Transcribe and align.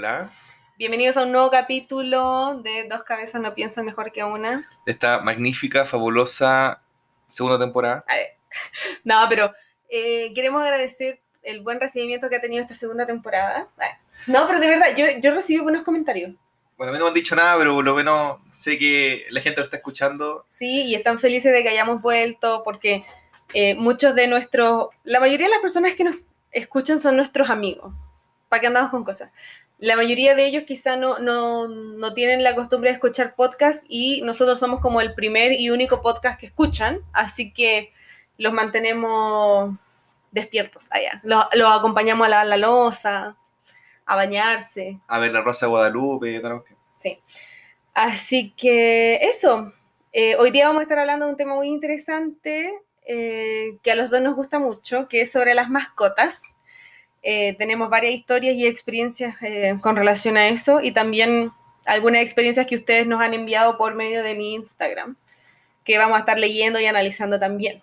Hola. 0.00 0.30
Bienvenidos 0.78 1.18
a 1.18 1.24
un 1.24 1.32
nuevo 1.32 1.50
capítulo 1.50 2.58
de 2.62 2.84
Dos 2.88 3.02
cabezas 3.02 3.38
no 3.42 3.54
piensan 3.54 3.84
mejor 3.84 4.12
que 4.12 4.24
una. 4.24 4.66
De 4.86 4.92
esta 4.92 5.20
magnífica, 5.20 5.84
fabulosa 5.84 6.80
segunda 7.28 7.58
temporada. 7.58 8.02
A 8.08 8.16
ver. 8.16 8.28
No, 9.04 9.26
pero 9.28 9.52
eh, 9.90 10.32
queremos 10.34 10.62
agradecer 10.62 11.20
el 11.42 11.60
buen 11.60 11.78
recibimiento 11.80 12.30
que 12.30 12.36
ha 12.36 12.40
tenido 12.40 12.62
esta 12.62 12.72
segunda 12.72 13.04
temporada. 13.04 13.68
No, 14.26 14.46
pero 14.46 14.58
de 14.58 14.68
verdad, 14.68 14.96
yo, 14.96 15.04
yo 15.20 15.34
recibí 15.34 15.60
buenos 15.60 15.82
comentarios. 15.82 16.34
Bueno, 16.78 16.92
a 16.92 16.92
mí 16.94 16.98
no 16.98 17.04
me 17.04 17.08
han 17.08 17.14
dicho 17.14 17.36
nada, 17.36 17.58
pero 17.58 17.74
por 17.74 17.84
lo 17.84 17.94
menos 17.94 18.38
sé 18.48 18.78
que 18.78 19.26
la 19.28 19.42
gente 19.42 19.60
lo 19.60 19.64
está 19.66 19.76
escuchando. 19.76 20.46
Sí, 20.48 20.84
y 20.86 20.94
están 20.94 21.18
felices 21.18 21.52
de 21.52 21.62
que 21.62 21.68
hayamos 21.68 22.00
vuelto 22.00 22.62
porque 22.64 23.04
eh, 23.52 23.74
muchos 23.74 24.14
de 24.14 24.28
nuestros, 24.28 24.88
la 25.04 25.20
mayoría 25.20 25.48
de 25.48 25.52
las 25.52 25.60
personas 25.60 25.92
que 25.92 26.04
nos 26.04 26.16
escuchan 26.52 26.98
son 26.98 27.16
nuestros 27.16 27.50
amigos. 27.50 27.92
¿Para 28.48 28.62
qué 28.62 28.66
andamos 28.66 28.90
con 28.90 29.04
cosas? 29.04 29.30
La 29.80 29.96
mayoría 29.96 30.34
de 30.34 30.44
ellos 30.44 30.64
quizá 30.66 30.96
no, 30.96 31.18
no, 31.18 31.66
no 31.66 32.12
tienen 32.12 32.44
la 32.44 32.54
costumbre 32.54 32.90
de 32.90 32.94
escuchar 32.94 33.34
podcast 33.34 33.84
y 33.88 34.20
nosotros 34.22 34.58
somos 34.58 34.80
como 34.80 35.00
el 35.00 35.14
primer 35.14 35.52
y 35.52 35.70
único 35.70 36.02
podcast 36.02 36.38
que 36.38 36.46
escuchan, 36.46 37.00
así 37.14 37.52
que 37.52 37.92
los 38.36 38.52
mantenemos 38.52 39.74
despiertos 40.30 40.86
allá. 40.90 41.20
Los, 41.24 41.46
los 41.54 41.72
acompañamos 41.72 42.26
a 42.26 42.30
lavar 42.30 42.46
la 42.46 42.56
losa, 42.58 43.36
a 44.04 44.16
bañarse. 44.16 45.00
A 45.08 45.18
ver 45.18 45.32
la 45.32 45.40
Rosa 45.40 45.64
de 45.64 45.70
Guadalupe 45.70 46.30
y 46.30 46.36
otra 46.36 46.58
cosa. 46.58 46.74
Sí. 46.94 47.18
Así 47.94 48.52
que 48.56 49.16
eso. 49.22 49.72
Eh, 50.12 50.36
hoy 50.36 50.50
día 50.50 50.66
vamos 50.66 50.80
a 50.80 50.82
estar 50.82 50.98
hablando 50.98 51.24
de 51.24 51.32
un 51.32 51.36
tema 51.36 51.54
muy 51.54 51.68
interesante 51.68 52.82
eh, 53.06 53.78
que 53.82 53.92
a 53.92 53.94
los 53.94 54.10
dos 54.10 54.20
nos 54.20 54.34
gusta 54.34 54.58
mucho, 54.58 55.08
que 55.08 55.22
es 55.22 55.32
sobre 55.32 55.54
las 55.54 55.70
mascotas. 55.70 56.56
Eh, 57.22 57.54
tenemos 57.58 57.90
varias 57.90 58.14
historias 58.14 58.54
y 58.54 58.66
experiencias 58.66 59.36
eh, 59.42 59.76
con 59.82 59.96
relación 59.96 60.36
a 60.36 60.48
eso 60.48 60.80
y 60.80 60.92
también 60.92 61.50
algunas 61.86 62.22
experiencias 62.22 62.66
que 62.66 62.76
ustedes 62.76 63.06
nos 63.06 63.20
han 63.20 63.34
enviado 63.34 63.76
por 63.76 63.94
medio 63.94 64.22
de 64.22 64.34
mi 64.34 64.54
Instagram, 64.54 65.16
que 65.84 65.98
vamos 65.98 66.16
a 66.16 66.20
estar 66.20 66.38
leyendo 66.38 66.80
y 66.80 66.86
analizando 66.86 67.38
también. 67.38 67.82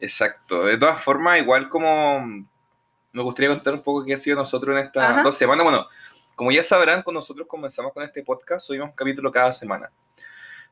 Exacto. 0.00 0.64
De 0.64 0.76
todas 0.76 1.00
formas, 1.00 1.38
igual 1.38 1.68
como 1.68 2.20
me 3.12 3.22
gustaría 3.22 3.48
contar 3.50 3.74
un 3.74 3.82
poco 3.82 4.04
qué 4.04 4.14
ha 4.14 4.18
sido 4.18 4.36
nosotros 4.36 4.76
en 4.76 4.84
estas 4.84 5.10
Ajá. 5.10 5.22
dos 5.22 5.36
semanas. 5.36 5.64
Bueno, 5.64 5.86
como 6.34 6.52
ya 6.52 6.62
sabrán, 6.62 7.02
con 7.02 7.14
nosotros 7.14 7.46
comenzamos 7.48 7.92
con 7.92 8.02
este 8.02 8.22
podcast, 8.22 8.66
subimos 8.66 8.90
un 8.90 8.94
capítulo 8.94 9.32
cada 9.32 9.52
semana. 9.52 9.90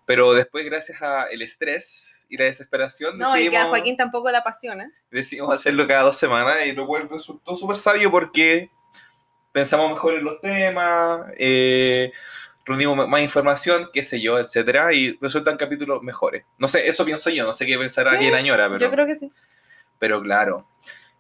Pero 0.06 0.34
después, 0.34 0.64
gracias 0.66 1.00
al 1.00 1.40
estrés 1.40 2.26
y 2.28 2.36
la 2.36 2.44
desesperación, 2.44 3.16
No, 3.16 3.28
y 3.30 3.48
que 3.48 3.56
a 3.56 3.60
decidimos, 3.60 3.68
Joaquín 3.70 3.96
tampoco 3.96 4.30
la 4.30 4.38
apasiona. 4.38 4.92
decidimos 5.10 5.54
hacerlo 5.54 5.86
cada 5.86 6.02
dos 6.02 6.16
semanas 6.18 6.56
y 6.66 6.72
lo 6.72 6.86
cual 6.86 7.08
resultó 7.08 7.54
súper 7.54 7.76
sabio 7.76 8.10
porque 8.10 8.70
pensamos 9.52 9.90
mejor 9.90 10.14
en 10.14 10.24
los 10.24 10.38
temas, 10.40 11.20
eh, 11.38 12.12
reunimos 12.66 13.08
más 13.08 13.20
información, 13.20 13.88
qué 13.92 14.04
sé 14.04 14.20
yo, 14.20 14.38
etcétera, 14.38 14.92
y 14.92 15.16
resultan 15.22 15.56
capítulos 15.56 16.02
mejores. 16.02 16.44
No 16.58 16.68
sé, 16.68 16.86
eso 16.88 17.04
pienso 17.04 17.30
yo, 17.30 17.44
no 17.46 17.54
sé 17.54 17.64
qué 17.64 17.78
pensará 17.78 18.10
Sí, 18.10 18.16
aquí 18.16 18.26
en 18.26 18.34
Añora, 18.34 18.66
pero, 18.66 18.78
Yo 18.78 18.90
creo 18.90 19.06
que 19.06 19.14
sí. 19.14 19.32
pero 19.98 20.20
claro. 20.22 20.66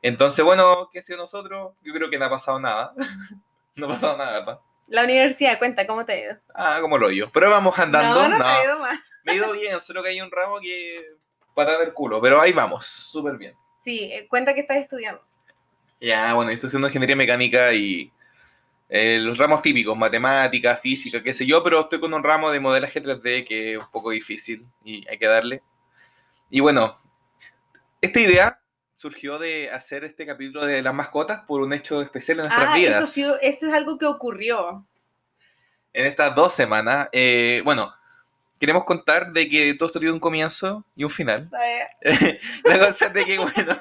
Entonces, 0.02 0.44
bueno, 0.44 0.90
¿qué 0.92 0.98
ha 0.98 1.02
sido 1.02 1.18
nosotros? 1.18 1.72
Yo 1.82 1.94
creo 1.94 2.10
que 2.10 2.18
no 2.18 2.26
ha 2.26 2.30
pasado 2.30 2.60
nada. 2.60 2.92
no 3.76 3.86
ha 3.86 3.88
pasado 3.88 4.16
nada, 4.18 4.32
¿verdad? 4.40 4.58
La 4.88 5.04
universidad, 5.04 5.58
cuenta, 5.58 5.86
¿cómo 5.86 6.04
te 6.04 6.12
ha 6.12 6.20
ido? 6.20 6.36
Ah, 6.54 6.78
como 6.80 6.98
lo 6.98 7.10
yo. 7.10 7.30
Pero 7.32 7.50
vamos 7.50 7.78
andando. 7.78 8.14
no, 8.14 8.28
no, 8.28 8.36
te 8.36 8.42
no. 8.42 8.48
ha 8.48 8.64
ido 8.64 8.78
mal. 8.78 9.00
Me 9.24 9.32
he 9.32 9.36
ido 9.36 9.52
bien, 9.52 9.80
solo 9.80 10.02
que 10.02 10.10
hay 10.10 10.20
un 10.20 10.30
ramo 10.30 10.60
que 10.60 11.16
patada 11.54 11.78
del 11.78 11.94
culo, 11.94 12.20
pero 12.20 12.40
ahí 12.40 12.52
vamos, 12.52 12.84
súper 12.84 13.36
bien. 13.36 13.54
Sí, 13.78 14.10
eh, 14.12 14.26
cuenta 14.28 14.54
que 14.54 14.60
estás 14.60 14.78
estudiando. 14.78 15.22
Ya, 16.00 16.34
bueno, 16.34 16.50
yo 16.50 16.54
estoy 16.54 16.68
haciendo 16.68 16.88
ingeniería 16.88 17.16
mecánica 17.16 17.72
y 17.72 18.12
eh, 18.88 19.18
los 19.20 19.38
ramos 19.38 19.62
típicos, 19.62 19.96
matemática, 19.96 20.76
física, 20.76 21.22
qué 21.22 21.32
sé 21.32 21.46
yo, 21.46 21.62
pero 21.62 21.80
estoy 21.80 22.00
con 22.00 22.12
un 22.12 22.22
ramo 22.22 22.50
de 22.50 22.60
modelaje 22.60 23.02
3D 23.02 23.46
que 23.46 23.74
es 23.74 23.78
un 23.78 23.90
poco 23.90 24.10
difícil 24.10 24.66
y 24.84 25.08
hay 25.08 25.18
que 25.18 25.26
darle. 25.26 25.62
Y 26.50 26.60
bueno, 26.60 26.98
esta 28.00 28.20
idea 28.20 28.60
surgió 28.94 29.38
de 29.38 29.70
hacer 29.70 30.04
este 30.04 30.24
capítulo 30.26 30.64
de 30.66 30.82
las 30.82 30.94
mascotas 30.94 31.42
por 31.46 31.60
un 31.60 31.72
hecho 31.72 32.00
especial 32.00 32.38
en 32.38 32.44
nuestras 32.46 32.70
Ah, 32.70 32.76
vidas. 32.76 32.96
eso, 32.96 33.06
sí, 33.06 33.22
eso 33.42 33.66
es 33.66 33.72
algo 33.72 33.98
que 33.98 34.06
ocurrió. 34.06 34.86
En 35.92 36.06
estas 36.06 36.34
dos 36.34 36.52
semanas, 36.52 37.08
eh, 37.12 37.60
bueno, 37.64 37.92
queremos 38.58 38.84
contar 38.84 39.32
de 39.32 39.48
que 39.48 39.74
todo 39.74 39.86
esto 39.88 40.00
tiene 40.00 40.12
un 40.14 40.20
comienzo 40.20 40.84
y 40.96 41.04
un 41.04 41.10
final. 41.10 41.50
La 42.64 42.78
cosa 42.78 43.06
es 43.06 43.12
de 43.14 43.24
que, 43.24 43.38
bueno, 43.38 43.76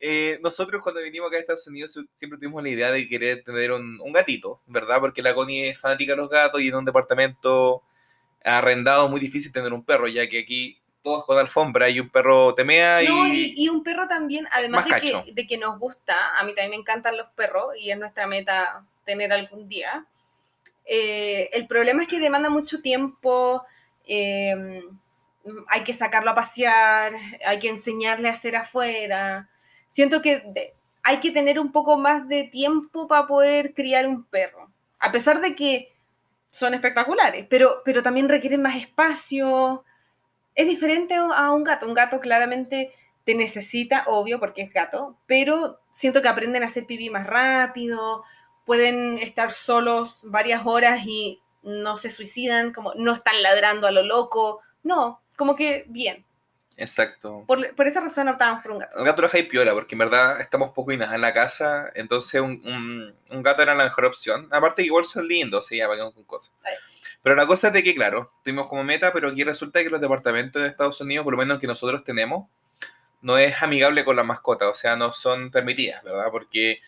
eh, 0.00 0.38
nosotros 0.42 0.82
cuando 0.82 1.02
vinimos 1.02 1.28
acá 1.28 1.36
a 1.36 1.40
Estados 1.40 1.66
Unidos 1.68 1.98
siempre 2.14 2.38
tuvimos 2.38 2.62
la 2.62 2.68
idea 2.70 2.90
de 2.90 3.08
querer 3.08 3.42
tener 3.44 3.72
un, 3.72 4.00
un 4.00 4.12
gatito, 4.12 4.60
¿verdad? 4.66 5.00
Porque 5.00 5.22
la 5.22 5.34
Connie 5.34 5.70
es 5.70 5.80
fanática 5.80 6.12
de 6.12 6.18
los 6.18 6.30
gatos 6.30 6.60
y 6.60 6.68
en 6.68 6.74
un 6.74 6.84
departamento 6.84 7.82
arrendado 8.44 9.04
es 9.06 9.10
muy 9.10 9.20
difícil 9.20 9.52
tener 9.52 9.72
un 9.72 9.84
perro, 9.84 10.06
ya 10.08 10.26
que 10.28 10.38
aquí 10.40 10.80
todos 11.02 11.24
con 11.24 11.38
alfombra 11.38 11.88
y 11.88 12.00
un 12.00 12.08
perro 12.10 12.54
temea. 12.54 13.02
No, 13.02 13.26
y, 13.26 13.54
y 13.56 13.68
un 13.68 13.82
perro 13.82 14.06
también, 14.08 14.46
además 14.52 14.86
Más 14.88 15.00
de 15.02 15.10
que, 15.24 15.32
de 15.32 15.46
que 15.46 15.58
nos 15.58 15.78
gusta, 15.78 16.36
a 16.38 16.42
mí 16.44 16.54
también 16.54 16.70
me 16.70 16.76
encantan 16.76 17.16
los 17.16 17.28
perros 17.28 17.76
y 17.78 17.90
es 17.90 17.98
nuestra 17.98 18.26
meta 18.26 18.84
tener 19.04 19.32
algún 19.32 19.68
día. 19.68 20.06
Eh, 20.84 21.50
el 21.52 21.66
problema 21.66 22.02
es 22.02 22.08
que 22.08 22.18
demanda 22.18 22.48
mucho 22.50 22.80
tiempo, 22.80 23.64
eh, 24.06 24.82
hay 25.68 25.84
que 25.84 25.92
sacarlo 25.92 26.30
a 26.30 26.34
pasear, 26.34 27.12
hay 27.46 27.58
que 27.58 27.68
enseñarle 27.68 28.28
a 28.28 28.32
hacer 28.32 28.56
afuera. 28.56 29.48
Siento 29.86 30.20
que 30.22 30.40
de- 30.46 30.74
hay 31.02 31.20
que 31.20 31.30
tener 31.30 31.58
un 31.58 31.72
poco 31.72 31.96
más 31.96 32.28
de 32.28 32.44
tiempo 32.44 33.08
para 33.08 33.26
poder 33.26 33.72
criar 33.74 34.06
un 34.06 34.24
perro, 34.24 34.70
a 34.98 35.10
pesar 35.12 35.40
de 35.40 35.54
que 35.56 35.92
son 36.50 36.74
espectaculares, 36.74 37.46
pero, 37.48 37.82
pero 37.84 38.02
también 38.02 38.28
requieren 38.28 38.62
más 38.62 38.76
espacio. 38.76 39.84
Es 40.58 40.66
diferente 40.66 41.14
a 41.14 41.52
un 41.52 41.62
gato. 41.62 41.86
Un 41.86 41.94
gato 41.94 42.18
claramente 42.18 42.92
te 43.24 43.34
necesita, 43.36 44.04
obvio, 44.08 44.40
porque 44.40 44.62
es 44.62 44.72
gato, 44.72 45.16
pero 45.26 45.78
siento 45.92 46.20
que 46.20 46.28
aprenden 46.28 46.64
a 46.64 46.66
hacer 46.66 46.84
pipí 46.84 47.10
más 47.10 47.26
rápido, 47.26 48.24
pueden 48.66 49.18
estar 49.18 49.52
solos 49.52 50.20
varias 50.24 50.62
horas 50.66 51.00
y 51.04 51.40
no 51.62 51.96
se 51.96 52.10
suicidan, 52.10 52.72
como 52.72 52.92
no 52.94 53.12
están 53.12 53.40
ladrando 53.42 53.86
a 53.86 53.92
lo 53.92 54.02
loco. 54.02 54.60
No, 54.82 55.20
como 55.36 55.54
que 55.54 55.84
bien. 55.88 56.24
Exacto. 56.76 57.44
Por, 57.46 57.74
por 57.74 57.86
esa 57.86 58.00
razón 58.00 58.28
optamos 58.28 58.62
por 58.62 58.72
un 58.72 58.78
gato. 58.78 58.98
Un 58.98 59.04
gato 59.04 59.22
lo 59.22 59.30
y 59.32 59.42
piola, 59.42 59.72
porque 59.74 59.94
en 59.94 59.98
verdad 59.98 60.40
estamos 60.40 60.70
poco 60.70 60.92
y 60.92 60.96
nada 60.96 61.14
en 61.14 61.20
la 61.20 61.34
casa, 61.34 61.90
entonces 61.94 62.40
un, 62.40 62.62
un- 62.64 63.14
un 63.30 63.42
gato 63.42 63.62
era 63.62 63.74
la 63.74 63.84
mejor 63.84 64.06
opción. 64.06 64.48
Aparte 64.50 64.82
igual 64.82 65.04
son 65.04 65.26
lindos, 65.28 65.68
ya 65.70 65.86
para 65.88 66.10
con 66.12 66.24
cosas. 66.24 66.52
Pero 67.22 67.34
la 67.36 67.46
cosa 67.46 67.68
es 67.68 67.72
de 67.74 67.82
que, 67.82 67.94
claro, 67.94 68.32
tuvimos 68.44 68.68
como 68.68 68.84
meta, 68.84 69.12
pero 69.12 69.28
aquí 69.28 69.44
resulta 69.44 69.82
que 69.82 69.90
los 69.90 70.00
departamentos 70.00 70.62
de 70.62 70.68
Estados 70.68 71.00
Unidos, 71.00 71.24
por 71.24 71.32
lo 71.34 71.38
menos 71.38 71.56
el 71.56 71.60
que 71.60 71.66
nosotros 71.66 72.04
tenemos, 72.04 72.48
no 73.20 73.38
es 73.38 73.60
amigable 73.62 74.04
con 74.04 74.16
la 74.16 74.24
mascota, 74.24 74.68
o 74.68 74.74
sea, 74.74 74.96
no 74.96 75.12
son 75.12 75.50
permitidas, 75.50 76.02
¿verdad? 76.04 76.26
Porque 76.30 76.80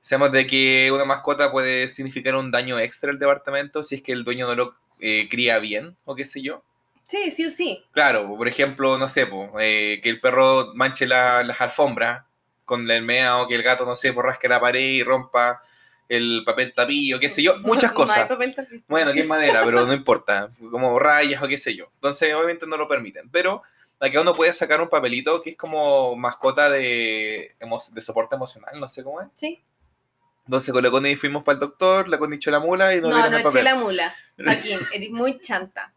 sabemos 0.00 0.32
de 0.32 0.46
que 0.46 0.90
una 0.92 1.04
mascota 1.04 1.50
puede 1.52 1.88
significar 1.88 2.34
un 2.36 2.50
daño 2.50 2.78
extra 2.78 3.10
al 3.10 3.18
departamento 3.18 3.82
si 3.82 3.96
es 3.96 4.02
que 4.02 4.12
el 4.12 4.24
dueño 4.24 4.46
no 4.46 4.54
lo 4.54 4.76
eh, 5.00 5.28
cría 5.30 5.58
bien, 5.58 5.96
o 6.04 6.14
qué 6.16 6.24
sé 6.24 6.42
yo. 6.42 6.62
Sí, 7.04 7.30
sí 7.30 7.46
o 7.46 7.50
sí. 7.50 7.84
Claro, 7.92 8.26
por 8.36 8.48
ejemplo, 8.48 8.98
no 8.98 9.08
sé, 9.08 9.26
po, 9.26 9.52
eh, 9.60 10.00
que 10.02 10.10
el 10.10 10.20
perro 10.20 10.72
manche 10.74 11.06
la- 11.06 11.44
las 11.44 11.60
alfombras 11.60 12.24
con 12.64 12.90
el 12.90 13.02
meao, 13.02 13.46
que 13.46 13.54
el 13.54 13.62
gato, 13.62 13.86
no 13.86 13.94
sé, 13.94 14.12
po, 14.12 14.22
rasque 14.22 14.48
la 14.48 14.60
pared 14.60 14.80
y 14.80 15.02
rompa 15.04 15.62
el 16.08 16.42
papel 16.44 16.72
tapillo, 16.74 17.18
qué 17.18 17.28
sé 17.28 17.42
yo, 17.42 17.56
muchas 17.62 17.90
No 17.90 17.96
cosas. 17.96 18.28
Bueno, 18.88 19.12
que 19.12 19.20
es 19.20 19.26
madera, 19.26 19.62
pero 19.64 19.86
no 19.86 19.92
importa, 19.92 20.48
como 20.70 20.98
rayas 20.98 21.42
o 21.42 21.48
qué 21.48 21.58
sé 21.58 21.74
yo. 21.74 21.86
Entonces, 21.94 22.34
obviamente 22.34 22.66
no 22.66 22.76
lo 22.76 22.88
permiten. 22.88 23.28
Pero 23.30 23.62
acá 23.98 24.20
uno 24.20 24.34
puede 24.34 24.52
sacar 24.52 24.80
un 24.80 24.88
papelito 24.88 25.40
que 25.42 25.50
es 25.50 25.56
como 25.56 26.14
mascota 26.16 26.68
de, 26.70 27.54
de 27.92 28.00
soporte 28.00 28.34
emocional, 28.36 28.78
no 28.78 28.88
sé 28.88 29.02
cómo 29.02 29.20
es. 29.20 29.28
Sí. 29.34 29.62
Entonces, 30.44 30.72
con 30.72 30.82
la 30.82 30.90
Connie 30.90 31.16
fuimos 31.16 31.42
para 31.42 31.54
el 31.54 31.60
doctor, 31.60 32.06
la 32.08 32.18
Connie 32.18 32.36
echó 32.36 32.52
la 32.52 32.60
mula 32.60 32.94
y 32.94 33.00
nos 33.00 33.10
No, 33.10 33.16
dieron 33.16 33.32
no 33.32 33.36
el 33.38 33.42
eché 33.42 33.48
papel. 33.48 33.64
la 33.64 33.74
mula. 33.74 34.14
Aquí, 34.46 34.72
eres 34.94 35.10
muy 35.10 35.40
chanta. 35.40 35.92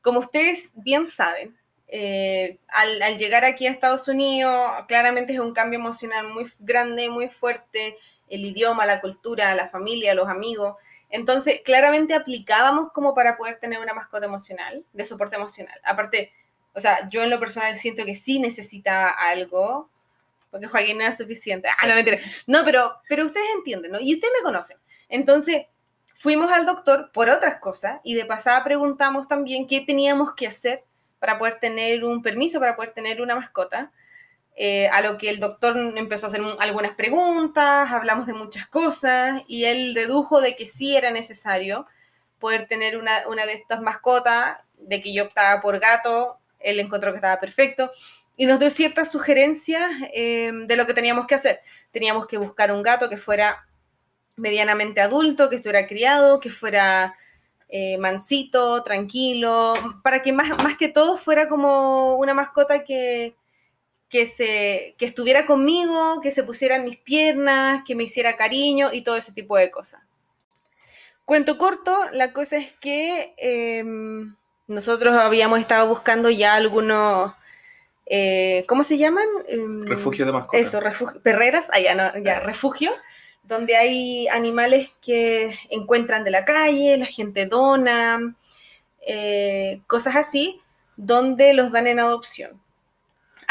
Como 0.00 0.20
ustedes 0.20 0.72
bien 0.76 1.06
saben, 1.06 1.54
eh, 1.88 2.58
al, 2.68 3.02
al 3.02 3.18
llegar 3.18 3.44
aquí 3.44 3.66
a 3.66 3.70
Estados 3.70 4.08
Unidos, 4.08 4.56
claramente 4.88 5.34
es 5.34 5.40
un 5.40 5.52
cambio 5.52 5.78
emocional 5.78 6.26
muy 6.32 6.50
grande, 6.60 7.10
muy 7.10 7.28
fuerte. 7.28 7.98
El 8.32 8.44
idioma, 8.44 8.86
la 8.86 9.00
cultura, 9.00 9.54
la 9.54 9.68
familia, 9.68 10.14
los 10.14 10.28
amigos. 10.28 10.76
Entonces, 11.10 11.60
claramente 11.64 12.14
aplicábamos 12.14 12.90
como 12.92 13.14
para 13.14 13.36
poder 13.36 13.58
tener 13.58 13.78
una 13.78 13.94
mascota 13.94 14.26
emocional, 14.26 14.84
de 14.92 15.04
soporte 15.04 15.36
emocional. 15.36 15.78
Aparte, 15.84 16.32
o 16.72 16.80
sea, 16.80 17.08
yo 17.08 17.22
en 17.22 17.30
lo 17.30 17.38
personal 17.38 17.74
siento 17.74 18.04
que 18.04 18.14
sí 18.14 18.38
necesita 18.38 19.10
algo, 19.10 19.90
porque 20.50 20.66
Joaquín 20.66 20.98
no 20.98 21.04
es 21.04 21.18
suficiente. 21.18 21.68
Ah, 21.68 21.86
no. 21.86 21.94
No, 22.46 22.64
pero, 22.64 22.96
pero 23.08 23.24
ustedes 23.24 23.48
entienden, 23.54 23.92
¿no? 23.92 24.00
Y 24.00 24.14
ustedes 24.14 24.32
me 24.38 24.44
conocen. 24.44 24.78
Entonces, 25.08 25.66
fuimos 26.14 26.50
al 26.52 26.64
doctor 26.64 27.10
por 27.12 27.28
otras 27.28 27.56
cosas 27.56 28.00
y 28.04 28.14
de 28.14 28.24
pasada 28.24 28.62
preguntamos 28.64 29.28
también 29.28 29.66
qué 29.66 29.80
teníamos 29.80 30.34
que 30.34 30.46
hacer 30.46 30.80
para 31.18 31.38
poder 31.38 31.56
tener 31.56 32.04
un 32.04 32.22
permiso, 32.22 32.58
para 32.58 32.74
poder 32.74 32.92
tener 32.92 33.20
una 33.20 33.36
mascota. 33.36 33.92
Eh, 34.54 34.88
a 34.88 35.00
lo 35.00 35.16
que 35.16 35.30
el 35.30 35.40
doctor 35.40 35.76
empezó 35.96 36.26
a 36.26 36.28
hacer 36.28 36.42
algunas 36.58 36.94
preguntas, 36.94 37.90
hablamos 37.90 38.26
de 38.26 38.34
muchas 38.34 38.66
cosas 38.66 39.42
y 39.46 39.64
él 39.64 39.94
dedujo 39.94 40.40
de 40.40 40.56
que 40.56 40.66
sí 40.66 40.96
era 40.96 41.10
necesario 41.10 41.86
poder 42.38 42.66
tener 42.66 42.98
una, 42.98 43.26
una 43.28 43.46
de 43.46 43.54
estas 43.54 43.80
mascotas, 43.80 44.58
de 44.76 45.00
que 45.00 45.12
yo 45.14 45.24
optaba 45.24 45.60
por 45.60 45.78
gato, 45.78 46.38
él 46.58 46.80
encontró 46.80 47.12
que 47.12 47.16
estaba 47.16 47.40
perfecto 47.40 47.90
y 48.36 48.46
nos 48.46 48.58
dio 48.58 48.70
ciertas 48.70 49.10
sugerencias 49.10 49.90
eh, 50.14 50.50
de 50.52 50.76
lo 50.76 50.86
que 50.86 50.94
teníamos 50.94 51.26
que 51.26 51.34
hacer. 51.34 51.60
Teníamos 51.90 52.26
que 52.26 52.38
buscar 52.38 52.72
un 52.72 52.82
gato 52.82 53.08
que 53.08 53.16
fuera 53.16 53.66
medianamente 54.36 55.00
adulto, 55.00 55.48
que 55.48 55.56
estuviera 55.56 55.86
criado, 55.86 56.40
que 56.40 56.50
fuera 56.50 57.14
eh, 57.68 57.98
mansito, 57.98 58.82
tranquilo, 58.82 59.74
para 60.02 60.22
que 60.22 60.32
más, 60.32 60.62
más 60.62 60.76
que 60.76 60.88
todo 60.88 61.16
fuera 61.16 61.48
como 61.48 62.16
una 62.16 62.34
mascota 62.34 62.84
que, 62.84 63.36
que, 64.12 64.26
se, 64.26 64.94
que 64.98 65.06
estuviera 65.06 65.46
conmigo, 65.46 66.20
que 66.20 66.30
se 66.30 66.42
pusiera 66.42 66.76
en 66.76 66.84
mis 66.84 66.98
piernas, 66.98 67.82
que 67.86 67.94
me 67.94 68.04
hiciera 68.04 68.36
cariño 68.36 68.92
y 68.92 69.00
todo 69.00 69.16
ese 69.16 69.32
tipo 69.32 69.56
de 69.56 69.70
cosas. 69.70 70.02
Cuento 71.24 71.56
corto, 71.56 71.96
la 72.12 72.34
cosa 72.34 72.58
es 72.58 72.74
que 72.74 73.32
em, 73.38 74.36
nosotros 74.66 75.14
habíamos 75.14 75.60
estado 75.60 75.88
buscando 75.88 76.28
ya 76.28 76.56
algunos, 76.56 77.32
eh, 78.04 78.66
¿cómo 78.68 78.82
se 78.82 78.98
llaman? 78.98 79.26
Em, 79.48 79.86
refugio 79.86 80.26
de 80.26 80.32
mascotas. 80.32 80.60
Eso, 80.60 80.80
refugio, 80.80 81.22
perreras, 81.22 81.70
allá 81.72 81.94
no, 81.94 82.22
ya, 82.22 82.40
refugio, 82.40 82.92
donde 83.44 83.76
hay 83.76 84.28
animales 84.28 84.90
que 85.00 85.56
encuentran 85.70 86.22
de 86.22 86.32
la 86.32 86.44
calle, 86.44 86.98
la 86.98 87.06
gente 87.06 87.46
dona, 87.46 88.36
eh, 89.06 89.80
cosas 89.86 90.16
así, 90.16 90.60
donde 90.98 91.54
los 91.54 91.72
dan 91.72 91.86
en 91.86 91.98
adopción. 91.98 92.60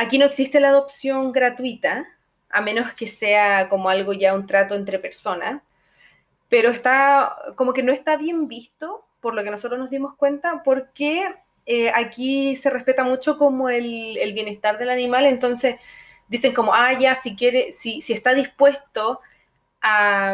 Aquí 0.02 0.18
no 0.18 0.26
existe 0.26 0.60
la 0.60 0.70
adopción 0.70 1.32
gratuita, 1.32 2.08
a 2.50 2.62
menos 2.62 2.92
que 2.96 3.06
sea 3.06 3.70
como 3.70 3.88
algo 3.88 4.14
ya 4.14 4.34
un 4.34 4.48
trato 4.48 4.74
entre 4.74 4.98
personas, 4.98 5.62
pero 6.50 6.72
está 6.72 7.36
como 7.56 7.72
que 7.72 7.84
no 7.84 7.94
está 7.94 8.18
bien 8.18 8.48
visto, 8.48 9.06
por 9.20 9.36
lo 9.36 9.44
que 9.44 9.52
nosotros 9.52 9.80
nos 9.80 9.92
dimos 9.92 10.16
cuenta, 10.16 10.64
porque 10.64 11.36
eh, 11.68 11.92
aquí 11.94 12.56
se 12.56 12.72
respeta 12.72 13.04
mucho 13.04 13.38
como 13.38 13.70
el, 13.70 14.34
bienestar 14.34 14.80
del 14.80 14.90
animal, 14.90 15.28
entonces 15.28 15.76
dicen 16.28 16.56
como, 16.56 16.74
ah, 16.74 16.98
ya, 16.98 17.14
si 17.14 17.36
quiere, 17.36 17.72
si, 17.72 18.02
si 18.02 18.14
está 18.14 18.34
dispuesto 18.34 19.20
a, 19.84 20.34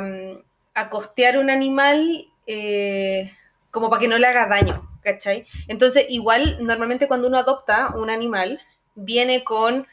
a 0.75 0.89
costear 0.89 1.37
un 1.37 1.49
animal 1.49 2.29
eh, 2.45 3.33
como 3.69 3.89
para 3.89 3.99
que 3.99 4.07
no 4.07 4.17
le 4.17 4.27
haga 4.27 4.45
daño, 4.45 4.89
¿cachai? 5.01 5.45
Entonces, 5.67 6.05
igual, 6.07 6.55
normalmente 6.61 7.09
cuando 7.09 7.27
uno 7.27 7.37
adopta 7.37 7.89
un 7.95 8.09
animal, 8.09 8.61
viene 8.97 9.43
con, 9.43 9.87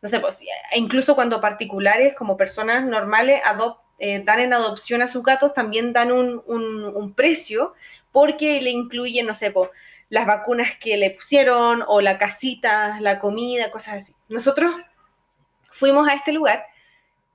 no 0.00 0.08
sé, 0.08 0.20
pues, 0.20 0.44
incluso 0.74 1.16
cuando 1.16 1.40
particulares, 1.40 2.14
como 2.14 2.36
personas 2.36 2.84
normales, 2.84 3.42
eh, 3.98 4.22
dan 4.24 4.40
en 4.40 4.52
adopción 4.52 5.02
a 5.02 5.08
sus 5.08 5.24
gatos, 5.24 5.54
también 5.54 5.92
dan 5.92 6.12
un, 6.12 6.42
un, 6.46 6.84
un 6.84 7.14
precio 7.14 7.74
porque 8.12 8.60
le 8.60 8.70
incluyen, 8.70 9.26
no 9.26 9.34
sé, 9.34 9.50
pues, 9.50 9.70
las 10.08 10.26
vacunas 10.26 10.76
que 10.78 10.98
le 10.98 11.10
pusieron 11.10 11.82
o 11.86 12.02
la 12.02 12.18
casita, 12.18 13.00
la 13.00 13.18
comida, 13.18 13.70
cosas 13.70 13.94
así. 13.94 14.12
Nosotros 14.28 14.74
fuimos 15.70 16.06
a 16.06 16.12
este 16.12 16.32
lugar 16.32 16.66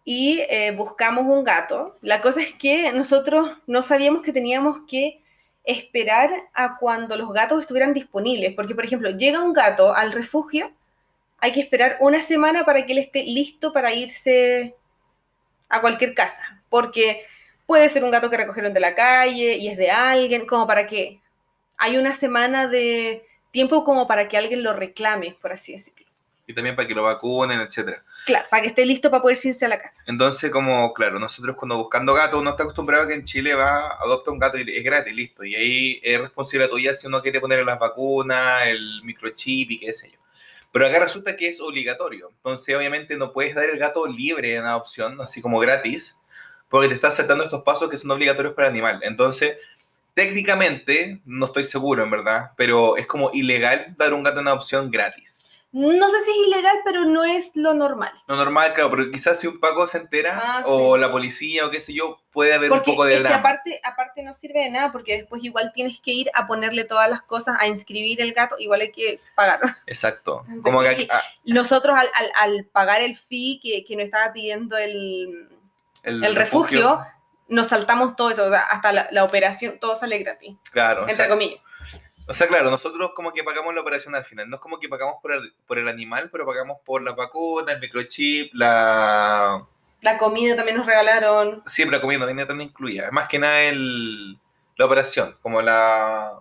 y 0.06 0.42
eh, 0.48 0.72
buscamos 0.78 1.26
un 1.26 1.44
gato. 1.44 1.98
La 2.02 2.22
cosa 2.22 2.40
es 2.40 2.54
que 2.54 2.92
nosotros 2.92 3.58
no 3.66 3.82
sabíamos 3.82 4.22
que 4.22 4.32
teníamos 4.32 4.82
que 4.88 5.24
esperar 5.64 6.30
a 6.54 6.78
cuando 6.78 7.18
los 7.18 7.34
gatos 7.34 7.60
estuvieran 7.60 7.94
disponibles, 7.94 8.54
porque 8.54 8.76
por 8.76 8.86
ejemplo, 8.86 9.10
llega 9.10 9.44
un 9.44 9.54
gato 9.54 9.94
al 9.94 10.12
refugio 10.12 10.72
hay 11.40 11.52
que 11.52 11.62
esperar 11.62 11.98
una 12.00 12.22
semana 12.22 12.66
para 12.66 12.86
que 12.86 12.94
él 12.94 13.00
esté 13.00 13.24
listo 13.24 13.72
para 13.74 13.94
irse 13.94 14.76
a 15.70 15.82
cualquier 15.82 16.14
casa, 16.14 16.62
porque 16.70 17.26
puede 17.66 17.90
ser 17.90 18.04
un 18.04 18.12
gato 18.12 18.30
que 18.30 18.38
recogieron 18.38 18.74
de 18.74 18.80
la 18.80 18.96
calle 18.96 19.58
y 19.58 19.68
es 19.68 19.78
de 19.78 19.92
alguien, 19.92 20.46
como 20.46 20.66
para 20.66 20.88
que 20.88 21.20
hay 21.78 21.98
una 21.98 22.14
semana 22.14 22.68
de 22.68 23.26
tiempo 23.52 23.84
como 23.84 24.08
para 24.08 24.28
que 24.28 24.38
alguien 24.38 24.64
lo 24.64 24.74
reclame, 24.74 25.38
por 25.42 25.52
así 25.52 25.74
decirlo. 25.74 26.06
Y 26.50 26.54
también 26.54 26.78
para 26.78 26.88
que 26.88 26.94
lo 26.94 27.04
vacunen, 27.04 27.60
etcétera. 27.60 28.02
Claro, 28.26 28.46
para 28.50 28.62
que 28.62 28.70
esté 28.70 28.86
listo 28.86 29.12
para 29.12 29.22
poder 29.22 29.38
irse 29.44 29.66
a 29.66 29.68
la 29.68 29.80
casa. 29.80 30.02
Entonces, 30.08 30.50
como, 30.50 30.94
claro, 30.94 31.20
nosotros 31.20 31.58
cuando 31.58 31.78
buscando 31.78 32.14
gato, 32.14 32.40
uno 32.40 32.52
está 32.52 32.64
acostumbrado 32.64 33.04
a 33.04 33.08
que 33.08 33.16
en 33.16 33.26
Chile 33.26 33.54
va, 33.54 33.98
adopta 34.00 34.32
un 34.32 34.40
gato 34.40 34.58
y 34.58 34.78
es 34.78 34.84
gratis, 34.84 35.14
listo. 35.14 35.44
Y 35.44 35.56
ahí 35.56 36.00
es 36.02 36.22
responsabilidad 36.22 36.70
tuya 36.70 36.94
si 36.94 37.06
uno 37.06 37.22
quiere 37.22 37.42
ponerle 37.42 37.66
las 37.66 37.78
vacunas, 37.78 38.66
el 38.66 39.02
microchip 39.04 39.72
y 39.72 39.80
qué 39.80 39.92
sé 39.92 40.12
yo. 40.12 40.20
Pero 40.78 40.90
acá 40.90 41.00
resulta 41.00 41.36
que 41.36 41.50
es 41.50 41.60
obligatorio. 41.60 42.30
Entonces, 42.36 42.76
obviamente, 42.76 43.18
no 43.18 43.34
puedes 43.34 43.56
dar 43.56 43.68
el 43.68 43.80
gato 43.80 44.06
libre 44.06 44.58
en 44.58 44.64
adopción, 44.64 45.20
así 45.20 45.42
como 45.42 45.58
gratis, 45.58 46.22
porque 46.70 46.88
te 46.88 46.94
estás 46.94 47.16
saltando 47.16 47.44
estos 47.44 47.64
pasos 47.64 47.90
que 47.90 47.98
son 47.98 48.12
obligatorios 48.12 48.54
para 48.54 48.68
el 48.68 48.74
animal. 48.76 49.00
Entonces, 49.02 49.58
técnicamente, 50.14 51.20
no 51.26 51.48
estoy 51.48 51.64
seguro, 51.64 52.04
en 52.04 52.12
verdad, 52.12 52.52
pero 52.56 52.96
es 52.96 53.08
como 53.08 53.32
ilegal 53.34 53.96
dar 53.98 54.14
un 54.14 54.22
gato 54.22 54.40
en 54.40 54.50
adopción 54.50 54.92
gratis. 54.92 55.57
No 55.74 56.10
sé 56.10 56.22
si 56.22 56.32
es 56.32 56.48
ilegal, 56.48 56.78
pero 56.86 57.04
no 57.04 57.26
es 57.26 57.52
lo 57.56 57.74
normal. 57.74 58.12
Lo 58.28 58.38
normal, 58.38 58.74
claro, 58.74 58.90
pero 58.90 59.12
quizás 59.12 59.40
si 59.40 59.48
un 59.48 59.60
Paco 59.60 59.86
se 59.86 59.98
entera, 59.98 60.42
ah, 60.42 60.64
o 60.66 60.98
la 60.98 61.12
policía, 61.12 61.66
o 61.66 61.70
qué 61.70 61.82
sé 61.82 61.94
yo, 61.94 62.20
puede 62.32 62.54
haber 62.54 62.72
un 62.72 62.82
poco 62.82 63.04
de 63.04 63.18
es 63.18 63.22
Que 63.22 63.34
aparte, 63.34 63.82
aparte 63.84 64.24
no 64.24 64.34
sirve 64.34 64.62
de 64.62 64.70
nada, 64.70 64.94
porque 64.94 65.18
después 65.18 65.44
igual 65.44 65.74
tienes 65.76 66.00
que 66.00 66.12
ir 66.12 66.32
a 66.34 66.48
ponerle 66.48 66.86
todas 66.86 67.10
las 67.10 67.22
cosas, 67.22 67.58
a 67.60 67.68
inscribir 67.68 68.22
el 68.22 68.34
gato, 68.34 68.56
igual 68.60 68.82
hay 68.82 68.92
que 68.94 69.20
pagar. 69.36 69.60
Exacto. 69.88 70.46
Como 70.64 70.82
que 70.82 71.08
ah. 71.12 71.22
Nosotros 71.44 71.98
al, 71.98 72.10
al, 72.14 72.32
al, 72.36 72.66
pagar 72.66 73.02
el 73.02 73.18
fee 73.18 73.60
que, 73.62 73.84
que 73.84 73.96
nos 73.98 74.06
estaba 74.06 74.32
pidiendo 74.32 74.78
el, 74.78 75.50
el, 76.04 76.36
refugio, 76.36 77.02
nos 77.50 77.68
saltamos 77.68 78.16
todo 78.16 78.32
eso, 78.32 78.46
o 78.46 78.50
sea, 78.50 78.62
hasta 78.62 78.94
la, 78.94 79.10
la, 79.12 79.26
operación, 79.26 79.80
todo 79.80 79.98
sale 79.98 80.18
gratis. 80.18 80.56
Claro. 80.72 81.08
Entre 81.10 81.28
comillas. 81.28 81.62
O 82.28 82.34
sea, 82.34 82.48
claro, 82.48 82.70
nosotros 82.70 83.12
como 83.16 83.32
que 83.32 83.44
pagamos 83.44 83.74
la 83.74 83.82
operación 83.82 84.14
al 84.14 84.26
final. 84.26 84.50
No 84.50 84.58
es 84.58 84.62
como 84.62 84.80
que 84.80 84.90
pagamos 84.90 85.16
por 85.22 85.34
el, 85.34 85.54
por 85.66 85.78
el 85.78 85.88
animal, 85.88 86.30
pero 86.30 86.46
pagamos 86.46 86.78
por 86.86 87.02
la 87.02 87.14
vacuna, 87.14 87.72
el 87.72 87.80
microchip, 87.80 88.54
la... 88.54 89.66
La 90.02 90.18
comida 90.18 90.56
también 90.56 90.78
nos 90.78 90.86
regalaron. 90.86 91.64
Siempre 91.66 91.98
la 91.98 92.02
comida 92.02 92.20
no 92.20 92.26
viene 92.26 92.46
tan 92.46 92.62
incluida. 92.62 93.10
Más 93.12 93.28
que 93.28 93.40
nada 93.40 93.62
el, 93.64 94.38
la 94.76 94.86
operación, 94.86 95.36
como 95.42 95.62
la... 95.62 96.34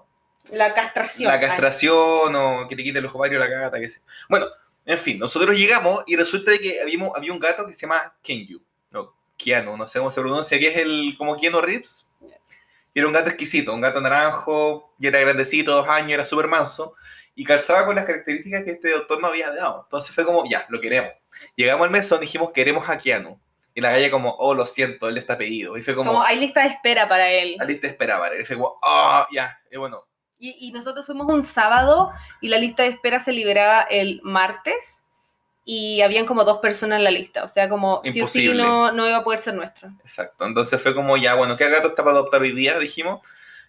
La 0.51 0.75
castración. 0.75 1.31
La 1.31 1.41
castración 1.41 2.35
o 2.35 2.67
que 2.69 2.77
te 2.77 2.83
quite 2.83 3.01
los 3.01 3.15
ovarios 3.15 3.43
a 3.43 3.49
la 3.49 3.63
gata, 3.63 3.81
qué 3.81 3.89
sé. 3.89 4.01
Bueno, 4.29 4.47
en 4.85 4.99
fin, 4.99 5.19
nosotros 5.19 5.57
llegamos 5.57 6.05
y 6.07 6.17
resulta 6.17 6.51
de 6.51 6.61
que 6.61 6.81
había, 6.81 6.99
había 7.15 7.33
un 7.33 7.41
gato 7.41 7.67
que 7.67 7.75
se 7.75 7.83
llama 7.83 8.15
Kenyu. 8.23 8.61
No, 8.91 9.15
Keanu, 9.37 9.77
no 9.77 9.89
sé 9.89 9.99
cómo 9.99 10.11
se 10.11 10.21
pronuncia, 10.21 10.59
que 10.59 10.69
es 10.69 10.77
el 10.77 11.15
como 11.19 11.37
Keanu 11.37 11.61
Reeves 11.61 12.09
era 13.01 13.09
un 13.09 13.13
gato 13.13 13.29
exquisito, 13.29 13.75
un 13.75 13.81
gato 13.81 14.01
naranjo, 14.01 14.95
y 14.99 15.07
era 15.07 15.21
grandecito, 15.21 15.73
dos 15.75 15.89
años, 15.89 16.13
era 16.13 16.25
súper 16.25 16.49
manso, 16.49 16.95
y 17.35 17.45
calzaba 17.45 17.85
con 17.85 17.95
las 17.95 18.07
características 18.07 18.65
que 18.65 18.71
este 18.71 18.91
doctor 18.91 19.21
nos 19.21 19.31
había 19.31 19.51
dado. 19.51 19.83
Entonces 19.85 20.15
fue 20.15 20.25
como, 20.25 20.49
ya, 20.49 20.65
lo 20.71 20.81
queremos. 20.81 21.13
Llegamos 21.57 21.85
al 21.85 21.91
mesón, 21.91 22.21
dijimos, 22.21 22.51
queremos 22.53 22.89
a 22.89 22.97
Keanu. 22.97 23.39
Y 23.75 23.83
la 23.83 23.91
galla 23.91 24.11
como, 24.11 24.35
oh, 24.39 24.55
lo 24.55 24.65
siento, 24.65 25.09
él 25.09 25.19
está 25.19 25.37
pedido. 25.37 25.77
Y 25.77 25.83
fue 25.83 25.95
como... 25.95 26.11
Como 26.11 26.25
hay 26.25 26.41
lista 26.41 26.63
de 26.63 26.69
espera 26.69 27.07
para 27.07 27.31
él. 27.31 27.57
Hay 27.61 27.67
lista 27.67 27.87
de 27.87 27.93
espera 27.93 28.19
para 28.19 28.35
él. 28.35 28.41
Y 28.41 28.45
fue 28.47 28.57
como, 28.57 28.79
oh, 28.83 29.27
ya, 29.31 29.61
y 29.71 29.77
bueno. 29.77 30.07
Y, 30.39 30.69
y 30.69 30.73
nosotros 30.73 31.05
fuimos 31.05 31.31
un 31.31 31.43
sábado 31.43 32.13
y 32.41 32.49
la 32.49 32.57
lista 32.57 32.83
de 32.83 32.91
espera 32.91 33.21
se 33.21 33.33
liberaba 33.33 33.83
el 33.83 34.21
martes 34.23 35.06
y 35.69 36.01
habían 36.01 36.27
como 36.27 36.45
dos 36.45 36.59
personas 36.59 36.99
en 36.99 37.05
la 37.05 37.11
lista, 37.11 37.43
o 37.43 37.49
sea, 37.49 37.69
como 37.69 38.01
si 38.05 38.23
o 38.23 38.27
sí 38.27 38.49
no, 38.49 38.93
no 38.93 39.09
iba 39.09 39.17
a 39.17 39.25
poder 39.25 39.41
ser 39.41 39.55
nuestro. 39.55 39.89
Exacto, 40.01 40.47
entonces 40.47 40.81
fue 40.81 40.95
como 40.95 41.17
ya, 41.17 41.35
bueno, 41.35 41.57
¿qué 41.57 41.69
gato 41.69 41.89
está 41.89 42.05
para 42.05 42.19
adoptar 42.19 42.41
hoy 42.41 42.53
día? 42.53 42.79
Dijimos, 42.79 43.21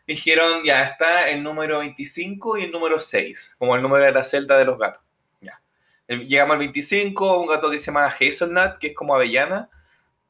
dijeron, 0.05 0.63
ya 0.63 0.83
está 0.83 1.27
el 1.29 1.41
número 1.41 1.79
25 1.79 2.59
y 2.59 2.65
el 2.65 2.71
número 2.71 2.99
6, 2.99 3.55
como 3.57 3.75
el 3.75 3.81
número 3.81 4.05
de 4.05 4.11
la 4.11 4.23
celda 4.23 4.59
de 4.59 4.65
los 4.65 4.77
gatos. 4.77 5.01
Ya. 5.41 5.59
Eh, 6.07 6.17
llegamos 6.17 6.53
al 6.53 6.59
25, 6.59 7.39
un 7.39 7.47
gato 7.47 7.71
que 7.71 7.79
se 7.79 7.87
llama 7.87 8.05
Hazelnut, 8.05 8.77
que 8.77 8.87
es 8.87 8.95
como 8.95 9.15
avellana. 9.15 9.67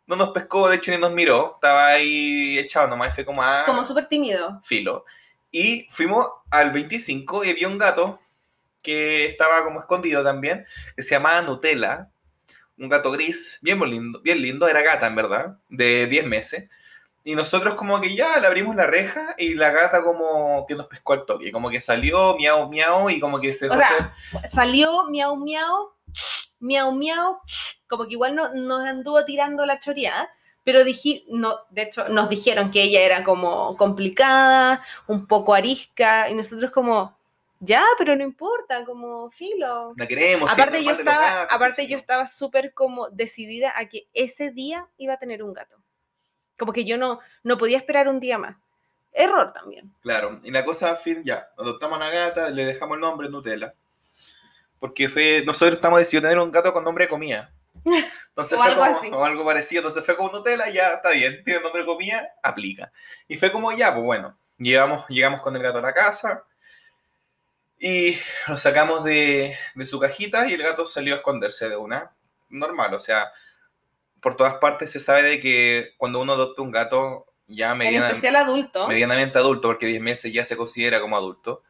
No 0.06 0.16
nos 0.16 0.30
pescó, 0.30 0.70
de 0.70 0.78
hecho 0.78 0.92
ni 0.92 0.98
nos 0.98 1.12
miró, 1.12 1.56
estaba 1.56 1.88
ahí 1.88 2.58
echado 2.58 2.88
nomás, 2.88 3.14
fue 3.14 3.26
como... 3.26 3.44
Ah, 3.44 3.64
como 3.66 3.84
súper 3.84 4.06
tímido. 4.06 4.62
Filo. 4.64 5.04
Y 5.52 5.86
fuimos 5.90 6.28
al 6.50 6.72
25 6.72 7.44
y 7.44 7.50
había 7.50 7.68
un 7.68 7.78
gato 7.78 8.22
que 8.88 9.26
estaba 9.26 9.66
como 9.66 9.82
escondido 9.82 10.24
también, 10.24 10.66
que 10.96 11.04
se 11.04 11.14
llamaba 11.14 11.42
Nutella, 11.42 12.08
un 12.78 12.88
gato 12.88 13.12
gris, 13.12 13.60
bien 13.62 13.78
lindo, 13.82 14.22
bien 14.22 14.42
lindo, 14.42 14.66
era 14.66 14.82
gata 14.82 15.08
en 15.08 15.16
verdad, 15.18 15.58
de 15.68 16.08
10 16.08 16.26
meses. 16.26 16.70
Y 17.26 17.36
nosotros 17.36 17.74
como 17.74 18.00
que 18.00 18.16
ya 18.16 18.40
le 18.40 18.48
abrimos 18.48 18.78
la 18.78 18.88
reja 18.88 19.36
y 19.38 19.56
la 19.56 19.72
gata 19.72 20.02
como 20.02 20.66
que 20.66 20.76
nos 20.76 20.88
pescó 20.88 21.12
al 21.12 21.26
toque, 21.26 21.52
como 21.52 21.70
que 21.70 21.82
salió 21.82 22.38
miau 22.38 22.70
miau 22.70 23.10
y 23.10 23.20
como 23.20 23.42
que 23.42 23.52
se... 23.52 23.68
O 23.68 23.76
sea, 23.76 24.16
salió 24.50 25.04
miau 25.10 25.36
miau, 25.36 25.92
miau 26.62 26.94
miau, 26.94 27.42
como 27.90 28.06
que 28.06 28.14
igual 28.14 28.36
no, 28.36 28.54
nos 28.54 28.88
anduvo 28.88 29.26
tirando 29.26 29.66
la 29.66 29.80
choría, 29.80 30.30
pero 30.64 30.86
dije, 30.86 31.26
no, 31.28 31.60
de 31.72 31.82
hecho 31.82 32.08
nos 32.08 32.30
dijeron 32.30 32.72
que 32.72 32.84
ella 32.84 33.02
era 33.02 33.26
como 33.26 33.76
complicada, 33.76 34.82
un 35.08 35.28
poco 35.28 35.54
arisca, 35.54 36.30
y 36.30 36.36
nosotros 36.36 36.72
como, 36.72 37.17
Ya, 37.60 37.84
pero 37.98 38.16
no 38.16 38.24
importa, 38.24 38.86
como 38.86 39.32
filo. 39.32 39.94
La 39.98 40.08
queremos. 40.08 40.52
Aparte 40.52 40.84
yo 40.84 40.92
los 40.92 41.00
estaba, 41.00 41.26
gatos, 41.26 41.56
aparte 41.56 41.88
yo 41.88 41.98
estaba 41.98 42.28
súper 42.28 42.74
como 42.74 43.10
decidida 43.10 43.74
a 43.76 43.88
que 43.88 44.08
ese 44.14 44.52
día 44.52 44.88
iba 44.98 45.14
a 45.14 45.18
tener 45.18 45.42
un 45.42 45.54
gato. 45.54 45.78
Como 46.58 46.72
que 46.72 46.86
yo 46.86 46.98
no, 46.98 47.20
no 47.44 47.58
podía 47.58 47.78
esperar 47.78 48.08
un 48.08 48.20
día 48.20 48.38
más. 48.38 48.58
Error 49.12 49.52
también. 49.52 49.92
Claro, 50.02 50.40
y 50.44 50.52
la 50.52 50.64
cosa, 50.64 50.96
fin, 50.96 51.24
ya, 51.24 51.48
adoptamos 51.58 51.96
a 51.96 51.98
una 51.98 52.10
gata, 52.12 52.50
le 52.50 52.66
dejamos 52.66 52.96
el 52.96 53.02
nombre 53.02 53.30
Nutella. 53.30 53.74
Porque 54.80 55.10
fue, 55.10 55.44
nosotros 55.46 55.78
estamos 55.78 56.00
decididos 56.00 56.30
tener 56.30 56.38
un 56.40 56.52
gato 56.52 56.72
con 56.72 56.84
nombre 56.84 57.06
de 57.06 57.10
comida. 57.10 57.52
Entonces 58.28 58.60
O 58.60 58.62
fue 58.62 58.72
algo 58.72 58.84
como, 58.86 58.98
así. 58.98 59.10
o 59.12 59.26
algo 59.26 59.46
parecido, 59.46 59.80
entonces 59.80 60.06
fue 60.06 60.16
como 60.16 60.30
Nutella, 60.32 60.70
ya 60.70 60.90
está 60.90 61.12
bien, 61.12 61.44
tiene 61.44 61.62
nombre 61.62 61.82
de 61.82 61.88
comida, 61.88 62.30
aplica. 62.44 62.92
Y 63.28 63.38
fue 63.38 63.52
como 63.52 63.72
ya, 63.72 63.92
pues 63.92 64.06
bueno, 64.06 64.38
llegamos, 64.60 65.08
llegamos 65.08 65.42
con 65.42 65.56
el 65.56 65.64
gato 65.64 65.80
a 65.80 65.82
la 65.82 65.94
casa 65.94 66.44
y 67.80 68.18
lo 68.48 68.58
sacamos 68.58 69.04
de, 69.04 69.56
de 69.76 69.86
su 69.86 70.00
cajita 70.00 70.48
y 70.48 70.54
el 70.54 70.64
gato 70.64 70.86
salió 70.86 71.14
a 71.14 71.18
esconderse 71.18 71.70
de 71.70 71.76
una. 71.78 72.16
Normal, 72.50 72.94
o 72.94 73.00
sea, 73.00 73.32
por 74.22 74.36
todas 74.36 74.56
partes 74.56 74.92
se 74.92 75.00
sabe 75.00 75.24
de 75.24 75.40
que 75.40 75.92
cuando 75.98 76.20
uno 76.20 76.34
adopta 76.34 76.62
un 76.62 76.72
gato 76.72 77.26
ya 77.48 77.72
En 77.72 77.78
mediana- 77.78 78.08
especial 78.08 78.36
adulto. 78.38 78.88
medianamente 78.88 79.38
adulto, 79.38 79.68
porque 79.70 79.86
10 79.86 80.02
meses 80.02 80.34
ya 80.34 80.44
se 80.44 80.58
considera 80.58 81.00
como 81.02 81.16
adulto, 81.18 81.64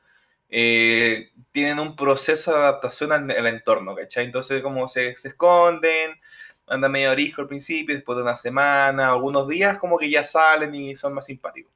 eh, 0.49 1.31
tienen 1.51 1.79
un 1.79 1.95
proceso 1.95 2.51
de 2.51 2.57
adaptación 2.57 3.11
al, 3.11 3.29
al 3.29 3.47
entorno, 3.47 3.95
¿cachai? 3.95 4.25
Entonces 4.25 4.61
como 4.61 4.87
se, 4.87 5.15
se 5.17 5.29
esconden, 5.29 6.19
andan 6.67 6.91
medio 6.91 7.11
arisco 7.11 7.41
al 7.41 7.47
principio, 7.47 7.93
después 7.95 8.15
de 8.15 8.23
una 8.23 8.35
semana, 8.35 9.09
algunos 9.09 9.47
días 9.47 9.77
como 9.77 9.97
que 9.97 10.09
ya 10.09 10.23
salen 10.23 10.73
y 10.73 10.95
son 10.95 11.13
más 11.13 11.25
simpáticos. 11.25 11.71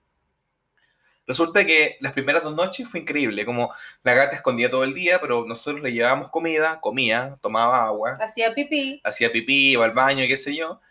Resulta 1.28 1.66
que 1.66 1.98
las 2.02 2.14
primeras 2.14 2.44
dos 2.44 2.56
noches 2.56 2.88
fue 2.88 3.02
increíble, 3.02 3.46
como 3.46 3.72
la 4.04 4.14
gata 4.14 4.36
escondía 4.36 4.70
todo 4.70 4.84
el 4.84 4.94
día, 4.94 5.20
pero 5.22 5.46
nosotros 5.46 5.82
le 5.82 5.94
llevábamos 5.94 6.30
comida, 6.30 6.80
comía, 6.82 7.38
tomaba 7.42 7.86
agua, 7.86 8.18
Hacía 8.20 8.54
pipí. 8.54 9.00
hacía 9.04 9.32
pipí, 9.32 9.72
iba 9.72 9.86
al 9.86 9.92
baño, 9.92 10.26
qué 10.28 10.36
sé 10.36 10.56
yo, 10.56 10.82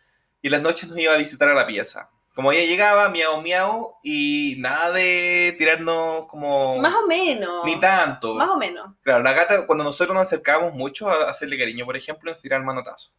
y 0.41 0.49
las 0.49 0.63
noches 0.63 0.89
nos 0.89 0.99
iba 0.99 1.13
a 1.15 1.19
visitar 1.19 1.49
a 1.49 1.55
la 1.55 1.67
pieza. 1.67 2.11
Como 2.35 2.53
ella 2.53 2.65
llegaba, 2.65 3.09
miau, 3.09 3.43
miau, 3.43 3.97
y 4.05 4.55
nada 4.61 4.93
de 4.93 5.55
tirarnos 5.59 6.27
como... 6.29 6.79
Más 6.79 6.95
o 6.95 7.07
menos. 7.07 7.65
Ni 7.65 7.79
tanto. 7.81 8.37
Más 8.37 8.49
o 8.51 8.57
menos. 8.57 8.95
Claro, 9.03 9.23
la 9.25 9.33
gata, 9.33 9.67
cuando 9.67 9.83
nosotros 9.83 10.15
nos 10.15 10.23
acercábamos 10.23 10.73
mucho 10.75 11.11
a 11.11 11.29
hacerle 11.29 11.59
cariño, 11.59 11.85
por 11.85 11.97
ejemplo, 11.97 12.31
nos 12.31 12.41
tirar 12.41 12.63
manotazo. 12.63 13.11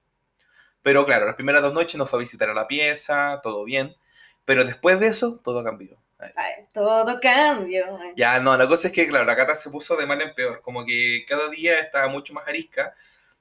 Pero 0.81 1.05
claro, 1.05 1.25
las 1.25 1.35
primeras 1.35 1.61
dos 1.61 1.73
noches 1.73 1.95
nos 1.95 2.09
fue 2.09 2.19
a 2.19 2.21
visitar 2.21 2.49
a 2.49 2.53
la 2.53 2.67
pieza, 2.67 3.41
todo 3.43 3.65
bien. 3.65 3.95
Pero 4.45 4.63
después 4.63 4.99
de 4.99 5.07
eso, 5.07 5.39
todo 5.43 5.63
cambió. 5.63 5.97
Todo 6.73 7.19
cambio. 7.19 7.99
Ya, 8.15 8.39
no, 8.39 8.57
la 8.57 8.67
cosa 8.67 8.87
es 8.87 8.93
que, 8.93 9.07
claro, 9.07 9.25
la 9.25 9.35
gata 9.35 9.55
se 9.55 9.69
puso 9.69 9.95
de 9.95 10.05
mal 10.05 10.21
en 10.21 10.33
peor. 10.33 10.61
Como 10.61 10.85
que 10.85 11.25
cada 11.27 11.49
día 11.49 11.79
estaba 11.79 12.07
mucho 12.07 12.33
más 12.33 12.47
arisca. 12.47 12.93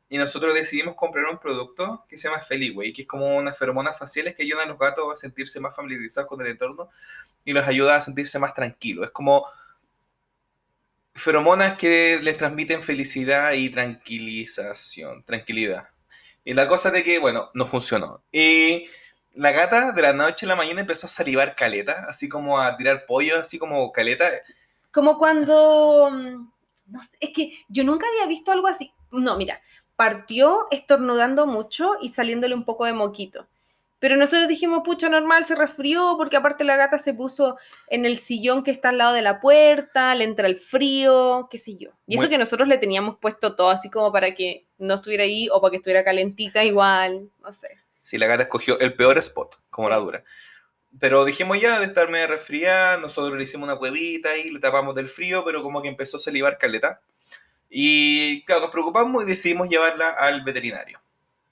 Y 0.09 0.19
nosotros 0.19 0.55
decidimos 0.55 0.97
comprar 0.97 1.27
un 1.27 1.39
producto 1.39 2.05
que 2.09 2.19
se 2.19 2.29
llama 2.29 2.41
Feliway, 2.41 2.93
que 2.93 3.03
es 3.03 3.09
como 3.09 3.37
unas 3.37 3.57
feromonas 3.57 3.97
faciales 3.97 4.35
que 4.35 4.43
ayudan 4.43 4.67
a 4.67 4.71
los 4.71 4.79
gatos 4.79 5.13
a 5.13 5.17
sentirse 5.17 5.61
más 5.61 5.75
familiarizados 5.77 6.29
con 6.29 6.41
el 6.41 6.49
entorno 6.49 6.91
y 7.45 7.53
los 7.53 7.67
ayuda 7.67 7.97
a 7.97 8.03
sentirse 8.03 8.39
más 8.41 8.53
tranquilos. 8.53 9.05
Es 9.05 9.11
como 9.13 9.47
feromonas 11.15 11.77
que 11.77 12.19
les 12.23 12.37
transmiten 12.37 12.83
felicidad 12.83 13.53
y 13.53 13.71
tranquilización, 13.71 15.23
tranquilidad. 15.25 15.91
Y 16.45 16.55
la 16.55 16.67
cosa 16.67 16.91
de 16.91 17.05
que, 17.05 17.19
bueno, 17.19 17.51
no 17.55 17.67
funcionó. 17.67 18.25
Y 18.33 18.89
la 19.35 19.53
gata 19.53 19.93
de 19.93 20.03
la 20.03 20.13
noche 20.13 20.47
a 20.47 20.49
la 20.49 20.57
mañana 20.57 20.81
empezó 20.81 21.07
a 21.07 21.11
salivar 21.11 21.55
caleta, 21.57 22.07
así 22.09 22.29
como 22.29 22.59
a 22.61 22.77
tirar 22.77 23.07
pollo, 23.07 23.41
así 23.41 23.59
como 23.59 23.91
caleta. 23.93 24.29
Como 24.91 25.19
cuando. 25.19 26.11
mm, 26.11 26.51
No 26.87 27.03
sé, 27.03 27.11
es 27.21 27.31
que 27.31 27.53
yo 27.69 27.85
nunca 27.85 28.07
había 28.09 28.27
visto 28.27 28.51
algo 28.53 28.67
así. 28.67 28.93
No, 29.13 29.37
mira, 29.37 29.61
partió 29.97 30.67
estornudando 30.71 31.47
mucho 31.47 31.93
y 32.03 32.09
saliéndole 32.11 32.55
un 32.55 32.65
poco 32.65 32.85
de 32.85 32.93
moquito. 32.93 33.47
Pero 34.01 34.17
nosotros 34.17 34.49
dijimos, 34.49 34.81
pucha, 34.83 35.11
normal, 35.11 35.45
se 35.45 35.55
resfrió, 35.55 36.15
porque 36.17 36.37
aparte 36.37 36.65
la 36.65 36.77
gata 36.77 36.99
se 36.99 37.13
puso 37.13 37.59
en 37.87 38.07
el 38.07 38.17
sillón 38.19 38.63
que 38.65 38.71
está 38.71 38.89
al 38.89 38.99
lado 38.99 39.13
de 39.13 39.21
la 39.23 39.41
puerta, 39.41 40.15
le 40.15 40.25
entra 40.25 40.47
el 40.49 40.59
frío, 40.59 41.49
qué 41.51 41.59
sé 41.59 41.77
yo. 41.77 41.91
Y 42.07 42.17
eso 42.17 42.29
que 42.31 42.39
nosotros 42.39 42.67
le 42.67 42.79
teníamos 42.79 43.19
puesto 43.19 43.55
todo 43.55 43.69
así 43.69 43.91
como 43.91 44.11
para 44.11 44.33
que 44.35 44.67
no 44.79 44.95
estuviera 44.95 45.25
ahí 45.25 45.49
o 45.53 45.61
para 45.61 45.71
que 45.73 45.77
estuviera 45.77 46.03
calentita 46.03 46.65
igual, 46.65 47.31
no 47.41 47.53
sé. 47.53 47.69
Si 48.03 48.19
la 48.19 48.27
gata 48.27 48.45
escogió 48.45 48.79
el 48.81 48.95
peor 48.95 49.19
spot, 49.19 49.61
como 49.71 49.89
Sí. 49.89 49.93
la 49.93 49.97
dura. 49.99 50.25
Pero 50.99 51.25
dijimos 51.25 51.61
ya 51.61 51.79
de 51.79 51.87
estarme 51.87 52.27
resfriada, 52.27 52.97
nosotros 52.99 53.37
le 53.39 53.45
hicimos 53.45 53.69
una 53.69 53.77
cuevita 53.79 54.37
y 54.37 54.51
le 54.51 54.59
tapamos 54.61 54.95
del 54.95 55.09
frío, 55.09 55.45
pero 55.45 55.63
como 55.63 55.83
que 55.83 55.89
empezó 55.89 56.17
a 56.17 56.21
salivar 56.21 56.59
caleta. 56.59 57.01
Y 57.69 58.43
claro, 58.45 58.63
nos 58.63 58.71
preocupamos 58.71 59.23
y 59.23 59.27
decidimos 59.27 59.69
llevarla 59.69 60.09
al 60.11 60.43
veterinario. 60.43 61.01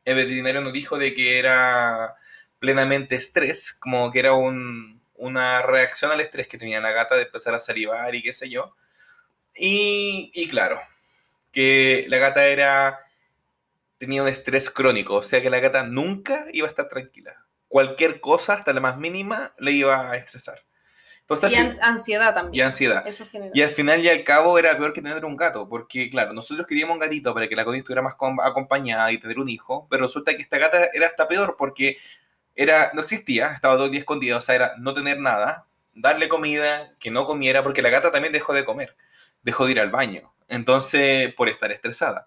El 0.04 0.16
veterinario 0.16 0.60
nos 0.60 0.72
dijo 0.72 0.98
de 0.98 1.14
que 1.14 1.38
era 1.38 2.16
plenamente 2.58 3.14
estrés, 3.14 3.72
como 3.72 4.10
que 4.10 4.18
era 4.18 4.32
un- 4.32 5.00
una 5.14 5.62
reacción 5.62 6.10
al 6.10 6.20
estrés 6.20 6.48
que 6.48 6.58
tenía 6.58 6.80
la 6.80 6.90
gata 6.92 7.14
de 7.16 7.22
empezar 7.22 7.54
a 7.54 7.58
salivar 7.60 8.14
y 8.14 8.22
qué 8.22 8.32
sé 8.32 8.48
yo. 8.50 8.74
Y, 9.54 10.30
y 10.34 10.46
claro, 10.48 10.80
que 11.52 12.04
la 12.08 12.18
gata 12.18 12.46
era 12.46 13.00
tenía 13.98 14.22
un 14.22 14.28
estrés 14.28 14.70
crónico, 14.70 15.14
o 15.16 15.22
sea 15.22 15.42
que 15.42 15.50
la 15.50 15.60
gata 15.60 15.84
nunca 15.84 16.46
iba 16.52 16.66
a 16.66 16.70
estar 16.70 16.88
tranquila. 16.88 17.44
Cualquier 17.68 18.20
cosa, 18.20 18.54
hasta 18.54 18.72
la 18.72 18.80
más 18.80 18.96
mínima, 18.96 19.52
le 19.58 19.72
iba 19.72 20.10
a 20.10 20.16
estresar. 20.16 20.60
Entonces, 21.20 21.52
Y 21.52 21.56
ansiedad 21.82 22.32
también. 22.32 22.54
y 22.54 22.64
ansiedad. 22.64 23.06
Eso. 23.06 23.26
Y 23.52 23.60
al 23.60 23.68
final 23.68 24.00
y 24.00 24.08
al 24.08 24.24
cabo 24.24 24.58
era 24.58 24.78
peor 24.78 24.94
que 24.94 25.02
tener 25.02 25.22
un 25.26 25.36
gato, 25.36 25.68
porque 25.68 26.08
claro, 26.08 26.32
nosotros 26.32 26.66
queríamos 26.66 26.94
un 26.94 27.00
gatito 27.00 27.34
para 27.34 27.46
que 27.46 27.54
la 27.54 27.66
Connie 27.66 27.80
estuviera 27.80 28.00
más 28.00 28.14
com- 28.14 28.40
acompañada 28.40 29.12
y 29.12 29.18
tener 29.18 29.38
un 29.38 29.50
hijo, 29.50 29.86
pero 29.90 30.04
resulta 30.04 30.34
que 30.34 30.40
esta 30.40 30.56
gata 30.56 30.86
era 30.94 31.06
hasta 31.06 31.28
peor 31.28 31.56
porque 31.58 31.98
era, 32.54 32.90
no 32.94 33.02
existía, 33.02 33.52
estaba 33.52 33.74
todo 33.74 33.84
el 33.86 33.90
día 33.90 34.00
escondida, 34.00 34.38
o 34.38 34.40
sea, 34.40 34.54
era 34.54 34.72
no 34.78 34.94
tener 34.94 35.18
nada, 35.20 35.66
darle 35.92 36.28
comida, 36.28 36.94
que 36.98 37.10
no 37.10 37.26
comiera, 37.26 37.62
porque 37.62 37.82
la 37.82 37.90
gata 37.90 38.10
también 38.10 38.32
dejó 38.32 38.54
de 38.54 38.64
comer, 38.64 38.96
dejó 39.42 39.66
de 39.66 39.72
ir 39.72 39.80
al 39.80 39.90
baño, 39.90 40.32
entonces, 40.48 41.34
por 41.34 41.50
estar 41.50 41.70
estresada. 41.72 42.26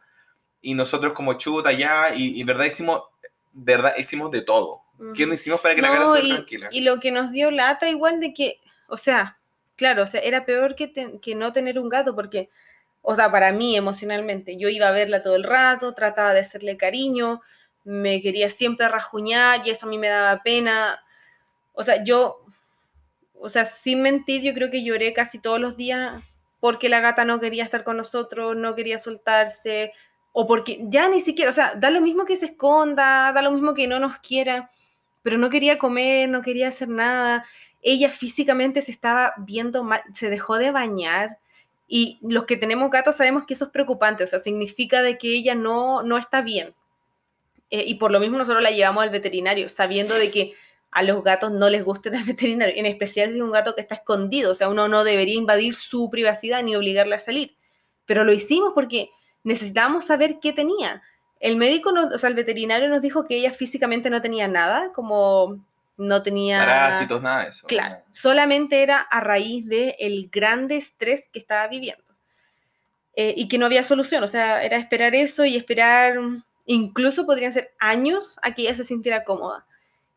Y 0.61 0.73
nosotros 0.73 1.13
como 1.13 1.33
chuta 1.33 1.71
ya, 1.71 2.13
y, 2.15 2.39
y 2.39 2.43
verdad 2.43 2.65
hicimos, 2.65 3.03
de 3.53 3.75
verdad 3.75 3.93
hicimos 3.97 4.31
de 4.31 4.41
todo. 4.41 4.81
¿Qué 5.13 5.23
Ujú. 5.23 5.29
no 5.29 5.33
hicimos 5.33 5.59
para 5.61 5.75
que 5.75 5.81
la 5.81 5.89
No, 5.89 5.93
gata 5.93 6.17
estuviera 6.19 6.27
y, 6.27 6.29
tranquila? 6.45 6.69
y 6.71 6.81
lo 6.81 6.99
que 6.99 7.11
nos 7.11 7.31
dio 7.31 7.51
lata 7.51 7.89
igual 7.89 8.19
de 8.19 8.33
que, 8.33 8.59
o 8.87 8.97
sea, 8.97 9.39
claro, 9.75 10.03
o 10.03 10.07
sea, 10.07 10.21
era 10.21 10.45
peor 10.45 10.75
que, 10.75 10.87
te- 10.87 11.19
que 11.19 11.35
no 11.35 11.51
tener 11.51 11.79
un 11.79 11.89
gato 11.89 12.15
porque, 12.15 12.49
o 13.01 13.15
sea, 13.15 13.31
para 13.31 13.51
mí 13.51 13.75
emocionalmente, 13.75 14.57
yo 14.57 14.69
iba 14.69 14.87
a 14.87 14.91
verla 14.91 15.21
todo 15.23 15.35
el 15.35 15.43
rato, 15.43 15.93
trataba 15.93 16.33
de 16.33 16.41
hacerle 16.41 16.77
cariño, 16.77 17.41
me 17.83 18.21
quería 18.21 18.49
siempre 18.49 18.87
rajuñar 18.87 19.65
y 19.67 19.71
eso 19.71 19.87
a 19.87 19.89
mí 19.89 19.97
me 19.97 20.09
daba 20.09 20.43
pena. 20.43 21.01
O 21.73 21.83
sea, 21.83 22.03
yo, 22.03 22.45
o 23.33 23.49
sea, 23.49 23.65
sin 23.65 24.01
mentir, 24.01 24.41
yo 24.41 24.53
creo 24.53 24.69
que 24.71 24.83
lloré 24.83 25.13
casi 25.13 25.39
todos 25.41 25.59
los 25.59 25.77
días 25.77 26.21
porque 26.59 26.89
la 26.89 26.99
gata 26.99 27.25
no 27.25 27.39
quería 27.39 27.63
estar 27.63 27.83
con 27.83 27.97
nosotros, 27.97 28.55
no 28.55 28.75
quería 28.75 28.99
soltarse, 28.99 29.93
o 30.33 30.47
porque 30.47 30.79
ya 30.83 31.09
ni 31.09 31.19
siquiera, 31.19 31.49
o 31.49 31.53
sea, 31.53 31.75
da 31.75 31.89
lo 31.89 32.01
mismo 32.01 32.25
que 32.25 32.35
se 32.35 32.47
esconda, 32.47 33.31
da 33.33 33.41
lo 33.41 33.51
mismo 33.51 33.73
que 33.73 33.87
no 33.87 33.99
nos 33.99 34.17
quiera, 34.19 34.71
pero 35.21 35.37
no 35.37 35.49
quería 35.49 35.77
comer, 35.77 36.29
no 36.29 36.41
quería 36.41 36.69
hacer 36.69 36.87
nada. 36.87 37.45
Ella 37.81 38.09
físicamente 38.09 38.81
se 38.81 38.91
estaba 38.91 39.33
viendo 39.37 39.83
mal, 39.83 40.01
se 40.13 40.29
dejó 40.29 40.57
de 40.57 40.71
bañar. 40.71 41.37
Y 41.87 42.19
los 42.21 42.45
que 42.45 42.55
tenemos 42.57 42.89
gatos 42.89 43.17
sabemos 43.17 43.45
que 43.45 43.53
eso 43.53 43.65
es 43.65 43.71
preocupante, 43.71 44.23
o 44.23 44.27
sea, 44.27 44.39
significa 44.39 45.01
de 45.01 45.17
que 45.17 45.27
ella 45.27 45.55
no, 45.55 46.03
no 46.03 46.17
está 46.17 46.41
bien. 46.41 46.73
Eh, 47.69 47.83
y 47.87 47.95
por 47.95 48.11
lo 48.11 48.19
mismo 48.19 48.37
nosotros 48.37 48.63
la 48.63 48.71
llevamos 48.71 49.03
al 49.03 49.09
veterinario, 49.09 49.67
sabiendo 49.67 50.15
de 50.15 50.31
que 50.31 50.53
a 50.91 51.03
los 51.03 51.23
gatos 51.23 51.51
no 51.51 51.69
les 51.69 51.83
gusta 51.83 52.09
al 52.09 52.23
veterinario, 52.23 52.75
en 52.77 52.85
especial 52.85 53.29
si 53.29 53.35
es 53.35 53.41
un 53.41 53.51
gato 53.51 53.75
que 53.75 53.81
está 53.81 53.95
escondido, 53.95 54.51
o 54.51 54.55
sea, 54.55 54.69
uno 54.69 54.87
no 54.87 55.03
debería 55.03 55.35
invadir 55.35 55.75
su 55.75 56.09
privacidad 56.09 56.63
ni 56.63 56.75
obligarla 56.75 57.17
a 57.17 57.19
salir. 57.19 57.55
Pero 58.05 58.23
lo 58.23 58.33
hicimos 58.33 58.71
porque 58.73 59.09
necesitábamos 59.43 60.05
saber 60.05 60.39
qué 60.39 60.53
tenía. 60.53 61.01
El 61.39 61.57
médico, 61.57 61.91
nos, 61.91 62.13
o 62.13 62.17
sea, 62.17 62.29
el 62.29 62.35
veterinario 62.35 62.87
nos 62.87 63.01
dijo 63.01 63.25
que 63.25 63.35
ella 63.37 63.51
físicamente 63.51 64.09
no 64.09 64.21
tenía 64.21 64.47
nada, 64.47 64.91
como 64.93 65.65
no 65.97 66.23
tenía... 66.23 66.59
Parásitos, 66.59 67.21
nada 67.21 67.43
de 67.43 67.49
eso. 67.49 67.67
Claro, 67.67 67.97
solamente 68.11 68.83
era 68.83 68.99
a 68.99 69.21
raíz 69.21 69.67
del 69.67 69.95
el 69.99 70.29
grande 70.31 70.77
estrés 70.77 71.27
que 71.31 71.39
estaba 71.39 71.67
viviendo. 71.67 72.03
Eh, 73.15 73.33
y 73.35 73.47
que 73.47 73.57
no 73.57 73.65
había 73.65 73.83
solución, 73.83 74.23
o 74.23 74.27
sea, 74.27 74.63
era 74.63 74.77
esperar 74.77 75.15
eso 75.15 75.43
y 75.43 75.57
esperar, 75.57 76.15
incluso 76.65 77.25
podrían 77.25 77.51
ser 77.51 77.73
años 77.77 78.39
a 78.41 78.53
que 78.53 78.61
ella 78.61 78.75
se 78.75 78.85
sintiera 78.85 79.25
cómoda. 79.25 79.65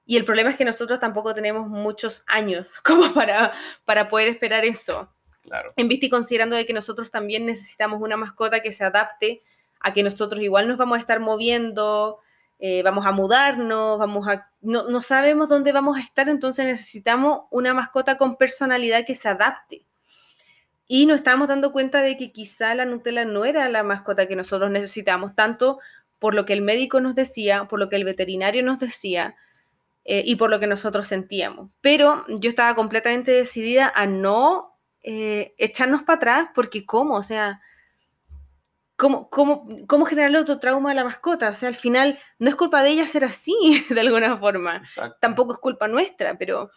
Y 0.07 0.16
el 0.16 0.25
problema 0.25 0.50
es 0.50 0.57
que 0.57 0.64
nosotros 0.64 1.00
tampoco 1.00 1.35
tenemos 1.35 1.69
muchos 1.69 2.23
años 2.26 2.81
como 2.85 3.12
para, 3.12 3.52
para 3.85 4.09
poder 4.09 4.28
esperar 4.28 4.64
eso. 4.64 5.09
Claro. 5.44 5.72
En 5.76 5.88
vista 5.88 6.06
y 6.06 6.10
considerando 6.10 6.56
de 6.56 6.66
que 6.66 6.72
nosotros 6.72 7.10
también 7.10 7.46
necesitamos 7.46 8.00
una 8.00 8.16
mascota 8.16 8.60
que 8.60 8.72
se 8.72 8.84
adapte 8.84 9.42
a 9.80 9.92
que 9.92 10.02
nosotros 10.02 10.42
igual 10.42 10.66
nos 10.66 10.78
vamos 10.78 10.96
a 10.96 11.00
estar 11.00 11.20
moviendo, 11.20 12.18
eh, 12.58 12.82
vamos 12.82 13.04
a 13.06 13.12
mudarnos, 13.12 13.98
vamos 13.98 14.26
a, 14.28 14.48
no, 14.62 14.88
no 14.88 15.02
sabemos 15.02 15.48
dónde 15.48 15.72
vamos 15.72 15.98
a 15.98 16.00
estar, 16.00 16.28
entonces 16.28 16.64
necesitamos 16.64 17.42
una 17.50 17.74
mascota 17.74 18.16
con 18.16 18.36
personalidad 18.36 19.04
que 19.04 19.14
se 19.14 19.28
adapte. 19.28 19.84
y 20.86 21.06
nos 21.06 21.16
estábamos 21.16 21.48
dando 21.48 21.72
cuenta 21.72 22.02
de 22.02 22.16
que 22.16 22.30
quizá 22.32 22.74
la 22.74 22.84
Nutella 22.84 23.24
no 23.24 23.44
era 23.44 23.68
la 23.68 23.82
mascota 23.82 24.26
que 24.26 24.36
nosotros 24.36 24.70
necesitábamos, 24.70 25.34
tanto 25.34 25.78
por 26.18 26.34
lo 26.34 26.44
que 26.44 26.52
el 26.52 26.62
médico 26.62 27.00
nos 27.00 27.14
decía, 27.14 27.66
por 27.66 27.78
lo 27.78 27.88
que 27.88 27.96
el 27.96 28.04
veterinario 28.04 28.62
nos 28.62 28.78
decía 28.78 29.34
eh, 30.04 30.22
y 30.26 30.36
por 30.36 30.50
lo 30.50 30.60
que 30.60 30.66
nosotros 30.66 31.06
sentíamos. 31.06 31.70
Pero 31.80 32.24
yo 32.28 32.48
estaba 32.50 32.74
completamente 32.74 33.32
decidida 33.32 33.92
a 33.94 34.06
no 34.06 34.74
eh, 35.04 35.54
echarnos 35.58 36.02
para 36.02 36.16
atrás, 36.16 36.49
porque 36.54 36.84
¿cómo? 36.84 37.14
O 37.14 37.23
sea, 37.23 37.61
¿cómo, 38.96 39.28
cómo, 39.30 39.68
cómo 39.87 40.04
generarle 40.06 40.38
otro 40.38 40.58
trauma 40.58 40.90
a 40.90 40.94
la 40.94 41.04
mascota? 41.04 41.50
O 41.50 41.54
sea, 41.54 41.68
al 41.68 41.75
final 41.75 42.18
no 42.38 42.49
es 42.49 42.56
culpa 42.56 42.82
de 42.82 42.90
ella 42.90 43.06
ser 43.06 43.25
así, 43.25 43.54
de 43.90 44.00
alguna 44.00 44.37
forma. 44.38 44.82
Tampoco 45.20 45.52
es 45.52 45.58
culpa 45.58 45.88
nuestra, 45.88 46.37
pero 46.38 46.70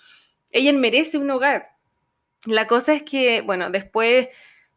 ella 0.52 0.74
merece 0.74 1.18
un 1.18 1.32
hogar. 1.32 1.70
La 2.46 2.68
cosa 2.68 2.94
es 2.94 3.04
que, 3.04 3.42
bueno, 3.42 3.72
después 3.72 4.28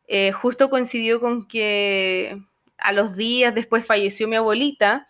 eh, 0.06 0.32
justo 0.32 0.70
coincidió 0.70 1.20
con 1.20 1.46
que 1.46 2.40
a 2.78 2.92
los 2.92 3.16
días 3.16 3.54
después 3.54 3.86
falleció 3.86 4.26
mi 4.28 4.36
abuelita 4.36 5.06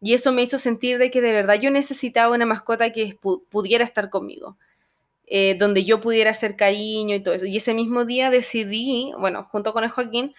y 0.00 0.14
eso 0.14 0.32
me 0.32 0.42
hizo 0.42 0.58
sentir 0.58 0.98
de 0.98 1.10
que 1.10 1.20
de 1.20 1.32
verdad 1.32 1.54
yo 1.54 1.70
necesitaba 1.70 2.34
una 2.34 2.46
mascota 2.46 2.92
que 2.92 3.18
pudiera 3.50 3.84
estar 3.84 4.10
conmigo, 4.10 4.58
eh, 5.26 5.56
donde 5.58 5.84
yo 5.84 6.00
pudiera 6.00 6.30
hacer 6.30 6.56
cariño 6.56 7.14
y 7.14 7.20
todo 7.20 7.34
eso. 7.34 7.46
Y 7.46 7.56
ese 7.56 7.74
mismo 7.74 8.04
día 8.04 8.30
decidí, 8.30 9.12
bueno, 9.18 9.44
junto 9.50 9.72
con 9.72 9.84
el 9.84 9.90
Joaquín, 9.90 10.34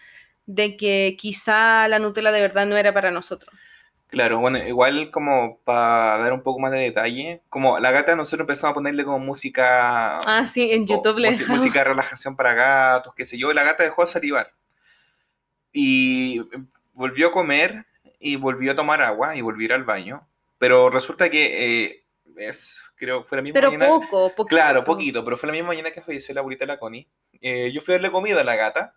de 0.45 0.77
que 0.77 1.17
quizá 1.19 1.87
la 1.87 1.99
Nutella 1.99 2.31
de 2.31 2.41
verdad 2.41 2.65
no 2.65 2.77
era 2.77 2.93
para 2.93 3.11
nosotros. 3.11 3.53
Claro, 4.09 4.39
bueno, 4.39 4.65
igual 4.65 5.11
como 5.11 5.59
para 5.65 6.17
dar 6.19 6.31
un 6.31 6.41
poco 6.41 6.59
más 6.59 6.71
de 6.71 6.79
detalle, 6.79 7.41
como 7.49 7.77
la 7.77 7.91
gata 7.91 8.15
nosotros 8.15 8.45
empezamos 8.45 8.71
a 8.71 8.75
ponerle 8.75 9.03
como 9.03 9.19
música... 9.19 10.19
Ah, 10.19 10.45
sí, 10.45 10.71
en 10.71 10.87
YouTube 10.87 11.17
le 11.17 11.31
Música 11.47 11.79
de 11.79 11.85
relajación 11.85 12.37
para 12.37 12.53
gatos, 12.53 13.13
qué 13.13 13.25
sé 13.25 13.37
yo, 13.37 13.51
y 13.51 13.53
la 13.53 13.65
gata 13.65 13.83
dejó 13.83 14.03
de 14.03 14.07
salivar. 14.07 14.53
Y 15.73 16.41
volvió 16.93 17.27
a 17.27 17.31
comer 17.31 17.85
y 18.17 18.37
volvió 18.37 18.71
a 18.71 18.75
tomar 18.75 19.01
agua 19.01 19.35
y 19.35 19.41
volvió 19.41 19.63
a 19.63 19.65
ir 19.65 19.73
al 19.73 19.83
baño, 19.83 20.25
pero 20.57 20.89
resulta 20.89 21.29
que 21.29 21.83
eh, 21.85 22.03
es, 22.37 22.81
creo, 22.95 23.23
fue 23.23 23.37
la 23.37 23.41
misma 23.41 23.59
pero 23.59 23.71
poco, 23.71 24.29
poquito. 24.35 24.55
Claro, 24.55 24.83
poquito, 24.83 25.23
pero 25.23 25.37
fue 25.37 25.47
la 25.47 25.53
misma 25.53 25.69
mañana 25.69 25.91
que 25.91 26.01
falleció 26.01 26.33
la 26.33 26.41
abuelita 26.41 26.65
de 26.65 26.73
la 26.73 26.79
Connie. 26.79 27.09
Eh, 27.41 27.71
yo 27.73 27.81
fui 27.81 27.93
a 27.93 27.97
darle 27.97 28.11
comida 28.11 28.41
a 28.41 28.43
la 28.43 28.55
gata 28.55 28.95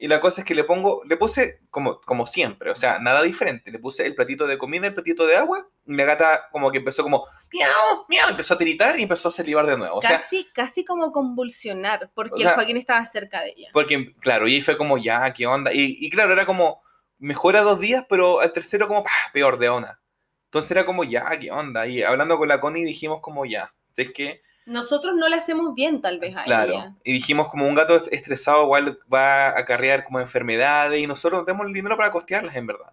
y 0.00 0.06
la 0.06 0.20
cosa 0.20 0.42
es 0.42 0.46
que 0.46 0.54
le 0.54 0.64
pongo, 0.64 1.02
le 1.04 1.16
puse 1.16 1.60
como, 1.70 2.00
como 2.00 2.26
siempre, 2.26 2.70
o 2.70 2.76
sea, 2.76 3.00
nada 3.00 3.22
diferente. 3.22 3.72
Le 3.72 3.80
puse 3.80 4.06
el 4.06 4.14
platito 4.14 4.46
de 4.46 4.56
comida, 4.56 4.86
el 4.86 4.94
platito 4.94 5.26
de 5.26 5.36
agua, 5.36 5.68
y 5.86 5.94
la 5.94 6.04
gata 6.04 6.48
como 6.52 6.70
que 6.70 6.78
empezó 6.78 7.02
como, 7.02 7.26
miau, 7.52 8.06
miau, 8.08 8.28
empezó 8.30 8.54
a 8.54 8.58
tiritar 8.58 8.98
y 8.98 9.02
empezó 9.02 9.28
a 9.28 9.32
salivar 9.32 9.66
de 9.66 9.76
nuevo. 9.76 9.96
O 9.96 10.00
casi, 10.00 10.48
casi 10.54 10.84
como 10.84 11.10
convulsionar, 11.10 12.10
porque 12.14 12.42
el 12.42 12.48
Joaquín 12.48 12.76
estaba 12.76 13.04
cerca 13.06 13.40
de 13.40 13.54
ella. 13.56 13.70
Porque, 13.72 14.14
claro, 14.20 14.46
y 14.46 14.54
ahí 14.54 14.62
fue 14.62 14.76
como, 14.76 14.98
ya, 14.98 15.32
¿qué 15.32 15.46
onda? 15.46 15.72
Y, 15.72 15.98
y 16.00 16.10
claro, 16.10 16.32
era 16.32 16.46
como, 16.46 16.80
mejora 17.18 17.62
dos 17.62 17.80
días, 17.80 18.04
pero 18.08 18.40
al 18.40 18.52
tercero 18.52 18.86
como, 18.86 19.04
peor 19.32 19.58
de 19.58 19.68
onda. 19.68 20.00
Entonces 20.48 20.70
era 20.70 20.84
como, 20.84 21.04
ya, 21.04 21.24
¿qué 21.38 21.50
onda? 21.50 21.86
Y 21.86 22.02
hablando 22.02 22.38
con 22.38 22.48
la 22.48 22.60
Connie 22.60 22.84
dijimos 22.84 23.20
como, 23.20 23.44
ya, 23.44 23.72
es 23.96 24.10
que 24.12 24.42
nosotros 24.68 25.14
no 25.16 25.28
le 25.28 25.36
hacemos 25.36 25.74
bien 25.74 26.02
tal 26.02 26.20
vez 26.20 26.36
a 26.36 26.42
claro. 26.42 26.94
Y 27.02 27.14
dijimos 27.14 27.48
como 27.48 27.66
un 27.66 27.74
gato 27.74 27.96
estresado 28.10 28.64
igual 28.64 28.98
va 29.12 29.46
a 29.46 29.58
acarrear 29.58 30.04
como 30.04 30.20
enfermedades 30.20 31.00
y 31.00 31.06
nosotros 31.06 31.46
tenemos 31.46 31.66
el 31.66 31.72
dinero 31.72 31.96
para 31.96 32.10
costearlas 32.10 32.54
en 32.54 32.66
verdad. 32.66 32.92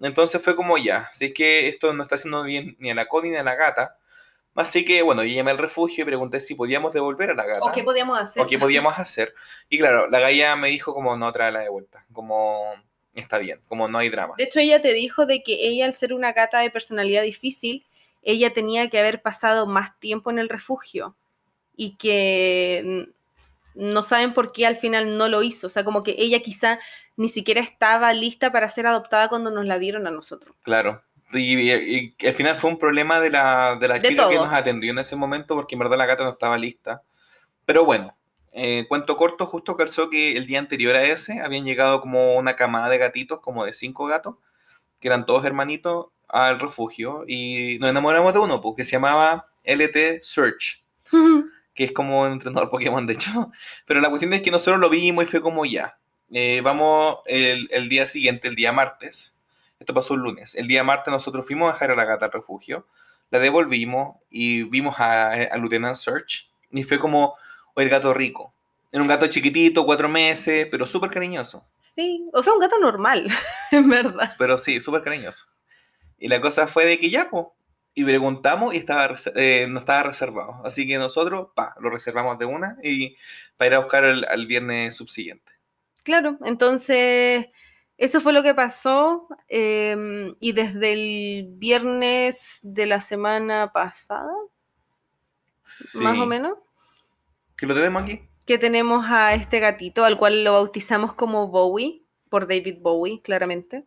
Entonces 0.00 0.42
fue 0.42 0.56
como 0.56 0.78
ya, 0.78 1.08
así 1.10 1.34
que 1.34 1.68
esto 1.68 1.92
no 1.92 2.02
está 2.02 2.14
haciendo 2.14 2.42
bien 2.42 2.76
ni 2.78 2.90
a 2.90 2.94
la 2.94 3.06
Connie 3.06 3.32
ni 3.32 3.36
a 3.36 3.42
la 3.42 3.54
gata. 3.54 3.98
Así 4.54 4.86
que 4.86 5.02
bueno, 5.02 5.22
yo 5.24 5.34
llamé 5.34 5.50
al 5.50 5.58
refugio 5.58 6.04
y 6.04 6.06
pregunté 6.06 6.40
si 6.40 6.54
podíamos 6.54 6.94
devolver 6.94 7.32
a 7.32 7.34
la 7.34 7.44
gata. 7.44 7.60
O 7.64 7.70
qué 7.70 7.84
podíamos 7.84 8.18
hacer. 8.18 8.42
O 8.42 8.46
qué 8.46 8.58
podíamos 8.58 8.98
hacer. 8.98 9.34
Y 9.68 9.78
claro, 9.78 10.08
la 10.08 10.20
galla 10.20 10.56
me 10.56 10.68
dijo 10.68 10.94
como 10.94 11.18
no 11.18 11.30
tráela 11.32 11.60
de 11.60 11.68
vuelta, 11.68 12.02
como 12.14 12.64
está 13.14 13.38
bien, 13.38 13.60
como 13.68 13.88
no 13.88 13.98
hay 13.98 14.08
drama. 14.08 14.34
De 14.36 14.44
hecho 14.44 14.60
ella 14.60 14.82
te 14.82 14.92
dijo 14.92 15.26
de 15.26 15.42
que 15.42 15.68
ella 15.68 15.86
al 15.86 15.94
ser 15.94 16.12
una 16.12 16.32
gata 16.32 16.60
de 16.60 16.70
personalidad 16.70 17.22
difícil, 17.22 17.86
ella 18.22 18.52
tenía 18.52 18.88
que 18.90 18.98
haber 18.98 19.22
pasado 19.22 19.66
más 19.66 19.98
tiempo 19.98 20.30
en 20.30 20.38
el 20.38 20.48
refugio 20.48 21.16
y 21.76 21.96
que 21.96 23.08
no 23.74 24.02
saben 24.02 24.34
por 24.34 24.52
qué 24.52 24.66
al 24.66 24.76
final 24.76 25.18
no 25.18 25.28
lo 25.28 25.42
hizo. 25.42 25.66
O 25.66 25.70
sea, 25.70 25.84
como 25.84 26.02
que 26.02 26.14
ella 26.18 26.40
quizá 26.40 26.78
ni 27.16 27.28
siquiera 27.28 27.60
estaba 27.60 28.12
lista 28.12 28.52
para 28.52 28.68
ser 28.68 28.86
adoptada 28.86 29.28
cuando 29.28 29.50
nos 29.50 29.66
la 29.66 29.78
dieron 29.78 30.06
a 30.06 30.10
nosotros. 30.10 30.56
Claro. 30.62 31.02
Y, 31.32 32.14
al 32.24 32.32
final 32.32 32.54
fue 32.54 32.70
un 32.70 32.78
problema 32.78 33.18
de 33.18 33.30
la, 33.30 33.76
de 33.80 33.88
la 33.88 34.00
chica 34.00 34.28
que 34.28 34.36
nos 34.36 34.52
atendió 34.52 34.92
en 34.92 34.98
ese 34.98 35.16
momento 35.16 35.56
porque 35.56 35.74
en 35.74 35.80
verdad 35.80 35.98
la 35.98 36.06
gata 36.06 36.24
no 36.24 36.30
estaba 36.30 36.56
lista. 36.58 37.02
Pero 37.64 37.84
bueno, 37.84 38.16
eh, 38.54 38.86
cuento 38.88 39.16
corto, 39.16 39.46
justo 39.46 39.76
calzó 39.76 40.08
que 40.08 40.36
el 40.36 40.46
día 40.46 40.58
anterior 40.60 40.96
a 40.96 41.04
ese 41.04 41.40
habían 41.40 41.64
llegado 41.64 42.00
como 42.00 42.36
una 42.36 42.56
camada 42.56 42.88
de 42.88 42.98
gatitos, 42.98 43.40
como 43.40 43.64
de 43.64 43.72
cinco 43.72 44.06
gatos, 44.06 44.36
que 45.00 45.08
eran 45.08 45.26
todos 45.26 45.44
hermanitos, 45.44 46.06
al 46.28 46.58
refugio 46.58 47.24
y 47.26 47.78
nos 47.80 47.90
enamoramos 47.90 48.32
de 48.32 48.40
uno, 48.40 48.60
porque 48.60 48.84
se 48.84 48.92
llamaba 48.92 49.46
LT 49.64 50.20
Search, 50.22 50.82
que 51.74 51.84
es 51.84 51.92
como 51.92 52.22
un 52.22 52.32
entrenador 52.32 52.70
Pokémon, 52.70 53.06
de 53.06 53.14
hecho. 53.14 53.52
Pero 53.86 54.00
la 54.00 54.10
cuestión 54.10 54.32
es 54.32 54.42
que 54.42 54.50
nosotros 54.50 54.80
lo 54.80 54.90
vimos 54.90 55.24
y 55.24 55.26
fue 55.26 55.40
como 55.40 55.64
ya. 55.64 55.98
Eh, 56.32 56.60
vamos 56.62 57.18
el, 57.26 57.68
el, 57.70 57.88
día 57.88 58.06
siguiente, 58.06 58.48
el 58.48 58.56
día 58.56 58.72
martes. 58.72 59.38
Esto 59.78 59.94
pasó 59.94 60.14
el 60.14 60.20
lunes. 60.20 60.54
El 60.54 60.66
día 60.66 60.82
martes 60.82 61.12
nosotros 61.12 61.46
fuimos 61.46 61.68
a 61.68 61.72
dejar 61.74 61.92
a 61.92 61.94
la 61.94 62.04
gata 62.04 62.26
al 62.26 62.32
refugio, 62.32 62.86
la 63.30 63.38
devolvimos 63.38 64.16
y 64.30 64.64
vimos 64.64 64.98
a, 64.98 65.32
a 65.32 65.56
Lieutenant 65.56 65.96
Search. 65.96 66.50
Y 66.70 66.82
fue 66.82 66.98
como 66.98 67.36
el 67.82 67.88
gato 67.88 68.14
rico. 68.14 68.54
Era 68.92 69.02
un 69.02 69.08
gato 69.08 69.26
chiquitito, 69.26 69.84
cuatro 69.84 70.08
meses, 70.08 70.68
pero 70.70 70.86
súper 70.86 71.10
cariñoso. 71.10 71.66
Sí, 71.76 72.28
o 72.32 72.42
sea, 72.42 72.52
un 72.52 72.60
gato 72.60 72.78
normal, 72.78 73.28
en 73.72 73.88
verdad. 73.88 74.34
Pero 74.38 74.56
sí, 74.58 74.80
súper 74.80 75.02
cariñoso. 75.02 75.46
Y 76.18 76.28
la 76.28 76.40
cosa 76.40 76.66
fue 76.66 76.86
de 76.86 76.98
que 76.98 77.10
ya, 77.10 77.28
y 77.94 78.04
preguntamos 78.04 78.74
y 78.74 78.78
estaba, 78.78 79.14
eh, 79.36 79.66
no 79.68 79.78
estaba 79.78 80.04
reservado. 80.04 80.60
Así 80.64 80.86
que 80.86 80.98
nosotros, 80.98 81.48
pa, 81.54 81.74
lo 81.80 81.90
reservamos 81.90 82.38
de 82.38 82.44
una 82.44 82.76
y 82.82 83.16
para 83.56 83.68
ir 83.68 83.74
a 83.74 83.78
buscar 83.80 84.04
el, 84.04 84.24
al 84.24 84.46
viernes 84.46 84.96
subsiguiente. 84.96 85.52
Claro, 86.02 86.38
entonces 86.44 87.46
eso 87.96 88.20
fue 88.20 88.32
lo 88.32 88.42
que 88.42 88.54
pasó 88.54 89.28
em, 89.48 90.34
y 90.40 90.52
desde 90.52 90.92
el 90.92 91.46
viernes 91.50 92.58
de 92.62 92.86
la 92.86 93.00
semana 93.00 93.72
pasada, 93.72 94.32
más 96.00 96.18
o 96.18 96.26
menos. 96.26 96.58
¿Que 97.56 97.66
lo 97.66 97.74
tenemos 97.74 98.02
aquí? 98.02 98.28
Que 98.46 98.58
tenemos 98.58 99.04
a 99.08 99.34
este 99.34 99.60
gatito, 99.60 100.04
al 100.04 100.18
cual 100.18 100.44
lo 100.44 100.52
bautizamos 100.54 101.14
como 101.14 101.48
Bowie 101.48 102.02
por 102.28 102.48
David 102.48 102.78
Bowie, 102.80 103.22
claramente. 103.22 103.84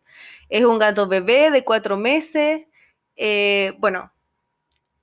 Es 0.48 0.64
un 0.64 0.78
gato 0.78 1.06
bebé 1.06 1.50
de 1.50 1.64
cuatro 1.64 1.96
meses. 1.96 2.66
Eh, 3.14 3.74
bueno, 3.78 4.10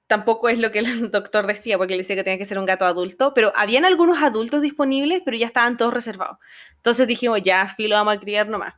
tampoco 0.07 0.49
es 0.49 0.59
lo 0.59 0.71
que 0.71 0.79
el 0.79 1.11
doctor 1.11 1.45
decía, 1.45 1.77
porque 1.77 1.93
él 1.93 1.99
decía 1.99 2.15
que 2.15 2.23
tenía 2.23 2.39
que 2.39 2.45
ser 2.45 2.59
un 2.59 2.65
gato 2.65 2.85
adulto, 2.85 3.33
pero 3.33 3.53
habían 3.55 3.85
algunos 3.85 4.21
adultos 4.21 4.61
disponibles, 4.61 5.21
pero 5.23 5.37
ya 5.37 5.45
estaban 5.47 5.77
todos 5.77 5.93
reservados. 5.93 6.37
Entonces 6.77 7.07
dijimos, 7.07 7.41
ya, 7.41 7.67
filo, 7.75 7.95
vamos 7.95 8.15
a 8.15 8.19
criar 8.19 8.47
nomás. 8.47 8.73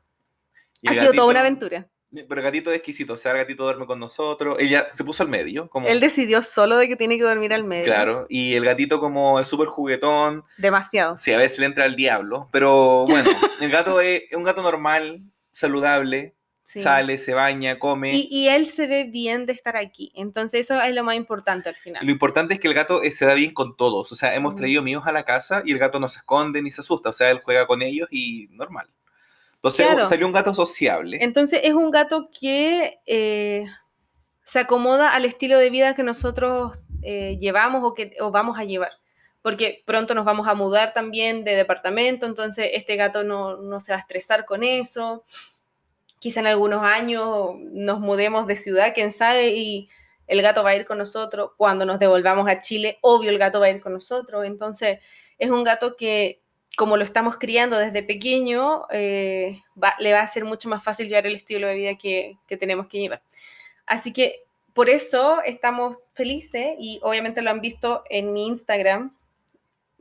Ha 0.85 0.93
sido 0.93 1.13
toda 1.13 1.27
una 1.27 1.39
aventura. 1.39 1.87
Pero 2.11 2.35
el 2.39 2.41
gatito 2.41 2.71
es 2.71 2.77
exquisito, 2.77 3.13
o 3.13 3.17
sea, 3.17 3.33
el 3.33 3.39
gatito 3.39 3.63
duerme 3.63 3.85
con 3.85 3.99
nosotros. 3.99 4.57
Ella 4.59 4.87
se 4.91 5.03
puso 5.03 5.23
al 5.23 5.29
medio. 5.29 5.69
Como... 5.69 5.87
Él 5.87 5.99
decidió 5.99 6.41
solo 6.41 6.77
de 6.77 6.87
que 6.87 6.95
tiene 6.95 7.17
que 7.17 7.23
dormir 7.23 7.53
al 7.53 7.65
medio. 7.65 7.83
Claro, 7.83 8.25
y 8.29 8.53
el 8.53 8.63
gatito 8.63 8.99
como 8.99 9.39
es 9.39 9.47
súper 9.47 9.67
juguetón. 9.67 10.43
Demasiado. 10.57 11.17
Sí, 11.17 11.33
a 11.33 11.37
veces 11.37 11.59
le 11.59 11.65
entra 11.65 11.83
al 11.83 11.95
diablo, 11.95 12.47
pero 12.51 13.05
bueno, 13.05 13.29
el 13.61 13.69
gato 13.69 13.99
es, 13.99 14.23
un 14.33 14.43
gato 14.43 14.61
normal, 14.61 15.21
saludable, 15.51 16.35
sale, 16.63 17.17
se 17.17 17.33
baña, 17.33 17.77
come. 17.77 18.13
Y, 18.13 18.47
él 18.47 18.67
se 18.67 18.87
ve 18.87 19.03
bien 19.05 19.45
de 19.45 19.53
estar 19.53 19.75
aquí, 19.75 20.11
entonces 20.15 20.61
eso 20.61 20.79
es 20.81 20.95
lo 20.95 21.03
más 21.03 21.15
importante 21.15 21.67
al 21.67 21.75
final. 21.75 22.05
Lo 22.05 22.11
importante 22.11 22.53
es 22.53 22.59
que 22.59 22.67
el 22.67 22.73
gato 22.73 23.03
eh, 23.03 23.11
se 23.11 23.25
da 23.25 23.33
bien 23.33 23.53
con 23.53 23.75
todos, 23.75 24.11
o 24.11 24.15
sea, 24.15 24.35
hemos 24.35 24.55
traído 24.55 24.81
amigos 24.81 25.07
a 25.07 25.11
la 25.11 25.23
casa 25.23 25.61
y 25.65 25.73
el 25.73 25.79
gato 25.79 25.99
no 25.99 26.07
se 26.07 26.19
esconde 26.19 26.61
ni 26.61 26.71
se 26.71 26.81
asusta, 26.81 27.09
o 27.09 27.13
sea, 27.13 27.31
él 27.31 27.41
juega 27.43 27.67
con 27.67 27.81
ellos 27.81 28.07
y 28.11 28.47
normal. 28.51 28.89
Entonces 29.63 30.07
salió 30.07 30.27
un 30.27 30.33
gato 30.33 30.53
sociable. 30.53 31.17
Entonces 31.21 31.61
es 31.63 31.73
un 31.73 31.91
gato 31.91 32.29
que 32.31 32.99
eh, 33.05 33.65
se 34.43 34.59
acomoda 34.59 35.13
al 35.13 35.25
estilo 35.25 35.57
de 35.57 35.69
vida 35.69 35.95
que 35.95 36.03
nosotros 36.03 36.85
eh, 37.01 37.37
llevamos 37.39 37.83
o 37.83 37.93
que 37.93 38.15
vamos 38.31 38.57
a 38.57 38.63
llevar. 38.63 38.91
Porque 39.41 39.83
pronto 39.85 40.13
nos 40.13 40.25
vamos 40.25 40.47
a 40.47 40.53
mudar 40.53 40.93
también 40.93 41.43
de 41.43 41.55
departamento, 41.55 42.25
entonces 42.25 42.69
este 42.73 42.95
gato 42.95 43.23
no, 43.23 43.57
no 43.57 43.79
se 43.79 43.91
va 43.91 43.97
a 43.97 44.01
estresar 44.01 44.45
con 44.45 44.63
eso. 44.63 45.23
Quizá 46.19 46.39
en 46.41 46.47
algunos 46.47 46.83
años 46.83 47.55
nos 47.71 47.99
mudemos 47.99 48.47
de 48.47 48.55
ciudad, 48.55 48.93
quién 48.93 49.11
sabe, 49.11 49.49
y 49.49 49.89
el 50.27 50.41
gato 50.41 50.63
va 50.63 50.71
a 50.71 50.75
ir 50.75 50.85
con 50.85 50.97
nosotros. 50.97 51.51
Cuando 51.57 51.85
nos 51.85 51.99
devolvamos 51.99 52.49
a 52.49 52.61
Chile, 52.61 52.97
obvio 53.01 53.29
el 53.29 53.37
gato 53.37 53.59
va 53.59 53.67
a 53.67 53.69
ir 53.69 53.81
con 53.81 53.93
nosotros. 53.93 54.45
Entonces 54.45 54.99
es 55.37 55.49
un 55.49 55.63
gato 55.63 55.95
que 55.95 56.41
como 56.77 56.95
lo 56.95 57.03
estamos 57.03 57.37
criando 57.37 57.79
desde 57.79 58.03
pequeño, 58.03 58.83
eh, 58.91 59.59
le 59.97 60.13
va 60.13 60.19
a 60.19 60.27
ser 60.27 60.45
mucho 60.45 60.69
más 60.69 60.83
fácil 60.83 61.07
llevar 61.07 61.25
el 61.25 61.35
estilo 61.35 61.65
de 61.65 61.73
vida 61.73 61.97
que, 61.97 62.37
tenemos 62.59 62.85
que 62.85 62.99
llevar. 62.99 63.23
Así 63.87 64.13
que 64.13 64.43
por 64.73 64.87
eso 64.87 65.41
estamos 65.43 65.97
felices 66.13 66.75
y 66.77 66.99
obviamente 67.01 67.41
lo 67.41 67.49
han 67.49 67.61
visto 67.61 68.03
en 68.11 68.31
mi 68.31 68.45
Instagram 68.45 69.17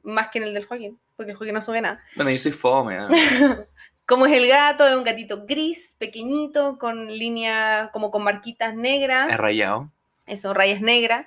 más 0.02 0.28
que 0.28 0.36
en 0.36 0.44
el 0.44 0.52
del 0.52 0.66
Joaquín. 0.66 1.00
porque 1.16 1.32
Joaquín 1.32 1.54
no 1.54 1.62
sube 1.62 1.80
nada. 1.80 2.04
Bueno, 2.14 2.30
yo 2.30 2.38
soy 2.38 2.52
fome. 2.52 2.96
¿eh? 2.96 3.06
¿Cómo 4.06 4.26
es 4.26 4.34
el 4.34 4.46
gato? 4.46 4.86
Es 4.86 4.94
un 4.94 5.04
gatito 5.04 5.46
gris, 5.46 5.96
pequeñito, 5.98 6.76
con 6.76 7.06
línea, 7.10 7.88
como 7.90 8.10
con 8.10 8.22
marquitas 8.22 8.74
negras. 8.74 9.30
Es 9.30 9.38
rayado. 9.38 9.90
Eso, 10.26 10.52
rayas 10.52 10.82
negras. 10.82 11.26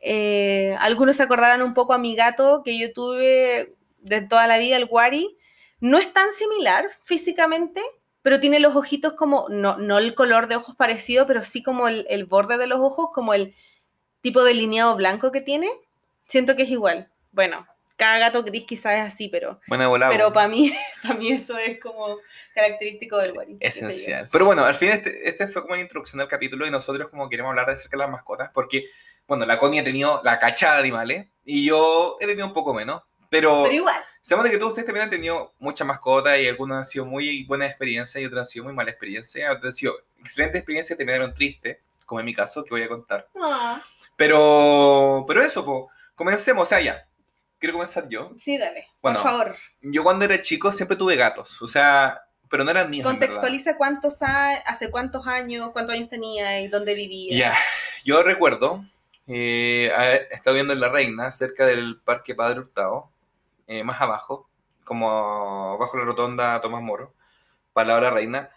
Eh, 0.00 0.76
algunos 0.80 1.14
se 1.14 1.22
acordarán 1.22 1.62
un 1.62 1.74
poco 1.74 1.92
a 1.92 1.98
mi 1.98 2.16
gato 2.16 2.62
que 2.64 2.76
yo 2.76 2.92
tuve 2.92 3.76
de 4.04 4.20
toda 4.20 4.46
la 4.46 4.58
vida, 4.58 4.76
el 4.76 4.88
Wari. 4.88 5.36
No 5.80 5.98
es 5.98 6.12
tan 6.12 6.32
similar 6.32 6.86
físicamente, 7.04 7.82
pero 8.22 8.40
tiene 8.40 8.60
los 8.60 8.76
ojitos 8.76 9.14
como, 9.14 9.48
no, 9.48 9.76
no 9.76 9.98
el 9.98 10.14
color 10.14 10.46
de 10.46 10.56
ojos 10.56 10.76
parecido, 10.76 11.26
pero 11.26 11.42
sí 11.42 11.62
como 11.62 11.88
el, 11.88 12.06
el 12.08 12.24
borde 12.24 12.56
de 12.56 12.66
los 12.66 12.78
ojos, 12.80 13.08
como 13.12 13.34
el 13.34 13.54
tipo 14.20 14.44
delineado 14.44 14.96
blanco 14.96 15.32
que 15.32 15.40
tiene. 15.40 15.70
Siento 16.26 16.56
que 16.56 16.62
es 16.62 16.70
igual. 16.70 17.10
Bueno, 17.32 17.66
cada 17.96 18.18
gato 18.18 18.42
gris 18.42 18.64
quizás 18.64 18.94
es 18.94 19.12
así, 19.12 19.28
pero, 19.28 19.60
Buena 19.68 19.88
volada. 19.88 20.10
pero 20.10 20.32
para 20.32 20.48
mí, 20.48 20.72
para 21.02 21.14
mí 21.14 21.30
eso 21.30 21.56
es 21.58 21.80
como 21.80 22.18
característico 22.54 23.18
del 23.18 23.32
Wari. 23.32 23.58
Esencial. 23.60 24.28
Pero 24.32 24.46
bueno, 24.46 24.64
al 24.64 24.74
fin 24.74 24.90
este, 24.90 25.28
este 25.28 25.46
fue 25.46 25.62
como 25.62 25.74
la 25.74 25.82
introducción 25.82 26.18
del 26.18 26.28
capítulo 26.28 26.66
y 26.66 26.70
nosotros 26.70 27.08
como 27.10 27.28
queremos 27.28 27.50
hablar 27.50 27.66
de 27.66 27.72
acerca 27.72 27.96
de 27.96 28.02
las 28.02 28.10
mascotas 28.10 28.50
porque, 28.52 28.86
bueno, 29.28 29.46
la 29.46 29.58
Connie 29.58 29.80
ha 29.80 29.84
tenido 29.84 30.20
la 30.24 30.38
cachada 30.38 30.74
de 30.74 30.80
animales 30.80 31.28
y 31.44 31.66
yo 31.66 32.16
he 32.20 32.26
tenido 32.26 32.46
un 32.46 32.54
poco 32.54 32.74
menos. 32.74 33.02
Pero, 33.38 33.62
Pero 33.64 33.74
igual. 33.74 34.00
sabemos 34.20 34.44
de 34.44 34.50
que 34.52 34.58
todos 34.58 34.70
ustedes 34.70 34.86
también 34.86 35.04
han 35.04 35.10
tenido 35.10 35.54
muchas 35.58 35.86
mascotas 35.86 36.38
y 36.38 36.46
algunos 36.48 36.76
han 36.78 36.84
sido 36.84 37.04
muy 37.04 37.44
buenas 37.44 37.68
experiencias 37.70 38.22
y 38.22 38.26
otros 38.26 38.38
han 38.38 38.44
sido 38.44 38.64
muy 38.66 38.74
malas 38.74 38.92
experiencias. 38.92 39.50
Otros 39.50 39.66
han 39.70 39.72
sido 39.72 39.94
excelentes 40.20 40.58
experiencias 40.60 40.96
que 40.96 41.04
terminaron 41.04 41.34
tristes, 41.34 41.78
como 42.06 42.20
en 42.20 42.26
mi 42.26 42.34
caso, 42.34 42.62
que 42.62 42.70
voy 42.70 42.82
a 42.82 42.88
contar. 42.88 43.28
Ah, 43.40 43.82
Pero, 44.16 45.24
pero 45.26 45.42
eso, 45.42 45.64
pues, 45.64 45.84
comencemos, 46.14 46.62
o 46.62 46.66
sea, 46.66 46.80
ya. 46.80 47.06
Quiero 47.58 47.74
comenzar 47.74 48.08
yo. 48.08 48.32
sí, 48.36 48.58
dale. 48.58 48.86
Bueno, 49.02 49.22
por 49.22 49.30
favor. 49.30 49.56
Yo 49.80 50.02
cuando 50.04 50.24
era 50.26 50.40
chico 50.40 50.70
siempre 50.70 50.96
tuve 50.96 51.16
gatos, 51.16 51.60
o 51.62 51.66
sea, 51.66 52.20
pero 52.50 52.62
no 52.62 52.70
eran 52.70 52.90
míos. 52.90 53.04
Contextualiza 53.06 53.76
cuántos 53.76 54.22
a- 54.22 54.56
hace 54.66 54.90
cuántos 54.90 55.26
años, 55.26 55.70
cuántos 55.72 55.94
años 55.94 56.10
tenía 56.10 56.60
y 56.60 56.68
dónde 56.68 56.94
vivía. 56.94 57.36
Ya, 57.36 57.54
yo 58.04 58.22
recuerdo, 58.22 58.84
eh, 59.26 59.90
estaba 60.30 60.54
viendo 60.54 60.72
en 60.74 60.80
La 60.80 60.90
Reina, 60.90 61.30
cerca 61.30 61.64
del 61.64 61.98
Parque 62.04 62.34
Padre 62.34 62.60
Hurtado, 62.60 63.10
eh, 63.66 63.82
más 63.84 64.00
abajo, 64.00 64.48
como 64.84 65.76
bajo 65.78 65.96
la 65.98 66.04
rotonda 66.04 66.60
Tomás 66.60 66.82
Moro, 66.82 67.14
para 67.72 67.88
la 67.88 67.96
hora 67.96 68.10
Reina, 68.10 68.50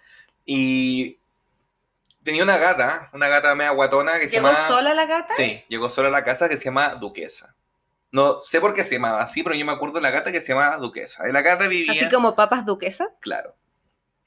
y 0.46 1.18
tenía 2.24 2.44
una 2.44 2.58
gata, 2.58 3.10
una 3.14 3.28
gata 3.28 3.56
media 3.56 3.72
guatona 3.72 4.20
que 4.20 4.28
se 4.28 4.38
¿Llegó 4.38 4.48
llama... 4.52 4.68
sola 4.68 4.94
la 4.94 5.06
gata? 5.06 5.34
Sí, 5.34 5.64
llegó 5.70 5.90
sola 5.90 6.10
a 6.10 6.12
la 6.12 6.24
casa 6.24 6.50
que 6.50 6.58
se 6.58 6.66
llama 6.66 6.90
Duquesa. 6.96 7.56
No 8.12 8.40
sé 8.40 8.62
por 8.62 8.74
qué 8.74 8.84
se 8.84 8.96
llamaba 8.96 9.22
así, 9.22 9.44
pero 9.44 9.56
yo 9.56 9.66
me 9.66 9.72
acuerdo 9.74 9.96
de 9.96 10.02
la 10.02 10.12
gata 10.12 10.32
que 10.32 10.40
se 10.42 10.54
llamaba 10.54 10.78
Duquesa. 10.78 11.26
La 11.28 11.42
gata 11.42 11.68
vivía, 11.68 11.92
Así 11.92 12.10
como 12.10 12.36
papas 12.36 12.66
duquesa. 12.66 13.10
claro. 13.20 13.56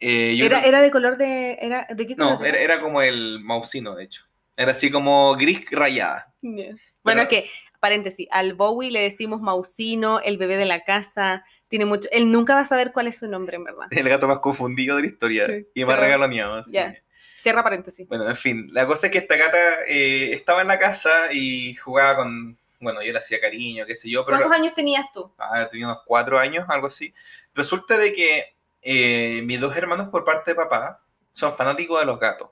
Eh, 0.03 0.35
yo 0.35 0.47
Era, 0.47 0.61
creo- 0.61 0.69
era 0.71 0.81
de 0.81 0.91
color 0.91 1.17
de. 1.19 1.59
Era, 1.61 1.87
¿De 1.91 2.07
qué 2.07 2.17
color? 2.17 2.39
No, 2.41 2.45
era, 2.47 2.59
era 2.59 2.81
como 2.81 3.03
el 3.03 3.41
mausino, 3.41 3.95
de 3.95 4.05
hecho. 4.05 4.25
Era 4.57 4.73
así 4.73 4.91
como 4.91 5.35
gris 5.35 5.71
rayada. 5.71 6.33
Yeah. 6.41 6.75
Bueno, 7.03 7.21
es 7.23 7.29
que, 7.29 7.51
paréntesis, 7.81 8.29
al 8.31 8.55
Bowie 8.55 8.91
le 8.91 9.01
decimos 9.01 9.41
Mausino, 9.41 10.21
el 10.21 10.39
bebé 10.39 10.57
de 10.57 10.67
la 10.67 10.85
casa. 10.85 11.45
Tiene 11.69 11.85
mucho. 11.85 12.09
Él 12.13 12.31
nunca 12.31 12.55
va 12.55 12.61
a 12.61 12.65
saber 12.65 12.93
cuál 12.93 13.07
es 13.07 13.19
su 13.19 13.29
nombre, 13.29 13.57
en 13.57 13.65
verdad. 13.65 13.87
El 13.91 14.09
gato 14.09 14.29
más 14.29 14.41
confundido 14.41 14.97
de 14.97 15.03
la 15.03 15.09
historia 15.09 15.47
Sí, 15.47 15.67
y 15.75 15.85
más 15.85 15.99
regaloneado. 15.99 16.63
Ya. 16.69 16.95
Cierra 17.37 17.63
paréntesis. 17.63 18.07
Bueno, 18.07 18.29
en 18.29 18.37
fin, 18.37 18.69
la 18.73 18.87
cosa 18.87 19.07
es 19.07 19.13
que 19.13 19.19
esta 19.19 19.37
gata 19.37 19.59
eh, 19.89 20.33
estaba 20.33 20.61
en 20.61 20.69
la 20.69 20.79
casa 20.79 21.11
y 21.33 21.75
jugaba 21.75 22.17
con. 22.17 22.59
Bueno, 22.81 23.03
yo 23.03 23.13
le 23.13 23.19
hacía 23.19 23.41
cariño, 23.41 23.85
qué 23.87 23.95
sé 23.95 24.11
yo, 24.11 24.25
pero 24.25 24.39
¿Cuántos 24.39 24.59
años 24.59 24.75
tenías 24.75 25.07
tú? 25.13 25.33
ah, 25.39 25.69
tenía 25.71 25.87
unos 25.87 26.01
cuatro 26.07 26.39
años, 26.39 26.65
algo 26.69 26.87
así. 26.87 27.15
Resulta 27.55 27.99
de 27.99 28.13
que 28.13 28.55
eh, 28.83 29.43
mis 29.45 29.61
dos 29.61 29.77
hermanos 29.77 30.09
por 30.09 30.25
parte 30.25 30.51
de 30.53 30.55
papá 30.55 31.03
son 31.31 31.53
fanáticos 31.53 32.01
de 32.01 32.07
los 32.07 32.19
gatos. 32.19 32.51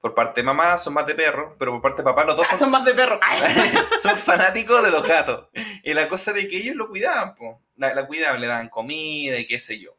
Por 0.00 0.14
parte 0.14 0.40
de 0.40 0.44
mamá 0.44 0.78
son 0.78 0.94
más 0.94 1.06
de 1.06 1.14
perros, 1.14 1.56
pero 1.58 1.72
por 1.72 1.82
parte 1.82 2.02
de 2.02 2.04
papá 2.04 2.24
los 2.24 2.36
dos 2.36 2.46
Ah, 2.46 2.50
son 2.50 2.58
son 2.60 2.70
más 2.70 2.84
de 2.84 2.94
perro. 2.94 3.18
son 3.98 4.16
fanáticos 4.16 4.82
de 4.82 4.90
los 4.90 5.06
gatos. 5.06 5.48
Y 5.82 5.92
la 5.94 6.08
cosa 6.08 6.32
de 6.32 6.46
que 6.46 6.56
ellos 6.56 6.76
lo 6.76 6.88
cuidaban, 6.88 7.34
po. 7.34 7.60
La, 7.76 7.94
la 7.94 8.06
cuidaban, 8.06 8.40
le 8.40 8.46
daban 8.46 8.68
comida 8.68 9.38
y 9.38 9.46
qué 9.46 9.58
sé 9.58 9.78
yo. 9.80 9.96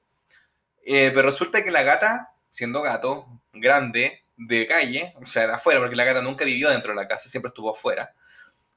Eh, 0.86 1.12
pero 1.14 1.28
resulta 1.30 1.64
que 1.64 1.72
la 1.72 1.84
gata, 1.84 2.34
siendo 2.50 2.82
gato, 2.82 3.28
grande, 3.54 4.24
de 4.40 4.66
calle, 4.66 5.14
o 5.22 5.26
sea, 5.26 5.48
de 5.48 5.54
afuera, 5.54 5.80
porque 5.82 5.98
la 5.98 6.06
gata 6.06 6.22
nunca 6.22 6.46
vivió 6.46 6.70
dentro 6.70 6.92
de 6.92 6.96
la 6.96 7.08
casa, 7.08 7.28
siempre 7.28 7.50
estuvo 7.50 7.70
afuera. 7.72 8.14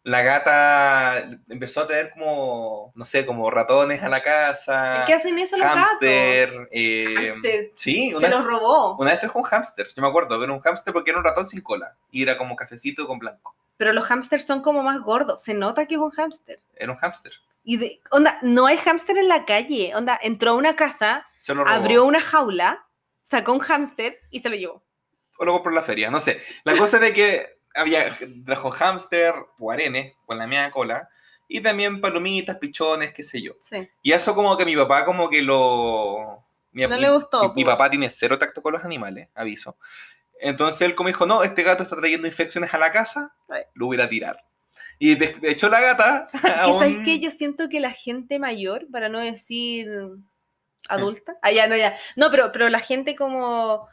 La 0.04 0.22
gata 0.22 1.28
empezó 1.48 1.82
a 1.82 1.86
tener 1.86 2.10
como, 2.10 2.92
no 2.96 3.04
sé, 3.04 3.24
como 3.24 3.48
ratones 3.50 4.02
a 4.02 4.08
la 4.08 4.20
casa, 4.22 5.04
¿Qué 5.06 5.14
hacen 5.14 5.38
eso 5.38 5.56
los 5.56 5.64
gatos? 5.66 5.86
hámster. 5.86 6.68
eh, 6.72 7.14
Hámster. 7.16 7.70
Sí, 7.76 8.12
Se 8.18 8.28
los 8.28 8.44
robó. 8.44 8.96
una 8.98 9.12
vez 9.12 9.20
trajo 9.20 9.38
un 9.38 9.44
hámster, 9.44 9.86
yo 9.94 10.02
me 10.02 10.08
acuerdo, 10.08 10.40
pero 10.40 10.52
un 10.52 10.60
hámster 10.60 10.92
porque 10.92 11.10
era 11.12 11.18
un 11.20 11.24
ratón 11.24 11.46
sin 11.46 11.62
cola 11.62 11.96
y 12.10 12.22
era 12.22 12.36
como 12.36 12.56
cafecito 12.56 13.06
con 13.06 13.18
blanco. 13.20 13.54
Pero 13.76 13.92
los 13.92 14.04
hámsters 14.04 14.44
son 14.44 14.60
como 14.60 14.82
más 14.82 15.00
gordos. 15.00 15.42
Se 15.42 15.54
nota 15.54 15.86
que 15.86 15.94
es 15.94 16.00
un 16.00 16.10
hámster. 16.10 16.58
Era 16.76 16.92
un 16.92 16.98
hámster. 16.98 17.32
Y 17.64 17.76
de, 17.78 18.00
onda, 18.10 18.38
no 18.42 18.66
hay 18.66 18.76
hámster 18.76 19.16
en 19.18 19.28
la 19.28 19.44
calle. 19.44 19.92
Onda, 19.94 20.18
entró 20.22 20.50
a 20.50 20.54
una 20.54 20.76
casa, 20.76 21.26
Se 21.38 21.54
lo 21.54 21.64
robó. 21.64 21.74
abrió 21.76 22.04
una 22.04 22.20
jaula, 22.20 22.86
sacó 23.20 23.52
un 23.52 23.60
hámster 23.60 24.18
y 24.30 24.40
se 24.40 24.50
lo 24.50 24.56
llevó. 24.56 24.84
o 25.38 25.44
lo 25.44 25.52
compró 25.52 25.70
en 25.70 25.76
la 25.76 25.82
feria, 25.82 26.10
no 26.10 26.20
sé. 26.20 26.40
La 26.64 26.76
cosa 26.76 26.96
es 26.98 27.02
de 27.02 27.12
que 27.12 27.58
había, 27.74 28.10
trajo 28.44 28.70
hámster, 28.70 29.34
guarenes, 29.58 30.14
con 30.26 30.38
la 30.38 30.46
media 30.46 30.70
cola, 30.70 31.08
y 31.48 31.60
también 31.60 32.00
palomitas, 32.00 32.56
pichones, 32.56 33.12
qué 33.12 33.22
sé 33.22 33.42
yo. 33.42 33.52
Sí. 33.60 33.88
Y 34.02 34.12
eso 34.12 34.34
como 34.34 34.56
que 34.56 34.64
mi 34.64 34.74
papá 34.76 35.04
como 35.04 35.28
que 35.28 35.42
lo... 35.42 36.42
mi- 36.72 36.86
No 36.86 36.96
le 36.96 37.10
gustó, 37.10 37.42
Mi, 37.48 37.54
mi 37.56 37.64
po. 37.64 37.70
papá 37.72 37.90
tiene 37.90 38.08
cero 38.10 38.38
tacto 38.38 38.62
con 38.62 38.72
los 38.72 38.84
animales, 38.84 39.28
aviso. 39.34 39.76
Entonces 40.40 40.80
él 40.82 40.94
como 40.94 41.08
dijo, 41.08 41.26
no, 41.26 41.42
este 41.42 41.62
gato 41.62 41.82
está 41.82 41.94
trayendo 41.96 42.26
infecciones 42.26 42.72
a 42.74 42.78
la 42.78 42.90
casa, 42.90 43.34
Ay. 43.48 43.62
lo 43.74 43.86
hubiera 43.88 44.04
a 44.04 44.08
tirar. 44.08 44.44
Y 44.98 45.14
de 45.14 45.36
hecho 45.42 45.68
la 45.68 45.80
gata... 45.80 46.26
Aún- 46.62 46.78
sabes 46.80 46.98
que 47.04 47.18
yo 47.18 47.30
siento 47.30 47.68
que 47.68 47.80
la 47.80 47.90
gente 47.92 48.38
mayor, 48.38 48.86
para 48.90 49.08
no 49.08 49.18
decir 49.20 49.88
adulta, 50.88 51.36
ah, 51.42 51.52
ya, 51.52 51.66
no, 51.68 51.76
ya, 51.76 51.96
no, 52.16 52.30
pero, 52.30 52.50
pero 52.50 52.68
la 52.68 52.80
gente 52.80 53.14
como 53.14 53.86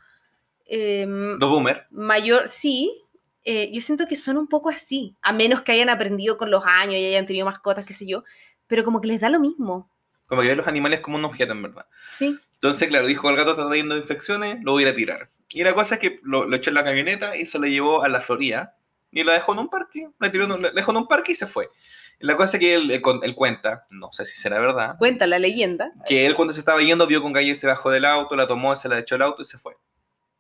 em, 0.66 1.36
Los 1.38 1.50
boomer. 1.50 1.86
mayor, 1.92 2.48
sí, 2.48 3.04
eh, 3.44 3.72
yo 3.74 3.82
siento 3.82 4.06
que 4.08 4.16
son 4.16 4.38
un 4.38 4.48
poco 4.48 4.70
así, 4.70 5.16
a 5.22 5.32
menos 5.34 5.62
que 5.62 5.72
hayan 5.72 5.90
aprendido 5.90 6.38
con 6.38 6.52
los 6.52 6.64
años 6.66 6.96
y 6.96 7.06
hayan 7.08 7.26
tenido 7.26 7.46
mascotas, 7.46 7.86
qué 7.86 7.94
sé 7.94 8.06
yo, 8.08 8.24
pero 8.68 8.84
como 8.84 9.02
que 9.02 9.08
les 9.08 9.22
da 9.22 9.30
lo 9.30 9.40
mismo, 9.40 9.90
Como 10.28 10.42
que 10.42 10.50
ve 10.50 10.56
los 10.56 10.68
animales 10.68 11.00
como 11.00 11.18
un 11.18 11.26
objeto, 11.26 11.54
en 11.54 11.62
verdad. 11.64 11.86
sí. 12.08 12.38
Entonces, 12.54 12.90
claro, 12.90 13.08
dijo 13.08 13.30
el 13.30 13.38
gato 13.38 13.52
está 13.52 13.66
trayendo 13.68 13.96
infecciones, 13.96 14.58
lo 14.64 14.74
voy 14.74 14.84
a 14.84 14.88
ir 14.88 14.94
a 14.94 14.96
tirar. 14.96 15.30
Y 15.48 15.64
la 15.64 15.74
cosa 15.74 15.96
es 15.96 16.02
que 16.02 16.20
lo, 16.24 16.46
lo 16.46 16.56
echó 16.58 16.70
en 16.70 16.74
la 16.76 16.84
camioneta 16.84 17.38
y 17.38 17.46
se 17.46 17.58
lo 17.58 17.66
llevó 17.68 18.04
a 18.04 18.10
la 18.10 18.20
Florida 18.20 18.76
y 19.12 19.24
la 19.24 19.32
dejó 19.34 19.54
en 19.54 19.60
un 19.60 19.70
parque. 19.70 20.10
La 20.20 20.30
tiró 20.30 20.44
en 20.44 20.52
un- 20.52 20.62
la 20.62 20.72
dejó 20.72 20.92
en 20.92 20.98
un 20.98 21.08
parque 21.08 21.32
y 21.32 21.36
se 21.36 21.48
fue. 21.48 21.70
La 22.20 22.36
cosa 22.36 22.58
es 22.58 22.60
que 22.62 22.74
él, 22.76 22.92
él 22.92 23.02
con- 23.02 23.24
él 23.24 23.34
cuenta, 23.34 23.86
no 23.92 24.12
sé 24.12 24.26
si 24.26 24.36
será 24.36 24.60
verdad, 24.60 24.98
Cuenta 25.00 25.26
la 25.26 25.40
leyenda. 25.40 25.94
que 26.06 26.26
él 26.26 26.36
cuando 26.36 26.54
se 26.54 26.60
estaba 26.60 26.82
yendo 26.82 27.08
vio 27.08 27.22
con 27.22 27.32
Galle 27.32 27.56
se 27.56 27.66
bajó 27.66 27.90
del 27.92 28.04
auto, 28.04 28.36
la 28.36 28.46
tomó, 28.46 28.76
se 28.76 28.90
la 28.90 29.00
echó 29.00 29.16
al 29.16 29.22
auto 29.22 29.42
y 29.42 29.46
se 29.46 29.58
fue. 29.58 29.74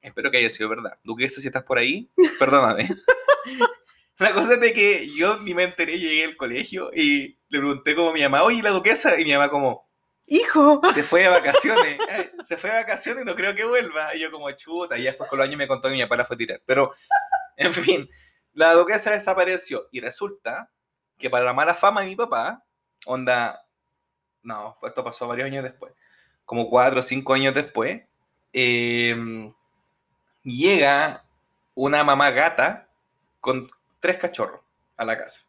Espero 0.01 0.31
que 0.31 0.37
haya 0.37 0.49
sido 0.49 0.69
verdad. 0.69 0.97
Duquesa, 1.03 1.41
si 1.41 1.47
estás 1.47 1.63
por 1.63 1.77
ahí, 1.77 2.09
perdóname. 2.39 2.89
La 4.19 4.33
cosa 4.33 4.55
es 4.55 4.59
de 4.59 4.73
que 4.73 5.07
yo 5.09 5.37
ni 5.39 5.53
me 5.53 5.63
enteré, 5.63 5.97
llegué 5.97 6.25
al 6.25 6.35
colegio 6.35 6.91
y 6.93 7.39
le 7.47 7.59
pregunté 7.59 7.95
como 7.95 8.09
a 8.09 8.13
mi 8.13 8.21
mamá, 8.21 8.43
oye, 8.43 8.57
¿y 8.57 8.61
la 8.61 8.71
duquesa? 8.71 9.17
Y 9.17 9.23
mi 9.23 9.31
mamá 9.31 9.49
como, 9.49 9.89
Hijo. 10.27 10.81
se 10.93 11.03
fue 11.03 11.23
de 11.23 11.29
vacaciones, 11.29 11.97
eh, 12.09 12.31
se 12.43 12.57
fue 12.57 12.69
de 12.69 12.77
vacaciones 12.77 13.23
y 13.23 13.25
no 13.25 13.33
creo 13.33 13.55
que 13.55 13.63
vuelva. 13.63 14.13
Y 14.13 14.19
yo 14.19 14.29
como 14.29 14.51
chuta, 14.51 14.97
y 14.97 15.03
después 15.03 15.29
con 15.29 15.39
los 15.39 15.47
años 15.47 15.57
me 15.57 15.69
contó 15.69 15.87
que 15.87 15.95
mi 15.95 16.01
papá 16.03 16.17
la 16.17 16.25
fue 16.25 16.35
a 16.35 16.37
tirar. 16.37 16.61
Pero, 16.65 16.91
en 17.55 17.73
fin, 17.73 18.09
la 18.53 18.73
duquesa 18.73 19.11
desapareció 19.11 19.87
y 19.91 20.01
resulta 20.01 20.69
que 21.17 21.29
para 21.29 21.45
la 21.45 21.53
mala 21.53 21.73
fama 21.73 22.01
de 22.01 22.07
mi 22.07 22.15
papá, 22.17 22.65
onda, 23.05 23.65
no, 24.43 24.75
esto 24.83 25.03
pasó 25.03 25.27
varios 25.27 25.47
años 25.47 25.63
después, 25.63 25.93
como 26.43 26.69
cuatro 26.69 26.99
o 26.99 27.03
cinco 27.03 27.33
años 27.33 27.53
después, 27.53 28.01
eh, 28.51 29.51
llega 30.43 31.25
una 31.75 32.03
mamá 32.03 32.31
gata 32.31 32.87
con 33.39 33.69
tres 33.99 34.17
cachorros 34.17 34.61
a 34.97 35.05
la 35.05 35.17
casa. 35.17 35.41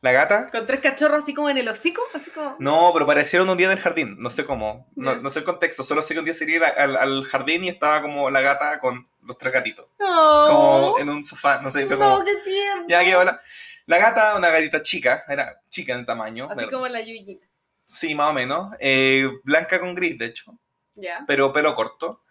La 0.00 0.10
gata 0.10 0.50
Con 0.50 0.66
tres 0.66 0.80
cachorros 0.80 1.22
así 1.22 1.32
como 1.32 1.48
en 1.48 1.58
el 1.58 1.68
hocico, 1.68 2.02
así 2.12 2.30
como... 2.32 2.56
no, 2.58 2.90
pero 2.92 3.06
parecieron 3.06 3.48
un 3.48 3.56
día 3.56 3.66
en 3.70 3.78
el 3.78 3.82
jardín. 3.82 4.16
No 4.18 4.30
sé 4.30 4.44
cómo. 4.44 4.90
No, 4.96 5.14
no 5.16 5.30
sé 5.30 5.38
el 5.38 5.44
contexto. 5.44 5.84
Solo 5.84 6.02
sé 6.02 6.14
que 6.14 6.18
un 6.18 6.24
día 6.24 6.34
salí 6.34 6.56
al, 6.56 6.64
al- 6.64 6.96
al 6.96 7.24
jardín 7.24 7.62
y 7.62 7.68
estaba 7.68 8.02
como 8.02 8.28
la 8.28 8.40
gata 8.40 8.80
con 8.80 9.08
los 9.22 9.38
tres 9.38 9.52
gatitos. 9.54 9.86
Como 9.98 10.96
en 10.98 11.08
un 11.08 11.22
sofá. 11.22 11.60
No 11.62 11.70
sé. 11.70 11.86
Fue 11.86 11.96
no, 11.96 12.14
como. 12.14 12.24
qué 12.24 12.34
tierno. 12.44 12.84
Ya 12.88 13.04
que 13.04 13.14
hola. 13.14 13.40
La 13.86 13.98
gata, 13.98 14.36
una 14.36 14.50
gatita 14.50 14.82
chica. 14.82 15.22
Era 15.28 15.60
chica 15.70 15.94
en 15.94 16.04
tamaño. 16.04 16.48
Así 16.50 16.68
como 16.68 16.88
la 16.88 17.00
Yuyi. 17.00 17.40
Sí, 17.86 18.14
más 18.16 18.30
o 18.30 18.32
menos. 18.32 18.72
eh, 18.80 19.28
blanca 19.44 19.78
con 19.78 19.94
gris, 19.94 20.18
de 20.18 20.26
hecho. 20.26 20.58
Ya. 20.96 21.22
Pero 21.28 21.52
pelo 21.52 21.76
corto. 21.76 22.24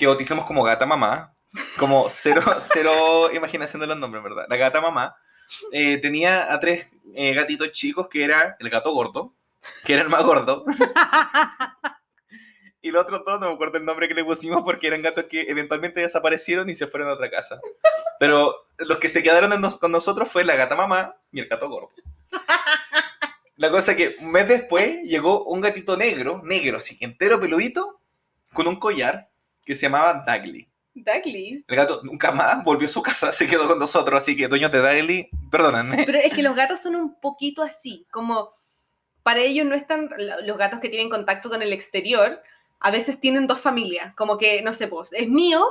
Que 0.00 0.06
bautizamos 0.06 0.46
como 0.46 0.62
gata 0.64 0.86
mamá. 0.86 1.36
Como 1.78 2.06
cero, 2.08 2.40
cero 2.58 3.30
imaginación 3.34 3.80
de 3.80 3.86
los 3.86 3.98
nombres, 3.98 4.24
¿verdad? 4.24 4.46
La 4.48 4.56
gata 4.56 4.80
mamá. 4.80 5.14
eh, 5.72 5.98
tenía 5.98 6.54
a 6.54 6.58
tres 6.58 6.90
eh, 7.14 7.34
gatitos 7.34 7.70
chicos 7.72 8.08
que 8.08 8.24
era 8.24 8.56
el 8.60 8.70
gato 8.70 8.92
gordo, 8.94 9.34
que 9.84 9.92
era 9.92 10.00
el 10.02 10.08
más 10.08 10.22
gordo. 10.22 10.64
y 12.80 12.90
los 12.92 13.02
otros 13.02 13.24
dos, 13.26 13.40
no 13.40 13.48
me 13.48 13.52
acuerdo 13.52 13.76
el 13.76 13.84
nombre 13.84 14.08
que 14.08 14.14
le 14.14 14.24
pusimos 14.24 14.62
porque 14.62 14.86
eran 14.86 15.02
gatos 15.02 15.24
que 15.24 15.42
eventualmente 15.42 16.00
desaparecieron 16.00 16.70
y 16.70 16.74
se 16.74 16.86
fueron 16.86 17.10
a 17.10 17.12
otra 17.12 17.30
casa. 17.30 17.60
Pero 18.18 18.54
los 18.78 18.96
que 18.96 19.10
se 19.10 19.22
quedaron 19.22 19.60
nos- 19.60 19.76
con 19.76 19.92
nosotros 19.92 20.30
fue 20.30 20.44
la 20.44 20.56
gata 20.56 20.76
mamá 20.76 21.14
y 21.30 21.40
el 21.40 21.46
gato 21.48 21.68
gordo. 21.68 21.90
La 23.56 23.70
cosa 23.70 23.92
es 23.92 23.98
que 23.98 24.16
un 24.24 24.32
mes 24.32 24.48
después 24.48 25.00
llegó 25.04 25.44
un 25.44 25.60
gatito 25.60 25.94
negro, 25.98 26.40
negro, 26.42 26.78
así 26.78 26.96
que 26.96 27.04
entero 27.04 27.38
peludito, 27.38 28.00
con 28.54 28.66
un 28.66 28.76
collar 28.76 29.28
que 29.70 29.76
se 29.76 29.82
llamaba 29.86 30.22
Dagley. 30.26 30.68
Dagly. 30.94 31.64
El 31.68 31.76
gato 31.76 32.00
nunca 32.02 32.32
más 32.32 32.62
volvió 32.64 32.86
a 32.86 32.88
su 32.90 33.00
casa, 33.02 33.32
se 33.32 33.46
quedó 33.46 33.68
con 33.68 33.78
nosotros, 33.78 34.20
así 34.20 34.36
que 34.36 34.48
dueños 34.48 34.72
de 34.72 34.80
Dagley, 34.80 35.30
perdónenme. 35.50 36.02
Pero 36.04 36.18
es 36.18 36.34
que 36.34 36.42
los 36.42 36.56
gatos 36.56 36.80
son 36.80 36.96
un 36.96 37.14
poquito 37.20 37.62
así, 37.62 38.06
como 38.10 38.52
para 39.22 39.40
ellos 39.40 39.66
no 39.66 39.74
están, 39.76 40.10
los 40.44 40.58
gatos 40.58 40.80
que 40.80 40.88
tienen 40.88 41.08
contacto 41.08 41.48
con 41.48 41.62
el 41.62 41.72
exterior, 41.72 42.42
a 42.80 42.90
veces 42.90 43.20
tienen 43.20 43.46
dos 43.46 43.60
familias, 43.60 44.14
como 44.16 44.36
que, 44.36 44.62
no 44.62 44.72
sé, 44.72 44.88
pues, 44.88 45.12
es 45.12 45.28
mío, 45.28 45.64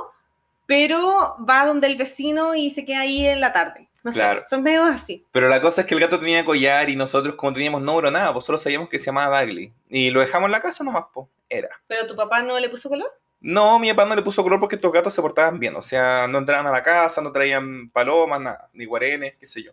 pero 0.66 1.36
va 1.48 1.66
donde 1.66 1.88
el 1.88 1.96
vecino 1.96 2.54
y 2.54 2.70
se 2.70 2.84
queda 2.84 3.00
ahí 3.00 3.26
en 3.26 3.40
la 3.40 3.52
tarde. 3.52 3.88
No 4.02 4.12
Claro. 4.12 4.42
sé, 4.44 4.50
son 4.50 4.62
medio 4.62 4.84
así. 4.84 5.26
Pero 5.32 5.48
la 5.50 5.60
cosa 5.60 5.82
es 5.82 5.86
que 5.86 5.94
el 5.94 6.00
gato 6.00 6.18
tenía 6.18 6.44
collar 6.44 6.88
y 6.88 6.96
nosotros 6.96 7.34
como 7.34 7.52
teníamos 7.52 7.82
número 7.82 8.10
nada, 8.10 8.32
pues 8.32 8.46
solo 8.46 8.56
sabíamos 8.56 8.88
que 8.88 8.98
se 8.98 9.06
llamaba 9.06 9.36
Dagley. 9.40 9.72
Y 9.90 10.10
lo 10.10 10.20
dejamos 10.20 10.46
en 10.46 10.52
la 10.52 10.62
casa 10.62 10.82
nomás, 10.84 11.04
pues, 11.12 11.26
era. 11.50 11.68
¿Pero 11.86 12.06
tu 12.06 12.16
papá 12.16 12.40
no 12.42 12.58
le 12.58 12.70
puso 12.70 12.88
color? 12.88 13.12
No, 13.40 13.78
mi 13.78 13.90
papá 13.90 14.04
no 14.06 14.14
le 14.14 14.22
puso 14.22 14.42
color 14.42 14.60
porque 14.60 14.76
estos 14.76 14.92
gatos 14.92 15.14
se 15.14 15.22
portaban 15.22 15.58
bien. 15.58 15.74
O 15.76 15.82
sea, 15.82 16.26
no 16.28 16.38
entraban 16.38 16.66
a 16.66 16.70
la 16.70 16.82
casa, 16.82 17.20
no 17.22 17.32
traían 17.32 17.90
palomas, 17.90 18.58
ni 18.72 18.84
guarenes, 18.84 19.36
qué 19.38 19.46
sé 19.46 19.62
yo. 19.62 19.72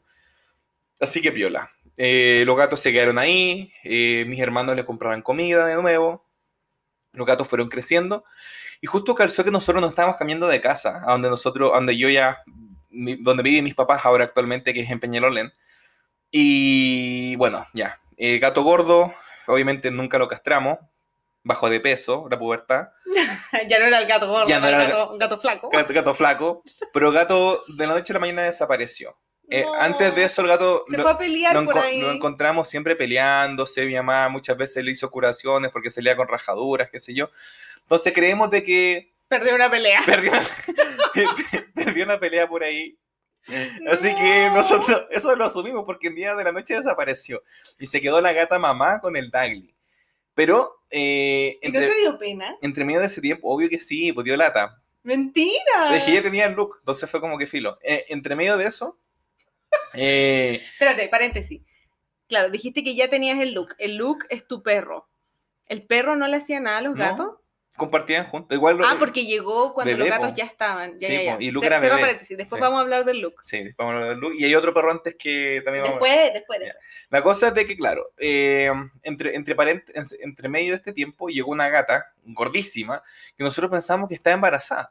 Así 0.99 1.21
que 1.21 1.32
piola. 1.32 1.69
Eh, 1.97 2.43
los 2.45 2.56
gatos 2.56 2.80
se 2.80 2.91
quedaron 2.91 3.17
ahí, 3.17 3.73
eh, 3.84 4.23
mis 4.27 4.39
hermanos 4.39 4.75
les 4.75 4.86
compraban 4.86 5.23
comida 5.23 5.65
de 5.65 5.82
nuevo, 5.82 6.23
los 7.12 7.25
gatos 7.25 7.47
fueron 7.47 7.69
creciendo 7.69 8.23
y 8.82 8.86
justo 8.86 9.15
calzó 9.15 9.43
que 9.43 9.49
nosotros 9.49 9.82
nos 9.82 9.91
estábamos 9.91 10.17
cambiando 10.17 10.47
de 10.47 10.62
casa, 10.62 11.01
a 11.03 11.13
donde 11.13 11.30
nosotros, 11.30 11.71
donde 11.73 11.97
yo 11.97 12.10
ya, 12.10 12.43
donde 12.91 13.43
viven 13.43 13.63
mis 13.63 13.73
papás 13.73 14.06
ahora 14.06 14.25
actualmente, 14.25 14.75
que 14.75 14.82
es 14.82 14.91
en 14.91 14.99
Peñalolén. 14.99 15.51
Y 16.30 17.36
bueno, 17.38 17.65
ya, 17.73 17.99
eh, 18.17 18.38
gato 18.38 18.62
gordo, 18.62 19.13
obviamente 19.47 19.89
nunca 19.89 20.19
lo 20.19 20.27
castramos, 20.27 20.77
bajo 21.48 21.70
de 21.70 21.80
peso, 21.80 22.28
la 22.30 22.38
pubertad. 22.38 22.90
ya 23.68 23.80
no 23.80 23.86
era 23.86 24.00
el 24.00 24.08
gato 24.08 24.28
gordo, 24.28 24.48
Ya 24.48 24.60
no 24.60 24.68
era 24.68 24.84
el 24.84 24.90
gato, 24.92 25.18
gato 25.18 25.40
flaco. 25.40 25.70
Gato, 25.70 25.94
gato 25.94 26.14
flaco, 26.14 26.64
pero 26.94 27.12
gato 27.12 27.64
de 27.68 27.88
la 27.88 27.94
noche 27.94 28.14
a 28.14 28.16
la 28.16 28.20
mañana 28.20 28.44
desapareció. 28.44 29.18
Eh, 29.50 29.64
No. 29.64 29.74
Antes 29.76 30.14
de 30.14 30.26
eso 30.26 30.42
el 30.42 30.48
gato 30.50 30.84
Se 30.90 30.98
lo, 30.98 31.04
fue 31.04 31.12
a 31.14 31.18
pelear 31.18 31.56
lo 31.56 31.64
por 31.66 31.78
ahí. 31.80 32.02
lo 32.02 32.12
encontramos 32.12 32.68
siempre 32.70 32.96
peleándose, 32.98 33.86
mi 33.86 33.96
mamá 33.96 34.28
muchas 34.30 34.58
veces 34.58 34.84
le 34.84 34.92
hizo 34.92 35.10
curaciones 35.10 35.72
porque 35.72 35.90
salía 35.90 36.18
con 36.18 36.28
rajaduras, 36.28 36.90
qué 36.92 37.00
sé 37.00 37.14
yo. 37.14 37.30
Entonces 37.82 38.12
creemos 38.14 38.52
de 38.52 38.64
que 38.64 39.14
Perdió 39.30 39.56
una 39.56 39.70
pelea. 39.72 40.02
perdió, 40.06 40.32
perdió 41.76 42.04
una 42.06 42.20
pelea 42.20 42.48
por 42.48 42.64
ahí. 42.64 42.98
Así 43.90 44.14
que 44.16 44.48
No. 44.50 44.56
nosotros 44.56 45.06
eso 45.10 45.34
lo 45.38 45.46
asumimos 45.46 45.84
porque 45.86 46.08
el 46.10 46.16
día 46.16 46.36
de 46.36 46.44
la 46.44 46.52
noche 46.52 46.76
desapareció 46.76 47.42
y 47.80 47.88
se 47.88 48.02
quedó 48.02 48.20
la 48.20 48.34
gata 48.34 48.60
mamá 48.60 49.00
con 49.00 49.16
el 49.16 49.30
Dagley. 49.32 49.74
Pero 50.38 50.84
eh, 50.91 51.58
¿Y 51.63 51.71
no 51.71 51.80
entre, 51.80 51.91
te 51.93 52.00
dio 52.00 52.19
pena? 52.19 52.56
entre 52.62 52.86
medio 52.86 53.00
de 53.00 53.08
ese 53.08 53.21
tiempo, 53.21 53.50
obvio 53.50 53.67
que 53.69 53.80
sí, 53.80 54.13
pues 54.13 54.23
dio 54.23 54.38
lata. 54.38 54.80
¡Mentira! 55.02 55.95
Es 55.95 56.04
que 56.04 56.13
ya 56.13 56.21
tenía 56.21 56.45
el 56.45 56.54
look, 56.54 56.76
entonces 56.80 57.10
fue 57.10 57.19
como 57.19 57.39
que 57.39 57.47
filo. 57.47 57.80
Eh, 57.82 58.06
entre 58.10 58.36
medio 58.36 58.56
de 58.56 58.67
eso, 58.67 59.00
eh, 59.95 60.62
Espérate, 60.63 61.08
paréntesis. 61.08 61.63
Claro, 62.28 62.52
dijiste 62.52 62.84
que 62.84 62.93
ya 62.95 63.10
tenías 63.10 63.39
el 63.39 63.54
look. 63.54 63.73
El 63.80 63.95
look 63.95 64.26
es 64.30 64.47
tu 64.47 64.62
perro. 64.62 65.10
¿El 65.65 65.88
perro 65.88 66.15
no 66.15 66.28
le 66.28 66.38
hacía 66.38 66.60
nada 66.60 66.78
a 66.78 66.82
los 66.82 66.95
No, 66.95 67.04
gatos? 67.04 67.30
Compartían 67.78 68.26
juntos. 68.26 68.56
Igual 68.56 68.78
lo- 68.78 68.86
Ah, 68.88 68.96
porque 69.00 69.26
llegó 69.26 69.74
cuando 69.74 69.92
bebé, 69.92 70.00
los 70.00 70.10
gatos 70.10 70.32
po. 70.32 70.36
ya 70.36 70.44
estaban. 70.46 70.98
Ya, 70.98 71.08
Sí, 71.08 71.13
ya, 71.13 71.24
ya. 71.24 71.38
y 71.40 71.52
Luke 71.52 71.66
Ce- 71.66 71.74
era 71.74 71.80
cierro 71.80 71.96
bebé. 71.96 72.08
paréntesis. 72.08 72.38
Después 72.38 72.58
Sí. 72.60 72.62
vamos 72.62 72.78
a 72.78 72.82
hablar 72.82 73.06
del 73.06 73.20
look. 73.20 73.36
Sí, 73.44 73.63
después 73.63 73.78
vamos 73.78 73.92
a 73.94 73.96
hablar 73.98 74.10
del 74.10 74.20
look. 74.20 74.34
Y 74.38 74.46
hay 74.46 74.56
otro 74.56 74.74
perro 74.74 74.92
antes 74.92 75.16
que 75.16 75.62
también 75.63 75.84
vamos 75.86 75.98
a 76.02 76.04
Después, 76.04 76.34
después, 76.34 76.60
después. 76.60 76.84
La 77.10 77.22
cosa 77.22 77.48
es 77.50 77.54
de 77.54 77.66
que, 77.66 77.78
claro, 77.78 78.10
eh, 78.18 78.72
entre, 79.04 79.36
entre, 79.36 79.56
parent- 79.56 79.90
en- 79.94 80.06
entre 80.22 80.50
medio 80.50 80.72
de 80.72 80.78
este 80.78 80.92
tiempo 80.92 81.30
llegó 81.30 81.52
una 81.52 81.70
gata 81.70 82.12
gordísima 82.26 83.02
que 83.38 83.44
nosotros 83.44 83.72
pensamos 83.72 84.10
que 84.10 84.16
estaba 84.16 84.34
embarazada. 84.34 84.90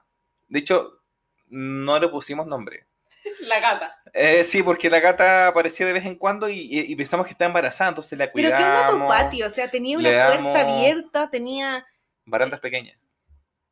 De 0.48 0.60
hecho, 0.60 1.00
no 1.48 1.98
le 1.98 2.08
pusimos 2.08 2.46
nombre. 2.46 2.86
La 3.40 3.60
gata. 3.60 3.92
Eh, 4.12 4.44
sí, 4.44 4.62
porque 4.62 4.88
la 4.88 5.00
gata 5.00 5.48
aparecía 5.48 5.84
de 5.86 5.92
vez 5.92 6.06
en 6.06 6.14
cuando 6.14 6.48
y, 6.48 6.54
y- 6.60 6.92
y 6.92 6.96
pensamos 6.96 7.26
que 7.26 7.32
estaba 7.32 7.48
embarazada, 7.48 7.90
entonces 7.90 8.18
la 8.18 8.32
Pero 8.32 8.48
qué 8.48 8.54
cuidamos. 8.54 8.92
gato 8.94 9.08
patio, 9.08 9.46
o 9.46 9.50
sea, 9.50 9.68
tenía 9.70 9.98
una 9.98 10.08
puerta 10.08 10.28
damos- 10.36 10.56
abierta, 10.56 11.28
tenía... 11.30 11.84
Barandas 12.26 12.60
pequeñas. 12.60 12.98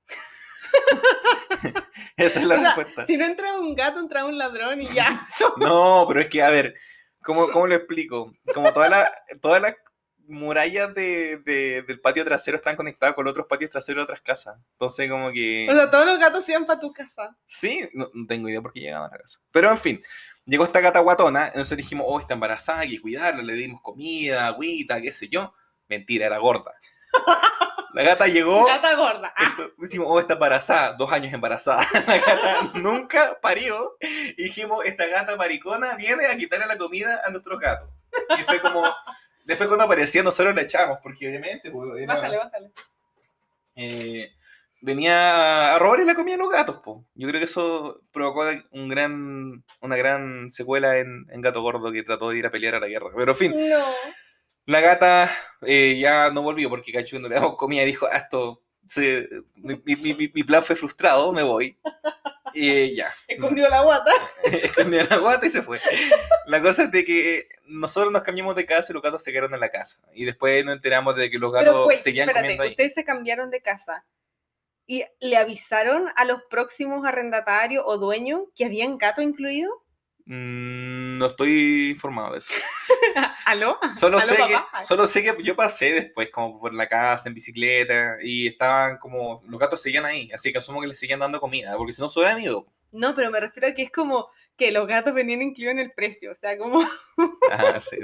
Esa 2.16 2.40
es 2.40 2.46
la 2.46 2.54
O 2.56 2.60
sea, 2.60 2.74
respuesta. 2.74 3.06
si 3.06 3.16
no 3.16 3.24
entraba 3.26 3.58
un 3.60 3.74
gato, 3.74 4.00
entraba 4.00 4.28
un 4.28 4.38
ladrón 4.38 4.82
y 4.82 4.86
ya. 4.86 5.26
No, 5.56 6.04
pero 6.08 6.20
es 6.20 6.28
que, 6.28 6.42
a 6.42 6.50
ver, 6.50 6.74
¿cómo, 7.22 7.50
cómo 7.50 7.66
lo 7.66 7.74
explico? 7.74 8.32
Como 8.54 8.72
todas 8.72 8.90
las 8.90 9.10
todas 9.40 9.60
las 9.62 9.74
murallas 10.26 10.94
de, 10.94 11.38
de- 11.38 11.82
del 11.82 12.00
patio 12.00 12.24
trasero 12.24 12.56
están 12.56 12.76
conectadas 12.76 13.14
con 13.14 13.26
otros 13.28 13.46
patios 13.46 13.70
traseros 13.70 14.00
de 14.00 14.04
otras 14.04 14.22
casas. 14.22 14.56
Entonces, 14.72 15.10
como 15.10 15.30
que... 15.32 15.68
O 15.70 15.74
sea, 15.76 15.90
todos 15.90 16.06
los 16.06 16.18
gatos 16.18 16.48
iban 16.48 16.64
para 16.64 16.80
tu 16.80 16.92
casa. 16.92 17.36
Sí, 17.44 17.86
no, 17.92 18.10
no 18.14 18.26
tengo 18.26 18.48
idea 18.48 18.62
por 18.62 18.72
qué 18.72 18.80
llegaban 18.80 19.10
a 19.10 19.14
la 19.14 19.20
casa. 19.20 19.40
Pero, 19.50 19.70
en 19.70 19.76
fin, 19.78 20.02
llegó 20.46 20.64
esta 20.64 20.80
gata 20.80 21.00
guatona, 21.00 21.48
entonces 21.48 21.76
dijimos, 21.76 22.06
oh, 22.08 22.20
está 22.20 22.32
embarazada, 22.34 22.80
hay 22.80 22.90
que 22.90 23.00
cuidarla, 23.02 23.42
le 23.42 23.52
dimos 23.54 23.82
comida, 23.82 24.46
agüita, 24.46 25.00
qué 25.02 25.12
sé 25.12 25.28
yo. 25.28 25.52
Mentira, 25.88 26.24
era 26.26 26.38
gorda. 26.38 26.72
La 27.94 28.02
gata 28.02 28.26
llegó... 28.26 28.66
Gata 28.66 28.94
gorda. 28.96 29.32
Ah, 29.36 29.48
Esto- 29.50 29.72
Decimos, 29.78 30.08
oh, 30.10 30.18
está 30.18 30.34
embarazada, 30.34 30.92
dos 30.94 31.10
años 31.12 31.32
embarazada. 31.32 31.86
La 32.06 32.18
gata 32.18 32.62
nunca 32.74 33.38
parió. 33.40 33.96
Y 34.36 34.42
dijimos, 34.42 34.84
esta 34.84 35.06
gata 35.06 35.36
maricona 35.36 35.94
viene 35.96 36.26
a 36.26 36.36
quitarle 36.36 36.66
la 36.66 36.76
comida 36.76 37.22
a 37.24 37.30
nuestros 37.30 37.58
gatos. 37.60 37.88
Y 38.38 38.42
fue 38.42 38.60
como, 38.60 38.82
después 39.44 39.68
cuando 39.68 39.84
aparecía 39.84 40.22
nosotros 40.22 40.54
la 40.54 40.62
echamos, 40.62 40.98
porque 41.02 41.28
obviamente 41.28 41.70
pues, 41.70 41.88
era- 42.02 42.14
bájale, 42.14 42.36
bájale. 42.36 42.70
eh, 43.76 44.32
venía 44.80 45.74
a 45.74 45.78
robarle 45.78 46.04
la 46.04 46.14
comida 46.14 46.34
a 46.34 46.38
los 46.38 46.50
gatos. 46.50 46.76
po. 46.84 47.04
Yo 47.14 47.28
creo 47.28 47.40
que 47.40 47.46
eso 47.46 48.00
provocó 48.12 48.44
un 48.72 48.88
gran, 48.88 49.64
una 49.80 49.96
gran 49.96 50.50
secuela 50.50 50.98
en, 50.98 51.26
en 51.30 51.40
Gato 51.40 51.62
Gordo 51.62 51.90
que 51.92 52.02
trató 52.02 52.30
de 52.30 52.38
ir 52.38 52.46
a 52.46 52.50
pelear 52.50 52.74
a 52.74 52.80
la 52.80 52.88
guerra. 52.88 53.06
Pero 53.16 53.32
en 53.32 53.36
fin, 53.36 53.54
No. 53.68 53.84
La 54.66 54.80
gata 54.80 55.30
eh, 55.62 55.98
ya 55.98 56.30
no 56.30 56.42
volvió 56.42 56.68
porque 56.68 56.92
Cacho 56.92 57.16
cuando 57.16 57.28
le 57.28 57.34
damos 57.36 57.56
comida 57.56 57.84
dijo, 57.84 58.06
"Ah, 58.10 58.18
esto, 58.18 58.62
se- 58.86 59.28
mi, 59.56 59.80
mi- 59.84 60.14
mi- 60.14 60.30
mi 60.34 60.42
plan 60.44 60.62
fue 60.62 60.76
frustrado, 60.76 61.32
me 61.32 61.42
voy. 61.42 61.76
Y 62.56 62.94
ya, 62.94 63.12
Escondió 63.26 63.68
la 63.68 63.82
guata. 63.82 64.12
escondió 64.44 65.04
la 65.10 65.16
guata 65.16 65.46
y 65.46 65.50
se 65.50 65.60
fue. 65.62 65.80
La 66.46 66.62
cosa 66.62 66.84
es 66.84 66.92
de 66.92 67.04
que 67.04 67.48
nosotros 67.66 68.12
nos 68.12 68.22
cambiamos 68.22 68.54
de 68.54 68.64
casa 68.64 68.92
y 68.92 68.94
los 68.94 69.02
gatos 69.02 69.24
se 69.24 69.32
quedaron 69.32 69.54
en 69.54 69.60
la 69.60 69.70
casa. 69.70 69.98
Y 70.12 70.24
después 70.24 70.64
nos 70.64 70.76
enteramos 70.76 71.16
de 71.16 71.30
que 71.30 71.38
los 71.38 71.52
gatos 71.52 71.70
Pero, 71.70 71.84
pues, 71.84 72.02
seguían 72.02 72.28
espérate, 72.28 72.44
comiendo 72.44 72.62
ahí. 72.62 72.70
ustedes 72.70 72.94
se 72.94 73.04
cambiaron 73.04 73.50
de 73.50 73.60
casa. 73.60 74.04
¿Y 74.86 75.04
le 75.20 75.36
avisaron 75.36 76.10
a 76.14 76.24
los 76.26 76.42
próximos 76.48 77.04
arrendatarios 77.06 77.82
o 77.86 77.98
dueños 77.98 78.42
que 78.54 78.66
habían 78.66 78.98
gato 78.98 79.20
incluido? 79.22 79.83
Mm, 80.26 81.18
no 81.18 81.26
estoy 81.26 81.90
informado 81.90 82.32
de 82.32 82.38
eso. 82.38 82.52
¿Aló? 83.46 83.78
Solo 83.92 84.18
¿Aló, 84.18 84.26
sé, 84.26 84.36
que, 84.36 84.84
solo 84.84 85.06
sé 85.06 85.22
que 85.22 85.42
yo 85.42 85.54
pasé 85.54 85.92
después 85.92 86.30
como 86.30 86.58
por 86.58 86.72
la 86.74 86.88
casa 86.88 87.28
en 87.28 87.34
bicicleta 87.34 88.16
y 88.22 88.48
estaban 88.48 88.98
como, 88.98 89.42
los 89.46 89.60
gatos 89.60 89.82
seguían 89.82 90.04
ahí, 90.06 90.30
así 90.32 90.50
que 90.50 90.58
asumo 90.58 90.80
que 90.80 90.86
les 90.86 90.98
seguían 90.98 91.20
dando 91.20 91.40
comida, 91.40 91.76
porque 91.76 91.92
si 91.92 92.00
no 92.00 92.08
se 92.08 92.18
hubieran 92.20 92.40
ido. 92.40 92.66
No, 92.90 93.14
pero 93.14 93.30
me 93.30 93.40
refiero 93.40 93.68
a 93.68 93.74
que 93.74 93.82
es 93.82 93.90
como 93.90 94.28
que 94.56 94.70
los 94.70 94.86
gatos 94.86 95.14
venían 95.14 95.42
incluidos 95.42 95.72
en 95.72 95.80
el 95.80 95.90
precio. 95.92 96.30
O 96.30 96.34
sea, 96.36 96.56
como. 96.56 96.80
Ajá, 97.50 97.80
sí. 97.80 97.98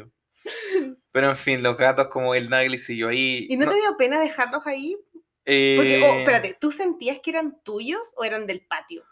Pero 1.13 1.31
en 1.31 1.37
fin, 1.37 1.63
los 1.63 1.77
gatos 1.77 2.09
como 2.09 2.35
el 2.35 2.51
Nagli 2.51 2.77
siguió 2.77 3.09
ahí. 3.09 3.47
¿Y 3.49 3.57
no, 3.57 3.67
No, 3.67 3.71
te 3.71 3.79
dio 3.79 3.97
pena 3.97 4.21
dejarlos 4.21 4.67
ahí? 4.67 4.97
eh, 5.45 5.75
Porque, 5.77 6.03
oh, 6.05 6.19
espérate, 6.19 6.57
¿tú 6.61 6.73
sentías 6.73 7.21
que 7.23 7.31
eran 7.31 7.63
tuyos 7.63 8.15
o 8.17 8.25
eran 8.25 8.47
del 8.49 8.67
patio? 8.67 9.05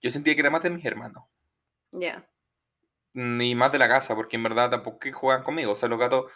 Yo 0.00 0.10
sentía 0.10 0.34
que 0.34 0.40
era 0.40 0.50
más 0.50 0.62
de 0.62 0.70
mis 0.70 0.84
hermanos. 0.84 1.22
Ya. 1.92 2.26
Ni 3.14 3.54
más 3.54 3.72
de 3.72 3.78
la 3.78 3.88
casa, 3.88 4.14
porque 4.14 4.36
en 4.36 4.42
verdad 4.42 4.70
tampoco 4.70 4.98
juegan 5.12 5.42
conmigo. 5.42 5.72
O 5.72 5.76
sea, 5.76 5.88
los 5.88 5.98
gatos, 5.98 6.30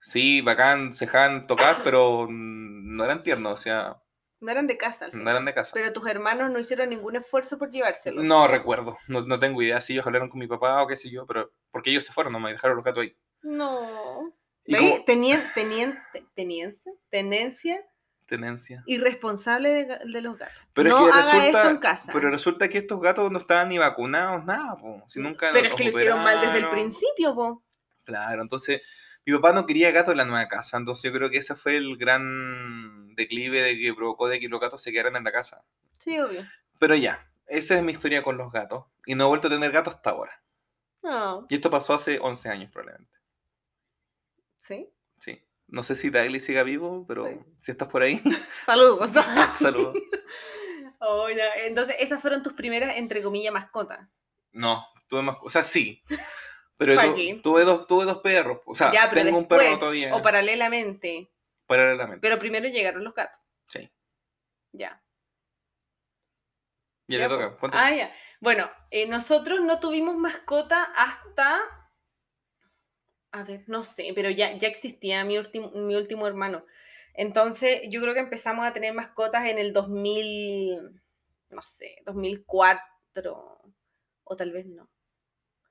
sí, 0.00 0.40
bacán, 0.40 0.92
se 0.92 1.06
dejan 1.06 1.46
tocar, 1.46 1.82
pero 1.84 2.26
no 2.30 3.04
eran 3.04 3.22
tiernos, 3.22 3.52
o 3.52 3.56
sea, 3.56 4.02
No 4.40 4.50
eran 4.50 4.66
de 4.66 4.76
casa. 4.76 5.08
no 5.12 5.30
eran 5.30 5.44
de 5.44 5.54
casa. 5.54 5.70
Pero 5.74 5.92
tus 5.92 6.06
hermanos 6.08 6.50
no 6.52 6.58
hicieron 6.58 6.90
ningún 6.90 7.16
esfuerzo 7.16 7.58
por 7.58 7.70
llevárselos. 7.70 8.24
No 8.24 8.48
recuerdo, 8.48 8.96
no, 9.08 9.20
no 9.20 9.38
tengo 9.38 9.62
idea 9.62 9.80
si 9.80 9.92
ellos 9.92 10.06
hablaron 10.06 10.28
con 10.28 10.40
mi 10.40 10.46
papá 10.46 10.82
o 10.82 10.86
qué 10.86 10.96
sé 10.96 11.10
yo, 11.10 11.26
pero 11.26 11.52
porque 11.70 11.90
ellos 11.90 12.04
se 12.04 12.12
fueron, 12.12 12.32
no 12.32 12.40
me 12.40 12.52
dejaron 12.52 12.76
los 12.76 12.84
gatos 12.84 13.02
ahí. 13.04 13.16
No. 13.42 14.32
Tenían, 14.64 15.44
tenían, 15.54 15.98
teniencia, 16.34 16.92
tenencia 17.08 17.84
Tenencia. 18.26 18.82
irresponsable 18.86 19.86
de, 19.86 20.20
los 20.20 20.36
gatos. 20.36 20.60
Pero 20.74 20.90
no 20.90 20.98
es 20.98 21.04
que 21.04 21.10
haga 21.20 21.32
resulta, 21.32 21.46
esto 21.46 21.70
en 21.70 21.76
casa. 21.78 22.12
Pero 22.12 22.30
resulta 22.30 22.68
que 22.68 22.78
estos 22.78 23.00
gatos 23.00 23.30
no 23.30 23.38
estaban 23.38 23.68
ni 23.68 23.78
vacunados, 23.78 24.44
nada, 24.44 24.76
po. 24.76 25.04
Si 25.06 25.20
nunca 25.20 25.50
Pero 25.52 25.68
es 25.68 25.74
que 25.74 25.84
lo 25.84 25.90
hicieron 25.90 26.22
mal 26.22 26.40
desde 26.40 26.58
el 26.58 26.68
principio, 26.68 27.34
po. 27.34 27.62
Claro, 28.04 28.42
entonces 28.42 28.82
Mi 29.24 29.32
papá 29.34 29.52
no 29.52 29.66
quería 29.66 29.90
gato 29.90 30.12
en 30.12 30.18
la 30.18 30.24
nueva 30.24 30.46
casa, 30.48 30.76
entonces 30.76 31.02
yo 31.04 31.12
creo 31.16 31.30
que 31.30 31.38
ese 31.38 31.54
fue 31.54 31.76
el 31.76 31.96
gran 31.96 33.14
declive 33.14 33.62
de 33.62 33.78
que 33.78 33.94
provocó 33.94 34.28
de 34.28 34.38
que 34.38 34.48
los 34.48 34.60
gatos 34.60 34.82
se 34.82 34.92
quedaran 34.92 35.16
en 35.16 35.24
la 35.24 35.32
casa. 35.32 35.64
Sí, 35.98 36.18
obvio. 36.18 36.44
Pero 36.78 36.94
ya, 36.94 37.28
esa 37.46 37.76
es 37.76 37.82
mi 37.82 37.92
historia 37.92 38.22
con 38.22 38.36
los 38.36 38.52
gatos. 38.52 38.84
Y 39.04 39.14
no 39.14 39.24
he 39.24 39.28
vuelto 39.28 39.46
a 39.46 39.50
tener 39.50 39.70
gato 39.72 39.90
hasta 39.90 40.10
ahora. 40.10 40.42
No, 41.02 41.46
Y 41.48 41.54
esto 41.54 41.70
pasó 41.70 41.94
hace 41.94 42.18
11 42.20 42.48
años 42.48 42.72
probablemente. 42.72 43.18
sí. 44.58 44.90
Sí. 45.18 45.42
No 45.68 45.82
sé 45.82 45.96
si 45.96 46.10
Daily 46.10 46.40
siga 46.40 46.62
vivo, 46.62 47.04
pero 47.08 47.26
Sí. 47.26 47.38
si 47.60 47.70
estás 47.72 47.88
por 47.88 48.02
ahí, 48.02 48.20
Saludos. 48.66 49.10
saludos. 49.56 49.96
Oh, 50.98 51.28
ya. 51.28 51.54
Entonces, 51.64 51.94
esas 51.98 52.22
fueron 52.22 52.42
tus 52.42 52.54
primeras, 52.54 52.96
entre 52.96 53.22
comillas, 53.22 53.52
mascotas. 53.52 54.08
No, 54.52 54.84
tuve 55.08 55.20
más 55.22 55.36
O 55.42 55.50
sea, 55.50 55.62
sí. 55.62 56.02
Pero 56.78 56.94
¿Pa' 56.94 57.14
tu- 57.14 57.42
tuve, 57.42 57.64
dos, 57.64 57.86
tuve 57.86 58.04
dos 58.06 58.18
perros. 58.22 58.60
O 58.64 58.74
sea, 58.74 58.90
ya, 58.90 59.10
pero 59.10 59.22
tengo 59.26 59.36
un 59.38 59.42
después, 59.44 59.60
perro 59.60 59.78
todavía. 59.78 60.14
o 60.16 60.22
paralelamente. 60.22 61.30
Paralelamente. 61.66 62.20
Pero 62.22 62.38
primero 62.38 62.66
llegaron 62.68 63.04
los 63.04 63.14
gatos. 63.14 63.40
Sí. 63.66 63.90
Ya. 64.72 65.02
Ya, 67.08 67.18
Ya, 67.18 67.28
te 67.28 67.34
toca. 67.34 67.56
ponte. 67.56 67.76
Ah, 67.78 67.94
ya. 67.94 68.12
Bueno, 68.40 68.70
eh, 68.90 69.06
nosotros 69.06 69.60
no 69.60 69.78
tuvimos 69.80 70.16
mascota 70.16 70.82
hasta. 70.96 71.60
A 73.36 73.44
ver, 73.44 73.64
no 73.66 73.82
sé, 73.82 74.12
pero 74.14 74.30
ya, 74.30 74.56
ya 74.56 74.66
existía 74.66 75.22
mi, 75.22 75.38
mi 75.74 75.94
último 75.94 76.26
hermano. 76.26 76.64
Entonces, 77.12 77.82
yo 77.90 78.00
creo 78.00 78.14
que 78.14 78.20
empezamos 78.20 78.66
a 78.66 78.72
tener 78.72 78.94
mascotas 78.94 79.44
en 79.44 79.58
el 79.58 79.74
2000, 79.74 81.02
no 81.50 81.62
sé, 81.62 81.98
2004, 82.06 82.82
o 84.24 84.36
tal 84.36 84.52
vez 84.52 84.64
no. 84.64 84.88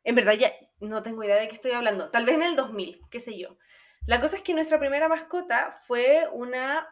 En 0.04 0.14
verdad, 0.14 0.34
ya 0.34 0.54
no 0.80 1.02
tengo 1.02 1.24
idea 1.24 1.38
de 1.38 1.48
qué 1.48 1.56
estoy 1.56 1.72
hablando. 1.72 2.12
Tal 2.12 2.26
vez 2.26 2.36
en 2.36 2.44
el 2.44 2.56
2000, 2.56 3.02
qué 3.10 3.20
sé 3.20 3.36
yo. 3.36 3.58
La 4.06 4.22
cosa 4.22 4.38
es 4.38 4.44
que 4.44 4.54
nuestra 4.54 4.78
primera 4.78 5.10
mascota 5.10 5.76
fue 5.88 6.30
una 6.34 6.88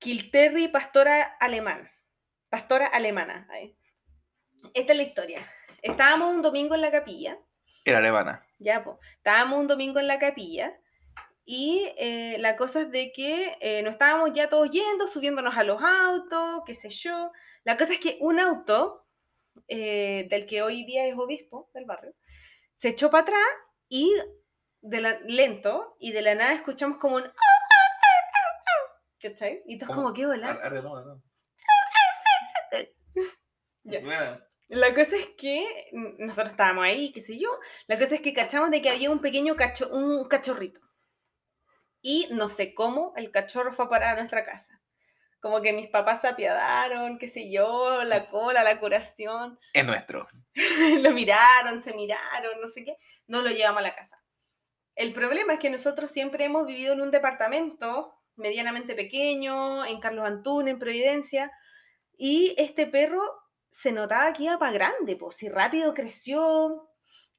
Kilterry 0.00 0.68
pastora 0.68 1.22
alemán. 1.40 1.90
Pastora 2.50 2.86
alemana. 2.86 3.48
Esta 4.74 4.92
es 4.92 4.98
la 4.98 5.02
historia. 5.02 5.50
Estábamos 5.80 6.34
un 6.34 6.42
domingo 6.42 6.74
en 6.74 6.82
la 6.82 6.90
capilla, 6.90 7.38
Era 7.88 7.98
alemana. 7.98 8.46
ya, 8.58 8.82
pues, 8.84 8.96
estábamos 9.16 9.58
un 9.58 9.66
domingo 9.66 9.98
en 10.00 10.06
la 10.06 10.18
capilla 10.18 10.78
y 11.44 11.90
eh, 11.96 12.36
la 12.38 12.56
cosa 12.56 12.82
es 12.82 12.90
de 12.90 13.10
que 13.12 13.56
eh, 13.60 13.82
nos 13.82 13.92
estábamos 13.94 14.32
ya 14.32 14.48
todos 14.48 14.70
yendo, 14.70 15.06
subiéndonos 15.06 15.56
a 15.56 15.64
los 15.64 15.80
autos, 15.82 16.62
qué 16.66 16.74
sé 16.74 16.90
yo. 16.90 17.32
La 17.64 17.76
cosa 17.78 17.94
es 17.94 18.00
que 18.00 18.18
un 18.20 18.38
auto, 18.38 19.06
eh, 19.66 20.26
del 20.28 20.44
que 20.46 20.60
hoy 20.62 20.84
día 20.84 21.06
es 21.06 21.14
obispo 21.16 21.70
del 21.74 21.84
barrio, 21.86 22.14
se 22.74 22.90
echó 22.90 23.10
para 23.10 23.22
atrás 23.22 23.46
y 23.88 24.12
de 24.82 25.00
la, 25.00 25.18
lento 25.20 25.96
y 25.98 26.12
de 26.12 26.22
la 26.22 26.34
nada 26.34 26.52
escuchamos 26.52 26.98
como 26.98 27.16
un... 27.16 27.24
¿Cachai? 29.20 29.62
Y 29.66 29.78
todos 29.78 29.96
como, 29.96 30.12
¿qué 30.12 30.26
volar? 30.26 30.50
Ar- 30.58 30.66
arde, 30.66 30.82
no, 30.82 31.04
no. 31.04 31.22
Ya. 33.84 34.00
Bueno, 34.00 34.38
La 34.68 34.94
cosa 34.94 35.16
es 35.16 35.28
que 35.38 35.66
nosotros 36.18 36.50
estábamos 36.50 36.84
ahí, 36.84 37.10
qué 37.10 37.22
sé 37.22 37.38
yo. 37.38 37.48
La 37.86 37.98
cosa 37.98 38.16
es 38.16 38.20
que 38.20 38.34
cachamos 38.34 38.70
de 38.70 38.82
que 38.82 38.90
había 38.90 39.10
un 39.10 39.20
pequeño 39.20 39.56
cacho, 39.56 39.88
un 39.88 40.28
cachorrito. 40.28 40.80
Y 42.02 42.28
no 42.30 42.48
sé 42.48 42.74
cómo 42.74 43.14
el 43.16 43.30
cachorro 43.30 43.72
fue 43.72 43.86
a 43.86 43.88
parar 43.88 44.14
a 44.14 44.18
nuestra 44.20 44.44
casa. 44.44 44.80
Como 45.40 45.62
que 45.62 45.72
mis 45.72 45.88
papás 45.88 46.20
se 46.20 46.28
apiadaron, 46.28 47.18
qué 47.18 47.28
sé 47.28 47.50
yo, 47.50 48.02
la 48.04 48.28
cola, 48.28 48.62
la 48.62 48.78
curación. 48.78 49.58
es 49.72 49.86
nuestro. 49.86 50.26
lo 51.00 51.12
miraron, 51.12 51.80
se 51.80 51.94
miraron, 51.94 52.60
no 52.60 52.68
sé 52.68 52.84
qué. 52.84 52.96
No 53.26 53.40
lo 53.40 53.50
llevamos 53.50 53.78
a 53.78 53.82
la 53.82 53.94
casa. 53.94 54.22
El 54.94 55.14
problema 55.14 55.54
es 55.54 55.60
que 55.60 55.70
nosotros 55.70 56.10
siempre 56.10 56.44
hemos 56.44 56.66
vivido 56.66 56.92
en 56.92 57.00
un 57.00 57.10
departamento 57.10 58.14
medianamente 58.36 58.94
pequeño, 58.94 59.84
en 59.86 60.00
Carlos 60.00 60.26
Antún, 60.26 60.68
en 60.68 60.78
Providencia. 60.78 61.52
Y 62.16 62.54
este 62.58 62.86
perro 62.86 63.22
se 63.70 63.92
notaba 63.92 64.32
que 64.32 64.44
iba 64.44 64.58
para 64.58 64.72
grande, 64.72 65.16
pues, 65.16 65.36
si 65.36 65.48
rápido 65.48 65.94
creció. 65.94 66.90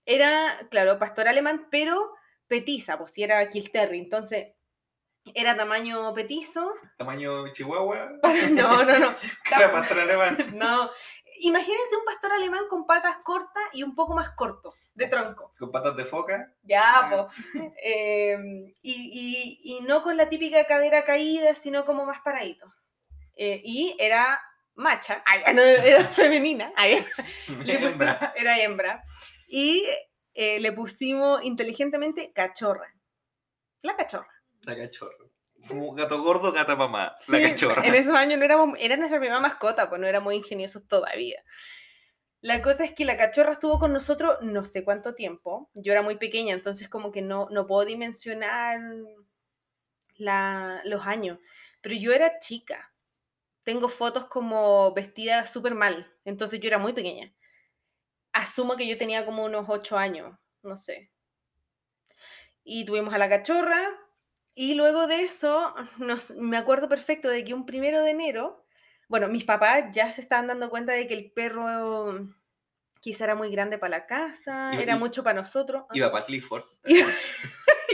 Era, 0.05 0.67
claro, 0.71 0.97
pastor 0.99 1.27
alemán, 1.27 1.67
pero 1.69 2.11
petiza, 2.47 2.97
pues, 2.97 3.13
si 3.13 3.23
era 3.23 3.47
Kilterry. 3.49 3.99
Entonces, 3.99 4.53
era 5.35 5.55
tamaño 5.55 6.13
petizo. 6.15 6.73
Tamaño 6.97 7.51
chihuahua. 7.53 8.11
No, 8.51 8.83
no, 8.83 8.97
no. 8.99 9.15
Cara 9.49 9.71
pastor 9.71 9.99
alemán. 9.99 10.37
No. 10.55 10.89
Imagínense 11.41 11.95
un 11.95 12.03
pastor 12.03 12.33
alemán 12.33 12.63
con 12.69 12.85
patas 12.85 13.17
cortas 13.23 13.63
y 13.71 13.83
un 13.83 13.95
poco 13.95 14.13
más 14.13 14.31
corto, 14.31 14.73
de 14.93 15.07
tronco. 15.07 15.53
Con 15.57 15.71
patas 15.71 15.95
de 15.95 16.03
foca. 16.03 16.53
Ya, 16.63 17.07
pues. 17.09 17.49
y, 17.53 18.73
y- 18.83 19.59
y 19.63 19.79
no 19.81 20.03
con 20.03 20.17
la 20.17 20.27
típica 20.27 20.65
cadera 20.65 21.05
caída, 21.05 21.55
sino 21.55 21.85
como 21.85 22.05
más 22.05 22.19
paradito. 22.21 22.73
Eh, 23.37 23.61
y 23.63 23.95
era 23.99 24.37
macha, 24.79 25.21
ah, 25.25 25.37
ya, 25.45 25.53
no, 25.53 25.61
era 25.61 26.05
femenina, 26.09 26.71
ah, 26.75 26.87
ya. 26.87 27.05
Le 27.63 27.77
pusimos- 27.79 27.91
Hembra. 27.91 28.33
era 28.35 28.59
hembra. 28.59 29.03
Y 29.47 29.83
eh, 30.33 30.59
le 30.59 30.71
pusimos 30.71 31.43
inteligentemente 31.43 32.31
cachorra. 32.33 32.93
La 33.81 33.95
cachorra. 33.95 34.31
La 34.65 34.75
cachorra. 34.75 35.15
Como 35.67 35.91
gato 35.93 36.21
gordo, 36.23 36.51
gata 36.51 36.75
mamá. 36.75 37.15
Sí, 37.19 37.31
La 37.33 37.49
cachorra. 37.49 37.85
En 37.85 37.93
esos 37.95 38.13
años 38.15 38.39
no 38.39 38.45
éramos, 38.45 38.77
era 38.79 38.95
nuestra 38.95 39.19
primera 39.19 39.39
mascota, 39.39 39.89
pues 39.89 39.99
no 39.99 40.07
éramos 40.07 40.33
ingeniosos 40.33 40.87
todavía. 40.87 41.43
La 42.41 42.61
cosa 42.61 42.85
es 42.85 42.93
que 42.93 43.03
la 43.03 43.17
cachorra 43.17 43.51
estuvo 43.51 43.79
con 43.79 43.91
nosotros 43.91 44.37
no 44.41 44.63
sé 44.63 44.85
cuánto 44.85 45.13
tiempo. 45.15 45.69
Yo 45.73 45.91
era 45.91 46.01
muy 46.01 46.15
pequeña, 46.15 46.53
entonces 46.53 46.87
como 46.87 47.11
que 47.11 47.21
no, 47.21 47.49
no 47.51 47.67
puedo 47.67 47.83
dimensionar 47.85 48.79
la- 50.15 50.81
los 50.85 51.05
años. 51.05 51.39
Pero 51.81 51.95
yo 51.95 52.13
era 52.13 52.39
chica. 52.39 52.88
Tengo 53.69 53.87
fotos 53.87 54.25
como 54.25 54.91
vestida 54.95 55.45
súper 55.45 55.75
mal. 55.75 56.11
Entonces 56.25 56.59
yo 56.59 56.65
era 56.69 56.79
muy 56.79 56.91
pequeña. 56.91 57.31
Asumo 58.33 58.75
que 58.75 58.87
yo 58.87 58.97
tenía 58.97 59.27
como 59.27 59.45
unos 59.45 59.65
ocho 59.69 59.95
años, 59.95 60.35
no 60.63 60.75
sé. 60.75 61.11
Y 62.63 62.83
tuvimos 62.83 63.13
a 63.13 63.19
la 63.19 63.29
cachorra. 63.29 63.87
Y 64.55 64.73
luego 64.73 65.05
de 65.05 65.21
eso, 65.21 65.75
nos, 65.99 66.31
me 66.31 66.57
acuerdo 66.57 66.89
perfecto 66.89 67.29
de 67.29 67.43
que 67.45 67.53
un 67.53 67.67
primero 67.67 68.01
de 68.01 68.09
enero, 68.09 68.65
bueno, 69.07 69.27
mis 69.27 69.43
papás 69.43 69.85
ya 69.91 70.11
se 70.11 70.21
estaban 70.21 70.47
dando 70.47 70.71
cuenta 70.71 70.93
de 70.93 71.05
que 71.05 71.13
el 71.13 71.31
perro 71.31 72.27
quizá 73.01 73.25
era 73.25 73.35
muy 73.35 73.51
grande 73.51 73.77
para 73.77 73.99
la 73.99 74.07
casa, 74.07 74.71
Iba- 74.73 74.81
era 74.81 74.95
mucho 74.97 75.23
para 75.23 75.39
nosotros. 75.39 75.83
Iba 75.93 76.11
para 76.11 76.25
Clifford. 76.25 76.63
Iba, 76.85 77.07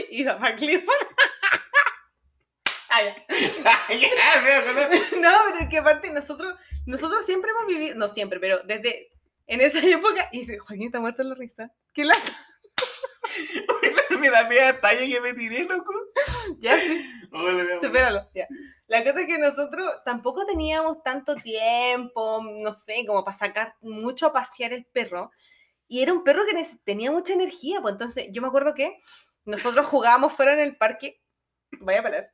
iba 0.08 0.38
para 0.38 0.56
Clifford. 0.56 1.06
Ah, 1.06 1.12
ya. 1.12 1.14
Ya, 1.18 2.14
me 2.38 2.74
acordé. 2.76 2.85
No, 5.20 5.30
pero 5.46 5.58
es 5.60 5.68
que 5.70 5.78
aparte 5.78 6.10
nosotros, 6.10 6.54
nosotros 6.86 7.24
siempre 7.24 7.50
hemos 7.50 7.66
vivido, 7.66 7.94
no 7.96 8.08
siempre, 8.08 8.40
pero 8.40 8.60
desde 8.64 9.10
en 9.46 9.60
esa 9.60 9.78
época, 9.78 10.28
y 10.32 10.40
dice, 10.40 10.58
Joaquín 10.58 10.86
está 10.86 10.98
muerto 10.98 11.22
en 11.22 11.30
la 11.30 11.34
risa. 11.34 11.70
¿Qué 11.92 12.04
la? 12.04 12.14
Me 14.20 14.30
da 14.30 14.48
miedo 14.48 14.78
talla 14.80 15.00
que 15.00 15.20
me 15.20 15.34
tiré, 15.34 15.64
loco. 15.64 15.92
Ya, 16.58 16.78
sí. 16.78 17.04
Hola, 17.32 17.62
amor. 17.62 17.80
Supéralo, 17.80 18.20
ya. 18.34 18.46
La 18.86 19.04
cosa 19.04 19.20
es 19.20 19.26
que 19.26 19.38
nosotros 19.38 19.90
tampoco 20.04 20.46
teníamos 20.46 21.02
tanto 21.02 21.34
tiempo, 21.34 22.42
no 22.42 22.72
sé, 22.72 23.04
como 23.06 23.24
para 23.24 23.36
sacar 23.36 23.74
mucho 23.80 24.26
a 24.26 24.32
pasear 24.32 24.72
el 24.72 24.86
perro. 24.86 25.30
Y 25.86 26.02
era 26.02 26.12
un 26.12 26.24
perro 26.24 26.42
que 26.46 26.66
tenía 26.84 27.12
mucha 27.12 27.34
energía, 27.34 27.80
pues 27.80 27.92
entonces 27.92 28.26
yo 28.30 28.42
me 28.42 28.48
acuerdo 28.48 28.74
que 28.74 29.00
nosotros 29.44 29.86
jugábamos 29.86 30.32
fuera 30.32 30.54
en 30.54 30.60
el 30.60 30.76
parque. 30.76 31.20
Vaya 31.80 32.00
a 32.00 32.02
parar. 32.02 32.32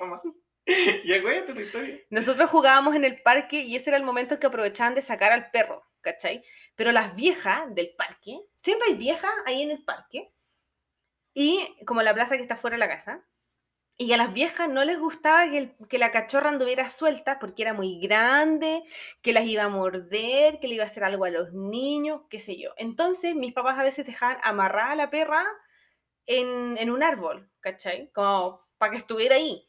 Jamás. 0.00 0.20
Ya 1.04 1.22
tu 1.46 1.60
historia. 1.60 2.00
Nosotros 2.10 2.50
jugábamos 2.50 2.94
en 2.94 3.04
el 3.04 3.22
parque 3.22 3.60
y 3.62 3.76
ese 3.76 3.90
era 3.90 3.96
el 3.96 4.04
momento 4.04 4.38
que 4.38 4.46
aprovechaban 4.46 4.94
de 4.94 5.02
sacar 5.02 5.32
al 5.32 5.50
perro, 5.50 5.82
¿cachai? 6.00 6.44
Pero 6.76 6.92
las 6.92 7.14
viejas 7.16 7.74
del 7.74 7.94
parque, 7.96 8.38
siempre 8.56 8.88
hay 8.88 8.94
viejas 8.96 9.32
ahí 9.46 9.62
en 9.62 9.70
el 9.72 9.84
parque, 9.84 10.32
y 11.34 11.76
como 11.86 12.02
la 12.02 12.14
plaza 12.14 12.36
que 12.36 12.42
está 12.42 12.56
fuera 12.56 12.74
de 12.76 12.80
la 12.80 12.88
casa, 12.88 13.24
y 13.98 14.12
a 14.12 14.18
las 14.18 14.32
viejas 14.34 14.68
no 14.68 14.84
les 14.84 14.98
gustaba 15.00 15.48
que, 15.50 15.58
el- 15.58 15.76
que 15.88 15.98
la 15.98 16.10
cachorra 16.12 16.50
anduviera 16.50 16.88
suelta 16.88 17.38
porque 17.40 17.62
era 17.62 17.74
muy 17.74 18.00
grande, 18.00 18.82
que 19.22 19.32
las 19.34 19.46
iba 19.46 19.64
a 19.64 19.68
morder, 19.70 20.60
que 20.60 20.68
le 20.68 20.76
iba 20.76 20.84
a 20.84 20.86
hacer 20.88 21.04
algo 21.04 21.24
a 21.26 21.30
los 21.30 21.52
niños, 21.54 22.22
qué 22.30 22.38
sé 22.40 22.58
yo. 22.60 22.72
Entonces 22.78 23.34
mis 23.36 23.54
papás 23.54 23.78
a 23.78 23.84
veces 23.84 24.06
dejaban 24.06 24.38
amarrada 24.44 24.92
a 24.92 24.96
la 24.96 25.10
perra 25.10 25.46
en, 26.26 26.78
en 26.78 26.90
un 26.90 27.02
árbol, 27.02 27.50
¿cachai? 27.60 28.10
Como 28.12 28.62
para 28.78 28.92
que 28.92 28.98
estuviera 28.98 29.36
ahí. 29.36 29.68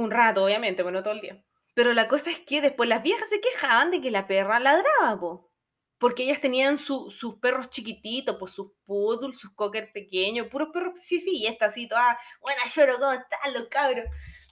Un 0.00 0.10
rato, 0.10 0.44
obviamente, 0.44 0.82
bueno, 0.82 1.02
todo 1.02 1.14
el 1.14 1.20
día. 1.20 1.44
Pero 1.74 1.92
la 1.92 2.08
cosa 2.08 2.30
es 2.30 2.40
que 2.40 2.60
después 2.60 2.88
las 2.88 3.02
viejas 3.02 3.28
se 3.28 3.40
quejaban 3.40 3.90
de 3.90 4.00
que 4.00 4.10
la 4.10 4.26
perra 4.26 4.58
ladraba, 4.60 5.18
po. 5.20 5.50
Porque 5.98 6.22
ellas 6.24 6.40
tenían 6.40 6.78
su- 6.78 7.10
sus 7.10 7.36
perros 7.40 7.68
chiquititos, 7.70 8.36
pues 8.38 8.52
sus 8.52 8.72
poodles, 8.86 9.38
sus 9.38 9.52
cocker 9.54 9.92
pequeños, 9.92 10.46
puros 10.48 10.68
perros 10.72 10.94
fifi, 11.02 11.30
y 11.38 11.46
esta 11.46 11.66
así 11.66 11.88
toda, 11.88 12.18
buena 12.40 12.64
lloro, 12.66 12.98
¿cómo 12.98 13.12
están 13.12 13.54
los 13.54 13.68
cabros? 13.68 14.04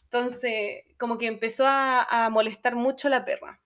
Entonces, 0.05 0.83
como 0.99 1.19
que 1.19 1.27
empezó 1.27 1.67
a, 1.67 2.03
a 2.27 2.31
molestar 2.31 2.75
mucho 2.77 3.09
la 3.09 3.25
perra. 3.25 3.61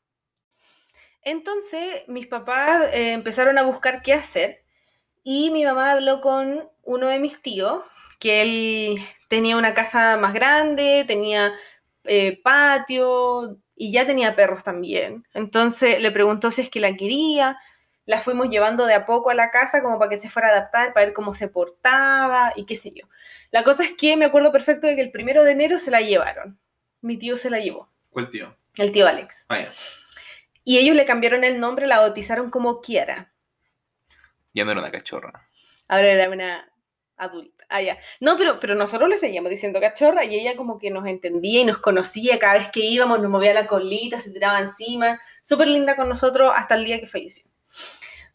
Entonces, 1.23 2.05
mis 2.09 2.27
papás 2.27 2.93
eh, 2.95 3.13
empezaron 3.13 3.59
a 3.59 3.63
buscar 3.63 4.03
qué 4.03 4.13
hacer 4.15 4.63
Y 5.25 5.51
mi 5.53 5.65
mamá 5.65 5.93
habló 5.93 6.21
con 6.23 6.69
uno 6.85 7.09
de 7.09 7.21
mis 7.21 7.43
tíos, 7.43 7.85
que 8.21 8.43
él 8.43 8.99
tenía 9.29 9.57
una 9.57 9.75
casa 9.75 10.17
más 10.19 10.33
grande, 10.35 11.05
tenía 11.09 11.53
eh, 12.05 12.41
patio 12.43 13.59
y 13.75 13.91
ya 13.91 14.07
tenía 14.07 14.37
perros 14.37 14.63
también. 14.63 15.27
Entonces 15.35 16.01
le 16.01 16.13
preguntó 16.13 16.51
si 16.51 16.63
es 16.63 16.69
que 16.69 16.79
la 16.79 16.95
quería. 16.95 17.59
La 18.05 18.21
fuimos 18.21 18.49
llevando 18.51 18.87
de 18.87 18.95
a 18.95 19.07
poco 19.07 19.31
a 19.31 19.35
la 19.35 19.51
casa 19.51 19.83
como 19.83 19.99
para 19.99 20.11
que 20.11 20.17
se 20.17 20.29
fuera 20.29 20.49
a 20.49 20.53
adaptar, 20.53 20.93
para 20.93 21.07
ver 21.07 21.15
cómo 21.15 21.33
se 21.33 21.49
portaba 21.49 22.53
y 22.57 22.67
qué 22.67 22.77
sé 22.77 22.93
yo. 22.93 23.09
La 23.51 23.65
cosa 23.65 23.85
es 23.85 23.93
que 23.93 24.17
me 24.17 24.27
acuerdo 24.27 24.53
perfecto 24.53 24.87
de 24.87 24.97
que 24.97 25.03
el 25.03 25.11
primero 25.11 25.43
de 25.43 25.53
enero 25.53 25.79
se 25.79 25.91
la 25.91 26.01
llevaron. 26.01 26.59
Mi 27.01 27.17
tío 27.17 27.37
se 27.37 27.51
la 27.51 27.59
llevó. 27.59 27.91
¿Cuál 28.11 28.31
tío? 28.31 28.55
El 28.77 28.93
tío 28.93 29.07
Alex. 29.07 29.47
Ah. 29.49 29.67
Y 30.65 30.79
ellos 30.79 30.95
le 30.95 31.07
cambiaron 31.07 31.43
el 31.43 31.59
nombre, 31.59 31.87
la 31.87 32.01
bautizaron 32.01 32.51
como 32.51 32.81
Kiara. 32.81 33.33
Ya 34.53 34.65
no 34.65 34.73
era 34.73 34.81
una 34.81 34.91
cachorra. 34.91 35.49
Ahora 35.89 36.09
era 36.09 36.29
una 36.29 36.71
adulta. 37.17 37.60
Ah, 37.73 37.81
ya. 37.83 37.99
No, 38.19 38.37
pero, 38.37 38.59
pero 38.59 38.75
nosotros 38.75 39.09
le 39.09 39.17
seguíamos 39.17 39.49
diciendo 39.49 39.81
cachorra 39.81 40.25
y 40.25 40.35
ella 40.35 40.57
como 40.57 40.77
que 40.79 40.91
nos 40.91 41.07
entendía 41.07 41.61
y 41.61 41.65
nos 41.65 41.79
conocía 41.79 42.39
cada 42.39 42.55
vez 42.59 42.69
que 42.71 42.81
íbamos, 42.81 43.21
nos 43.21 43.31
movía 43.31 43.55
la 43.55 43.69
colita, 43.69 44.21
se 44.21 44.33
tiraba 44.33 44.59
encima. 44.59 45.21
Súper 45.41 45.69
linda 45.69 45.95
con 45.95 46.09
nosotros 46.09 46.53
hasta 46.55 46.75
el 46.75 46.85
día 46.85 46.99
que 46.99 47.07
falleció. 47.07 47.49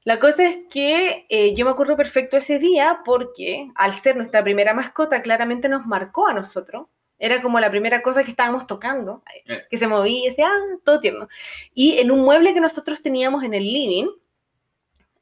La 0.06 0.20
cosa 0.20 0.48
es 0.48 0.60
que 0.70 1.26
eh, 1.30 1.54
yo 1.54 1.66
me 1.66 1.72
acuerdo 1.72 1.98
perfecto 1.98 2.38
ese 2.38 2.60
día 2.60 3.02
porque 3.04 3.68
al 3.76 3.92
ser 3.92 4.16
nuestra 4.16 4.42
primera 4.44 4.74
mascota 4.74 5.22
claramente 5.22 5.68
nos 5.68 5.86
marcó 5.86 6.28
a 6.28 6.34
nosotros. 6.34 6.88
Era 7.18 7.42
como 7.42 7.60
la 7.60 7.70
primera 7.72 8.02
cosa 8.02 8.24
que 8.24 8.30
estábamos 8.32 8.68
tocando, 8.68 9.24
Eh. 9.48 9.64
que 9.70 9.78
se 9.78 9.88
movía 9.88 10.20
y 10.20 10.30
decía, 10.30 10.48
ah, 10.50 10.78
todo 10.84 11.00
tierno. 11.00 11.28
Y 11.74 11.98
en 12.00 12.12
un 12.12 12.22
mueble 12.24 12.54
que 12.54 12.62
nosotros 12.62 13.02
teníamos 13.02 13.44
en 13.44 13.54
el 13.54 13.64
living, 13.64 14.08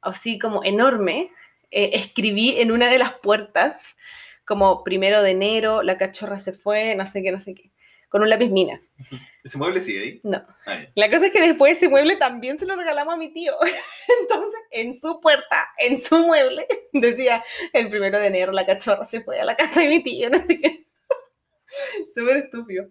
así 0.02 0.38
como 0.38 0.62
enorme, 0.64 1.30
eh, 1.74 1.90
escribí 1.94 2.60
en 2.60 2.70
una 2.70 2.88
de 2.88 2.98
las 2.98 3.14
puertas, 3.14 3.96
como 4.44 4.84
primero 4.84 5.22
de 5.22 5.32
enero, 5.32 5.82
la 5.82 5.98
cachorra 5.98 6.38
se 6.38 6.52
fue, 6.52 6.94
no 6.94 7.04
sé 7.04 7.20
qué, 7.20 7.32
no 7.32 7.40
sé 7.40 7.52
qué, 7.52 7.72
con 8.08 8.22
un 8.22 8.30
lápiz 8.30 8.48
mina. 8.48 8.80
¿Ese 9.42 9.58
mueble 9.58 9.80
sigue 9.80 10.00
ahí? 10.00 10.20
No. 10.22 10.46
Ah. 10.66 10.84
La 10.94 11.10
cosa 11.10 11.26
es 11.26 11.32
que 11.32 11.40
después 11.40 11.76
ese 11.76 11.88
mueble 11.88 12.14
también 12.14 12.58
se 12.58 12.64
lo 12.64 12.76
regalamos 12.76 13.14
a 13.14 13.16
mi 13.16 13.32
tío. 13.32 13.54
Entonces, 14.20 14.60
en 14.70 14.94
su 14.94 15.20
puerta, 15.20 15.68
en 15.78 16.00
su 16.00 16.16
mueble, 16.18 16.68
decía, 16.92 17.42
el 17.72 17.88
primero 17.88 18.20
de 18.20 18.28
enero 18.28 18.52
la 18.52 18.64
cachorra 18.64 19.04
se 19.04 19.22
fue 19.22 19.40
a 19.40 19.44
la 19.44 19.56
casa 19.56 19.80
de 19.80 19.88
mi 19.88 20.02
tío. 20.02 20.30
No 20.30 20.38
sé 20.46 20.60
qué. 20.60 20.86
Súper 22.14 22.36
estúpido. 22.36 22.86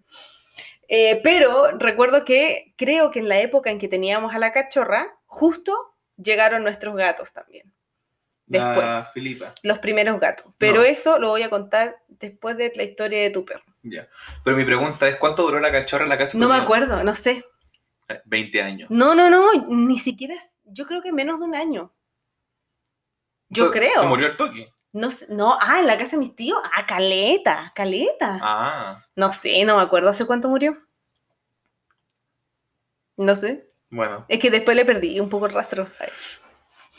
Eh, 0.88 1.20
pero 1.24 1.70
recuerdo 1.78 2.26
que 2.26 2.74
creo 2.76 3.10
que 3.10 3.20
en 3.20 3.30
la 3.30 3.40
época 3.40 3.70
en 3.70 3.78
que 3.78 3.88
teníamos 3.88 4.34
a 4.34 4.38
la 4.38 4.52
cachorra, 4.52 5.18
justo 5.24 5.74
llegaron 6.18 6.62
nuestros 6.62 6.94
gatos 6.94 7.32
también. 7.32 7.72
Después. 8.46 8.84
La 8.86 9.02
Filipa. 9.12 9.52
Los 9.62 9.78
primeros 9.78 10.20
gatos. 10.20 10.46
Pero 10.58 10.80
No. 10.80 10.82
eso 10.84 11.18
lo 11.18 11.28
voy 11.30 11.42
a 11.42 11.50
contar 11.50 11.96
después 12.08 12.56
de 12.56 12.72
la 12.76 12.82
historia 12.82 13.20
de 13.22 13.30
tu 13.30 13.44
perro. 13.44 13.64
Ya. 13.82 14.06
Pero 14.44 14.56
mi 14.56 14.64
pregunta 14.64 15.08
es, 15.08 15.16
¿cuánto 15.16 15.42
duró 15.42 15.60
la 15.60 15.72
cachorra 15.72 16.04
en 16.04 16.10
la 16.10 16.18
casa? 16.18 16.36
No 16.38 16.48
me 16.48 16.56
acuerdo, 16.56 17.02
no 17.02 17.14
sé. 17.14 17.44
Eh, 18.08 18.20
20 18.26 18.62
años. 18.62 18.90
No, 18.90 19.14
no, 19.14 19.30
no, 19.30 19.50
ni 19.68 19.98
siquiera, 19.98 20.34
yo 20.64 20.84
creo 20.86 21.00
que 21.02 21.12
menos 21.12 21.40
de 21.40 21.46
un 21.46 21.54
año. 21.54 21.92
Yo 23.48 23.70
creo. 23.70 24.00
Se 24.00 24.06
murió 24.06 24.26
el 24.26 24.36
toque. 24.36 24.72
No, 24.92 25.08
no, 25.28 25.58
ah, 25.60 25.80
en 25.80 25.86
la 25.86 25.96
casa 25.98 26.12
de 26.12 26.18
mis 26.18 26.36
tíos, 26.36 26.58
ah, 26.76 26.86
caleta, 26.86 27.72
caleta. 27.74 28.38
Ah, 28.42 29.04
No 29.16 29.32
sé, 29.32 29.64
no 29.64 29.76
me 29.76 29.82
acuerdo 29.82 30.08
hace 30.10 30.24
cuánto 30.26 30.48
murió. 30.48 30.76
No 33.16 33.36
sé, 33.36 33.70
bueno. 33.90 34.24
es 34.28 34.40
que 34.40 34.50
después 34.50 34.76
le 34.76 34.84
perdí 34.84 35.20
un 35.20 35.28
poco 35.28 35.46
el 35.46 35.52
rastro. 35.52 35.86
Ay. 36.00 36.08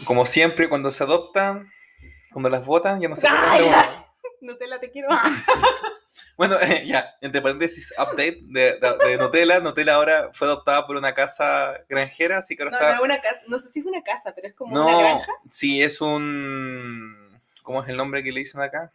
Como 0.04 0.26
siempre, 0.26 0.68
cuando 0.70 0.91
se 0.91 1.04
adoptan, 1.04 1.72
cuando 2.32 2.50
las 2.50 2.66
botan, 2.66 3.00
ya 3.00 3.08
no 3.08 3.16
se 3.16 3.28
de 3.30 3.64
uno. 3.64 4.06
Nutella, 4.41 4.80
te 4.80 4.91
quiero. 4.91 5.10
Bueno, 6.38 6.58
ya, 6.84 7.10
entre 7.22 7.41
paréntesis, 7.41 7.93
update 7.98 8.39
de, 8.41 8.78
de- 8.78 8.98
de 9.06 9.18
Nutella. 9.18 9.62
Nutella 9.62 9.96
ahora 9.96 10.32
fue 10.34 10.48
adoptada 10.48 10.86
por 10.86 10.98
una 10.98 11.14
casa 11.14 11.80
granjera, 11.88 12.39
así 12.39 12.58
que 12.58 12.64
ahora 12.64 12.78
No, 12.78 12.84
está... 12.86 12.96
no, 12.98 13.04
una 13.04 13.22
casa, 13.22 13.39
no 13.48 13.58
sé 13.58 13.70
si 13.70 13.80
es 13.80 13.86
una 13.86 14.04
casa, 14.04 14.34
pero 14.36 14.48
es 14.50 14.54
como 14.54 14.74
No, 14.76 14.86
una 14.86 14.98
granja, 15.00 15.32
sí, 15.48 15.82
es 15.82 16.02
un... 16.02 17.41
¿Cómo 17.64 17.82
es 17.84 17.88
el 17.89 17.96
nombre 17.96 18.22
que 18.22 18.34
le 18.34 18.41
dicen 18.41 18.62
acá? 18.62 18.91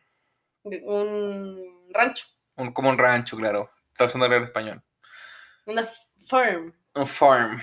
un 0.65 1.89
rancho, 1.95 2.27
Un, 2.57 2.73
como 2.73 2.91
un 2.91 2.99
rancho, 2.99 3.37
claro. 3.39 3.71
Usando 3.99 4.27
el 4.27 4.45
español. 4.45 4.83
una 5.65 5.89
farm. 6.27 6.75
Un 6.95 7.07
farm. 7.09 7.63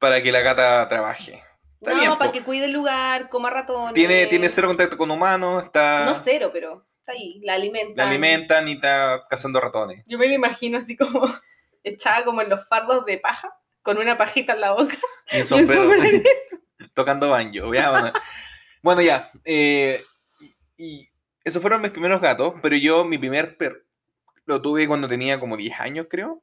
Para 0.00 0.20
que 0.20 0.32
la 0.32 0.40
gata 0.40 0.88
trabaje. 0.88 1.40
Está 1.84 1.96
no, 1.96 2.00
bien, 2.00 2.18
para 2.18 2.30
po. 2.30 2.32
que 2.32 2.42
cuide 2.42 2.64
el 2.64 2.72
lugar, 2.72 3.28
coma 3.28 3.50
ratones. 3.50 3.92
Tiene, 3.92 4.26
tiene 4.26 4.48
cero 4.48 4.68
contacto 4.68 4.96
con 4.96 5.10
humanos, 5.10 5.64
está... 5.64 6.06
No 6.06 6.14
cero, 6.14 6.48
pero 6.50 6.86
está 7.00 7.12
ahí, 7.12 7.40
la 7.42 7.54
alimentan. 7.54 8.06
La 8.06 8.10
alimentan 8.10 8.66
y 8.68 8.72
está 8.72 9.26
cazando 9.28 9.60
ratones. 9.60 10.02
Yo 10.06 10.16
me 10.16 10.26
lo 10.26 10.32
imagino 10.32 10.78
así 10.78 10.96
como 10.96 11.28
echada 11.84 12.24
como 12.24 12.40
en 12.40 12.48
los 12.48 12.66
fardos 12.66 13.04
de 13.04 13.18
paja, 13.18 13.54
con 13.82 13.98
una 13.98 14.16
pajita 14.16 14.54
en 14.54 14.60
la 14.62 14.72
boca. 14.72 14.96
Y 15.30 15.36
un 15.36 15.60
y 15.60 15.62
un 15.62 15.68
sombrero. 15.68 16.22
tocando 16.94 17.30
banjo. 17.30 17.74
ya, 17.74 17.90
bueno. 17.90 18.12
Bueno, 18.82 19.02
ya. 19.02 19.30
eh, 19.44 20.02
y 20.78 21.08
esos 21.44 21.60
fueron 21.60 21.82
mis 21.82 21.90
primeros 21.90 22.22
gatos, 22.22 22.54
pero 22.62 22.76
yo 22.76 23.04
mi 23.04 23.18
primer 23.18 23.58
perro 23.58 23.84
lo 24.46 24.60
tuve 24.62 24.86
cuando 24.86 25.08
tenía 25.08 25.40
como 25.40 25.56
10 25.56 25.80
años, 25.80 26.06
creo. 26.08 26.42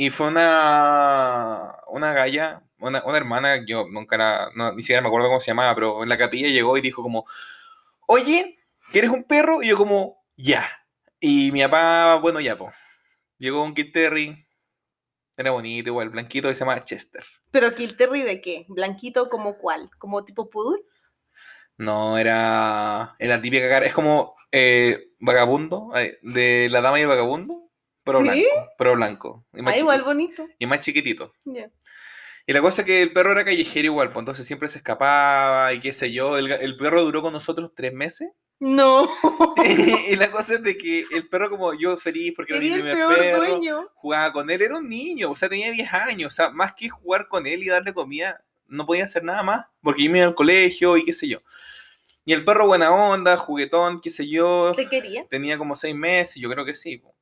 Y 0.00 0.08
fue 0.08 0.28
una, 0.28 1.76
una 1.88 2.14
galla, 2.14 2.62
una, 2.78 3.04
una 3.04 3.18
hermana, 3.18 3.66
yo 3.66 3.86
nunca 3.86 4.16
la, 4.16 4.50
no, 4.54 4.72
ni 4.72 4.80
siquiera 4.80 5.02
me 5.02 5.08
acuerdo 5.08 5.28
cómo 5.28 5.40
se 5.40 5.48
llamaba, 5.48 5.74
pero 5.74 6.02
en 6.02 6.08
la 6.08 6.16
capilla 6.16 6.48
llegó 6.48 6.78
y 6.78 6.80
dijo 6.80 7.02
como, 7.02 7.26
oye, 8.06 8.60
¿quieres 8.92 9.10
un 9.10 9.24
perro? 9.24 9.62
Y 9.62 9.68
yo 9.68 9.76
como, 9.76 10.24
ya. 10.38 10.66
Y 11.20 11.52
mi 11.52 11.60
papá, 11.64 12.14
bueno, 12.14 12.40
ya, 12.40 12.56
pues. 12.56 12.74
Llegó 13.36 13.62
un 13.62 13.74
Kit 13.74 13.92
Terry, 13.92 14.48
era 15.36 15.50
bonito, 15.50 15.90
igual, 15.90 16.08
blanquito, 16.08 16.48
que 16.48 16.54
se 16.54 16.60
llama 16.60 16.82
Chester. 16.82 17.22
Pero 17.50 17.70
Kill 17.70 17.94
Terry 17.94 18.22
de 18.22 18.40
qué? 18.40 18.64
¿Blanquito 18.70 19.28
como 19.28 19.58
cuál? 19.58 19.90
¿Como 19.98 20.24
tipo 20.24 20.48
pudul? 20.48 20.82
No, 21.76 22.16
era, 22.16 23.16
era 23.18 23.36
la 23.36 23.42
típica 23.42 23.68
cara. 23.68 23.84
Es 23.84 23.92
como 23.92 24.34
eh, 24.50 25.10
vagabundo, 25.18 25.92
eh, 25.94 26.18
de 26.22 26.70
la 26.70 26.80
dama 26.80 26.98
y 26.98 27.02
el 27.02 27.08
vagabundo, 27.08 27.69
pero 28.18 28.32
¿Sí? 28.34 28.44
blanco. 28.44 28.70
Pero 28.78 28.94
blanco. 28.94 29.46
Y 29.54 29.62
más, 29.62 29.74
Ah, 29.74 29.78
igual 29.78 30.02
bonito. 30.02 30.46
y 30.58 30.66
más 30.66 30.80
chiquitito. 30.80 31.32
Ya. 31.44 31.70
Y 32.46 32.52
la 32.52 32.60
cosa 32.62 32.82
es 32.82 32.86
que 32.86 33.02
el 33.02 33.12
perro 33.12 33.32
era 33.32 33.44
callejero 33.44 33.86
igual, 33.86 34.08
pues 34.08 34.18
entonces 34.22 34.46
siempre 34.46 34.68
se 34.68 34.78
escapaba 34.78 35.72
y 35.72 35.80
qué 35.80 35.92
sé 35.92 36.10
yo. 36.12 36.36
El, 36.38 36.76
perro 36.76 37.02
duró 37.02 37.22
con 37.22 37.32
nosotros 37.32 37.72
tres 37.74 37.92
meses. 37.92 38.28
No. 38.62 39.08
y 40.10 40.16
la 40.16 40.30
cosa 40.30 40.54
es 40.56 40.62
de 40.62 40.76
que 40.76 41.06
el 41.12 41.28
perro, 41.28 41.48
como 41.48 41.72
yo 41.72 41.96
feliz 41.96 42.34
porque 42.36 42.52
era 42.52 42.60
mi 42.62 42.70
primer 42.72 42.94
peor 42.94 43.16
perro, 43.18 43.38
dueño. 43.38 43.88
jugaba 43.94 44.32
con 44.34 44.50
él, 44.50 44.60
era 44.60 44.76
un 44.76 44.86
niño, 44.86 45.30
o 45.30 45.34
sea, 45.34 45.48
tenía 45.48 45.70
10 45.72 45.94
años, 45.94 46.34
o 46.34 46.36
sea, 46.36 46.50
más 46.50 46.74
que 46.74 46.90
jugar 46.90 47.26
con 47.28 47.46
él 47.46 47.62
y 47.62 47.68
darle 47.68 47.94
comida, 47.94 48.44
no 48.66 48.84
podía 48.84 49.04
hacer 49.04 49.24
nada 49.24 49.42
más, 49.42 49.64
porque 49.82 50.04
yo 50.04 50.10
me 50.10 50.18
iba 50.18 50.26
al 50.26 50.34
colegio 50.34 50.98
y 50.98 51.04
qué 51.04 51.14
sé 51.14 51.26
yo. 51.26 51.38
Y 52.26 52.34
el 52.34 52.44
perro 52.44 52.66
buena 52.66 52.90
onda, 52.92 53.38
juguetón, 53.38 53.98
qué 54.02 54.10
sé 54.10 54.28
yo, 54.28 54.72
¿Te 54.76 54.88
quería? 54.90 55.26
tenía 55.28 55.56
como 55.56 55.74
6 55.74 55.94
meses, 55.94 56.34
yo 56.36 56.50
creo 56.50 56.66
que 56.66 56.74
sí. 56.74 56.98
po. 56.98 57.14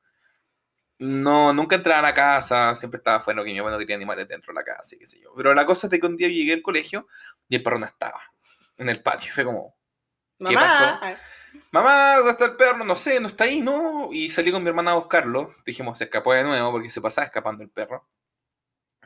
No, 0.99 1.53
nunca 1.53 1.77
entraba 1.77 2.01
a 2.01 2.03
la 2.03 2.15
casa, 2.15 2.75
siempre 2.75 2.99
estaba 2.99 3.19
afuera, 3.19 3.43
que 3.45 3.51
mi 3.51 3.59
mamá 3.59 3.71
no 3.71 3.79
quería 3.79 3.97
animales 3.97 4.27
dentro 4.27 4.53
de 4.53 4.61
la 4.61 4.65
casa 4.65 4.97
y 4.97 4.99
qué 4.99 5.07
sé 5.07 5.21
yo. 5.21 5.33
Pero 5.37 5.55
la 5.55 5.65
cosa 5.65 5.87
es 5.87 5.91
de 5.93 6.01
que 6.01 6.07
un 6.07 6.17
día 6.17 6.29
llegué 6.29 6.55
al 6.55 6.63
colegio 6.63 7.07
y 7.49 7.57
el 7.57 7.63
perro 7.63 7.79
no 7.79 7.87
estaba 7.87 8.21
en 8.77 8.89
el 8.89 9.03
patio, 9.03 9.33
fue 9.33 9.45
como, 9.45 9.77
¿Qué 10.39 10.55
Mamá. 10.55 11.01
pasó? 11.01 11.19
Mamá, 11.71 12.17
¿dónde 12.17 12.31
está 12.31 12.45
el 12.47 12.57
perro? 12.57 12.85
No 12.85 12.97
sé, 12.97 13.21
no 13.21 13.27
está 13.29 13.45
ahí, 13.45 13.61
no. 13.61 14.11
Y 14.13 14.29
salí 14.29 14.53
con 14.53 14.63
mi 14.63 14.69
hermana 14.69 14.93
a 14.93 14.95
buscarlo. 14.95 15.53
Dijimos, 15.65 15.99
se 15.99 16.05
escapó 16.05 16.33
de 16.33 16.45
nuevo 16.45 16.71
porque 16.73 16.91
se 16.91 17.01
pasaba 17.01 17.27
escapando 17.27 17.63
el 17.63 17.71
perro. 17.71 18.09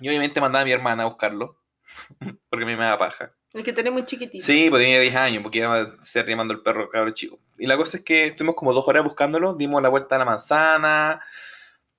Y 0.01 0.09
obviamente 0.09 0.41
mandaba 0.41 0.63
a 0.63 0.65
mi 0.65 0.73
hermana 0.73 1.05
a 1.05 1.07
buscarlo. 1.07 1.59
porque 2.49 2.65
a 2.65 2.67
mí 2.67 2.77
me 2.77 2.85
da 2.85 2.99
paja. 2.99 3.33
El 3.53 3.63
que 3.63 3.73
tenés 3.73 3.93
muy 3.93 4.05
chiquitito. 4.05 4.45
Sí, 4.45 4.69
pues 4.71 4.83
tenía 4.83 5.01
10 5.01 5.15
años, 5.17 5.43
porque 5.43 5.59
iba 5.59 5.77
a 5.79 6.03
ser 6.03 6.27
llamando 6.27 6.55
el 6.55 6.63
perro 6.63 6.89
cabrón 6.89 7.15
chico. 7.15 7.39
Y 7.59 7.67
la 7.67 7.77
cosa 7.77 7.99
es 7.99 8.05
que 8.05 8.27
estuvimos 8.27 8.55
como 8.55 8.73
dos 8.73 8.87
horas 8.89 9.05
buscándolo, 9.05 9.55
dimos 9.55 9.83
la 9.83 9.89
vuelta 9.89 10.17
a 10.17 10.19
la 10.19 10.25
manzana, 10.25 11.23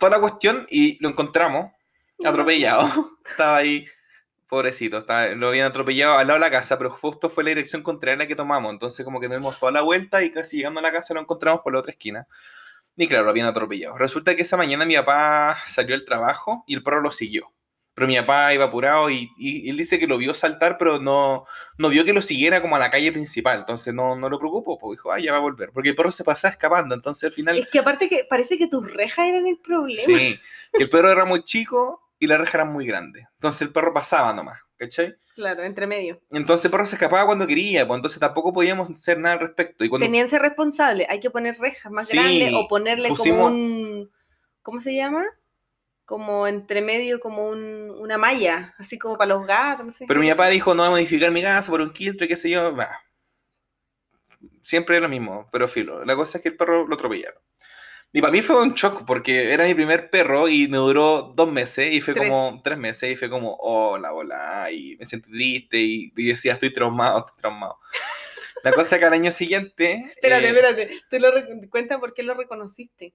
toda 0.03 0.17
la 0.17 0.19
cuestión, 0.21 0.65
y 0.69 0.97
lo 1.01 1.09
encontramos 1.09 1.71
atropellado. 2.25 3.17
Estaba 3.29 3.57
ahí, 3.57 3.85
pobrecito, 4.47 4.99
estaba- 4.99 5.27
lo 5.29 5.47
habían 5.47 5.65
atropellado 5.67 6.17
al 6.17 6.27
lado 6.27 6.39
de 6.39 6.45
la 6.45 6.51
casa, 6.51 6.77
pero 6.77 6.91
justo 6.91 7.29
fue 7.29 7.43
la 7.43 7.49
dirección 7.49 7.81
contraria 7.81 8.17
la 8.17 8.27
que 8.27 8.35
tomamos. 8.35 8.71
Entonces, 8.71 9.03
como 9.05 9.19
que 9.19 9.27
nos 9.29 9.37
dimos 9.39 9.59
toda 9.59 9.71
la 9.71 9.81
vuelta 9.81 10.23
y 10.23 10.29
casi 10.29 10.57
llegando 10.57 10.79
a 10.79 10.83
la 10.83 10.91
casa 10.91 11.13
lo 11.13 11.21
encontramos 11.21 11.61
por 11.61 11.73
la 11.73 11.79
otra 11.79 11.91
esquina. 11.91 12.27
Y 12.95 13.07
claro, 13.07 13.23
lo 13.23 13.31
habían 13.31 13.47
atropellado. 13.47 13.97
Resulta 13.97 14.35
que 14.35 14.43
esa 14.43 14.57
mañana 14.57 14.85
mi 14.85 14.95
papá 14.95 15.57
salió 15.65 15.95
del 15.95 16.05
trabajo 16.05 16.63
y 16.67 16.75
el 16.75 16.83
perro 16.83 17.01
lo 17.01 17.11
siguió. 17.11 17.51
Pero 17.95 18.07
mi 18.07 18.15
papá 18.17 18.53
iba 18.53 18.65
apurado 18.65 19.09
y, 19.11 19.29
y- 19.37 19.69
él 19.69 19.77
dice 19.77 19.99
que 19.99 20.07
lo 20.07 20.17
vio 20.17 20.33
saltar, 20.33 20.77
pero 20.79 20.99
no, 20.99 21.45
no 21.77 21.89
vio 21.89 22.03
que 22.03 22.13
lo 22.13 22.21
siguiera 22.23 22.61
como 22.61 22.75
a 22.75 22.79
la 22.79 22.89
calle 22.89 23.11
principal. 23.11 23.59
Entonces 23.59 23.93
no, 23.93 24.15
no 24.15 24.29
lo 24.29 24.39
preocupó, 24.39 24.79
pues 24.79 24.97
dijo, 24.97 25.11
ah, 25.11 25.19
ya 25.19 25.31
va 25.31 25.37
a 25.37 25.41
volver. 25.41 25.69
Porque 25.71 25.89
el 25.89 25.95
perro 25.95 26.11
se 26.11 26.23
pasaba 26.23 26.51
escapando. 26.51 26.95
Entonces 26.95 27.23
al 27.25 27.31
final, 27.31 27.57
Es 27.59 27.67
que 27.67 27.77
aparte 27.79 28.09
que 28.09 28.25
parece 28.27 28.57
que 28.57 28.67
tus 28.67 28.91
rejas 28.91 29.27
eran 29.27 29.45
el 29.45 29.59
problema. 29.59 30.01
sí, 30.01 30.39
que 30.73 30.83
el 30.83 30.89
perro 30.89 31.11
era 31.11 31.25
muy 31.25 31.43
chico 31.43 32.01
y 32.17 32.25
la 32.27 32.37
reja 32.37 32.57
era 32.59 32.65
muy 32.65 32.87
grande. 32.87 33.27
Entonces 33.35 33.61
el 33.61 33.71
perro 33.71 33.93
pasaba 33.93 34.33
nomás, 34.33 34.59
¿cachai? 34.77 35.15
Claro, 35.35 35.61
entre 35.63 35.85
medio. 35.85 36.19
Entonces 36.31 36.65
el 36.65 36.71
perro 36.71 36.85
se 36.87 36.95
escapaba 36.95 37.25
cuando 37.27 37.45
quería, 37.45 37.85
pues 37.87 37.97
entonces 37.97 38.19
tampoco 38.19 38.53
podíamos 38.53 38.89
hacer 38.89 39.19
nada 39.19 39.35
al 39.35 39.41
respecto. 39.41 39.83
Y 39.85 39.89
cuando 39.89 40.05
Tenían 40.07 40.25
que 40.25 40.31
ser 40.31 40.41
responsables. 40.41 41.07
Hay 41.09 41.19
que 41.19 41.29
poner 41.29 41.55
rejas 41.59 41.91
más 41.91 42.07
Sí, 42.07 42.17
grandes 42.17 42.53
o 42.55 42.67
ponerle 42.67 43.09
pusimos- 43.09 43.37
como 43.37 43.45
un. 43.55 44.11
¿Cómo 44.63 44.79
se 44.79 44.95
llama? 44.95 45.25
Como 46.05 46.47
entre 46.47 46.81
medio, 46.81 47.19
como 47.19 47.47
un, 47.47 47.89
una 47.91 48.17
malla, 48.17 48.75
así 48.77 48.97
como 48.97 49.15
para 49.15 49.35
los 49.35 49.47
gatos, 49.47 49.85
no 49.85 49.93
sé. 49.93 50.05
Pero 50.07 50.19
mi 50.19 50.29
papá 50.29 50.49
dijo, 50.49 50.73
no 50.73 50.83
voy 50.83 50.87
a 50.87 50.91
modificar 50.91 51.31
mi 51.31 51.41
casa 51.41 51.71
por 51.71 51.81
un 51.81 51.91
quiltro, 51.91 52.27
qué 52.27 52.35
sé 52.35 52.49
yo. 52.49 52.73
bah. 52.75 52.99
Siempre 54.61 54.97
es 54.97 55.01
lo 55.01 55.09
mismo, 55.09 55.47
pero 55.51 55.67
filo. 55.67 56.03
La 56.03 56.15
cosa 56.15 56.37
es 56.37 56.41
que 56.41 56.49
el 56.49 56.57
perro 56.57 56.85
lo 56.87 56.95
atropellaron. 56.95 57.41
Y 58.15 58.21
para 58.21 58.31
mí 58.31 58.41
fue 58.43 58.61
un 58.61 58.73
shock 58.73 59.05
porque 59.07 59.51
era 59.51 59.65
mi 59.65 59.73
primer 59.73 60.09
perro 60.09 60.47
y 60.47 60.67
me 60.67 60.77
duró 60.77 61.33
dos 61.35 61.51
meses 61.51 61.91
y 61.91 61.99
fue 61.99 62.13
Tres. 62.13 62.29
como 62.29 62.61
tres 62.63 62.77
meses 62.77 63.11
y 63.11 63.15
fue 63.15 63.27
como, 63.29 63.57
oh, 63.59 63.97
la 63.97 64.11
bola, 64.11 64.69
y 64.71 64.95
me 64.97 65.05
sentí 65.05 65.31
triste 65.31 65.77
y, 65.79 66.13
y 66.15 66.27
decía, 66.27 66.53
estoy 66.53 66.71
traumado, 66.71 67.19
estoy 67.19 67.41
traumado. 67.41 67.79
La 68.63 68.71
cosa 68.71 68.95
es 68.95 68.99
que 68.99 69.05
al 69.05 69.13
año 69.13 69.31
siguiente... 69.31 70.03
Espérate, 70.15 70.45
eh, 70.45 70.49
espérate. 70.49 70.89
Tú 71.09 71.19
lo 71.19 71.31
cuenta 71.69 71.99
por 71.99 72.13
qué 72.13 72.23
lo 72.23 72.33
reconociste. 72.33 73.13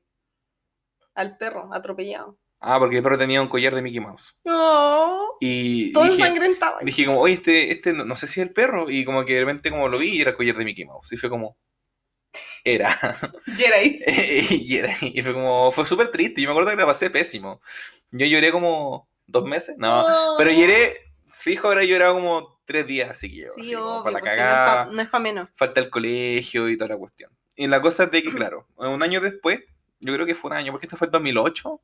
Al 1.14 1.38
perro, 1.38 1.72
atropellado. 1.72 2.36
Ah, 2.60 2.78
porque 2.78 2.96
el 2.96 3.02
perro 3.02 3.16
tenía 3.18 3.40
un 3.40 3.48
collar 3.48 3.74
de 3.74 3.82
Mickey 3.82 4.00
Mouse. 4.00 4.36
No. 4.44 5.36
Y 5.40 5.92
Todo 5.92 6.04
dije, 6.04 6.34
dije 6.82 7.06
como, 7.06 7.20
oye, 7.20 7.34
este, 7.34 7.70
este 7.70 7.92
no, 7.92 8.04
no 8.04 8.16
sé 8.16 8.26
si 8.26 8.40
es 8.40 8.46
el 8.48 8.52
perro. 8.52 8.90
Y 8.90 9.04
como 9.04 9.24
que 9.24 9.34
de 9.34 9.40
repente 9.40 9.70
como 9.70 9.88
lo 9.88 9.96
vi 9.98 10.08
y 10.16 10.20
era 10.20 10.30
el 10.32 10.36
collar 10.36 10.56
de 10.56 10.64
Mickey 10.64 10.84
Mouse. 10.84 11.12
Y 11.12 11.16
fue 11.16 11.30
como, 11.30 11.56
era. 12.64 12.90
Jerai. 13.56 14.00
y, 14.50 14.76
era- 14.76 14.92
y 15.00 15.22
fue 15.22 15.32
como, 15.32 15.70
fue 15.72 15.84
súper 15.84 16.08
triste. 16.08 16.40
Yo 16.42 16.48
me 16.48 16.52
acuerdo 16.52 16.70
que 16.70 16.76
la 16.76 16.86
pasé 16.86 17.10
pésimo. 17.10 17.60
Yo 18.10 18.26
lloré 18.26 18.50
como 18.50 19.08
dos 19.26 19.44
meses. 19.48 19.76
No, 19.78 20.04
pero 20.36 20.50
lloré, 20.50 21.12
fijo, 21.28 21.68
ahora 21.68 21.82
he 21.82 21.86
llorado 21.88 22.14
como 22.14 22.60
tres 22.64 22.86
días 22.86 23.10
así 23.10 23.30
que 23.30 23.36
yo. 23.42 23.52
Sí, 23.54 23.60
así 23.60 23.74
obvio, 23.74 24.02
para 24.02 24.12
la 24.14 24.20
pues, 24.20 24.32
si 24.32 24.36
no 24.38 24.42
es 24.44 24.48
cagada, 24.48 24.84
pa- 24.84 24.90
no 24.90 25.10
para 25.10 25.22
menos. 25.22 25.48
falta 25.54 25.80
el 25.80 25.90
colegio 25.90 26.68
y 26.68 26.76
toda 26.76 26.88
la 26.90 26.96
cuestión. 26.96 27.30
Y 27.56 27.66
la 27.66 27.80
cosa 27.80 28.04
es 28.04 28.10
de 28.10 28.22
que, 28.22 28.30
claro, 28.34 28.66
un 28.76 29.02
año 29.02 29.20
después, 29.20 29.60
yo 30.00 30.12
creo 30.14 30.26
que 30.26 30.34
fue 30.34 30.50
un 30.50 30.56
año, 30.56 30.72
porque 30.72 30.86
esto 30.86 30.96
fue 30.96 31.06
el 31.06 31.12
2008, 31.12 31.80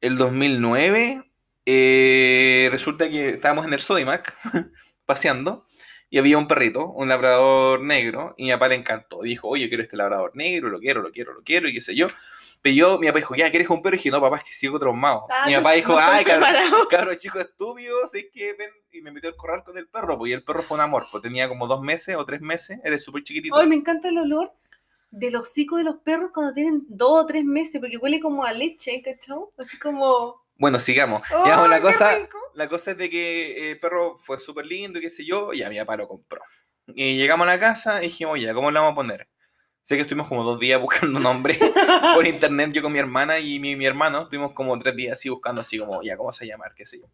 el 0.00 0.16
2009, 0.16 1.30
eh, 1.66 2.68
resulta 2.70 3.08
que 3.08 3.30
estábamos 3.30 3.66
en 3.66 3.72
el 3.72 3.80
Sodimac 3.80 4.36
paseando 5.06 5.66
y 6.08 6.18
había 6.18 6.38
un 6.38 6.46
perrito, 6.46 6.88
un 6.90 7.08
labrador 7.08 7.82
negro, 7.82 8.34
y 8.36 8.44
mi 8.44 8.52
papá 8.52 8.68
le 8.68 8.76
encantó. 8.76 9.22
Dijo, 9.22 9.48
oye, 9.48 9.68
quiero 9.68 9.82
este 9.82 9.96
labrador 9.96 10.32
negro, 10.34 10.68
lo 10.68 10.78
quiero, 10.78 11.02
lo 11.02 11.10
quiero, 11.10 11.32
lo 11.32 11.42
quiero, 11.42 11.68
y 11.68 11.74
qué 11.74 11.80
sé 11.80 11.94
yo. 11.96 12.08
Pero 12.62 12.74
yo, 12.74 12.98
mi 12.98 13.06
papá 13.08 13.18
dijo, 13.18 13.34
ya, 13.34 13.50
¿quieres 13.50 13.68
un 13.68 13.82
perro? 13.82 13.96
Y 13.96 13.98
dije, 13.98 14.10
no, 14.10 14.20
papá, 14.20 14.36
es 14.36 14.44
que 14.44 14.52
sigo 14.52 14.78
traumado. 14.78 15.26
Ah, 15.30 15.46
mi 15.46 15.54
papá 15.56 15.72
dijo, 15.72 15.92
no 15.92 15.98
ay, 16.00 16.24
cabrón, 16.24 16.48
cabro 16.90 17.14
chico 17.16 17.40
estúpido, 17.40 18.06
sé 18.06 18.30
que 18.30 18.54
ven, 18.54 18.70
y 18.92 19.02
me 19.02 19.10
metió 19.10 19.28
al 19.28 19.36
corral 19.36 19.64
con 19.64 19.76
el 19.76 19.88
perro, 19.88 20.16
pues, 20.16 20.30
y 20.30 20.32
el 20.32 20.44
perro 20.44 20.62
fue 20.62 20.76
un 20.76 20.82
amor, 20.82 21.04
pues 21.10 21.22
tenía 21.22 21.48
como 21.48 21.66
dos 21.66 21.82
meses 21.82 22.14
o 22.16 22.24
tres 22.24 22.40
meses, 22.40 22.78
era 22.84 22.96
súper 22.98 23.24
chiquitito. 23.24 23.56
Ay, 23.56 23.66
me 23.66 23.76
encanta 23.76 24.08
el 24.08 24.18
olor 24.18 24.52
del 25.10 25.36
hocico 25.36 25.76
de 25.76 25.84
los 25.84 25.96
perros 25.96 26.30
cuando 26.32 26.52
tienen 26.52 26.84
dos 26.88 27.24
o 27.24 27.26
tres 27.26 27.44
meses, 27.44 27.80
porque 27.80 27.96
huele 27.96 28.20
como 28.20 28.44
a 28.44 28.52
leche, 28.52 29.00
¿cachao? 29.02 29.52
Así 29.56 29.78
como. 29.78 30.44
Bueno, 30.58 30.80
sigamos. 30.80 31.22
¡Ay, 31.30 31.48
Ya, 31.50 31.68
la 31.68 31.80
cosa, 31.80 32.14
rico! 32.16 32.38
la 32.54 32.68
cosa 32.68 32.92
es 32.92 32.98
de 32.98 33.10
que 33.10 33.50
eh, 33.50 33.70
el 33.72 33.80
perro 33.80 34.18
fue 34.18 34.38
súper 34.38 34.66
lindo 34.66 34.98
y 34.98 35.02
qué 35.02 35.10
sé 35.10 35.24
yo, 35.24 35.52
y 35.52 35.62
a 35.62 35.68
mi 35.68 35.78
papá 35.78 35.96
lo 35.96 36.08
compró. 36.08 36.40
Y 36.88 37.16
llegamos 37.16 37.46
a 37.46 37.50
la 37.50 37.60
casa 37.60 38.00
y 38.00 38.06
dijimos, 38.06 38.40
ya, 38.40 38.54
¿cómo 38.54 38.70
le 38.70 38.78
vamos 38.78 38.92
a 38.92 38.94
poner? 38.94 39.28
Sé 39.82 39.96
que 39.96 40.02
estuvimos 40.02 40.28
como 40.28 40.44
dos 40.44 40.58
días 40.58 40.80
buscando 40.82 41.20
nombre 41.20 41.58
por 42.14 42.26
internet, 42.26 42.72
yo 42.72 42.82
con 42.82 42.92
mi 42.92 42.98
hermana 42.98 43.38
y 43.38 43.58
mi, 43.58 43.76
mi 43.76 43.86
hermano, 43.86 44.22
estuvimos 44.22 44.52
como 44.52 44.78
tres 44.78 44.96
días 44.96 45.18
así 45.18 45.28
buscando 45.28 45.60
así 45.60 45.78
como, 45.78 46.02
ya, 46.02 46.16
¿cómo 46.16 46.32
se 46.32 46.44
a 46.44 46.48
llamar? 46.48 46.74
¿Qué 46.74 46.86
sé 46.86 47.00
yo? 47.00 47.06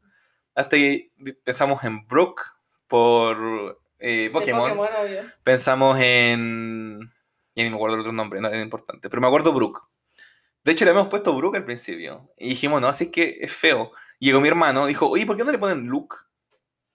Hasta 0.55 0.76
que 0.76 1.11
pensamos 1.45 1.82
en 1.84 2.07
Brooke 2.07 2.43
por 2.86 3.80
eh, 3.99 4.30
Pokémon. 4.32 4.76
Pokémon, 4.76 4.88
obvio. 5.05 5.22
Pensamos 5.43 5.99
en... 6.01 7.11
Ya 7.55 7.64
ni 7.64 7.70
me 7.70 7.76
acuerdo 7.76 7.96
el 7.96 8.00
otro 8.00 8.12
nombre, 8.12 8.40
no 8.40 8.48
era 8.48 8.61
importante. 8.61 9.09
Pero 9.09 9.20
me 9.20 9.26
acuerdo 9.26 9.53
Brooke. 9.53 9.80
De 10.64 10.72
hecho, 10.72 10.84
le 10.84 10.90
habíamos 10.92 11.11
puesto 11.11 11.34
Brooke 11.34 11.57
al 11.57 11.64
principio. 11.64 12.32
Y 12.38 12.50
dijimos, 12.50 12.80
no, 12.80 12.88
así 12.88 13.05
es 13.05 13.11
que 13.11 13.38
es 13.40 13.53
feo. 13.53 13.92
Llegó 14.18 14.40
mi 14.40 14.48
hermano, 14.48 14.86
dijo, 14.86 15.09
oye, 15.09 15.26
¿por 15.26 15.36
qué 15.36 15.44
no 15.44 15.50
le 15.53 15.59
ponen 15.59 15.86
Luke? 15.86 16.16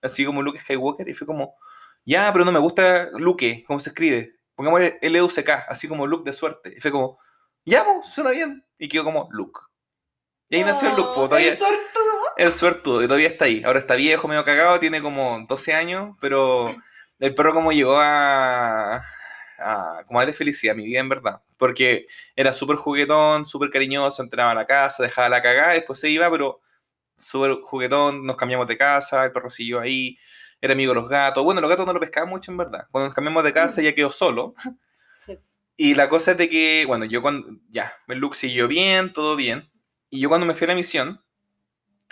Así 0.01 0.26
como 0.26 0.41
Luke 0.41 0.60
Skywalker. 0.60 1.08
Y 1.10 1.14
fue 1.14 1.28
como, 1.28 1.55
ya, 2.05 2.32
pero 2.32 2.45
no 2.45 2.51
me 2.51 2.60
gusta 2.60 3.10
Luke, 3.14 3.64
¿cómo 3.68 3.80
se 3.80 3.89
escribe? 3.89 4.36
Pongámosle 4.55 4.97
L-U-C-K, 5.01 5.66
así 5.68 5.88
como 5.88 6.08
Luke 6.08 6.24
de 6.26 6.34
suerte. 6.34 6.74
Y 6.78 6.80
fue 6.80 6.91
como, 6.91 7.20
ya, 7.66 7.84
pues, 7.84 8.08
suena 8.08 8.32
bien. 8.32 8.66
Y 8.78 8.88
quedó 8.88 9.03
como 9.03 9.28
Luke. 9.32 9.60
Y 10.49 10.55
ahí 10.55 10.64
nació 10.64 10.89
el 10.89 10.95
Luke, 10.95 11.10
pues, 11.14 11.26
Oh, 11.26 11.30
todavía, 11.30 11.51
el 11.51 11.58
sortudo. 11.58 12.22
el 12.38 12.51
suertudo, 12.53 13.03
y 13.03 13.08
todavía 13.08 13.28
está 13.28 13.45
ahí. 13.45 13.62
Ahora 13.66 13.80
está 13.80 13.95
viejo, 13.95 14.28
medio 14.30 14.45
cagado, 14.45 14.80
tiene 14.80 15.01
como 15.01 15.45
12 15.47 15.74
años, 15.74 16.16
pero 16.22 16.74
el 17.20 17.36
perro 17.36 17.53
como 17.53 17.74
llegó 17.74 17.97
a, 17.99 19.03
a 19.60 20.03
como 20.05 20.20
a 20.20 20.24
darle 20.24 20.34
felicidad 20.34 20.76
mi 20.76 20.86
vida, 20.86 20.99
en 20.99 21.10
verdad. 21.10 21.41
Porque 21.58 22.08
era 22.36 22.53
súper 22.53 22.78
juguetón, 22.78 23.45
súper 23.45 23.70
cariñoso, 23.70 24.22
entraba 24.22 24.51
a 24.51 24.55
la 24.55 24.66
casa, 24.66 25.03
dejaba 25.03 25.30
la 25.30 25.41
cagada, 25.41 25.74
después 25.74 25.99
se 25.99 26.10
iba, 26.10 26.30
pero 26.30 26.62
súper 27.16 27.58
juguetón, 27.62 28.26
nos 28.26 28.38
cambiamos 28.38 28.68
de 28.68 28.78
casa, 28.78 29.26
el 29.26 29.32
perro 29.32 29.49
siguió 29.49 29.80
ahí, 29.80 30.18
era 30.62 30.74
amigo 30.74 30.93
de 30.93 31.01
los 31.01 31.10
gatos. 31.10 31.43
Bueno, 31.43 31.62
los 31.62 31.70
gatos 31.70 31.86
no 31.86 31.93
lo 31.93 31.99
pescaban 31.99 32.30
mucho, 32.30 32.51
en 32.51 32.58
verdad. 32.58 32.88
Cuando 32.91 33.08
nos 33.08 33.16
cambiamos 33.16 33.43
de 33.43 33.53
casa 33.53 33.82
ya 33.82 33.93
quedó 33.93 34.12
solo. 34.12 34.53
Sí. 35.26 35.38
Y 35.76 35.95
la 35.95 36.08
cosa 36.08 36.32
es 36.32 36.38
de 36.38 36.47
que, 36.47 36.86
bueno, 36.88 37.03
yo 37.03 37.22
cuando, 37.22 37.49
ya, 37.70 37.91
el 38.08 38.20
look 38.20 38.36
siguió 38.36 38.68
bien, 38.68 39.12
todo 39.12 39.36
bien. 39.36 39.70
Y 40.10 40.22
yo 40.22 40.30
cuando 40.30 40.47
me 40.47 40.53
fui 40.53 40.66
a 40.66 40.70
la 40.70 40.76
misión, 40.76 41.22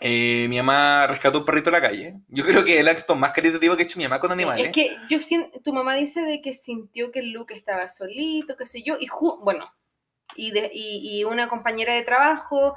eh, 0.02 0.48
mi 0.50 0.58
mamá 0.58 1.08
rescató 1.08 1.40
un 1.40 1.46
perrito 1.46 1.72
de 1.72 1.80
la 1.80 1.88
calle. 1.88 2.16
Yo 2.28 2.44
creo 2.46 2.64
que 2.66 2.76
es 2.76 2.80
el 2.82 2.88
acto 2.88 3.16
más 3.16 3.32
caritativo 3.32 3.76
que 3.76 3.84
ha 3.84 3.86
hecho 3.86 3.98
mi 3.98 4.06
mamá 4.06 4.20
con 4.20 4.30
Sí, 4.30 4.34
animales. 4.34 4.68
Es 4.68 4.72
que 4.74 4.98
yo 5.08 5.20
siento, 5.20 5.60
tu 5.62 5.74
mamá 5.74 5.96
dice 5.96 6.22
de 6.22 6.42
que 6.42 6.54
sintió 6.54 7.12
que 7.12 7.22
Luke 7.22 7.54
estaba 7.56 7.88
solito, 7.88 8.58
qué 8.58 8.66
sé 8.66 8.84
yo, 8.84 8.98
y 9.00 9.08
bueno, 9.42 9.72
y, 10.36 10.52
de- 10.52 10.70
y, 10.74 11.18
y 11.20 11.24
una 11.24 11.48
compañera 11.48 11.94
de 11.94 12.02
trabajo 12.04 12.76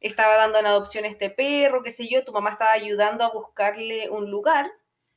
estaba 0.00 0.36
dando 0.36 0.58
en 0.58 0.66
adopción 0.66 1.04
a 1.04 1.08
este 1.08 1.28
perro, 1.30 1.82
qué 1.82 1.90
sé 1.90 2.08
yo, 2.08 2.24
tu 2.24 2.32
mamá 2.32 2.50
estaba 2.50 2.72
ayudando 2.72 3.24
a 3.24 3.32
buscarle 3.32 4.08
un 4.08 4.30
lugar, 4.30 4.70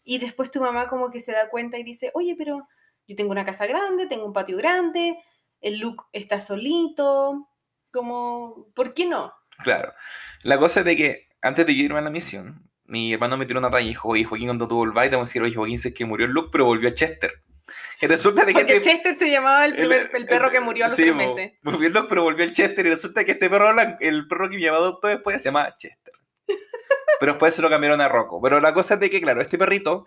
y 0.03 0.17
después 0.17 0.51
tu 0.51 0.59
mamá 0.59 0.87
como 0.87 1.11
que 1.11 1.19
se 1.19 1.31
da 1.31 1.49
cuenta 1.49 1.77
y 1.77 1.83
dice, 1.83 2.11
oye, 2.15 2.35
pero 2.37 2.67
yo 3.07 3.15
tengo 3.15 3.31
una 3.31 3.45
casa 3.45 3.65
grande, 3.67 4.07
tengo 4.07 4.25
un 4.25 4.33
patio 4.33 4.57
grande, 4.57 5.17
el 5.61 5.77
Luke 5.79 6.03
está 6.11 6.39
solito, 6.41 7.47
como, 7.93 8.67
¿por 8.75 8.93
qué 8.93 9.05
no? 9.05 9.33
Claro. 9.59 9.93
La 10.41 10.57
cosa 10.57 10.79
es 10.79 10.85
de 10.85 10.95
que 10.95 11.27
antes 11.43 11.65
de 11.65 11.71
irme 11.73 11.99
a 11.99 12.01
la 12.01 12.09
misión, 12.09 12.67
mi 12.85 13.13
hermano 13.13 13.37
me 13.37 13.45
tiró 13.45 13.59
una 13.59 13.69
talla 13.69 13.85
y 13.85 13.89
dijo, 13.89 14.09
oye, 14.09 14.23
Joaquín, 14.23 14.47
cuando 14.47 14.67
tuvo 14.67 14.83
el 14.85 14.91
baile, 14.91 15.15
vamos 15.15 15.29
a 15.29 15.31
decir, 15.31 15.41
oye, 15.43 15.53
Joaquín, 15.55 15.79
sé 15.79 15.93
que 15.93 16.05
murió 16.05 16.25
el 16.25 16.31
Luke, 16.33 16.49
pero 16.51 16.65
volvió 16.65 16.89
a 16.89 16.93
Chester. 16.93 17.31
Y 18.01 18.07
resulta 18.07 18.43
de 18.43 18.53
que 18.53 18.59
Porque 18.59 18.75
este- 18.75 18.89
Chester 18.91 19.15
se 19.15 19.31
llamaba 19.31 19.65
el, 19.65 19.73
primer- 19.75 20.11
el 20.13 20.25
perro 20.25 20.51
que 20.51 20.59
murió 20.59 20.83
a 20.85 20.87
los 20.89 20.97
sí, 20.97 21.03
tres 21.03 21.15
meses. 21.15 21.53
Volvió 21.63 21.87
el 21.87 21.93
Luke, 21.93 22.07
pero 22.09 22.23
volvió 22.23 22.43
el 22.43 22.51
Chester. 22.51 22.85
Y 22.85 22.89
resulta 22.89 23.23
que 23.23 23.31
este 23.31 23.49
perro, 23.49 23.69
el 24.01 24.27
perro 24.27 24.49
que 24.49 24.57
mi 24.57 24.65
mamá 24.65 24.77
adoptó 24.77 25.07
después, 25.07 25.37
se 25.41 25.45
llama 25.47 25.73
Chester. 25.77 26.13
Pero 27.19 27.31
después 27.33 27.55
se 27.55 27.61
lo 27.61 27.69
cambiaron 27.69 28.01
a 28.01 28.09
Rocco. 28.09 28.41
Pero 28.41 28.59
la 28.59 28.73
cosa 28.73 28.95
es 28.95 28.99
de 28.99 29.09
que, 29.09 29.21
claro, 29.21 29.41
este 29.41 29.57
perrito, 29.57 30.05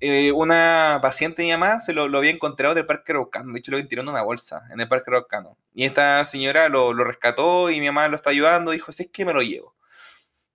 eh, 0.00 0.30
una 0.32 0.98
paciente 1.00 1.40
de 1.40 1.46
mi 1.46 1.52
mamá 1.52 1.80
se 1.80 1.94
lo, 1.94 2.08
lo 2.08 2.18
había 2.18 2.30
encontrado 2.32 2.74
del 2.74 2.84
Parque 2.84 3.12
Araucano. 3.12 3.52
De 3.54 3.60
hecho, 3.60 3.70
lo 3.70 3.78
habían 3.78 3.88
tirado 3.88 4.08
en 4.08 4.12
una 4.12 4.22
bolsa 4.22 4.60
en 4.70 4.78
el 4.80 4.88
Parque 4.88 5.10
Araucano. 5.10 5.56
Y 5.72 5.84
esta 5.84 6.22
señora 6.26 6.68
lo, 6.68 6.92
lo 6.92 7.04
rescató 7.04 7.70
y 7.70 7.80
mi 7.80 7.86
mamá 7.86 8.08
lo 8.08 8.16
está 8.16 8.28
ayudando. 8.30 8.72
Dijo, 8.72 8.92
si 8.92 9.04
es 9.04 9.10
que 9.10 9.24
me 9.24 9.32
lo 9.32 9.40
llevo. 9.40 9.74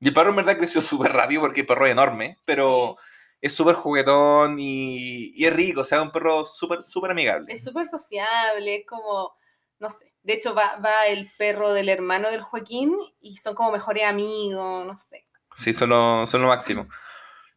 Y 0.05 0.09
el 0.09 0.13
perro 0.13 0.29
en 0.29 0.35
verdad 0.35 0.57
creció 0.57 0.81
súper 0.81 1.11
rápido 1.13 1.41
porque 1.41 1.61
el 1.61 1.65
perro 1.65 1.87
es 1.87 1.91
enorme, 1.91 2.37
pero 2.45 2.97
es 3.41 3.55
súper 3.55 3.73
juguetón 3.73 4.57
y, 4.59 5.33
y 5.35 5.45
es 5.45 5.53
rico. 5.53 5.81
O 5.81 5.83
sea, 5.83 5.97
es 5.97 6.03
un 6.03 6.11
perro 6.11 6.45
súper, 6.45 6.83
súper 6.83 7.09
amigable. 7.09 7.51
Es 7.51 7.63
súper 7.63 7.87
sociable, 7.87 8.75
es 8.75 8.85
como, 8.85 9.35
no 9.79 9.89
sé. 9.89 10.13
De 10.21 10.33
hecho, 10.33 10.53
va, 10.53 10.75
va 10.77 11.07
el 11.07 11.27
perro 11.39 11.73
del 11.73 11.89
hermano 11.89 12.29
del 12.29 12.43
Joaquín 12.43 12.95
y 13.19 13.37
son 13.37 13.55
como 13.55 13.71
mejores 13.71 14.03
amigos, 14.05 14.85
no 14.85 14.95
sé. 14.95 15.25
Sí, 15.55 15.73
son 15.73 15.89
lo, 15.89 16.27
son 16.27 16.43
lo 16.43 16.49
máximo. 16.49 16.87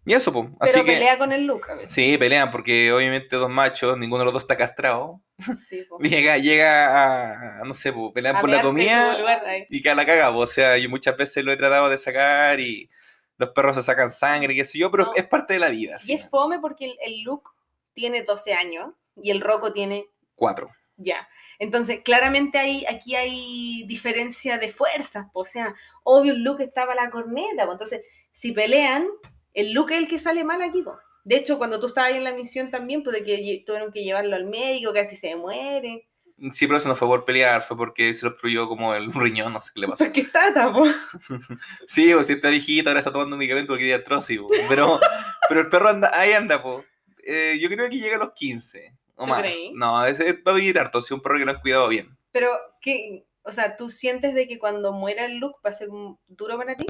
Y 0.06 0.14
eso, 0.14 0.32
pues. 0.32 0.46
Así 0.58 0.72
Pero 0.72 0.86
que. 0.86 0.92
pelea 0.92 1.18
con 1.18 1.32
el 1.32 1.44
Luke 1.44 1.70
a 1.70 1.74
veces. 1.74 1.90
Sí, 1.90 2.16
pelean 2.16 2.50
porque 2.50 2.90
obviamente 2.94 3.36
dos 3.36 3.50
machos, 3.50 3.98
ninguno 3.98 4.20
de 4.20 4.24
los 4.24 4.32
dos 4.32 4.44
está 4.44 4.56
castrado. 4.56 5.20
Sí, 5.38 5.82
po. 5.88 5.98
Llega, 6.00 6.36
llega 6.38 7.60
a, 7.60 7.64
no 7.64 7.72
sé, 7.74 7.92
pelean 8.12 8.36
A 8.36 8.40
por 8.40 8.50
la 8.50 8.60
comida 8.60 9.16
lugar, 9.18 9.42
y 9.68 9.80
que 9.82 9.94
la 9.94 10.04
caga. 10.04 10.30
O 10.30 10.46
sea, 10.46 10.76
yo 10.78 10.90
muchas 10.90 11.16
veces 11.16 11.44
lo 11.44 11.52
he 11.52 11.56
tratado 11.56 11.88
de 11.88 11.96
sacar 11.98 12.58
y 12.60 12.90
los 13.36 13.50
perros 13.50 13.76
se 13.76 13.82
sacan 13.82 14.10
sangre, 14.10 14.54
qué 14.54 14.64
sé 14.64 14.78
yo, 14.78 14.90
pero 14.90 15.04
No. 15.06 15.12
es 15.14 15.24
parte 15.26 15.54
de 15.54 15.60
la 15.60 15.68
vida. 15.68 15.98
Y 16.04 16.12
es 16.14 16.28
fome 16.28 16.58
porque 16.58 16.86
el, 16.86 16.98
el 17.04 17.20
Luke 17.22 17.48
tiene 17.94 18.22
12 18.24 18.52
años 18.52 18.90
y 19.16 19.30
el 19.30 19.40
Rocco 19.40 19.72
tiene 19.72 20.06
Cuatro. 20.34 20.70
ya. 20.96 21.28
Entonces, 21.60 22.00
claramente 22.04 22.58
hay, 22.58 22.84
aquí 22.86 23.14
hay 23.16 23.84
diferencia 23.86 24.58
de 24.58 24.72
fuerzas. 24.72 25.26
po. 25.32 25.40
O 25.40 25.44
sea, 25.44 25.74
obvio 26.04 26.32
el 26.32 26.42
Luke 26.42 26.62
estaba 26.64 26.94
la 26.96 27.10
corneta. 27.10 27.64
po. 27.66 27.72
Entonces, 27.72 28.02
si 28.32 28.52
pelean, 28.52 29.06
el 29.54 29.72
Luke 29.72 29.92
es 29.94 30.00
el 30.00 30.08
que 30.08 30.18
sale 30.18 30.42
mal 30.44 30.62
aquí. 30.62 30.82
po. 30.82 30.96
De 31.28 31.36
hecho, 31.36 31.58
cuando 31.58 31.78
tú 31.78 31.88
estabas 31.88 32.10
ahí 32.10 32.16
en 32.16 32.24
la 32.24 32.32
misión 32.32 32.70
también, 32.70 33.02
pues 33.02 33.14
de 33.14 33.22
que 33.22 33.62
tuvieron 33.66 33.92
que 33.92 34.02
llevarlo 34.02 34.34
al 34.34 34.46
médico, 34.46 34.94
casi 34.94 35.14
se 35.14 35.36
muere. 35.36 36.08
Sí, 36.50 36.66
pero 36.66 36.78
eso 36.78 36.88
no 36.88 36.94
fue 36.96 37.06
por 37.06 37.26
pelear, 37.26 37.60
fue 37.60 37.76
porque 37.76 38.14
se 38.14 38.24
lo 38.24 38.32
obstruyó 38.32 38.66
como 38.66 38.94
el 38.94 39.12
riñón, 39.12 39.52
no 39.52 39.60
sé 39.60 39.72
qué 39.74 39.80
le 39.82 39.88
pasó. 39.88 40.04
Porque 40.06 40.22
está 40.22 40.54
tapo. 40.54 40.86
Sí, 41.86 42.14
pues 42.14 42.28
si 42.28 42.32
está 42.32 42.48
viejita, 42.48 42.88
ahora 42.88 43.00
está 43.00 43.12
tomando 43.12 43.34
un 43.34 43.40
medicamento 43.40 43.72
porque 43.72 43.84
tiene 43.84 43.96
artrosis, 44.00 44.38
po. 44.38 44.46
pero, 44.70 44.98
pero 45.50 45.60
el 45.60 45.68
perro 45.68 45.90
anda, 45.90 46.10
ahí 46.14 46.32
anda, 46.32 46.62
po. 46.62 46.82
Eh, 47.24 47.58
yo 47.60 47.68
creo 47.68 47.90
que 47.90 47.98
llega 47.98 48.16
a 48.16 48.20
los 48.20 48.32
15 48.32 48.94
o 49.16 49.24
¿Tú 49.24 49.28
más. 49.28 49.40
creí? 49.40 49.70
No, 49.74 50.06
ese 50.06 50.32
va 50.32 50.52
a 50.52 50.54
vivir 50.54 50.78
harto, 50.78 51.02
si 51.02 51.08
es 51.08 51.10
un 51.12 51.20
perro 51.20 51.36
que 51.36 51.44
lo 51.44 51.50
han 51.50 51.60
cuidado 51.60 51.88
bien. 51.88 52.16
Pero, 52.32 52.48
¿qué? 52.80 53.26
O 53.42 53.52
sea, 53.52 53.76
¿tú 53.76 53.90
sientes 53.90 54.32
de 54.32 54.48
que 54.48 54.58
cuando 54.58 54.92
muera 54.92 55.26
el 55.26 55.36
look 55.36 55.56
va 55.56 55.68
a 55.68 55.74
ser 55.74 55.90
duro 56.26 56.56
para 56.56 56.74
ti? 56.74 56.86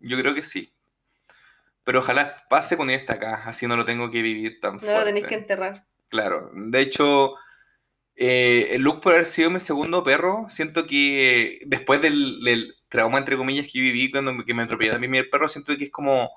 Yo 0.00 0.18
creo 0.18 0.34
que 0.34 0.42
sí. 0.42 0.72
Pero 1.84 2.00
ojalá 2.00 2.44
pase 2.48 2.76
cuando 2.76 2.94
él 2.94 2.98
está 3.00 3.14
acá, 3.14 3.42
así 3.46 3.66
no 3.66 3.76
lo 3.76 3.84
tengo 3.84 4.10
que 4.10 4.22
vivir 4.22 4.58
tan 4.60 4.74
No 4.74 4.80
fuerte. 4.80 4.98
lo 4.98 5.04
tenéis 5.04 5.26
que 5.26 5.34
enterrar. 5.34 5.86
Claro, 6.08 6.50
de 6.54 6.80
hecho, 6.80 7.34
eh, 8.16 8.68
el 8.70 8.82
Luke 8.82 9.00
por 9.02 9.12
haber 9.12 9.26
sido 9.26 9.50
mi 9.50 9.60
segundo 9.60 10.02
perro, 10.02 10.46
siento 10.48 10.86
que 10.86 11.60
después 11.66 12.00
del, 12.00 12.42
del 12.42 12.74
trauma, 12.88 13.18
entre 13.18 13.36
comillas, 13.36 13.66
que 13.70 13.80
viví 13.80 14.10
cuando 14.10 14.32
me, 14.32 14.44
que 14.44 14.54
me 14.54 14.62
atropelló 14.62 14.94
a 14.94 14.98
mí 14.98 15.18
el 15.18 15.28
perro, 15.28 15.48
siento 15.48 15.76
que 15.76 15.84
es 15.84 15.90
como... 15.90 16.30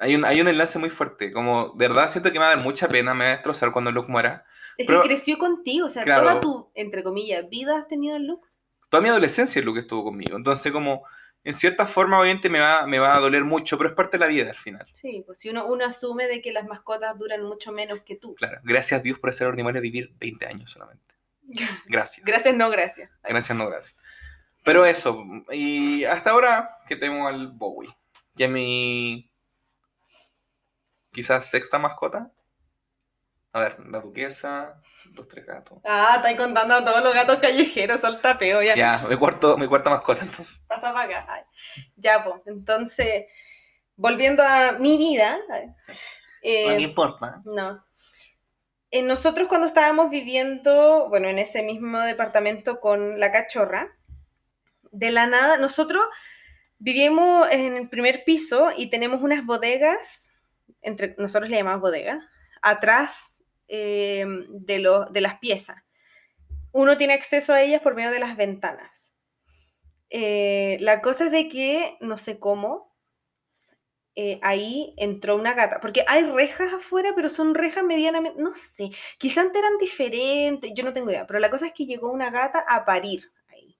Hay 0.00 0.14
un, 0.14 0.24
hay 0.24 0.40
un 0.40 0.46
enlace 0.48 0.78
muy 0.78 0.90
fuerte, 0.90 1.32
como 1.32 1.70
de 1.76 1.88
verdad 1.88 2.08
siento 2.08 2.30
que 2.32 2.38
me 2.38 2.44
va 2.44 2.52
a 2.52 2.56
dar 2.56 2.64
mucha 2.64 2.88
pena, 2.88 3.14
me 3.14 3.24
va 3.24 3.30
a 3.30 3.34
destrozar 3.34 3.72
cuando 3.72 3.90
Luke 3.90 4.10
muera. 4.10 4.44
Es 4.76 4.86
Pero- 4.86 5.02
que 5.02 5.08
creció 5.08 5.38
contigo, 5.38 5.86
o 5.86 5.88
sea, 5.88 6.04
Claro. 6.04 6.22
toda 6.22 6.40
tu, 6.40 6.70
entre 6.74 7.02
comillas, 7.02 7.48
vida 7.48 7.76
has 7.78 7.88
tenido 7.88 8.16
el 8.16 8.26
look. 8.26 8.42
Toda 8.90 9.02
mi 9.02 9.08
adolescencia 9.08 9.58
es 9.58 9.64
Luke 9.66 9.80
estuvo 9.80 10.04
conmigo, 10.04 10.36
entonces 10.36 10.70
como 10.72 11.04
en 11.48 11.54
cierta 11.54 11.86
forma 11.86 12.20
obviamente 12.20 12.50
me 12.50 12.60
va, 12.60 12.86
me 12.86 12.98
va 12.98 13.16
a 13.16 13.20
doler 13.20 13.42
mucho, 13.42 13.78
pero 13.78 13.88
es 13.88 13.96
parte 13.96 14.18
de 14.18 14.20
la 14.20 14.26
vida 14.26 14.50
al 14.50 14.56
final. 14.56 14.86
Sí, 14.92 15.22
pues 15.24 15.38
si 15.38 15.48
uno, 15.48 15.64
uno 15.64 15.86
asume 15.86 16.26
de 16.26 16.42
que 16.42 16.52
las 16.52 16.66
mascotas 16.66 17.16
duran 17.16 17.42
mucho 17.42 17.72
menos 17.72 18.02
que 18.02 18.16
tú. 18.16 18.34
Claro, 18.34 18.60
gracias 18.64 19.00
a 19.00 19.02
Dios 19.02 19.18
por 19.18 19.30
hacer 19.30 19.46
ordinario 19.46 19.80
vivir 19.80 20.12
20 20.18 20.44
años 20.44 20.70
solamente. 20.70 21.14
Gracias. 21.86 22.26
Gracias, 22.26 22.54
no 22.54 22.68
gracias. 22.68 23.10
Gracias, 23.22 23.56
no 23.56 23.66
gracias. 23.66 23.96
Pero 24.62 24.84
eso, 24.84 25.24
y 25.50 26.04
hasta 26.04 26.32
ahora 26.32 26.68
que 26.86 26.96
tengo 26.96 27.26
al 27.26 27.48
Bowie. 27.48 27.88
Ya 28.34 28.46
mi. 28.46 29.32
Quizás 31.10 31.48
sexta 31.48 31.78
mascota. 31.78 32.30
A 33.52 33.60
ver, 33.60 33.78
la 33.86 34.00
duquesa, 34.00 34.80
los 35.14 35.26
tres 35.26 35.46
gatos. 35.46 35.78
Ah, 35.84 36.14
estáis 36.16 36.36
contando 36.36 36.74
a 36.74 36.84
todos 36.84 37.02
los 37.02 37.14
gatos 37.14 37.38
callejeros 37.38 38.04
al 38.04 38.20
tapeo, 38.20 38.62
ya. 38.62 38.74
Ya, 38.74 39.00
mi, 39.08 39.16
cuarto, 39.16 39.56
mi 39.56 39.66
cuarta 39.66 39.90
mascota 39.90 40.22
entonces. 40.22 40.64
Pasa 40.68 40.92
para 40.92 41.20
acá. 41.20 41.26
Ay. 41.32 41.42
Ya, 41.96 42.22
pues, 42.22 42.42
entonces, 42.46 43.24
volviendo 43.96 44.42
a 44.42 44.72
mi 44.72 44.98
vida. 44.98 45.38
eh, 46.42 46.80
importa. 46.80 47.40
No. 47.44 47.84
Eh, 48.90 49.02
nosotros 49.02 49.48
cuando 49.48 49.66
estábamos 49.66 50.10
viviendo, 50.10 51.08
bueno, 51.08 51.28
en 51.28 51.38
ese 51.38 51.62
mismo 51.62 52.00
departamento 52.00 52.80
con 52.80 53.18
la 53.20 53.32
cachorra, 53.32 53.94
de 54.92 55.10
la 55.10 55.26
nada, 55.26 55.58
nosotros 55.58 56.04
vivimos 56.78 57.48
en 57.50 57.76
el 57.76 57.88
primer 57.88 58.24
piso 58.24 58.72
y 58.76 58.88
tenemos 58.88 59.20
unas 59.22 59.44
bodegas, 59.44 60.32
entre 60.80 61.14
nosotros 61.18 61.50
le 61.50 61.56
llamamos 61.58 61.82
bodegas, 61.82 62.22
atrás 62.62 63.27
eh, 63.68 64.26
de, 64.50 64.78
lo- 64.80 65.06
de 65.06 65.20
las 65.20 65.38
piezas. 65.38 65.82
Uno 66.72 66.96
tiene 66.96 67.14
acceso 67.14 67.52
a 67.52 67.62
ellas 67.62 67.82
por 67.82 67.94
medio 67.94 68.10
de 68.10 68.20
las 68.20 68.36
ventanas. 68.36 69.14
Eh, 70.10 70.78
la 70.80 71.02
cosa 71.02 71.26
es 71.26 71.32
de 71.32 71.48
que, 71.48 71.96
no 72.00 72.16
sé 72.18 72.38
cómo, 72.38 72.96
eh, 74.16 74.40
ahí 74.42 74.94
entró 74.96 75.36
una 75.36 75.54
gata, 75.54 75.80
porque 75.80 76.04
hay 76.08 76.24
rejas 76.24 76.72
afuera, 76.72 77.12
pero 77.14 77.28
son 77.28 77.54
rejas 77.54 77.84
medianamente, 77.84 78.40
no 78.42 78.54
sé, 78.56 78.90
quizás 79.18 79.46
antes 79.46 79.60
eran 79.62 79.78
diferentes, 79.78 80.72
yo 80.74 80.82
no 80.84 80.92
tengo 80.92 81.10
idea, 81.10 81.26
pero 81.26 81.38
la 81.38 81.50
cosa 81.50 81.66
es 81.68 81.72
que 81.72 81.86
llegó 81.86 82.10
una 82.10 82.30
gata 82.30 82.64
a 82.68 82.84
parir 82.84 83.30
ahí. 83.48 83.78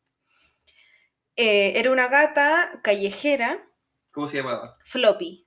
Era 1.36 1.91
una 1.91 2.09
gata 2.09 2.80
callejera, 2.82 3.64
¿Cómo 4.11 4.28
se 4.28 4.36
llamaba? 4.39 4.74
floppy, 4.84 5.47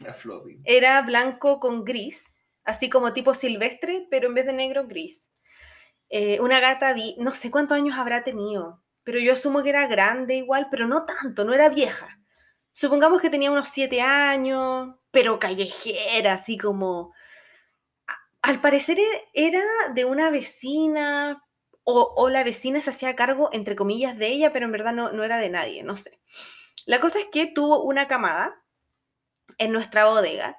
La 0.00 0.12
floppy. 0.12 0.60
era 0.64 1.00
blanco 1.02 1.60
con 1.60 1.84
gris, 1.84 2.41
así 2.64 2.90
como 2.90 3.12
tipo 3.12 3.34
silvestre, 3.34 4.06
pero 4.10 4.28
en 4.28 4.34
vez 4.34 4.46
de 4.46 4.52
negro, 4.52 4.86
gris. 4.86 5.32
Eh, 6.10 6.40
una 6.40 6.60
gata, 6.60 6.92
vi- 6.92 7.16
no 7.18 7.30
sé 7.32 7.50
cuántos 7.50 7.76
años 7.76 7.98
habrá 7.98 8.22
tenido, 8.22 8.82
pero 9.04 9.18
yo 9.20 9.32
asumo 9.34 9.62
que 9.62 9.70
era 9.70 9.86
grande 9.86 10.36
igual, 10.36 10.68
pero 10.70 10.86
no 10.88 11.06
tanto, 11.06 11.44
no 11.44 11.54
era 11.54 11.68
vieja. 11.70 12.18
Supongamos 12.72 13.20
que 13.22 13.30
tenía 13.30 13.50
unos 13.52 13.68
siete 13.68 14.00
años, 14.02 14.96
pero 15.10 15.38
callejera, 15.38 16.34
así 16.34 16.58
como... 16.58 17.12
Al 18.42 18.60
parecer 18.60 18.98
era 19.34 19.62
de 19.94 20.04
una 20.04 20.30
vecina, 20.30 21.44
o, 21.84 22.12
o 22.16 22.28
la 22.28 22.42
vecina 22.44 22.80
se 22.80 22.90
hacía 22.90 23.14
cargo, 23.14 23.50
entre 23.52 23.76
comillas, 23.76 24.18
de 24.18 24.28
ella, 24.28 24.52
pero 24.52 24.66
en 24.66 24.72
verdad 24.72 24.92
no, 24.92 25.12
no 25.12 25.22
era 25.24 25.38
de 25.38 25.48
nadie, 25.50 25.82
no 25.84 25.96
sé. 25.96 26.20
La 26.86 27.00
cosa 27.00 27.20
es 27.20 27.26
que 27.32 27.46
tuvo 27.46 27.82
una 27.84 28.08
camada 28.08 28.56
en 29.58 29.72
nuestra 29.72 30.06
bodega 30.06 30.58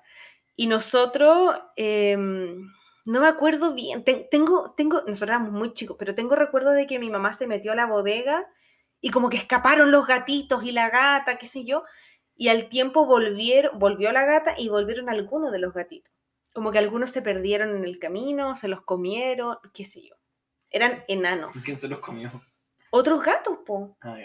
y 0.55 0.67
nosotros, 0.67 1.55
em, 1.75 2.67
no 3.05 3.19
me 3.21 3.27
acuerdo 3.27 3.73
bien, 3.73 4.03
ten- 4.03 4.27
tengo, 4.29 4.73
tengo, 4.77 4.97
nosotros 5.01 5.23
éramos 5.29 5.51
muy 5.51 5.73
chicos, 5.73 5.95
pero 5.99 6.15
tengo 6.15 6.35
recuerdo 6.35 6.71
de 6.71 6.87
que 6.87 6.99
mi 6.99 7.09
mamá 7.09 7.33
se 7.33 7.47
metió 7.47 7.71
a 7.71 7.75
la 7.75 7.85
bodega 7.85 8.47
y 9.01 9.09
como 9.09 9.29
que 9.29 9.37
escaparon 9.37 9.91
los 9.91 10.07
gatitos 10.07 10.63
y 10.63 10.71
la 10.71 10.89
gata, 10.89 11.37
qué 11.37 11.45
sé 11.47 11.65
yo, 11.65 11.83
y 12.35 12.47
al 12.49 12.69
tiempo 12.69 13.05
volvieron, 13.05 13.77
volvió 13.77 14.11
la 14.11 14.25
gata 14.25 14.55
y 14.57 14.69
volvieron 14.69 15.09
algunos 15.09 15.51
de 15.51 15.59
los 15.59 15.73
gatitos. 15.73 16.13
Como 16.53 16.71
que 16.71 16.79
algunos 16.79 17.09
se 17.09 17.21
perdieron 17.21 17.75
en 17.75 17.83
el 17.83 17.99
camino, 17.99 18.55
se 18.55 18.67
los 18.67 18.81
comieron, 18.83 19.57
qué 19.73 19.85
sé 19.85 20.03
yo. 20.07 20.15
Eran 20.69 21.03
enanos. 21.07 21.51
¿Quién 21.65 21.77
se 21.77 21.87
los 21.87 21.99
comió? 21.99 22.31
Otros 22.91 23.23
gatos, 23.23 23.57
po. 23.65 23.97
Ah. 24.01 24.17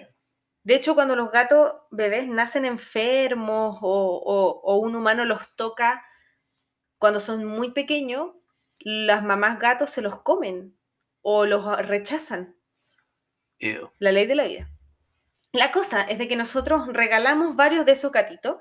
De 0.62 0.74
hecho, 0.74 0.94
cuando 0.94 1.16
los 1.16 1.30
gatos 1.30 1.72
bebés 1.90 2.28
nacen 2.28 2.64
enfermos 2.66 3.78
o, 3.80 4.22
o- 4.24 4.60
o 4.62 4.76
un 4.76 4.94
humano 4.94 5.24
los 5.24 5.54
toca 5.56 6.04
cuando 6.98 7.20
son 7.20 7.44
muy 7.44 7.70
pequeños, 7.70 8.32
las 8.78 9.22
mamás 9.22 9.58
gatos 9.58 9.90
se 9.90 10.02
los 10.02 10.20
comen 10.22 10.76
o 11.22 11.46
los 11.46 11.64
rechazan. 11.86 12.56
Ew. 13.58 13.90
La 13.98 14.12
ley 14.12 14.26
de 14.26 14.34
la 14.34 14.44
vida. 14.44 14.70
La 15.52 15.72
cosa 15.72 16.02
es 16.02 16.18
de 16.18 16.28
que 16.28 16.36
nosotros 16.36 16.86
regalamos 16.92 17.56
varios 17.56 17.86
de 17.86 17.92
esos 17.92 18.12
gatitos. 18.12 18.56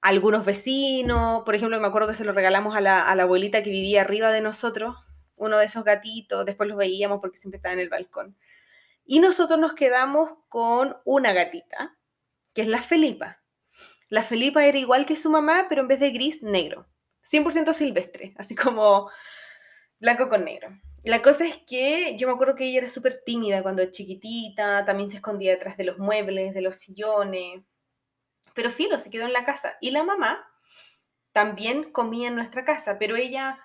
a 0.00 0.08
Algunos 0.08 0.44
vecinos, 0.44 1.42
por 1.44 1.54
ejemplo, 1.54 1.80
me 1.80 1.86
acuerdo 1.86 2.08
que 2.08 2.14
se 2.14 2.24
los 2.24 2.34
regalamos 2.34 2.76
a 2.76 2.80
la, 2.80 3.08
a 3.08 3.14
la 3.14 3.22
abuelita 3.22 3.62
que 3.62 3.70
vivía 3.70 4.02
arriba 4.02 4.30
de 4.30 4.40
nosotros, 4.40 4.96
uno 5.36 5.58
de 5.58 5.64
esos 5.66 5.84
gatitos, 5.84 6.44
después 6.44 6.68
los 6.68 6.78
veíamos 6.78 7.20
porque 7.20 7.38
siempre 7.38 7.56
estaba 7.56 7.72
en 7.72 7.80
el 7.80 7.88
balcón. 7.88 8.36
Y 9.04 9.20
nosotros 9.20 9.58
nos 9.58 9.74
quedamos 9.74 10.30
con 10.48 10.96
una 11.04 11.32
gatita, 11.32 11.96
que 12.52 12.62
es 12.62 12.68
la 12.68 12.82
Felipa. 12.82 13.42
La 14.08 14.22
Felipa 14.22 14.64
era 14.64 14.78
igual 14.78 15.06
que 15.06 15.16
su 15.16 15.30
mamá, 15.30 15.66
pero 15.68 15.82
en 15.82 15.88
vez 15.88 16.00
de 16.00 16.10
gris, 16.10 16.42
negro. 16.42 16.86
100% 17.24 17.72
silvestre, 17.72 18.34
así 18.36 18.54
como 18.54 19.10
blanco 19.98 20.28
con 20.28 20.44
negro. 20.44 20.68
La 21.04 21.20
cosa 21.20 21.46
es 21.46 21.56
que 21.66 22.16
yo 22.16 22.28
me 22.28 22.34
acuerdo 22.34 22.54
que 22.54 22.64
ella 22.64 22.78
era 22.78 22.88
súper 22.88 23.22
tímida 23.24 23.62
cuando 23.62 23.82
era 23.82 23.90
chiquitita, 23.90 24.84
también 24.84 25.10
se 25.10 25.16
escondía 25.16 25.52
detrás 25.52 25.76
de 25.76 25.84
los 25.84 25.98
muebles, 25.98 26.54
de 26.54 26.62
los 26.62 26.78
sillones. 26.78 27.62
Pero 28.54 28.70
filo, 28.70 28.98
se 28.98 29.10
quedó 29.10 29.24
en 29.24 29.32
la 29.32 29.44
casa. 29.44 29.76
Y 29.80 29.90
la 29.90 30.02
mamá 30.02 30.46
también 31.32 31.92
comía 31.92 32.28
en 32.28 32.36
nuestra 32.36 32.64
casa, 32.64 32.98
pero 32.98 33.16
ella 33.16 33.58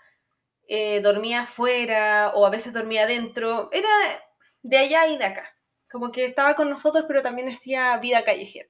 eh, 0.68 1.00
dormía 1.02 1.44
afuera 1.44 2.32
o 2.36 2.46
a 2.46 2.50
veces 2.50 2.74
dormía 2.74 3.04
adentro. 3.04 3.70
Era 3.72 3.90
de 4.62 4.78
allá 4.78 5.08
y 5.08 5.18
de 5.18 5.26
acá. 5.26 5.56
Como 5.92 6.12
que 6.12 6.26
estaba 6.26 6.56
con 6.56 6.70
nosotros, 6.70 7.06
pero 7.08 7.22
también 7.22 7.50
hacía 7.50 7.96
vida 7.98 8.24
callejera. 8.24 8.70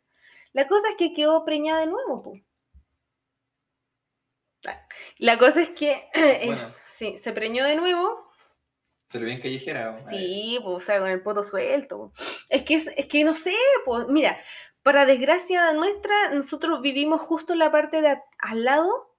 La 0.54 0.68
cosa 0.68 0.90
es 0.90 0.96
que 0.96 1.14
quedó 1.14 1.44
preñada 1.46 1.82
de 1.82 1.88
nuevo. 1.88 2.34
La 5.18 5.38
cosa 5.38 5.62
es 5.62 5.70
que 5.70 6.10
es- 6.14 6.62
sí, 6.90 7.18
se 7.18 7.32
preñó 7.34 7.66
de 7.66 7.76
nuevo. 7.76 8.30
¿Se 9.08 9.18
le 9.20 9.26
ve 9.26 9.34
en 9.34 9.42
callejera? 9.42 9.94
Sí, 9.96 10.60
pues, 10.64 10.76
o 10.76 10.80
sea, 10.80 11.00
con 11.00 11.10
el 11.10 11.22
poto 11.24 11.44
suelto. 11.44 12.14
Es 12.50 12.64
que, 12.64 12.76
es, 12.76 12.88
es 12.96 13.08
que 13.08 13.24
no 13.24 13.34
sé, 13.34 13.56
pues, 13.86 14.06
mira, 14.08 14.40
para 14.84 15.06
desgracia 15.06 15.72
nuestra, 15.74 16.30
nosotros 16.30 16.82
vivimos 16.82 17.20
justo 17.22 17.54
en 17.54 17.60
la 17.60 17.72
parte 17.72 18.02
de 18.02 18.22
al 18.40 18.64
lado, 18.64 19.16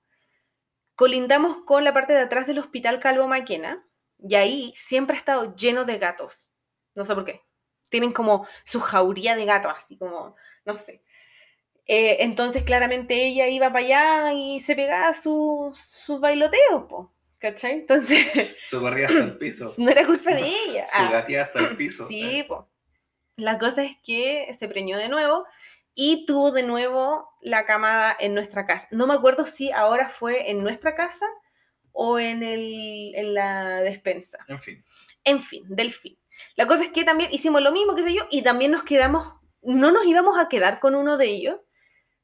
colindamos 0.95 1.65
con 1.65 1.85
la 1.85 1.93
parte 1.93 2.13
de 2.13 2.21
atrás 2.21 2.47
del 2.47 2.59
Hospital 2.59 3.01
Calvo 3.01 3.27
Maquena, 3.27 3.87
y 4.19 4.35
ahí 4.35 4.73
siempre 4.77 5.17
ha 5.17 5.19
estado 5.19 5.55
lleno 5.55 5.85
de 5.85 5.99
gatos. 5.99 6.51
No 6.95 7.05
sé 7.05 7.15
por 7.15 7.25
qué. 7.25 7.43
Tienen 7.89 8.13
como 8.13 8.47
su 8.65 8.81
jauría 8.81 9.35
de 9.35 9.45
gatos, 9.47 9.73
así 9.75 9.97
como, 9.99 10.37
no 10.65 10.77
sé. 10.77 11.03
Eh, 11.93 12.19
entonces, 12.23 12.63
claramente 12.63 13.27
ella 13.27 13.49
iba 13.49 13.67
para 13.73 13.85
allá 13.85 14.33
y 14.33 14.61
se 14.61 14.77
pegaba 14.77 15.13
sus 15.13 15.77
sus 15.77 16.21
bailoteos, 16.21 16.85
pues, 16.89 17.09
¿cachai? 17.39 17.73
Entonces, 17.73 18.27
Su 18.63 18.81
barriga 18.81 19.09
hasta 19.09 19.21
el 19.25 19.39
piso. 19.39 19.65
no 19.79 19.91
era 19.91 20.07
culpa 20.07 20.33
de 20.35 20.41
ella. 20.69 20.87
Su 20.87 21.03
Ah. 21.03 21.11
gatía 21.11 21.43
hasta 21.43 21.59
el 21.61 21.77
piso. 21.77 22.07
Sí, 22.07 22.45
po. 22.47 22.69
La 23.37 23.59
cosa 23.59 23.83
es 23.83 23.97
que 24.05 24.47
se 24.53 24.69
preñó 24.69 24.99
de 24.99 25.09
nuevo 25.09 25.47
y 25.95 26.27
tuvo 26.27 26.53
de 26.53 26.63
nuevo 26.63 27.29
la 27.41 27.65
camada 27.65 28.17
en 28.21 28.35
nuestra 28.35 28.67
casa. 28.67 28.87
No 28.93 29.09
me 29.09 29.15
acuerdo 29.15 29.45
si 29.45 29.73
ahora 29.73 30.11
fue 30.11 30.49
en 30.51 30.59
nuestra 30.63 30.95
casa 30.95 31.27
o 31.91 32.21
en, 32.21 32.45
el, 32.45 33.13
en 33.17 33.35
la 33.35 33.81
despensa. 33.81 34.39
En 34.47 34.61
fin. 34.61 34.85
En 35.25 35.43
fin, 35.43 35.65
delfín. 35.69 36.17
La 36.55 36.67
cosa 36.69 36.85
es 36.85 36.91
que 36.91 37.03
también 37.03 37.31
hicimos 37.33 37.61
lo 37.63 37.73
mismo, 37.73 37.97
qué 37.97 38.05
sé 38.05 38.15
yo, 38.15 38.23
y 38.31 38.43
también 38.43 38.71
nos 38.71 38.85
quedamos, 38.85 39.35
no 39.63 39.91
nos 39.91 40.07
íbamos 40.07 40.39
a 40.39 40.49
quedar 40.49 40.79
con 40.79 40.95
uno 40.95 41.17
de 41.17 41.27
ellos, 41.27 41.57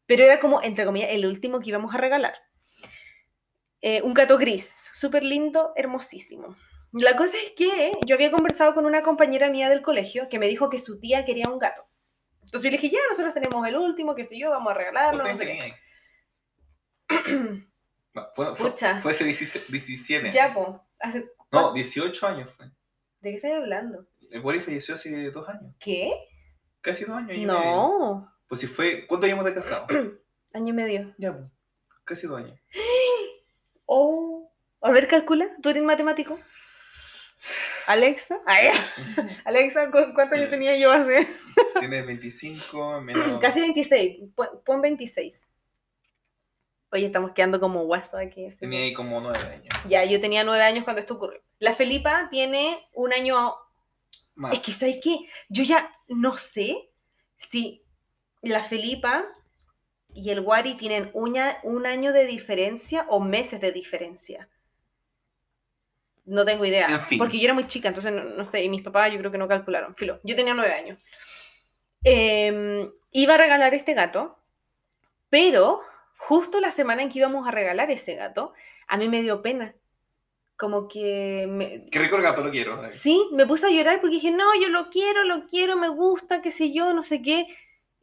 pero 0.06 0.22
era 0.24 0.40
como, 0.40 0.62
entre 0.62 0.84
comillas, 0.84 1.10
el 1.10 1.26
último 1.26 1.60
que 1.60 1.70
íbamos 1.70 1.94
a 1.94 1.98
regalar. 1.98 2.34
Eh, 3.80 4.02
un 4.02 4.14
gato 4.14 4.38
gris, 4.38 4.90
súper 4.94 5.22
lindo, 5.22 5.72
hermosísimo. 5.76 6.56
La 6.92 7.16
cosa 7.16 7.36
es 7.36 7.52
que 7.56 7.92
yo 8.06 8.14
había 8.14 8.30
conversado 8.30 8.74
con 8.74 8.86
una 8.86 9.02
compañera 9.02 9.50
mía 9.50 9.68
del 9.68 9.82
colegio 9.82 10.28
que 10.28 10.38
me 10.38 10.48
dijo 10.48 10.70
que 10.70 10.78
su 10.78 10.98
tía 10.98 11.24
quería 11.24 11.48
un 11.50 11.58
gato. 11.58 11.86
Entonces 12.42 12.62
yo 12.62 12.70
le 12.70 12.80
dije, 12.80 12.88
ya, 12.94 13.00
nosotros 13.10 13.34
tenemos 13.34 13.66
el 13.68 13.76
último, 13.76 14.14
qué 14.14 14.24
sé 14.24 14.38
yo, 14.38 14.50
vamos 14.50 14.70
a 14.70 14.74
regalarlo. 14.74 15.22
No 15.24 15.34
sé 15.36 15.46
qué. 15.46 15.74
No, 18.14 18.28
fue, 18.34 18.54
fue, 18.56 18.72
fue 19.02 19.10
hace 19.12 19.24
17. 19.24 20.30
Ya, 20.30 20.54
po. 20.54 20.82
Hace- 21.00 21.28
No, 21.52 21.72
18 21.72 22.26
años 22.26 22.50
fue. 22.56 22.66
¿De 23.20 23.30
qué 23.30 23.36
estás 23.36 23.52
hablando? 23.52 24.06
El 24.30 24.40
Wally 24.40 24.60
falleció 24.60 24.94
hace 24.94 25.30
dos 25.30 25.48
años. 25.48 25.74
¿Qué? 25.78 26.12
Casi 26.80 27.04
dos 27.04 27.16
años. 27.16 27.28
medio. 27.28 28.32
Pues 28.48 28.60
si 28.60 28.66
fue. 28.66 29.06
¿Cuánto 29.06 29.26
llevamos 29.26 29.46
de 29.46 29.54
casado? 29.54 29.86
Año 30.52 30.68
y 30.68 30.72
medio. 30.72 31.14
ya, 31.18 31.32
pues. 31.36 31.50
Casi 32.04 32.26
dos 32.26 32.38
años. 32.38 32.58
Oh. 33.88 34.50
A 34.80 34.90
ver, 34.90 35.06
calcula. 35.06 35.48
¿Tú 35.62 35.68
eres 35.68 35.82
matemático? 35.84 36.38
Alexa. 37.86 38.38
Ay, 38.46 38.68
Alexa, 39.44 39.90
¿cu- 39.92 40.12
¿cuánto 40.14 40.34
yo 40.36 40.48
tenía 40.50 40.76
yo 40.76 40.90
hace? 40.90 41.26
Tiene 41.78 42.02
25 42.02 43.00
menos. 43.00 43.38
Casi 43.40 43.60
26. 43.60 44.32
Pon- 44.34 44.60
Pon 44.64 44.80
26. 44.80 45.50
Oye, 46.90 47.06
estamos 47.06 47.32
quedando 47.32 47.60
como 47.60 47.84
guaso 47.84 48.18
aquí. 48.18 48.50
sí. 48.50 48.60
Tenía 48.60 48.80
ahí 48.80 48.92
como 48.92 49.20
9 49.20 49.38
años. 49.38 49.74
Ya, 49.88 50.04
yo 50.04 50.20
tenía 50.20 50.44
nueve 50.44 50.62
años 50.64 50.84
cuando 50.84 51.00
esto 51.00 51.14
ocurrió. 51.14 51.40
La 51.58 51.72
Felipa 51.74 52.28
tiene 52.30 52.78
un 52.94 53.12
año. 53.12 53.54
Más. 54.34 54.52
Es 54.54 54.64
que, 54.64 54.72
¿sabes 54.72 54.98
qué? 55.02 55.16
Yo 55.48 55.62
ya 55.62 55.90
no 56.08 56.36
sé 56.38 56.90
si 57.36 57.84
la 58.42 58.62
Felipa 58.62 59.24
y 60.14 60.30
el 60.30 60.40
Wari 60.40 60.74
tienen 60.74 61.10
una- 61.14 61.58
un 61.62 61.86
año 61.86 62.12
de 62.12 62.26
diferencia 62.26 63.06
o 63.08 63.20
meses 63.20 63.60
de 63.60 63.72
diferencia. 63.72 64.48
No 66.24 66.44
tengo 66.44 66.64
idea. 66.64 66.88
En 66.88 67.00
fin. 67.00 67.18
Porque 67.18 67.38
yo 67.38 67.44
era 67.44 67.54
muy 67.54 67.66
chica, 67.66 67.88
entonces 67.88 68.12
no, 68.12 68.24
no 68.24 68.44
sé. 68.44 68.62
Y 68.64 68.68
mis 68.68 68.82
papás 68.82 69.12
yo 69.12 69.18
creo 69.18 69.30
que 69.30 69.38
no 69.38 69.46
calcularon. 69.48 69.94
Filo, 69.94 70.20
yo 70.24 70.34
tenía 70.34 70.54
nueve 70.54 70.72
años. 70.72 70.98
Eh, 72.04 72.88
iba 73.12 73.34
a 73.34 73.38
regalar 73.38 73.74
este 73.74 73.94
gato, 73.94 74.38
pero 75.30 75.80
justo 76.18 76.60
la 76.60 76.70
semana 76.70 77.02
en 77.02 77.08
que 77.10 77.18
íbamos 77.18 77.46
a 77.46 77.50
regalar 77.50 77.90
ese 77.90 78.14
gato, 78.14 78.52
a 78.88 78.96
mí 78.96 79.08
me 79.08 79.22
dio 79.22 79.42
pena. 79.42 79.74
Como 80.56 80.88
que 80.88 81.46
me, 81.48 81.88
Qué 81.90 81.98
rico 81.98 82.16
el 82.16 82.22
gato, 82.22 82.42
lo 82.42 82.50
quiero. 82.50 82.90
Sí, 82.90 83.28
me 83.32 83.46
puse 83.46 83.66
a 83.66 83.70
llorar 83.70 84.00
porque 84.00 84.14
dije, 84.16 84.30
no, 84.30 84.54
yo 84.60 84.68
lo 84.68 84.88
quiero, 84.88 85.22
lo 85.24 85.46
quiero, 85.46 85.76
me 85.76 85.88
gusta, 85.88 86.40
qué 86.40 86.50
sé 86.50 86.72
yo, 86.72 86.92
no 86.94 87.02
sé 87.02 87.20
qué. 87.20 87.46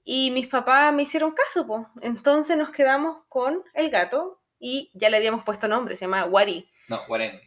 Y 0.04 0.32
mis 0.32 0.48
papás 0.48 0.94
me 0.94 1.04
hicieron 1.04 1.32
caso, 1.32 1.66
pues. 1.66 1.86
Entonces 2.02 2.58
nos 2.58 2.72
quedamos 2.72 3.24
con 3.30 3.64
el 3.74 3.90
gato 3.90 4.42
y 4.60 4.92
ya 4.94 5.10
le 5.10 5.18
habíamos 5.18 5.44
puesto 5.44 5.68
nombre, 5.68 5.96
se 5.96 6.06
llama 6.06 6.26
Wari. 6.26 6.70
No, 6.88 7.06
Guarén. 7.08 7.40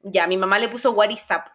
Ya, 0.00 0.26
mi 0.26 0.36
mamá 0.36 0.58
le 0.58 0.68
puso 0.68 0.92
Wari 0.92 1.16
Sapo. 1.16 1.50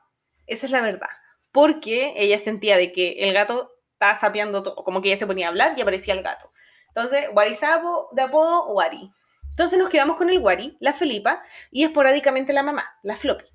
Esa 0.46 0.66
es 0.66 0.72
la 0.72 0.82
verdad. 0.82 1.10
Porque 1.52 2.14
ella 2.18 2.40
sentía 2.40 2.78
de 2.78 2.92
que 2.92 3.14
el 3.20 3.34
gato 3.34 3.72
estaba 3.94 4.20
sapeando 4.20 4.64
todo, 4.64 4.76
como 4.76 5.02
que 5.02 5.10
ella 5.10 5.18
se 5.18 5.28
ponía 5.28 5.48
a 5.48 5.50
hablar 5.50 5.74
y 5.78 5.82
aparecía 5.82 6.14
el 6.14 6.24
gato. 6.24 6.52
Entonces, 6.88 7.28
Wari 7.34 7.54
Sapo, 7.54 8.10
de 8.12 8.24
apodo, 8.24 8.68
Wari. 8.74 9.12
Entonces 9.50 9.78
nos 9.78 9.90
quedamos 9.90 10.18
con 10.18 10.30
el 10.30 10.40
Wari, 10.40 10.78
la 10.80 10.94
Felipa, 10.94 11.44
y 11.72 11.84
esporádicamente 11.84 12.54
la 12.54 12.64
mamá, 12.64 12.98
la 13.04 13.16
Floppy. 13.16 13.46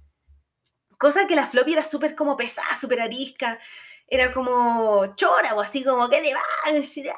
Cosa 0.96 1.26
que 1.26 1.34
la 1.34 1.46
Floppy 1.46 1.72
era 1.72 1.82
súper 1.82 2.14
como 2.14 2.36
pesada, 2.36 2.74
súper 2.80 3.00
arisca, 3.00 3.58
era 4.08 4.32
como 4.32 5.14
chora 5.14 5.54
o 5.54 5.60
así 5.60 5.84
como, 5.84 6.08
¿qué 6.08 6.20
te 6.22 6.32
va 6.32 6.40
a 6.66 6.72
decir? 6.72 7.10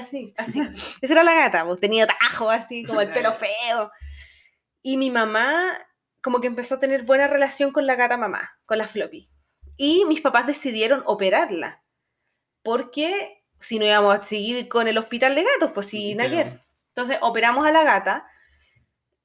Así, 0.00 0.34
así. 0.36 0.60
Esa 1.02 1.12
era 1.12 1.22
la 1.22 1.34
gata, 1.34 1.64
pues, 1.64 1.80
tenía 1.80 2.06
tajo 2.06 2.50
así, 2.50 2.84
como 2.86 3.00
el 3.00 3.10
pelo 3.10 3.32
feo. 3.32 3.90
Y 4.82 4.96
mi 4.96 5.10
mamá 5.10 5.78
como 6.22 6.40
que 6.40 6.46
empezó 6.46 6.76
a 6.76 6.80
tener 6.80 7.04
buena 7.04 7.28
relación 7.28 7.72
con 7.72 7.86
la 7.86 7.94
gata 7.94 8.16
mamá, 8.16 8.50
con 8.66 8.78
la 8.78 8.88
Floppy. 8.88 9.30
Y 9.76 10.04
mis 10.06 10.20
papás 10.20 10.46
decidieron 10.46 11.02
operarla, 11.06 11.82
porque 12.62 13.44
si 13.60 13.78
no 13.78 13.84
íbamos 13.84 14.18
a 14.18 14.22
seguir 14.22 14.68
con 14.68 14.88
el 14.88 14.98
hospital 14.98 15.34
de 15.34 15.44
gatos, 15.44 15.70
pues 15.72 15.86
sí, 15.86 16.14
ver. 16.16 16.60
Entonces 16.88 17.18
operamos 17.20 17.66
a 17.66 17.70
la 17.70 17.84
gata, 17.84 18.26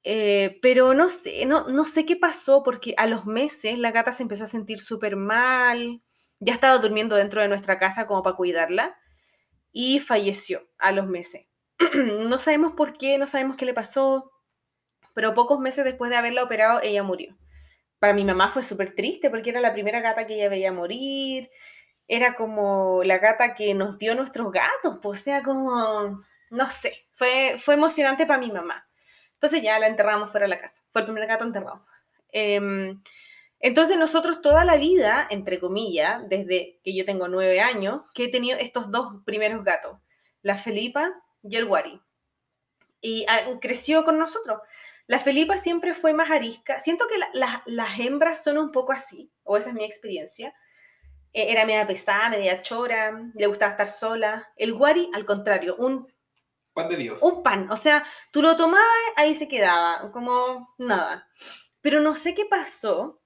eh, 0.04 0.58
pero 0.62 0.94
no 0.94 1.10
sé, 1.10 1.44
no, 1.46 1.66
no 1.68 1.84
sé 1.84 2.06
qué 2.06 2.14
pasó 2.14 2.62
porque 2.62 2.94
a 2.96 3.06
los 3.06 3.26
meses 3.26 3.78
la 3.78 3.90
gata 3.90 4.12
se 4.12 4.22
empezó 4.22 4.44
a 4.44 4.48
sentir 4.48 4.78
súper 4.78 5.16
mal, 5.16 6.02
ya 6.40 6.54
estaba 6.54 6.78
durmiendo 6.78 7.16
dentro 7.16 7.40
de 7.40 7.48
nuestra 7.48 7.78
casa 7.78 8.06
como 8.06 8.22
para 8.22 8.36
cuidarla 8.36 8.96
y 9.72 10.00
falleció 10.00 10.68
a 10.78 10.92
los 10.92 11.06
meses. 11.06 11.46
no 11.94 12.38
sabemos 12.38 12.74
por 12.74 12.96
qué, 12.96 13.18
no 13.18 13.26
sabemos 13.26 13.56
qué 13.56 13.64
le 13.64 13.74
pasó, 13.74 14.32
pero 15.14 15.34
pocos 15.34 15.60
meses 15.60 15.84
después 15.84 16.10
de 16.10 16.16
haberla 16.16 16.44
operado 16.44 16.80
ella 16.82 17.02
murió. 17.02 17.36
Para 17.98 18.12
mi 18.12 18.24
mamá 18.24 18.48
fue 18.48 18.62
súper 18.62 18.94
triste 18.94 19.30
porque 19.30 19.50
era 19.50 19.60
la 19.60 19.72
primera 19.72 20.00
gata 20.00 20.26
que 20.26 20.34
ella 20.34 20.48
veía 20.48 20.72
morir, 20.72 21.50
era 22.06 22.34
como 22.34 23.02
la 23.04 23.18
gata 23.18 23.54
que 23.54 23.74
nos 23.74 23.98
dio 23.98 24.14
nuestros 24.14 24.52
gatos, 24.52 24.98
pues, 25.02 25.20
o 25.20 25.24
sea, 25.24 25.42
como 25.42 26.20
no 26.54 26.70
sé, 26.70 26.92
fue, 27.12 27.56
fue 27.58 27.74
emocionante 27.74 28.26
para 28.26 28.38
mi 28.38 28.50
mamá. 28.50 28.88
Entonces 29.34 29.62
ya 29.62 29.78
la 29.78 29.88
enterramos 29.88 30.30
fuera 30.30 30.44
de 30.44 30.50
la 30.50 30.60
casa. 30.60 30.82
Fue 30.90 31.02
el 31.02 31.06
primer 31.06 31.26
gato 31.26 31.44
enterrado. 31.44 31.84
Em, 32.30 33.02
entonces 33.66 33.96
nosotros 33.98 34.42
toda 34.42 34.64
la 34.64 34.76
vida, 34.76 35.26
entre 35.30 35.58
comillas, 35.58 36.22
desde 36.28 36.80
que 36.84 36.94
yo 36.94 37.04
tengo 37.04 37.28
nueve 37.28 37.60
años, 37.60 38.02
que 38.14 38.24
he 38.24 38.28
tenido 38.28 38.58
estos 38.58 38.90
dos 38.90 39.22
primeros 39.24 39.64
gatos, 39.64 39.98
la 40.42 40.56
Felipa 40.58 41.12
y 41.42 41.56
el 41.56 41.64
Wari. 41.64 42.00
Y 43.00 43.24
ah, 43.28 43.40
creció 43.60 44.04
con 44.04 44.18
nosotros. 44.18 44.60
La 45.06 45.18
Felipa 45.20 45.56
siempre 45.56 45.94
fue 45.94 46.12
más 46.14 46.30
arisca. 46.30 46.78
Siento 46.78 47.06
que 47.08 47.18
la- 47.18 47.28
la- 47.34 47.62
las 47.66 47.98
hembras 48.00 48.42
son 48.42 48.56
un 48.58 48.72
poco 48.72 48.92
así, 48.92 49.30
o 49.42 49.56
esa 49.56 49.68
es 49.70 49.74
mi 49.74 49.84
experiencia. 49.84 50.54
Eh, 51.32 51.50
Era 51.52 51.66
media 51.66 51.86
pesada, 51.86 52.30
media 52.30 52.62
chora, 52.62 53.12
le 53.34 53.46
gustaba 53.46 53.72
estar 53.72 53.88
sola. 53.88 54.46
El 54.56 54.72
Wari, 54.72 55.10
al 55.14 55.24
contrario, 55.26 55.74
un 55.78 56.06
Pan 56.72 56.88
de 56.88 56.96
Dios. 56.96 57.22
un 57.22 57.42
pan. 57.42 57.70
O 57.70 57.76
sea, 57.76 58.04
tú 58.30 58.40
lo 58.42 58.56
tomabas, 58.56 58.86
ahí 59.16 59.34
se 59.34 59.48
quedaba, 59.48 60.10
como 60.12 60.74
nada. 60.78 61.28
Pero 61.80 62.00
no 62.00 62.16
sé 62.16 62.34
qué 62.34 62.44
pasó 62.46 63.20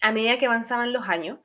a 0.00 0.12
medida 0.12 0.38
que 0.38 0.46
avanzaban 0.46 0.92
los 0.92 1.08
años, 1.08 1.38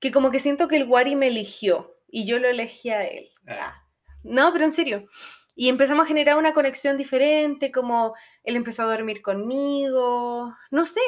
que 0.00 0.12
como 0.12 0.30
que 0.30 0.38
siento 0.38 0.68
que 0.68 0.76
el 0.76 0.84
Wari 0.84 1.16
me 1.16 1.28
eligió 1.28 1.96
y 2.08 2.26
yo 2.26 2.38
lo 2.38 2.48
elegí 2.48 2.90
a 2.90 3.04
él. 3.04 3.30
Ah. 3.46 3.74
No, 4.22 4.52
pero 4.52 4.64
en 4.64 4.72
serio. 4.72 5.06
Y 5.56 5.68
empezamos 5.68 6.04
a 6.04 6.08
generar 6.08 6.36
una 6.36 6.52
conexión 6.52 6.96
diferente, 6.96 7.70
como 7.70 8.14
él 8.42 8.56
empezó 8.56 8.82
a 8.82 8.86
dormir 8.86 9.22
conmigo. 9.22 10.52
No 10.70 10.84
sé, 10.84 11.00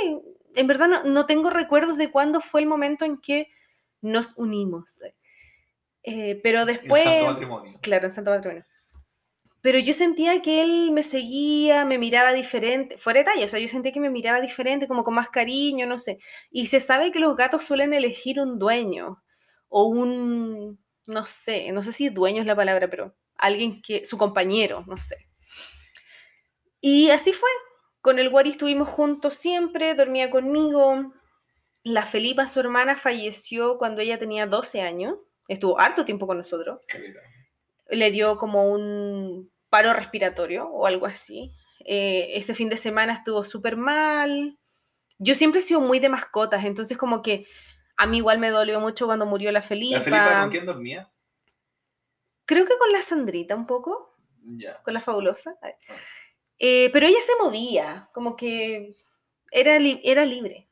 en 0.54 0.66
verdad 0.66 0.88
no, 0.88 1.04
no 1.04 1.26
tengo 1.26 1.50
recuerdos 1.50 1.96
de 1.96 2.10
cuándo 2.10 2.40
fue 2.40 2.60
el 2.60 2.66
momento 2.66 3.04
en 3.04 3.18
que 3.18 3.48
nos 4.00 4.34
unimos. 4.36 5.00
Eh, 6.02 6.40
pero 6.42 6.64
después... 6.64 7.02
santo 7.02 7.26
matrimonio. 7.26 7.72
Claro, 7.82 8.04
en 8.04 8.10
Santo 8.10 8.30
Patrimonio. 8.30 8.64
Pero 9.66 9.80
yo 9.80 9.94
sentía 9.94 10.42
que 10.42 10.62
él 10.62 10.92
me 10.92 11.02
seguía, 11.02 11.84
me 11.84 11.98
miraba 11.98 12.32
diferente, 12.32 12.98
fuera 12.98 13.18
de 13.18 13.24
talla, 13.24 13.46
o 13.46 13.48
sea, 13.48 13.58
yo 13.58 13.66
sentía 13.66 13.90
que 13.90 13.98
me 13.98 14.10
miraba 14.10 14.40
diferente, 14.40 14.86
como 14.86 15.02
con 15.02 15.14
más 15.14 15.28
cariño, 15.28 15.86
no 15.88 15.98
sé. 15.98 16.18
Y 16.52 16.66
se 16.66 16.78
sabe 16.78 17.10
que 17.10 17.18
los 17.18 17.34
gatos 17.34 17.64
suelen 17.64 17.92
elegir 17.92 18.38
un 18.38 18.60
dueño 18.60 19.24
o 19.68 19.86
un, 19.86 20.78
no 21.06 21.26
sé, 21.26 21.72
no 21.72 21.82
sé 21.82 21.90
si 21.90 22.10
dueño 22.10 22.42
es 22.42 22.46
la 22.46 22.54
palabra, 22.54 22.88
pero 22.88 23.16
alguien 23.34 23.82
que, 23.82 24.04
su 24.04 24.16
compañero, 24.16 24.84
no 24.86 24.98
sé. 24.98 25.16
Y 26.80 27.10
así 27.10 27.32
fue. 27.32 27.50
Con 28.00 28.20
el 28.20 28.28
Wari 28.28 28.50
estuvimos 28.50 28.88
juntos 28.88 29.34
siempre, 29.34 29.94
dormía 29.94 30.30
conmigo. 30.30 31.12
La 31.82 32.06
Felipa, 32.06 32.46
su 32.46 32.60
hermana, 32.60 32.96
falleció 32.96 33.78
cuando 33.78 34.00
ella 34.00 34.16
tenía 34.16 34.46
12 34.46 34.80
años. 34.80 35.16
Estuvo 35.48 35.80
harto 35.80 36.04
tiempo 36.04 36.28
con 36.28 36.38
nosotros 36.38 36.78
le 37.88 38.10
dio 38.10 38.36
como 38.38 38.70
un 38.70 39.50
paro 39.76 39.92
respiratorio 39.92 40.66
o 40.68 40.86
algo 40.86 41.04
así. 41.04 41.52
Eh, 41.84 42.30
ese 42.38 42.54
fin 42.54 42.70
de 42.70 42.78
semana 42.78 43.12
estuvo 43.12 43.44
súper 43.44 43.76
mal. 43.76 44.56
Yo 45.18 45.34
siempre 45.34 45.60
he 45.60 45.62
sido 45.62 45.80
muy 45.80 45.98
de 45.98 46.08
mascotas, 46.08 46.64
entonces 46.64 46.96
como 46.96 47.20
que 47.20 47.46
a 47.98 48.06
mí 48.06 48.16
igual 48.16 48.38
me 48.38 48.48
dolió 48.50 48.80
mucho 48.80 49.04
cuando 49.04 49.26
murió 49.26 49.52
la 49.52 49.60
Felipa. 49.60 49.98
¿La 49.98 50.02
Felipa 50.02 50.40
con 50.40 50.50
quién 50.50 50.64
dormía? 50.66 51.10
Creo 52.46 52.64
que 52.64 52.78
con 52.78 52.90
la 52.90 53.02
Sandrita 53.02 53.54
un 53.54 53.66
poco, 53.66 54.14
Ya. 54.56 54.82
con 54.82 54.94
la 54.94 55.00
fabulosa. 55.00 55.56
Ah. 55.62 55.68
Eh, 56.58 56.88
pero 56.90 57.06
ella 57.06 57.18
se 57.26 57.44
movía, 57.44 58.08
como 58.14 58.34
que 58.34 58.94
era, 59.50 59.78
li- 59.78 60.00
era 60.04 60.24
libre. 60.24 60.68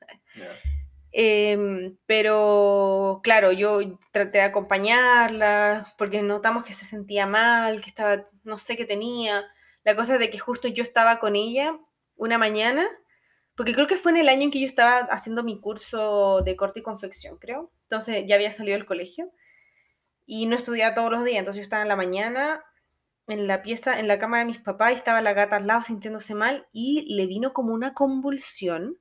Em, 1.16 1.96
pero 2.06 3.20
claro, 3.22 3.52
yo 3.52 3.78
traté 4.10 4.38
de 4.38 4.44
acompañarla 4.44 5.94
porque 5.96 6.22
notamos 6.22 6.64
que 6.64 6.72
se 6.72 6.84
sentía 6.84 7.26
mal, 7.26 7.80
que 7.80 7.88
estaba, 7.88 8.26
no 8.42 8.58
sé 8.58 8.76
qué 8.76 8.84
tenía. 8.84 9.44
La 9.84 9.94
cosa 9.94 10.14
es 10.14 10.20
de 10.20 10.30
que 10.30 10.38
justo 10.38 10.66
yo 10.68 10.82
estaba 10.82 11.20
con 11.20 11.36
ella 11.36 11.78
una 12.16 12.36
mañana 12.38 12.84
porque 13.56 13.72
creo 13.74 13.86
que 13.86 13.96
fue 13.96 14.12
en 14.12 14.18
el 14.18 14.28
año 14.28 14.42
en 14.42 14.50
que 14.50 14.60
yo 14.60 14.66
estaba 14.66 14.98
haciendo 15.10 15.44
mi 15.44 15.60
curso 15.60 16.42
de 16.44 16.56
corte 16.56 16.80
y 16.80 16.82
confección, 16.82 17.38
creo. 17.38 17.72
Entonces 17.82 18.24
ya 18.26 18.34
había 18.36 18.50
salido 18.52 18.76
del 18.76 18.86
colegio 18.86 19.30
y 20.26 20.46
no 20.46 20.56
estudiaba 20.56 20.94
todos 20.94 21.12
los 21.12 21.24
días, 21.24 21.38
entonces 21.38 21.60
yo 21.60 21.64
estaba 21.64 21.82
en 21.82 21.88
la 21.88 21.96
mañana 21.96 22.64
en 23.26 23.46
la 23.46 23.62
pieza, 23.62 23.98
en 23.98 24.08
la 24.08 24.18
cama 24.18 24.40
de 24.40 24.44
mis 24.46 24.60
papás, 24.60 24.92
y 24.92 24.96
estaba 24.96 25.22
la 25.22 25.32
gata 25.32 25.56
al 25.56 25.66
lado 25.66 25.84
sintiéndose 25.84 26.34
mal 26.34 26.66
y 26.72 27.14
le 27.14 27.26
vino 27.26 27.52
como 27.52 27.72
una 27.72 27.94
convulsión. 27.94 28.98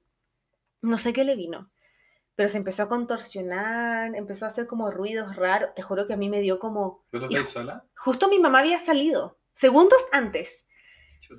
No 0.81 0.97
sé 0.97 1.13
qué 1.13 1.23
le 1.23 1.35
vino, 1.35 1.71
pero 2.35 2.49
se 2.49 2.57
empezó 2.57 2.83
a 2.83 2.89
contorsionar, 2.89 4.15
empezó 4.15 4.45
a 4.45 4.47
hacer 4.47 4.67
como 4.67 4.89
ruidos 4.89 5.35
raros. 5.35 5.71
Te 5.75 5.81
juro 5.81 6.07
que 6.07 6.13
a 6.13 6.17
mí 6.17 6.29
me 6.29 6.41
dio 6.41 6.59
como... 6.59 7.05
¿Tú 7.11 7.23
estás 7.23 7.49
sola? 7.49 7.85
Justo 7.95 8.27
mi 8.27 8.39
mamá 8.39 8.59
había 8.59 8.79
salido, 8.79 9.37
segundos 9.51 9.99
antes. 10.11 10.67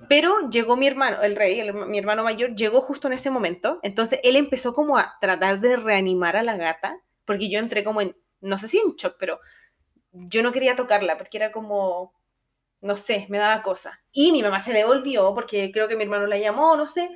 Pero 0.09 0.49
llegó 0.51 0.76
mi 0.76 0.86
hermano, 0.86 1.20
el 1.22 1.36
rey, 1.36 1.70
mi 1.72 1.99
hermano 1.99 2.24
mayor, 2.24 2.55
llegó 2.55 2.80
justo 2.80 3.09
en 3.09 3.14
ese 3.14 3.30
momento. 3.30 3.80
Entonces 3.82 4.20
él 4.22 4.36
empezó 4.36 4.72
como 4.72 4.97
a 4.97 5.16
tratar 5.20 5.61
de 5.61 5.76
reanimar 5.76 6.36
a 6.36 6.42
la 6.42 6.57
gata, 6.57 7.01
porque 7.24 7.51
yo 7.51 7.59
entré 7.59 7.84
como 7.84 8.01
en, 8.01 8.16
no 8.40 8.57
sé 8.57 8.68
si 8.68 8.78
en 8.78 8.95
shock, 8.97 9.16
pero 9.18 9.40
yo 10.12 10.42
no 10.42 10.53
quería 10.53 10.76
tocarla, 10.76 11.18
porque 11.18 11.36
era 11.36 11.53
como, 11.53 12.14
no 12.80 12.97
sé, 12.97 13.26
me 13.28 13.38
daba 13.38 13.62
cosa. 13.62 14.01
Y 14.12 14.32
mi 14.32 14.42
mamá 14.42 14.61
se 14.61 14.72
devolvió, 14.72 15.34
porque 15.34 15.70
creo 15.72 15.88
que 15.88 15.97
mi 15.97 16.05
hermano 16.05 16.26
la 16.26 16.38
llamó, 16.38 16.76
no 16.76 16.88
sé. 16.88 17.11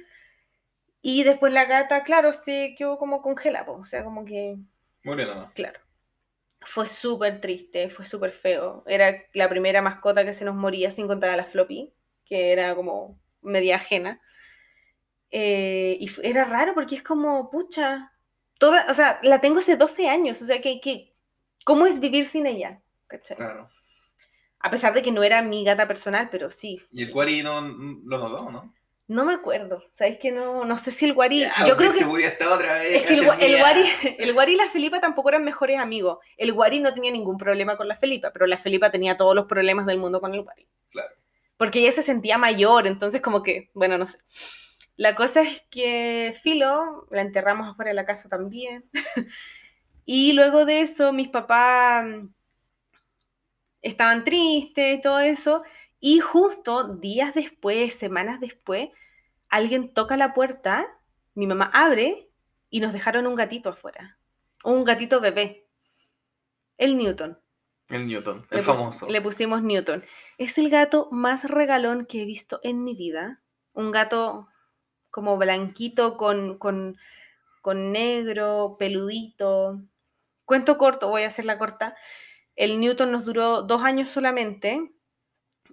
Y 1.00 1.22
después 1.22 1.52
la 1.52 1.64
gata, 1.64 2.02
claro, 2.04 2.32
se 2.32 2.74
quedó 2.76 2.98
como 2.98 3.22
congelada, 3.22 3.70
o 3.70 3.86
sea, 3.86 4.04
como 4.04 4.24
que... 4.24 4.56
Murió 5.04 5.26
nomás. 5.26 5.52
Claro. 5.52 5.80
Fue 6.60 6.86
súper 6.86 7.40
triste, 7.40 7.88
fue 7.88 8.04
súper 8.04 8.32
feo. 8.32 8.82
Era 8.86 9.14
la 9.32 9.48
primera 9.48 9.80
mascota 9.80 10.24
que 10.24 10.32
se 10.32 10.44
nos 10.44 10.56
moría 10.56 10.90
sin 10.90 11.06
contar 11.06 11.30
a 11.30 11.36
la 11.36 11.44
floppy 11.44 11.94
que 12.28 12.52
era 12.52 12.74
como 12.74 13.18
media 13.42 13.76
ajena. 13.76 14.20
Eh, 15.30 15.96
y 16.00 16.10
era 16.22 16.44
raro 16.44 16.74
porque 16.74 16.94
es 16.94 17.02
como, 17.02 17.50
pucha, 17.50 18.12
toda, 18.58 18.86
o 18.88 18.94
sea, 18.94 19.18
la 19.22 19.40
tengo 19.40 19.58
hace 19.58 19.76
12 19.76 20.08
años, 20.08 20.40
o 20.42 20.44
sea, 20.44 20.60
que, 20.60 20.80
que 20.80 21.14
¿cómo 21.64 21.86
es 21.86 22.00
vivir 22.00 22.24
sin 22.24 22.46
ella? 22.46 22.80
Claro. 23.36 23.70
A 24.60 24.70
pesar 24.70 24.92
de 24.92 25.02
que 25.02 25.12
no 25.12 25.22
era 25.22 25.40
mi 25.42 25.64
gata 25.64 25.86
personal, 25.86 26.28
pero 26.30 26.50
sí. 26.50 26.82
¿Y 26.90 27.04
el 27.04 27.12
guari 27.12 27.42
no 27.42 27.60
lo 27.60 28.18
notó, 28.18 28.50
no? 28.50 28.74
No 29.08 29.24
me 29.24 29.34
acuerdo, 29.34 29.82
¿sabes 29.92 30.18
que 30.20 30.30
no? 30.30 30.64
No 30.64 30.78
sé 30.78 30.90
si 30.90 31.06
el 31.06 31.14
guari... 31.14 31.44
yo 31.66 31.76
creo 31.76 31.92
que... 31.92 32.04
otra 32.04 32.74
vez, 32.74 32.96
es 32.96 33.02
que 33.04 33.14
el, 33.14 33.54
el, 33.54 33.58
guari, 33.58 33.84
el 34.18 34.32
guari 34.34 34.52
y 34.52 34.56
la 34.56 34.68
Felipa 34.68 35.00
tampoco 35.00 35.30
eran 35.30 35.44
mejores 35.44 35.78
amigos. 35.78 36.18
El 36.36 36.52
guari 36.52 36.78
no 36.78 36.94
tenía 36.94 37.10
ningún 37.10 37.38
problema 37.38 37.76
con 37.76 37.88
la 37.88 37.96
Felipa, 37.96 38.30
pero 38.32 38.46
la 38.46 38.58
Felipa 38.58 38.90
tenía 38.90 39.16
todos 39.16 39.34
los 39.34 39.46
problemas 39.46 39.86
del 39.86 39.98
mundo 39.98 40.20
con 40.20 40.34
el 40.34 40.42
guari. 40.42 40.68
Claro 40.90 41.14
porque 41.58 41.80
ella 41.80 41.92
se 41.92 42.02
sentía 42.02 42.38
mayor, 42.38 42.86
entonces 42.86 43.20
como 43.20 43.42
que, 43.42 43.70
bueno, 43.74 43.98
no 43.98 44.06
sé. 44.06 44.18
La 44.96 45.14
cosa 45.14 45.42
es 45.42 45.62
que 45.70 46.34
Filo 46.40 47.06
la 47.10 47.20
enterramos 47.20 47.68
afuera 47.68 47.90
de 47.90 47.96
la 47.96 48.06
casa 48.06 48.28
también. 48.28 48.88
y 50.06 50.32
luego 50.32 50.64
de 50.64 50.80
eso, 50.80 51.12
mis 51.12 51.28
papás 51.28 52.06
estaban 53.82 54.24
tristes 54.24 54.98
y 54.98 55.00
todo 55.00 55.18
eso. 55.18 55.62
Y 56.00 56.20
justo 56.20 56.96
días 56.96 57.34
después, 57.34 57.94
semanas 57.94 58.40
después, 58.40 58.90
alguien 59.48 59.92
toca 59.92 60.16
la 60.16 60.34
puerta, 60.34 60.86
mi 61.34 61.46
mamá 61.46 61.70
abre 61.72 62.30
y 62.70 62.80
nos 62.80 62.92
dejaron 62.92 63.26
un 63.26 63.34
gatito 63.34 63.70
afuera. 63.70 64.18
Un 64.64 64.84
gatito 64.84 65.20
bebé. 65.20 65.66
El 66.76 66.96
Newton. 66.96 67.38
El 67.88 68.06
Newton, 68.06 68.46
el 68.50 68.60
famoso. 68.60 69.08
le 69.08 69.22
pusimos 69.22 69.62
Newton. 69.62 70.02
Es 70.36 70.58
el 70.58 70.68
gato 70.68 71.08
más 71.10 71.48
regalón 71.48 72.04
que 72.04 72.22
he 72.22 72.24
visto 72.26 72.60
en 72.62 72.82
mi 72.82 72.94
vida. 72.94 73.40
Un 73.72 73.90
gato 73.90 74.48
como 75.10 75.38
blanquito 75.38 76.18
con, 76.18 76.58
con, 76.58 76.98
con 77.62 77.92
negro, 77.92 78.76
peludito. 78.78 79.80
Cuento 80.44 80.76
corto, 80.76 81.08
voy 81.08 81.22
a 81.22 81.28
hacer 81.28 81.46
la 81.46 81.58
corta. 81.58 81.96
El 82.56 82.78
Newton 82.78 83.10
nos 83.10 83.24
duró 83.24 83.62
dos 83.62 83.82
años 83.82 84.10
solamente. 84.10 84.92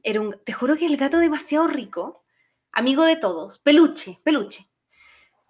Era 0.03 0.21
un, 0.21 0.37
te 0.43 0.53
juro 0.53 0.75
que 0.77 0.85
el 0.85 0.97
gato 0.97 1.19
demasiado 1.19 1.67
rico, 1.67 2.23
amigo 2.71 3.03
de 3.03 3.15
todos, 3.15 3.59
peluche, 3.59 4.19
peluche. 4.23 4.69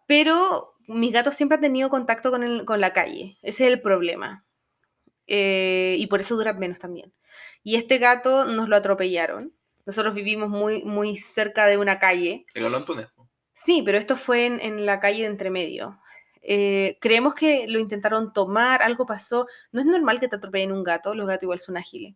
Pero 0.08 0.76
mis 0.88 1.12
gatos 1.12 1.36
siempre 1.36 1.56
han 1.56 1.62
tenido 1.62 1.89
contacto 1.89 2.32
con, 2.32 2.66
con 2.66 2.80
la 2.80 2.93
calle. 2.93 3.38
Ese 3.41 3.66
es 3.66 3.74
el 3.74 3.82
problema 3.82 4.46
eh, 5.28 5.96
y 5.98 6.08
por 6.08 6.20
eso 6.20 6.36
dura 6.36 6.54
menos 6.54 6.80
también. 6.80 7.14
Y 7.64 7.76
este 7.76 7.98
gato 7.98 8.46
nos 8.46 8.70
lo 8.70 8.76
atropellaron. 8.76 9.54
Nosotros 9.86 10.14
vivimos 10.14 10.50
muy, 10.50 10.84
muy 10.84 11.18
cerca 11.18 11.66
de 11.66 11.78
una 11.78 12.00
calle. 12.00 12.46
Sí, 13.54 13.82
pero 13.86 13.98
esto 13.98 14.18
fue 14.18 14.46
en, 14.46 14.86
la 14.86 15.00
calle 15.00 15.22
de 15.22 15.30
entremedio. 15.30 16.00
Eh, 16.41 16.98
creemos 17.02 17.34
que 17.34 17.66
lo 17.68 17.80
intentaron 17.80 18.34
tomar, 18.34 18.84
algo 18.84 19.06
pasó. 19.06 19.48
No 19.72 19.80
es 19.80 19.86
normal 19.86 20.20
que 20.20 20.28
te 20.28 20.36
atropellen 20.36 20.72
un 20.72 20.84
gato, 20.84 21.16
los 21.16 21.28
gatos 21.28 21.43
igual 21.43 21.60
son 21.60 21.78
ágiles. 21.78 22.16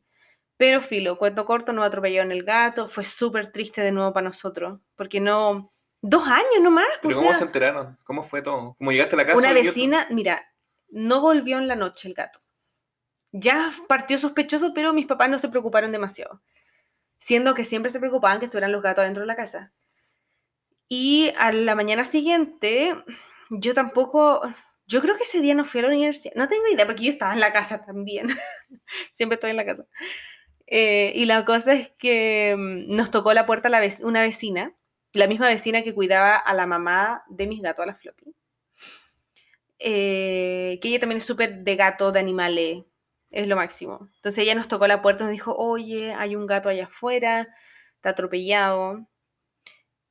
Pero 0.59 0.81
filo, 0.81 1.17
cuento 1.17 1.45
corto, 1.47 1.73
nos 1.73 1.87
atropellaron 1.87 2.31
el 2.31 2.43
gato, 2.43 2.87
fue 2.87 3.03
súper 3.03 3.51
triste 3.51 3.81
de 3.81 3.91
nuevo 3.91 4.13
para 4.13 4.27
nosotros, 4.27 4.79
porque 4.95 5.19
no... 5.19 5.73
Dos 6.01 6.27
años 6.27 6.61
nomás. 6.61 6.87
¿Pero 7.01 7.17
cómo 7.17 7.33
se 7.33 7.43
enteraron? 7.43 7.97
¿Cómo 8.05 8.23
fue 8.23 8.41
todo? 8.41 8.75
¿Cómo 8.77 8.91
llegaste 8.91 9.15
a 9.15 9.17
la 9.17 9.25
casa? 9.25 9.37
Una 9.37 9.51
vecina, 9.51 10.07
mira, 10.11 10.41
no 10.87 11.19
volvió 11.19 11.57
en 11.57 11.67
la 11.67 11.75
noche 11.75 12.07
el 12.07 12.13
gato 12.13 12.39
ya 13.31 13.71
partió 13.87 14.17
sospechoso, 14.17 14.73
pero 14.73 14.93
mis 14.93 15.05
papás 15.05 15.29
no 15.29 15.37
se 15.37 15.49
preocuparon 15.49 15.91
demasiado, 15.91 16.41
siendo 17.17 17.53
que 17.53 17.63
siempre 17.63 17.91
se 17.91 17.99
preocupaban 17.99 18.39
que 18.39 18.45
estuvieran 18.45 18.71
los 18.71 18.81
gatos 18.81 19.03
dentro 19.03 19.21
de 19.21 19.27
la 19.27 19.35
casa. 19.35 19.71
Y 20.87 21.31
a 21.37 21.51
la 21.51 21.75
mañana 21.75 22.05
siguiente, 22.05 22.95
yo 23.51 23.73
tampoco, 23.73 24.41
yo 24.87 25.01
creo 25.01 25.15
que 25.15 25.23
ese 25.23 25.41
día 25.41 25.53
no 25.53 25.65
fui 25.65 25.79
a 25.79 25.83
la 25.83 25.89
universidad, 25.89 26.33
no 26.35 26.47
tengo 26.47 26.67
idea, 26.67 26.87
porque 26.87 27.03
yo 27.03 27.09
estaba 27.09 27.33
en 27.33 27.39
la 27.39 27.53
casa 27.53 27.85
también, 27.85 28.27
siempre 29.11 29.35
estoy 29.35 29.51
en 29.51 29.57
la 29.57 29.65
casa. 29.65 29.85
Eh, 30.71 31.11
y 31.15 31.25
la 31.25 31.45
cosa 31.45 31.73
es 31.73 31.89
que 31.97 32.55
mm, 32.55 32.95
nos 32.95 33.09
tocó 33.09 33.33
la 33.33 33.47
puerta 33.47 33.69
la 33.69 33.81
una 34.03 34.21
vecina, 34.21 34.75
la 35.13 35.25
misma 35.27 35.47
vecina 35.47 35.81
que 35.81 35.95
cuidaba 35.95 36.35
a 36.35 36.53
la 36.53 36.67
mamá 36.67 37.23
de 37.27 37.47
mis 37.47 37.61
gatos, 37.61 37.83
a 37.83 37.87
la 37.87 37.95
floppy. 37.95 38.35
Eh, 39.79 40.77
que 40.81 40.89
ella 40.89 40.99
también 40.99 41.17
es 41.17 41.25
súper 41.25 41.63
de 41.63 41.75
gato, 41.75 42.11
de 42.11 42.19
animales, 42.19 42.85
es 43.31 43.47
lo 43.47 43.55
máximo. 43.55 44.09
Entonces 44.17 44.43
ella 44.43 44.55
nos 44.55 44.67
tocó 44.67 44.87
la 44.87 45.01
puerta 45.01 45.23
y 45.23 45.25
nos 45.25 45.31
dijo, 45.31 45.55
oye, 45.55 46.13
hay 46.13 46.35
un 46.35 46.45
gato 46.45 46.69
allá 46.69 46.85
afuera, 46.85 47.47
está 47.95 48.09
atropellado. 48.11 49.07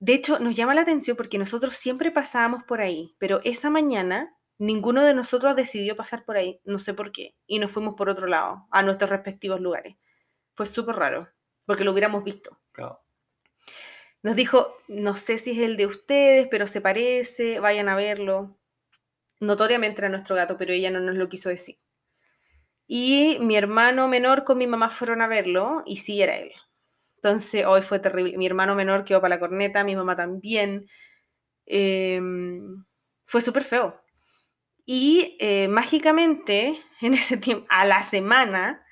De 0.00 0.14
hecho, 0.14 0.38
nos 0.40 0.56
llama 0.56 0.74
la 0.74 0.82
atención 0.82 1.16
porque 1.16 1.38
nosotros 1.38 1.76
siempre 1.76 2.10
pasábamos 2.10 2.64
por 2.64 2.80
ahí, 2.80 3.14
pero 3.18 3.40
esa 3.44 3.70
mañana 3.70 4.34
ninguno 4.58 5.04
de 5.04 5.14
nosotros 5.14 5.54
decidió 5.56 5.96
pasar 5.96 6.24
por 6.24 6.36
ahí, 6.36 6.60
no 6.64 6.78
sé 6.80 6.94
por 6.94 7.12
qué, 7.12 7.36
y 7.46 7.60
nos 7.60 7.70
fuimos 7.70 7.94
por 7.94 8.08
otro 8.10 8.26
lado, 8.26 8.66
a 8.70 8.82
nuestros 8.82 9.10
respectivos 9.10 9.60
lugares. 9.60 9.96
Fue 10.58 10.66
súper 10.66 10.96
raro, 10.96 11.28
porque 11.66 11.84
lo 11.84 11.92
hubiéramos 11.92 12.24
visto. 12.24 12.58
Nos 14.24 14.34
dijo, 14.34 14.76
no 14.88 15.16
sé 15.16 15.38
si 15.38 15.52
es 15.52 15.58
el 15.58 15.76
de 15.76 15.86
ustedes, 15.86 16.48
pero 16.50 16.66
se 16.66 16.80
parece, 16.80 17.60
vayan 17.60 17.88
a 17.88 17.94
verlo. 17.94 18.58
Notoriamente 19.38 20.00
era 20.00 20.08
nuestro 20.08 20.34
gato, 20.34 20.56
pero 20.56 20.72
ella 20.72 20.90
no 20.90 20.98
nos 20.98 21.14
lo 21.14 21.28
quiso 21.28 21.48
decir. 21.48 21.78
Y 22.88 23.38
mi 23.40 23.56
hermano 23.56 24.08
menor 24.08 24.42
con 24.42 24.58
mi 24.58 24.66
mamá 24.66 24.90
fueron 24.90 25.22
a 25.22 25.28
verlo 25.28 25.84
y 25.86 25.98
sí 25.98 26.20
era 26.20 26.34
él. 26.34 26.50
Entonces, 27.18 27.64
hoy 27.64 27.82
fue 27.82 28.00
terrible. 28.00 28.36
Mi 28.36 28.46
hermano 28.46 28.74
menor 28.74 29.04
quedó 29.04 29.20
para 29.20 29.36
la 29.36 29.40
corneta, 29.40 29.84
mi 29.84 29.94
mamá 29.94 30.16
también. 30.16 30.88
Em, 31.66 32.84
fue 33.26 33.40
súper 33.42 33.62
feo. 33.62 34.02
Y 34.84 35.36
eh, 35.38 35.68
mágicamente, 35.68 36.74
en 37.00 37.14
ese 37.14 37.36
tiempo, 37.36 37.64
a 37.68 37.84
la 37.84 38.02
semana, 38.02 38.84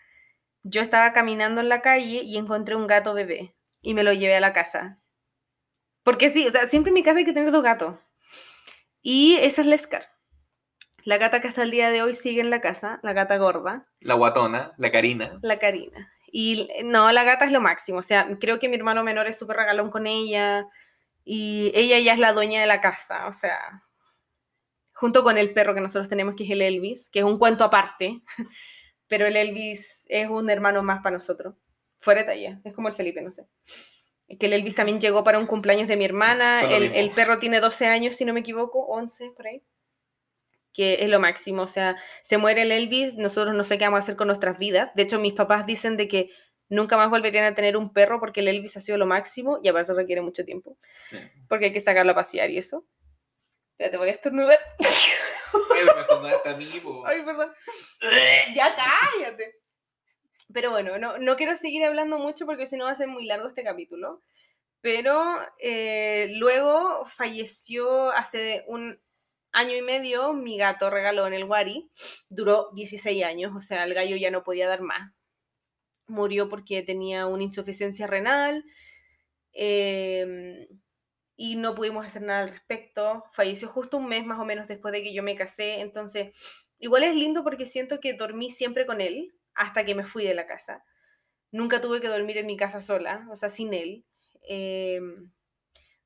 yo 0.69 0.83
estaba 0.83 1.13
caminando 1.13 1.61
en 1.61 1.69
la 1.69 1.81
calle 1.81 2.23
y 2.25 2.37
encontré 2.37 2.75
un 2.75 2.87
gato 2.87 3.15
bebé 3.15 3.55
y 3.83 3.95
me 3.95 4.03
lo 4.03 4.13
llevé 4.13 4.37
a 4.37 4.41
la 4.41 4.53
casa. 4.53 4.99
Porque 6.03 6.29
sí, 6.29 6.47
o 6.47 6.51
sea, 6.51 6.67
siempre 6.67 6.91
en 6.91 6.95
mi 6.95 7.03
casa 7.03 7.19
hay 7.19 7.25
que 7.25 7.33
tener 7.33 7.51
dos 7.51 7.63
gatos. 7.63 7.97
Y 9.01 9.37
esa 9.41 9.63
es 9.63 9.67
Lescar. 9.67 10.05
La 11.05 11.19
gata 11.19 11.41
que 11.41 11.49
hasta 11.49 11.63
el 11.63 11.71
día 11.71 11.91
de 11.91 12.03
hoy 12.03 12.15
sigue 12.15 12.41
en 12.41 12.51
la 12.51 12.61
casa, 12.61 12.99
la 13.05 13.13
gata 13.13 13.37
gorda. 13.37 13.87
La 14.01 14.15
guatona, 14.15 14.73
la 14.77 14.91
Karina. 14.91 15.39
La 15.43 15.59
Karina. 15.59 16.13
Y 16.33 16.69
no, 16.85 17.11
la 17.13 17.23
gata 17.23 17.45
es 17.45 17.53
lo 17.53 17.61
máximo. 17.61 17.99
O 17.99 18.03
sea, 18.03 18.29
creo 18.41 18.59
que 18.59 18.69
mi 18.69 18.77
hermano 18.77 19.05
menor 19.05 19.29
es 19.29 19.39
súper 19.39 19.57
regalón 19.57 19.91
con 19.91 20.09
ella. 20.09 20.67
Y 21.25 21.71
ella 21.75 22.01
ya 22.01 22.13
es 22.13 22.19
la 22.19 22.33
dueña 22.33 22.61
de 22.61 22.67
la 22.67 22.81
casa. 22.81 23.29
O 23.29 23.33
sea, 23.33 23.83
junto 24.93 25.23
con 25.23 25.39
el 25.39 25.53
perro 25.55 25.75
que 25.75 25.81
nosotros 25.81 26.09
tenemos, 26.09 26.35
que 26.35 26.45
es 26.45 26.51
el 26.51 26.63
Elvis, 26.63 27.09
que 27.11 27.21
es 27.21 27.25
un 27.25 27.39
cuento 27.39 27.65
aparte. 27.65 28.23
Pero 29.09 29.27
el 29.27 29.37
Elvis 29.37 30.07
es 30.09 30.29
un 30.29 30.51
hermano 30.51 30.83
más 30.83 31.03
para 31.03 31.17
nosotros. 31.17 31.55
Fuera 32.01 32.23
de 32.23 32.27
talla. 32.27 32.61
Es 32.65 32.75
como 32.75 32.89
el 32.89 32.95
Felipe, 32.95 33.23
no 33.23 33.31
sé. 33.31 33.47
Que 34.39 34.47
el 34.47 34.53
Elvis 34.53 34.75
también 34.75 35.01
llegó 35.01 35.23
para 35.23 35.39
un 35.39 35.47
cumpleaños 35.47 35.89
de 35.89 35.97
mi 35.97 36.05
hermana. 36.05 36.65
El, 36.65 36.95
el, 36.95 37.11
perro 37.11 37.39
tiene 37.39 37.61
12 37.61 37.87
años, 37.87 38.17
si 38.17 38.25
no 38.25 38.33
me 38.33 38.41
equivoco, 38.41 38.87
11 38.87 39.31
por 39.37 39.47
ahí 39.47 39.63
que 40.77 41.03
es 41.03 41.09
lo 41.09 41.19
máximo. 41.19 41.63
O 41.63 41.69
sea, 41.69 41.97
se 42.23 42.37
muere 42.37 42.63
el 42.63 42.71
Elvis, 42.71 43.15
nosotros 43.15 43.57
no 43.57 43.65
sé 43.65 43.79
qué 43.79 43.85
vamos 43.85 43.97
a 43.97 44.01
hacer 44.01 44.17
con 44.17 44.27
nuestras 44.27 44.59
vidas. 44.59 44.95
De 44.95 45.05
hecho, 45.05 45.19
mis 45.19 45.33
papás 45.33 45.65
dicen 45.65 45.97
de 45.97 46.07
que 46.07 46.31
nunca 46.69 46.99
más 46.99 47.09
volverían 47.09 47.47
a 47.47 47.55
tener 47.55 47.79
un 47.79 47.93
perro 47.95 48.21
porque 48.21 48.41
el 48.41 48.49
Elvis 48.49 48.77
ha 48.77 48.81
sido 48.81 48.99
lo 48.99 49.07
máximo 49.07 49.59
y 49.63 49.69
aparte 49.69 49.95
requiere 49.95 50.21
mucho 50.21 50.45
tiempo. 50.45 50.77
Porque 51.49 51.67
hay 51.67 51.73
que 51.73 51.81
sacarlo 51.81 52.13
a 52.13 52.15
pasear 52.15 52.51
y 52.51 52.59
eso. 52.59 52.87
Espérate, 53.73 53.97
voy 53.97 54.09
a 54.09 54.13
estornudar. 54.13 54.59
Ay, 57.07 57.23
perdón. 57.23 57.53
ya 58.55 58.75
cállate. 58.77 59.55
Pero 60.53 60.71
bueno, 60.71 60.99
no, 60.99 61.19
no 61.19 61.37
quiero 61.37 61.57
seguir 61.57 61.85
hablando 61.85 62.19
mucho 62.19 62.47
porque 62.47 62.67
si 62.67 62.77
no 62.77 62.85
va 62.85 62.93
a 62.93 62.95
ser 62.97 63.09
muy 63.09 63.25
largo 63.25 63.49
este 63.49 63.65
capítulo. 63.65 64.21
Pero 64.81 65.25
eh, 65.59 66.29
luego 66.35 67.07
falleció 67.07 68.11
hace 68.11 68.65
un 68.69 69.01
año 69.53 69.75
y 69.75 69.83
medio 69.83 70.33
mi 70.35 70.59
gato 70.59 70.91
regaló 70.91 71.27
en 71.27 71.33
el 71.33 71.45
Wari. 71.45 71.91
Duró 72.29 72.71
16 72.75 73.25
años, 73.25 73.53
o 73.57 73.61
sea, 73.61 73.85
el 73.85 73.95
gallo 73.95 74.17
ya 74.17 74.31
no 74.31 74.45
podía 74.45 74.69
dar 74.69 74.83
más. 74.83 75.13
Murió 76.07 76.49
porque 76.49 76.83
tenía 76.83 77.27
una 77.27 77.43
insuficiencia 77.43 78.07
renal. 78.07 78.65
em, 79.53 80.67
y 81.37 81.57
no 81.57 81.75
pudimos 81.75 82.05
hacer 82.05 82.23
nada 82.23 82.41
al 82.41 82.49
respecto. 82.49 83.25
Falleció 83.33 83.69
justo 83.69 83.99
un 83.99 84.09
mes 84.09 84.25
más 84.25 84.41
o 84.41 84.45
menos 84.45 84.67
después 84.67 84.93
de 84.93 85.03
que 85.03 85.13
yo 85.13 85.23
me 85.23 85.37
casé. 85.37 85.81
Entonces, 85.81 86.35
igual 86.79 87.05
es 87.05 87.15
lindo 87.15 87.45
porque 87.45 87.67
siento 87.67 88.01
que 88.01 88.15
dormí 88.15 88.51
siempre 88.51 88.87
con 88.87 89.01
él 89.01 89.35
hasta 89.55 89.85
que 89.85 89.95
me 89.95 90.05
fui 90.05 90.25
de 90.25 90.35
la 90.35 90.47
casa. 90.47 90.85
Nunca 91.53 91.81
tuve 91.81 92.01
que 92.01 92.09
dormir 92.09 92.39
en 92.39 92.47
mi 92.47 92.57
casa 92.57 92.81
sola, 92.81 93.27
o 93.31 93.37
sea, 93.37 93.49
sin 93.49 93.75
él. 93.75 94.05
Em, 94.43 95.31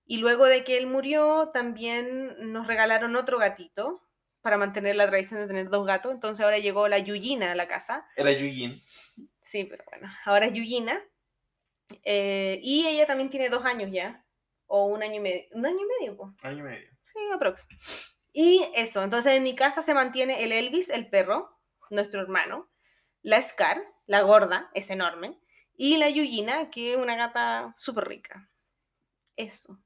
y 0.04 0.18
luego 0.18 0.46
de 0.46 0.64
que 0.64 0.76
él 0.76 0.86
murió, 0.86 1.50
también 1.54 2.52
nos 2.52 2.66
regalaron 2.66 3.14
otro 3.14 3.38
gatito 3.38 4.02
para 4.40 4.56
mantener 4.58 4.96
la 4.96 5.06
tradición 5.06 5.40
de 5.40 5.46
tener 5.46 5.70
dos 5.70 5.86
gatos. 5.86 6.12
Entonces 6.12 6.44
ahora 6.44 6.58
llegó 6.58 6.88
la 6.88 6.98
Yuyina 6.98 7.52
a 7.52 7.54
la 7.54 7.68
casa. 7.68 8.06
Era 8.16 8.32
Yuyin. 8.32 8.82
Sí, 9.40 9.64
pero 9.64 9.84
bueno, 9.90 10.12
ahora 10.24 10.46
es 10.46 10.52
Yuyina. 10.52 11.00
Eh, 12.04 12.60
y 12.62 12.86
ella 12.86 13.06
también 13.06 13.30
tiene 13.30 13.48
dos 13.48 13.64
años 13.64 13.90
ya. 13.92 14.19
O 14.72 14.84
un 14.84 15.02
año 15.02 15.16
y 15.16 15.20
medio. 15.20 15.42
Un 15.50 15.66
año 15.66 15.78
y 15.80 16.00
medio, 16.00 16.16
pues. 16.16 16.30
Año 16.44 16.58
y 16.58 16.62
medio. 16.62 16.88
Sí, 17.02 17.18
aprox. 17.34 17.66
Y 18.32 18.64
eso, 18.76 19.02
entonces 19.02 19.34
en 19.34 19.42
mi 19.42 19.56
casa 19.56 19.82
se 19.82 19.94
mantiene 19.94 20.44
el 20.44 20.52
Elvis, 20.52 20.90
el 20.90 21.10
perro, 21.10 21.58
nuestro 21.90 22.20
hermano, 22.20 22.70
la 23.22 23.42
Scar, 23.42 23.82
la 24.06 24.20
gorda, 24.22 24.70
es 24.72 24.88
enorme, 24.90 25.40
y 25.74 25.96
la 25.96 26.08
Yuyina, 26.08 26.70
que 26.70 26.92
es 26.92 26.98
una 26.98 27.16
gata 27.16 27.72
súper 27.76 28.06
rica. 28.06 28.48
Eso. 29.34 29.76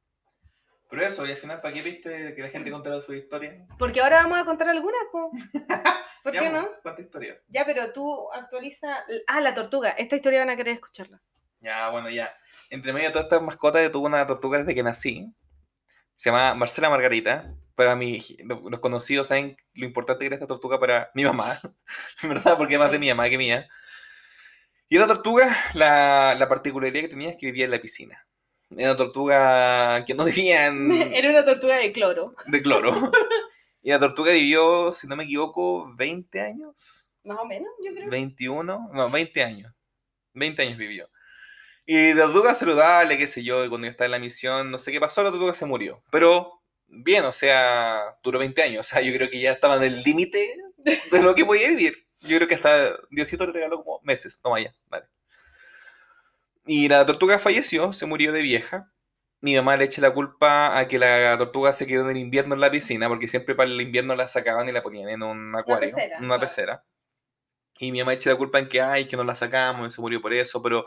Pero 0.90 1.06
eso, 1.06 1.24
y 1.24 1.30
al 1.30 1.38
final, 1.38 1.62
¿para 1.62 1.72
qué 1.72 1.80
viste 1.80 2.34
que 2.34 2.42
la 2.42 2.50
gente 2.50 2.70
contara 2.70 3.00
su 3.00 3.14
historia? 3.14 3.66
Porque 3.78 4.02
ahora 4.02 4.18
vamos 4.18 4.38
a 4.38 4.44
contar 4.44 4.68
algunas, 4.68 5.00
po. 5.10 5.30
¿por 6.22 6.34
Ya, 6.34 6.40
qué 6.40 6.50
po, 6.50 6.52
no? 6.52 6.68
¿Cuánta 6.82 7.00
historia? 7.00 7.40
Ya, 7.48 7.64
pero 7.64 7.90
tú 7.90 8.30
actualiza. 8.32 9.02
Ah, 9.28 9.40
la 9.40 9.54
tortuga. 9.54 9.90
Esta 9.90 10.16
historia 10.16 10.40
van 10.40 10.50
a 10.50 10.56
querer 10.56 10.74
escucharla. 10.74 11.22
Ya, 11.64 11.88
bueno, 11.88 12.10
ya. 12.10 12.30
Entre 12.68 12.92
medio 12.92 13.06
de 13.08 13.12
todas 13.12 13.24
estas 13.26 13.42
mascotas, 13.42 13.82
yo 13.82 13.90
tuve 13.90 14.06
una 14.06 14.26
tortuga 14.26 14.58
desde 14.58 14.74
que 14.74 14.82
nací. 14.82 15.32
Se 16.14 16.30
llama 16.30 16.54
Marcela 16.54 16.90
Margarita. 16.90 17.54
Para 17.74 17.96
mí, 17.96 18.18
lo- 18.44 18.68
los 18.70 18.80
conocidos 18.80 19.28
saben 19.28 19.56
lo 19.72 19.86
importante 19.86 20.20
que 20.20 20.26
era 20.26 20.36
esta 20.36 20.46
tortuga 20.46 20.78
para 20.78 21.10
mi 21.14 21.24
mamá. 21.24 21.58
Verdad, 22.22 22.56
porque 22.58 22.74
es 22.74 22.80
más 22.80 22.90
de 22.90 22.98
mi 22.98 23.08
mamá 23.08 23.28
que 23.30 23.38
mía. 23.38 23.66
Y 24.88 24.96
esta 24.96 25.08
tortuga, 25.08 25.48
la, 25.74 26.36
la 26.38 26.48
particularidad 26.48 27.00
que 27.02 27.08
tenía 27.08 27.30
es 27.30 27.36
que 27.36 27.46
vivía 27.46 27.64
en 27.64 27.70
la 27.70 27.80
piscina. 27.80 28.18
Era 28.70 28.90
una 28.90 28.96
tortuga 28.96 30.04
que 30.04 30.14
no 30.14 30.24
vivía 30.24 30.66
en, 30.66 30.92
Era 31.14 31.30
una 31.30 31.44
tortuga 31.44 31.76
de 31.78 31.92
cloro. 31.92 32.34
de 32.46 32.62
cloro. 32.62 32.92
Y 33.86 33.90
la 33.90 33.98
tortuga 34.00 34.32
vivió, 34.32 34.92
si 34.92 35.06
no 35.06 35.14
me 35.14 35.24
equivoco, 35.24 35.92
20 35.94 36.40
años. 36.40 37.10
Más 37.22 37.38
o 37.38 37.44
menos, 37.44 37.68
yo 37.84 37.92
creo. 37.92 38.08
21, 38.08 38.90
no, 38.94 39.10
20 39.10 39.42
años. 39.42 39.74
20 40.32 40.62
años 40.62 40.78
vivió. 40.78 41.06
Y 41.86 42.14
la 42.14 42.24
tortuga 42.24 42.54
saludable, 42.54 43.18
qué 43.18 43.26
sé 43.26 43.42
yo, 43.44 43.64
y 43.64 43.68
cuando 43.68 43.86
yo 43.86 43.90
estaba 43.90 44.06
en 44.06 44.12
la 44.12 44.18
misión, 44.18 44.70
no 44.70 44.78
sé 44.78 44.90
qué 44.90 45.00
pasó, 45.00 45.22
la 45.22 45.30
tortuga 45.30 45.52
se 45.52 45.66
murió. 45.66 46.02
Pero 46.10 46.62
bien, 46.86 47.24
o 47.24 47.32
sea, 47.32 48.16
duró 48.22 48.38
20 48.38 48.62
años. 48.62 48.80
O 48.80 48.84
sea, 48.84 49.02
yo 49.02 49.12
creo 49.14 49.30
que 49.30 49.40
ya 49.40 49.52
estaba 49.52 49.76
en 49.76 49.82
el 49.84 50.02
límite 50.02 50.56
de 50.78 51.22
lo 51.22 51.34
que 51.34 51.44
podía 51.44 51.68
vivir. 51.68 52.06
Yo 52.20 52.36
creo 52.36 52.48
que 52.48 52.54
hasta 52.54 52.96
Diosito 53.10 53.46
le 53.46 53.52
regaló 53.52 53.84
como 53.84 54.00
meses. 54.02 54.38
Toma 54.40 54.60
ya, 54.60 54.72
vale. 54.86 55.06
Y 56.66 56.88
la 56.88 57.04
tortuga 57.04 57.38
falleció, 57.38 57.92
se 57.92 58.06
murió 58.06 58.32
de 58.32 58.40
vieja. 58.40 58.90
Mi 59.40 59.54
mamá 59.54 59.76
le 59.76 59.84
echa 59.84 60.00
la 60.00 60.14
culpa 60.14 60.78
a 60.78 60.88
que 60.88 60.98
la 60.98 61.36
tortuga 61.36 61.74
se 61.74 61.86
quedó 61.86 62.04
en 62.04 62.16
el 62.16 62.22
invierno 62.22 62.54
en 62.54 62.60
la 62.62 62.70
piscina, 62.70 63.08
porque 63.08 63.28
siempre 63.28 63.54
para 63.54 63.70
el 63.70 63.78
invierno 63.78 64.16
la 64.16 64.26
sacaban 64.26 64.66
y 64.66 64.72
la 64.72 64.82
ponían 64.82 65.10
en 65.10 65.22
un 65.22 65.54
acuario, 65.54 65.94
pecera, 65.94 66.18
una 66.18 66.40
pecera. 66.40 66.84
Y 67.78 67.92
mi 67.92 67.98
mamá 67.98 68.14
echa 68.14 68.30
la 68.30 68.36
culpa 68.36 68.58
en 68.58 68.68
que, 68.70 68.80
ay, 68.80 69.06
que 69.06 69.18
no 69.18 69.24
la 69.24 69.34
sacamos, 69.34 69.86
y 69.86 69.90
se 69.90 70.00
murió 70.00 70.22
por 70.22 70.32
eso, 70.32 70.62
pero 70.62 70.86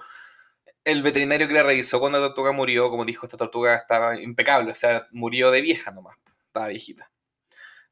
el 0.87 1.03
veterinario 1.03 1.49
que 1.49 1.53
la 1.53 1.63
revisó 1.63 1.99
cuando 1.99 2.19
la 2.19 2.27
tortuga 2.27 2.53
murió, 2.53 2.89
como 2.89 3.03
dijo, 3.03 3.25
esta 3.25 3.35
tortuga 3.35 3.75
estaba 3.75 4.17
impecable, 4.19 4.71
o 4.71 4.75
sea, 4.75 5.05
murió 5.11 5.51
de 5.51 5.61
vieja 5.61 5.91
nomás, 5.91 6.17
estaba 6.45 6.67
viejita. 6.67 7.11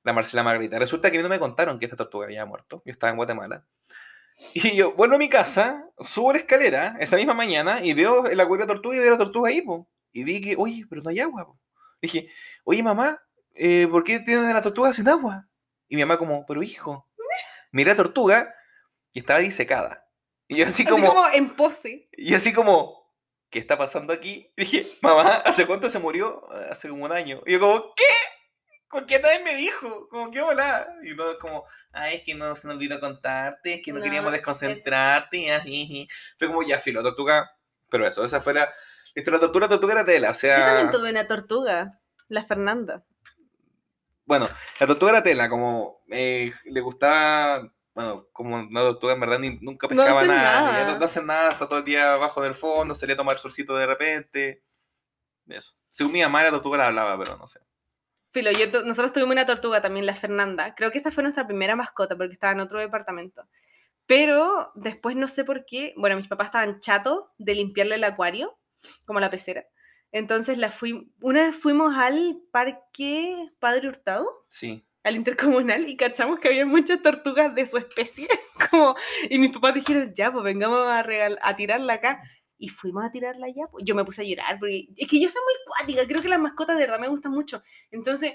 La 0.03 0.13
Marcela 0.13 0.43
Margarita. 0.43 0.79
Resulta 0.79 1.11
que 1.11 1.17
a 1.17 1.19
mí 1.19 1.23
no 1.23 1.29
me 1.29 1.39
contaron 1.39 1.77
que 1.77 1.85
esta 1.85 1.97
tortuga 1.97 2.25
había 2.25 2.45
muerto, 2.45 2.81
yo 2.85 2.91
estaba 2.93 3.11
en 3.11 3.17
Guatemala. 3.17 3.65
Y 4.53 4.75
yo 4.75 4.93
vuelvo 4.93 5.15
a 5.15 5.17
mi 5.17 5.29
casa, 5.29 5.89
subo 5.99 6.33
la 6.33 6.39
escalera 6.39 6.95
esa 6.99 7.17
misma 7.17 7.33
mañana 7.33 7.79
y 7.83 7.93
veo 7.93 8.27
el 8.27 8.39
acuario 8.39 8.65
de 8.65 8.73
tortuga 8.73 8.95
y 8.95 8.99
veo 8.99 9.11
la 9.11 9.17
tortuga 9.17 9.49
ahí, 9.49 9.61
po. 9.61 9.89
Y 10.13 10.23
vi 10.23 10.41
que, 10.41 10.55
oye, 10.57 10.85
pero 10.89 11.01
no 11.01 11.09
hay 11.09 11.19
agua, 11.19 11.45
po. 11.45 11.59
Dije, 12.01 12.29
oye, 12.63 12.83
mamá, 12.83 13.21
eh, 13.53 13.87
¿por 13.89 14.03
qué 14.03 14.19
tienen 14.19 14.53
la 14.53 14.61
tortuga 14.61 14.93
sin 14.93 15.07
agua? 15.09 15.47
Y 15.89 15.95
mi 15.95 16.03
mamá 16.03 16.17
como, 16.17 16.45
pero 16.45 16.63
hijo, 16.63 17.09
miré 17.71 17.91
la 17.91 17.97
tortuga 17.97 18.53
y 19.11 19.19
estaba 19.19 19.39
disecada. 19.39 20.04
Y 20.47 20.57
yo 20.57 20.65
así 20.67 20.83
Así 20.83 20.91
como, 20.91 21.07
como 21.07 21.27
en 21.29 21.55
pose. 21.55 22.07
y 22.13 22.35
así 22.35 22.53
como, 22.53 23.11
¿qué 23.49 23.59
está 23.59 23.77
pasando 23.77 24.13
aquí? 24.13 24.51
Y 24.57 24.61
dije, 24.65 24.87
mamá, 25.01 25.37
¿hace 25.45 25.65
cuánto 25.65 25.89
se 25.89 25.99
murió? 25.99 26.47
Hace 26.69 26.89
como 26.89 27.05
un 27.05 27.11
año. 27.11 27.41
Y 27.45 27.53
yo 27.53 27.59
como, 27.59 27.93
¿qué? 27.95 28.03
¿Por 28.89 29.05
qué 29.07 29.19
nadie 29.19 29.43
me 29.43 29.55
dijo? 29.55 30.07
Como, 30.09 30.29
¿qué 30.31 30.41
volá? 30.41 30.87
Y 31.03 31.15
todo 31.15 31.37
como, 31.39 31.65
ay, 31.91 32.15
es 32.17 32.23
que 32.23 32.35
no 32.35 32.55
se 32.55 32.67
nos 32.67 32.77
olvidó 32.77 32.99
contarte, 32.99 33.73
es 33.75 33.81
que 33.83 33.91
no, 33.91 33.97
No, 33.99 34.03
queríamos 34.05 34.31
es- 34.31 34.37
desconcentrarte. 34.39 35.51
ajiji". 35.53 36.07
Fue 36.37 36.47
como, 36.47 36.61
ya, 36.63 36.79
filo, 36.79 37.01
tortuga. 37.03 37.51
Pero 37.89 38.07
eso, 38.07 38.23
esa 38.23 38.39
fue 38.41 38.53
la... 38.53 38.71
Esto, 39.15 39.31
la 39.31 39.39
tortuga, 39.39 39.67
tortuga 39.69 39.93
era 39.93 40.05
tela, 40.05 40.31
o 40.31 40.33
Yo 40.33 40.49
también 40.49 40.89
sea... 40.89 40.91
tuve 40.91 41.09
una 41.09 41.25
tortuga, 41.27 41.99
la 42.27 42.45
Fernanda. 42.45 43.03
Bueno, 44.25 44.49
la 44.79 44.87
tortuga 44.87 45.11
era 45.13 45.23
tela, 45.23 45.49
como 45.49 46.03
eh, 46.09 46.51
le 46.65 46.81
gustaba... 46.81 47.71
Bueno, 47.95 48.27
como 48.33 48.57
una 48.57 48.81
tortuga 48.81 49.13
en 49.13 49.19
verdad 49.21 49.39
ni- 49.39 49.57
nunca 49.61 49.87
No 49.87 49.95
pescaba 49.95 50.19
hacen 50.19 50.27
nada, 50.35 50.71
nada. 50.71 50.85
no, 50.93 50.99
no 50.99 51.05
hacen 51.05 51.25
nada, 51.25 51.51
está 51.53 51.67
todo 51.67 51.79
el 51.79 51.85
día 51.85 52.13
abajo 52.13 52.41
del 52.43 52.53
fondo, 52.53 52.93
salía 52.93 53.15
a 53.15 53.17
tomar 53.17 53.39
solcito 53.39 53.75
de 53.75 53.87
repente. 53.87 54.63
Eso. 55.47 55.73
Según 55.89 56.13
mi 56.13 56.21
mamá, 56.21 56.43
la 56.43 56.51
tortuga 56.51 56.77
la 56.77 56.87
hablaba, 56.87 57.17
pero 57.17 57.37
no 57.37 57.47
sé. 57.47 57.61
Filo, 58.33 58.51
yo 58.51 58.67
nosotros 58.83 59.13
tuvimos 59.13 59.31
una 59.31 59.45
tortuga 59.45 59.81
también, 59.81 60.05
la 60.05 60.13
Fernanda. 60.15 60.75
Creo 60.75 60.91
que 60.91 60.97
esa 60.97 61.09
fue 61.11 61.23
nuestra 61.23 61.47
primera 61.47 61.75
mascota 61.77 62.17
porque 62.17 62.33
estaba 62.33 62.51
en 62.51 62.59
otro 62.59 62.79
departamento. 62.79 63.47
Pero 64.07 64.71
después 64.75 65.15
no 65.15 65.27
sé 65.29 65.45
por 65.45 65.65
qué, 65.65 65.93
bueno, 65.95 66.17
mis 66.17 66.27
papás 66.27 66.47
estaban 66.47 66.79
chatos 66.81 67.25
de 67.37 67.55
limpiarle 67.55 67.95
el 67.95 68.03
acuario, 68.03 68.59
como 69.05 69.19
la 69.21 69.29
pecera. 69.29 69.65
Entonces 70.11 70.57
la 70.57 70.71
fui, 70.71 71.11
una 71.21 71.45
vez 71.47 71.55
fuimos 71.55 71.95
al 71.95 72.37
parque 72.51 73.49
Padre 73.59 73.87
Hurtado, 73.87 74.45
Sí. 74.49 74.85
Al 75.05 75.15
intercomunal, 75.15 75.87
y 75.87 75.95
cachamos 75.95 76.39
que 76.39 76.49
había 76.49 76.65
muchas 76.65 77.01
tortugas 77.01 77.55
de 77.55 77.65
su 77.65 77.77
especie. 77.77 78.27
Como, 78.69 78.95
y 79.29 79.39
mis 79.39 79.51
papás 79.51 79.73
dijeron, 79.75 80.11
ya, 80.13 80.31
pues 80.33 80.43
vengamos 80.43 80.85
a, 80.87 81.03
regal- 81.03 81.39
a 81.41 81.55
tirarla 81.55 81.93
acá. 81.93 82.21
Y 82.57 82.69
fuimos 82.69 83.05
a 83.05 83.11
tirarla 83.11 83.45
allá. 83.47 83.67
Pues 83.71 83.85
yo 83.85 83.95
me 83.95 84.03
puse 84.05 84.21
a 84.21 84.25
llorar, 84.25 84.57
porque 84.59 84.87
es 84.97 85.07
que 85.07 85.19
yo 85.21 85.29
soy 85.29 85.41
muy 85.43 85.53
cuática, 85.67 86.07
creo 86.07 86.21
que 86.21 86.29
las 86.29 86.39
mascotas 86.39 86.75
de 86.77 86.83
verdad 86.83 86.99
me 86.99 87.07
gustan 87.09 87.31
mucho. 87.33 87.61
Entonces, 87.91 88.33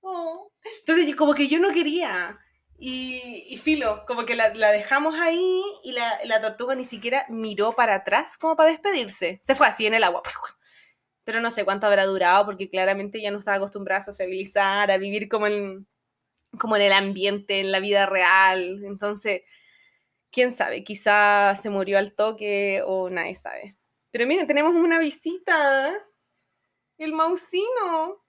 oh, 0.00 0.52
entonces 0.80 1.14
como 1.16 1.34
que 1.34 1.48
yo 1.48 1.58
no 1.58 1.70
quería. 1.72 2.38
Y, 2.76 3.44
y 3.48 3.56
filo, 3.58 4.04
como 4.06 4.26
que 4.26 4.34
la, 4.34 4.52
la 4.54 4.72
dejamos 4.72 5.18
ahí 5.20 5.62
y 5.84 5.92
la, 5.92 6.18
la 6.24 6.40
tortuga 6.40 6.74
ni 6.74 6.84
siquiera 6.84 7.24
miró 7.28 7.72
para 7.76 7.94
atrás 7.94 8.36
como 8.36 8.56
para 8.56 8.70
despedirse. 8.70 9.38
Se 9.42 9.54
fue 9.54 9.66
así 9.68 9.86
en 9.86 9.94
el 9.94 10.04
agua. 10.04 10.22
Pero 11.24 11.40
no 11.40 11.50
sé 11.50 11.64
cuánto 11.64 11.86
habrá 11.86 12.04
durado 12.04 12.44
porque 12.44 12.68
claramente 12.68 13.20
ya 13.20 13.30
no 13.30 13.38
estaba 13.38 13.56
acostumbrada 13.56 14.00
a 14.00 14.04
sociabilizar, 14.04 14.90
a 14.90 14.98
vivir 14.98 15.28
como 15.28 15.46
en, 15.46 15.86
como 16.58 16.76
en 16.76 16.82
el 16.82 16.92
ambiente, 16.92 17.60
en 17.60 17.72
la 17.72 17.80
vida 17.80 18.06
real. 18.06 18.82
Entonces, 18.84 19.42
quién 20.30 20.52
sabe, 20.52 20.84
quizá 20.84 21.54
se 21.54 21.70
murió 21.70 21.98
al 21.98 22.14
toque 22.14 22.82
o 22.84 23.08
nadie 23.08 23.34
sabe. 23.34 23.76
Pero 24.10 24.26
miren, 24.26 24.46
tenemos 24.46 24.74
una 24.74 24.98
visita. 24.98 25.92
El 26.98 27.12
Mausino. 27.12 28.22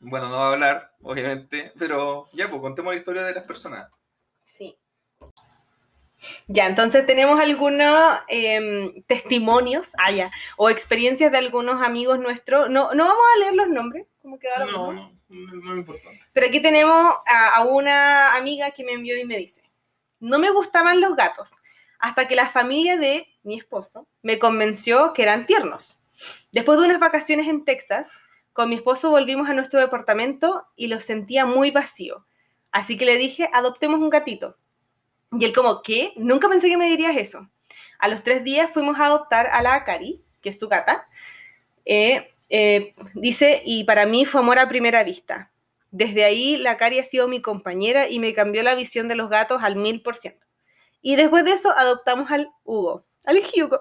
Bueno, 0.00 0.28
no 0.28 0.36
va 0.36 0.50
a 0.50 0.52
hablar, 0.52 0.94
obviamente, 1.02 1.72
pero 1.76 2.28
ya, 2.32 2.48
pues 2.48 2.60
contemos 2.60 2.92
la 2.92 2.98
historia 2.98 3.24
de 3.24 3.34
las 3.34 3.44
personas. 3.44 3.90
Sí. 4.42 4.78
Ya, 6.46 6.66
entonces 6.66 7.06
tenemos 7.06 7.38
algunos 7.40 8.18
em, 8.28 9.02
testimonios 9.04 9.92
ah, 9.98 10.10
ya, 10.10 10.30
o 10.56 10.68
experiencias 10.68 11.30
de 11.30 11.38
algunos 11.38 11.82
amigos 11.82 12.18
nuestros. 12.18 12.68
No, 12.70 12.92
no 12.94 13.04
vamos 13.04 13.24
a 13.34 13.38
leer 13.38 13.54
los 13.54 13.68
nombres, 13.68 14.06
como 14.20 14.38
quedaron. 14.38 14.72
No, 14.72 14.92
no, 14.92 15.12
no, 15.28 15.54
no 15.54 15.72
es 15.72 15.78
importante. 15.78 16.20
Pero 16.32 16.46
aquí 16.46 16.60
tenemos 16.60 17.14
a, 17.26 17.56
a 17.56 17.64
una 17.64 18.36
amiga 18.36 18.70
que 18.72 18.84
me 18.84 18.92
envió 18.92 19.18
y 19.18 19.24
me 19.24 19.38
dice, 19.38 19.62
no 20.20 20.38
me 20.38 20.50
gustaban 20.50 21.00
los 21.00 21.14
gatos, 21.14 21.52
hasta 21.98 22.26
que 22.26 22.36
la 22.36 22.48
familia 22.48 22.96
de 22.96 23.26
mi 23.42 23.56
esposo 23.56 24.06
me 24.22 24.38
convenció 24.38 25.12
que 25.12 25.22
eran 25.22 25.46
tiernos. 25.46 26.00
Después 26.52 26.80
de 26.80 26.86
unas 26.86 27.00
vacaciones 27.00 27.46
en 27.48 27.64
Texas, 27.64 28.10
con 28.52 28.68
mi 28.68 28.74
esposo 28.74 29.10
volvimos 29.10 29.48
a 29.48 29.54
nuestro 29.54 29.80
departamento 29.80 30.66
y 30.74 30.88
lo 30.88 30.98
sentía 30.98 31.46
muy 31.46 31.70
vacío. 31.70 32.26
Así 32.72 32.96
que 32.96 33.04
le 33.04 33.16
dije, 33.16 33.48
adoptemos 33.52 34.00
un 34.00 34.10
gatito. 34.10 34.56
Y 35.32 35.44
él 35.44 35.52
como, 35.52 35.82
¿qué? 35.82 36.12
Nunca 36.16 36.48
pensé 36.48 36.68
que 36.68 36.76
me 36.76 36.86
dirías 36.86 37.16
eso. 37.16 37.48
A 37.98 38.08
los 38.08 38.22
tres 38.22 38.44
días 38.44 38.70
fuimos 38.72 38.98
a 38.98 39.06
adoptar 39.06 39.48
a 39.48 39.62
la 39.62 39.74
Akari, 39.74 40.22
que 40.40 40.50
es 40.50 40.58
su 40.58 40.68
gata. 40.68 41.04
Eh, 41.84 42.30
eh, 42.48 42.92
dice, 43.14 43.62
y 43.64 43.84
para 43.84 44.06
mí 44.06 44.24
fue 44.24 44.40
amor 44.40 44.58
a 44.58 44.68
primera 44.68 45.04
vista. 45.04 45.52
Desde 45.90 46.24
ahí 46.24 46.56
la 46.56 46.72
Akari 46.72 46.98
ha 46.98 47.04
sido 47.04 47.28
mi 47.28 47.40
compañera 47.40 48.08
y 48.08 48.18
me 48.18 48.34
cambió 48.34 48.62
la 48.62 48.74
visión 48.74 49.08
de 49.08 49.14
los 49.14 49.30
gatos 49.30 49.62
al 49.62 49.76
mil 49.76 50.02
por 50.02 50.16
ciento. 50.16 50.46
Y 51.00 51.16
después 51.16 51.44
de 51.44 51.52
eso 51.52 51.72
adoptamos 51.76 52.30
al 52.30 52.50
Hugo, 52.64 53.04
al 53.24 53.38
Hugo. 53.38 53.80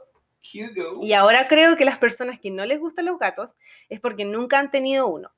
Hugo. 0.54 1.04
Y 1.04 1.14
ahora 1.14 1.48
creo 1.48 1.76
que 1.76 1.86
las 1.86 1.98
personas 1.98 2.40
que 2.40 2.52
no 2.52 2.66
les 2.66 2.80
gustan 2.80 3.06
los 3.06 3.20
gatos 3.20 3.56
es 3.90 4.00
porque 4.00 4.24
nunca 4.24 4.60
han 4.60 4.72
tenido 4.72 5.08
uno, 5.08 5.32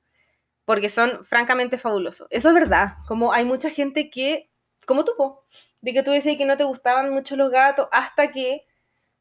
porque 0.64 0.88
son 0.88 1.24
francamente 1.24 1.78
fabulosos. 1.78 2.28
Eso 2.30 2.48
es 2.48 2.54
verdad, 2.54 2.94
como 3.08 3.32
hay 3.32 3.44
mucha 3.44 3.70
gente 3.70 4.10
que, 4.10 4.49
como 4.86 5.04
tú, 5.04 5.12
po, 5.16 5.44
de 5.80 5.92
que 5.92 6.02
tú 6.02 6.10
decías 6.10 6.36
que 6.36 6.44
no 6.44 6.56
te 6.56 6.64
gustaban 6.64 7.10
mucho 7.10 7.36
los 7.36 7.50
gatos 7.50 7.88
hasta 7.92 8.32
que 8.32 8.66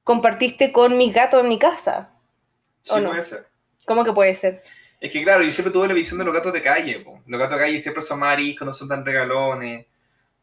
compartiste 0.03 0.71
con 0.71 0.97
mis 0.97 1.13
gatos 1.13 1.41
en 1.43 1.49
mi 1.49 1.59
casa. 1.59 2.11
Sí, 2.81 2.91
¿O 2.93 2.99
no? 2.99 3.09
puede 3.09 3.23
ser. 3.23 3.47
¿Cómo 3.85 4.03
que 4.03 4.13
puede 4.13 4.35
ser? 4.35 4.61
Es 4.99 5.11
que 5.11 5.23
claro, 5.23 5.43
yo 5.43 5.51
siempre 5.51 5.71
tuve 5.71 5.87
la 5.87 5.93
visión 5.93 6.19
de 6.19 6.25
los 6.25 6.33
gatos 6.33 6.51
de 6.51 6.61
calle. 6.61 6.99
po. 6.99 7.21
Los 7.25 7.39
gatos 7.39 7.57
de 7.57 7.63
calle 7.65 7.79
siempre 7.79 8.03
son 8.03 8.19
mariscos, 8.19 8.65
no 8.65 8.73
son 8.73 8.89
tan 8.89 9.05
regalones. 9.05 9.85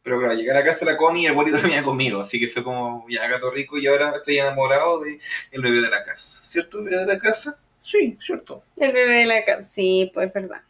Pero 0.02 0.18
claro, 0.18 0.34
llegué 0.34 0.52
a 0.52 0.54
la 0.54 0.64
casa 0.64 0.84
de 0.84 0.92
la 0.92 0.96
Connie 0.96 1.22
y 1.22 1.26
el 1.26 1.32
abuelito 1.32 1.58
dormía 1.60 1.82
conmigo. 1.82 2.20
Así 2.20 2.38
que 2.38 2.48
fue 2.48 2.62
como 2.62 3.04
ya 3.08 3.26
gato 3.28 3.50
rico 3.50 3.76
y 3.76 3.86
ahora 3.86 4.14
estoy 4.16 4.38
enamorado 4.38 5.00
del 5.00 5.20
el 5.50 5.62
bebé 5.62 5.80
de 5.80 5.90
la 5.90 6.04
casa. 6.04 6.44
¿Cierto, 6.44 6.82
bebé 6.82 6.98
de 6.98 7.06
la 7.06 7.18
casa? 7.18 7.60
Sí, 7.80 8.16
cierto. 8.20 8.62
El 8.76 8.92
bebé 8.92 9.14
de 9.16 9.26
la 9.26 9.44
casa. 9.44 9.62
Sí, 9.68 10.10
pues 10.14 10.28
es 10.28 10.32
verdad. 10.32 10.62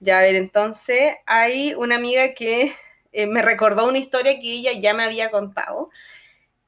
Ya, 0.00 0.18
a 0.18 0.22
ver, 0.22 0.34
entonces 0.34 1.14
hay 1.24 1.72
una 1.74 1.96
amiga 1.96 2.34
que 2.34 2.74
eh, 3.14 3.28
me 3.28 3.42
recordó 3.42 3.86
una 3.86 3.98
historia 3.98 4.40
que 4.40 4.52
ella 4.52 4.72
ya 4.72 4.92
me 4.92 5.04
había 5.04 5.30
contado. 5.30 5.90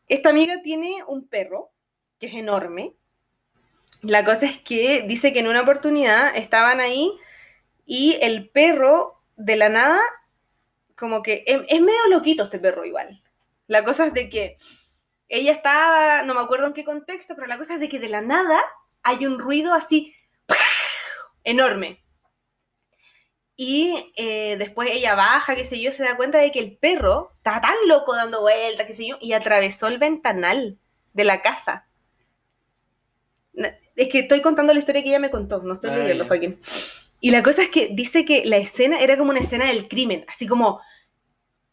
Esta 0.07 0.30
amiga 0.30 0.62
tiene 0.62 1.03
un 1.09 1.26
perro 1.26 1.72
que 2.20 2.26
es 2.26 2.34
enorme. 2.34 2.94
La 4.03 4.24
cosa 4.24 4.47
es 4.47 4.61
que 4.61 5.03
dice 5.03 5.32
que 5.32 5.40
en 5.40 5.49
una 5.49 5.62
oportunidad 5.62 6.36
estaban 6.36 6.78
ahí 6.78 7.12
y 7.84 8.16
el 8.22 8.49
perro 8.49 9.20
de 9.34 9.57
la 9.57 9.68
nada, 9.68 10.01
como 10.97 11.24
que 11.24 11.42
es, 11.49 11.62
es 11.68 11.80
medio 11.80 12.09
loquito 12.11 12.44
este 12.44 12.61
perro 12.61 12.84
igual. 12.84 13.20
La 13.66 13.84
cosa 13.84 14.07
es 14.07 14.14
de 14.14 14.30
que 14.30 14.57
ella 15.28 15.51
estaba, 15.51 16.22
no 16.22 16.34
me 16.34 16.40
acuerdo 16.40 16.68
en 16.68 16.74
qué 16.74 16.84
contexto, 16.84 17.34
pero 17.34 17.49
la 17.49 17.59
cosa 17.59 17.74
es 17.74 17.80
de 17.80 17.88
que 17.88 17.99
de 17.99 18.09
la 18.09 18.20
nada 18.20 18.62
hay 19.03 19.26
un 19.26 19.40
ruido 19.40 19.74
así 19.74 20.14
enorme. 21.42 22.05
Y 23.57 24.12
eh, 24.16 24.57
después 24.59 24.90
ella 24.92 25.14
baja, 25.14 25.54
qué 25.57 25.64
sé 25.64 25.80
yo, 25.80 25.90
se 25.90 26.04
da 26.04 26.16
cuenta 26.16 26.38
de 26.38 26.52
que 26.52 26.59
el 26.59 26.76
perro 26.76 27.32
está 27.38 27.61
tan 27.61 27.74
loco 27.86 28.14
dando 28.14 28.42
vueltas, 28.42 28.86
qué 28.86 28.92
sé 28.92 29.09
yo, 29.09 29.16
y 29.20 29.32
atravesó 29.32 29.86
el 29.88 29.98
ventanal 29.98 30.78
de 31.14 31.24
la 31.24 31.40
casa. 31.40 31.88
Es 33.94 34.09
que 34.09 34.20
estoy 34.20 34.42
contando 34.42 34.72
la 34.74 34.78
historia 34.78 35.02
que 35.02 35.09
ella 35.09 35.18
me 35.18 35.30
contó, 35.30 35.62
no 35.62 35.74
estoy 35.74 35.90
Ah, 35.90 35.96
leyendo. 35.96 36.26
Joaquín. 36.26 36.61
Y 37.20 37.30
la 37.30 37.42
cosa 37.42 37.62
es 37.62 37.70
que 37.70 37.88
dice 37.92 38.26
que 38.26 38.44
la 38.44 38.59
escena 38.59 39.00
era 39.00 39.16
como 39.16 39.30
una 39.30 39.40
escena 39.40 39.66
del 39.66 39.88
crimen, 39.88 40.26
así 40.28 40.46
como 40.46 40.80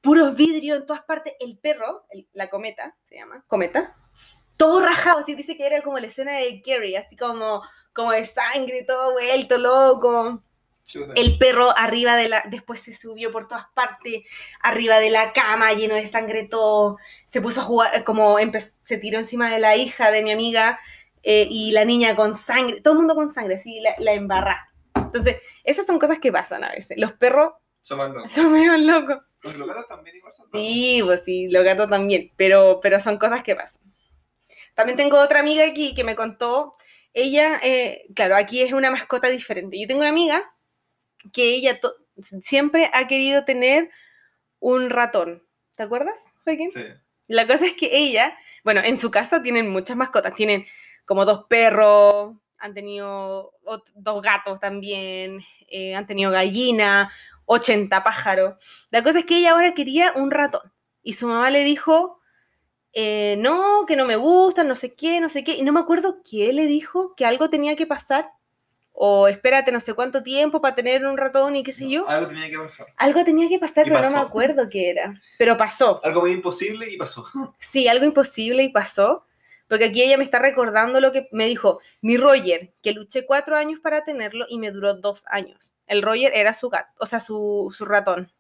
puros 0.02 0.36
vidrios 0.38 0.80
en 0.80 0.86
todas 0.86 1.04
partes. 1.04 1.34
El 1.40 1.58
perro, 1.58 2.06
el- 2.12 2.28
la 2.34 2.50
cometa, 2.50 2.96
se 3.04 3.16
llama, 3.16 3.44
cometa, 3.48 3.98
todo 4.58 4.80
rajado, 4.82 5.20
así 5.20 5.36
dice 5.36 5.58
que 5.58 5.66
era 5.68 5.82
como 5.82 6.00
la 6.00 6.08
escena 6.08 6.34
de 6.38 6.62
Gary, 6.66 6.96
así 6.96 7.18
como, 7.18 7.62
como 7.94 8.12
de 8.12 8.26
sangre, 8.26 8.84
todo 8.84 9.14
vuelto, 9.14 9.58
loco. 9.58 10.44
Chuta. 10.86 11.14
El 11.16 11.38
perro 11.38 11.76
arriba 11.78 12.16
de 12.16 12.28
la, 12.30 12.44
después 12.50 12.80
se 12.82 12.94
subió 12.94 13.32
por 13.32 13.48
todas 13.48 13.66
partes, 13.74 14.22
arriba 14.62 15.00
de 15.00 15.10
la 15.10 15.32
cama, 15.34 15.74
lleno 15.74 15.96
de 15.96 16.06
sangre 16.08 16.48
todo. 16.48 16.98
Se 17.26 17.42
puso 17.42 17.62
a 17.62 17.64
jugar, 17.64 18.04
como 18.04 18.38
empe- 18.40 18.60
se 18.82 18.98
tiró 18.98 19.18
encima 19.20 19.50
de 19.50 19.60
la 19.60 19.76
hija 19.76 20.12
de 20.12 20.22
mi 20.24 20.32
amiga 20.32 20.80
eh, 21.24 21.48
y 21.50 21.72
la 21.72 21.86
niña 21.86 22.16
con 22.16 22.38
sangre, 22.38 22.82
todo 22.82 22.94
el 22.94 23.00
mundo 23.00 23.16
con 23.16 23.32
sangre, 23.32 23.56
así 23.56 23.80
la, 23.80 23.96
la 24.00 24.12
embarra. 24.14 24.70
Entonces, 24.96 25.42
esas 25.64 25.86
son 25.86 26.00
cosas 26.00 26.20
que 26.20 26.32
pasan 26.32 26.64
a 26.64 26.72
veces. 26.72 26.98
Los 27.00 27.14
perros 27.14 27.54
Son 27.82 27.98
más 27.98 28.12
locos. 28.14 28.32
son 28.32 28.52
medio 28.52 28.76
locos. 28.78 29.20
Porque 29.42 29.58
los 29.58 29.68
gatos 29.68 29.88
también 29.88 30.16
igual 30.18 30.34
son 30.34 30.46
locos. 30.48 30.60
Sí, 30.62 31.02
pues 31.04 31.24
sí, 31.24 31.48
los 31.50 31.64
gatos 31.64 31.90
también, 31.90 32.32
pero, 32.36 32.80
pero 32.82 33.00
son 33.00 33.18
cosas 33.18 33.42
que 33.44 33.56
pasan. 33.56 33.84
También 34.76 34.98
tengo 34.98 35.20
otra 35.20 35.40
amiga 35.40 35.66
aquí 35.66 35.94
que 35.94 36.04
me 36.04 36.16
contó, 36.16 36.76
ella, 37.14 37.60
eh, 37.64 38.06
claro, 38.16 38.36
aquí 38.36 38.62
es 38.62 38.74
una 38.74 38.90
mascota 38.92 39.30
diferente. 39.30 39.80
Yo 39.80 39.88
tengo 39.88 40.02
una 40.02 40.10
amiga 40.10 40.53
que 41.32 41.56
ella 41.56 41.80
siempre 42.42 42.90
ha 42.94 43.08
querido 43.08 43.46
tener 43.46 43.90
un 44.60 44.90
ratón. 44.90 45.44
¿Te 45.76 45.84
acuerdas, 45.84 46.34
Joaquín? 46.44 46.72
Sí. 46.72 46.84
La 47.28 47.48
cosa 47.48 47.66
es 47.66 47.74
que 47.74 47.90
ella, 47.92 48.38
bueno, 48.64 48.82
en 48.84 48.98
su 48.98 49.10
casa 49.10 49.42
tienen 49.42 49.70
muchas 49.70 49.98
mascotas, 49.98 50.36
tienen 50.36 50.66
como 51.06 51.26
dos 51.26 51.46
perros, 51.48 52.36
han 52.58 52.74
tenido 52.74 53.54
dos 53.96 54.22
gatos 54.22 54.60
también, 54.60 55.42
eh, 55.68 55.96
han 55.96 56.06
tenido 56.06 56.32
gallina, 56.32 57.12
80 57.46 58.04
pájaros. 58.04 58.88
La 58.90 59.04
cosa 59.04 59.20
es 59.20 59.26
que 59.26 59.38
ella 59.38 59.52
ahora 59.52 59.74
quería 59.74 60.14
un 60.16 60.32
ratón 60.32 60.72
y 61.02 61.14
su 61.14 61.28
mamá 61.28 61.50
le 61.50 61.64
dijo, 61.64 62.20
eh, 62.94 63.36
no, 63.40 63.86
que 63.86 63.96
no 63.96 64.06
me 64.06 64.16
gustan, 64.16 64.68
no 64.68 64.76
sé 64.76 64.94
qué, 64.94 65.20
no 65.20 65.28
sé 65.28 65.44
qué, 65.44 65.56
y 65.56 65.64
no 65.64 65.74
me 65.74 65.82
acuerdo 65.82 66.22
qué 66.24 66.54
le 66.54 66.68
dijo, 66.68 67.16
que 67.16 67.26
algo 67.26 67.50
tenía 67.50 67.76
que 67.76 67.88
pasar, 67.88 68.32
o 68.94 69.28
espérate 69.28 69.72
no 69.72 69.80
sé 69.80 69.94
cuánto 69.96 70.22
tiempo 70.22 70.62
para 70.62 70.76
tener 70.76 71.06
un 71.06 71.18
ratón 71.18 71.56
y 71.56 71.64
qué 71.64 71.72
sé 71.72 71.90
yo. 71.90 72.08
Algo 72.08 72.28
tenía 72.28 72.50
que 72.50 72.58
pasar. 72.58 72.88
Algo 72.96 73.24
tenía 73.24 73.50
que 73.50 73.60
pasar, 73.60 73.88
Y 73.88 73.90
pero 73.90 74.04
no 74.04 74.12
me 74.12 74.20
acuerdo 74.20 74.70
qué 74.70 74.92
era. 74.92 75.20
Pero 75.38 75.58
pasó. 75.58 76.00
Algo 76.04 76.22
muy 76.22 76.32
imposible 76.32 76.90
y 76.92 76.98
pasó. 76.98 77.26
Sí, 77.60 77.88
algo 77.88 78.06
imposible 78.06 78.64
y 78.64 78.70
pasó. 78.70 79.26
Porque 79.68 79.86
aquí 79.86 80.04
ella 80.04 80.18
me 80.18 80.24
está 80.24 80.38
recordando 80.40 81.00
lo 81.00 81.12
que 81.12 81.28
me 81.32 81.48
dijo 81.48 81.80
mi 82.02 82.18
Roger, 82.18 82.74
que 82.84 82.92
luché 82.92 83.26
cuatro 83.26 83.56
años 83.56 83.80
para 83.80 84.04
tenerlo 84.04 84.46
y 84.48 84.60
me 84.60 84.70
duró 84.70 84.94
dos 84.94 85.24
años. 85.28 85.74
El 85.88 86.04
Roger 86.04 86.32
era 86.36 86.54
su 86.54 86.70
gato, 86.70 86.92
o 87.00 87.08
sea, 87.08 87.20
su, 87.20 87.74
su 87.76 87.86
ratón. 87.86 88.32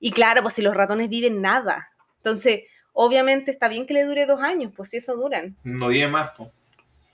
Y 0.00 0.10
claro, 0.10 0.42
pues 0.42 0.54
si 0.54 0.62
los 0.62 0.74
ratones 0.74 1.08
viven 1.08 1.40
nada. 1.40 1.90
Entonces, 2.16 2.62
obviamente 2.92 3.50
está 3.50 3.68
bien 3.68 3.86
que 3.86 3.94
le 3.94 4.04
dure 4.04 4.26
dos 4.26 4.40
años, 4.40 4.72
pues 4.74 4.90
si 4.90 4.96
eso 4.96 5.14
duran. 5.14 5.56
No 5.62 5.88
vive 5.88 6.08
más, 6.08 6.30
po. 6.30 6.50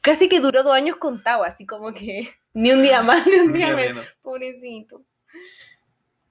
Casi 0.03 0.29
que 0.29 0.41
duró 0.41 0.63
dos 0.63 0.75
años 0.75 0.97
contado, 0.97 1.45
así 1.45 1.67
como 1.67 1.93
que 1.93 2.29
ni 2.55 2.73
un 2.73 2.83
día 2.83 3.03
más, 3.03 3.27
ni 3.27 3.35
un 3.35 3.49
Un 3.49 3.53
día 3.53 3.67
día 3.67 3.77
menos. 3.77 4.17
Pobrecito. 4.23 5.05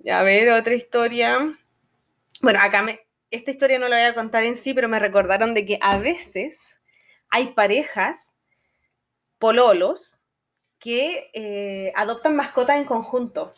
A 0.09 0.23
ver, 0.23 0.49
otra 0.49 0.73
historia. 0.75 1.55
Bueno, 2.41 2.59
acá 2.61 2.81
me. 2.81 3.01
Esta 3.31 3.51
historia 3.51 3.77
no 3.77 3.87
la 3.87 3.97
voy 3.97 4.05
a 4.05 4.15
contar 4.15 4.43
en 4.43 4.55
sí, 4.55 4.73
pero 4.73 4.89
me 4.89 4.97
recordaron 4.97 5.53
de 5.53 5.65
que 5.65 5.77
a 5.81 5.99
veces 5.99 6.59
hay 7.29 7.53
parejas, 7.53 8.33
pololos, 9.37 10.19
que 10.79 11.29
eh, 11.33 11.91
adoptan 11.95 12.35
mascotas 12.35 12.77
en 12.77 12.85
conjunto. 12.85 13.53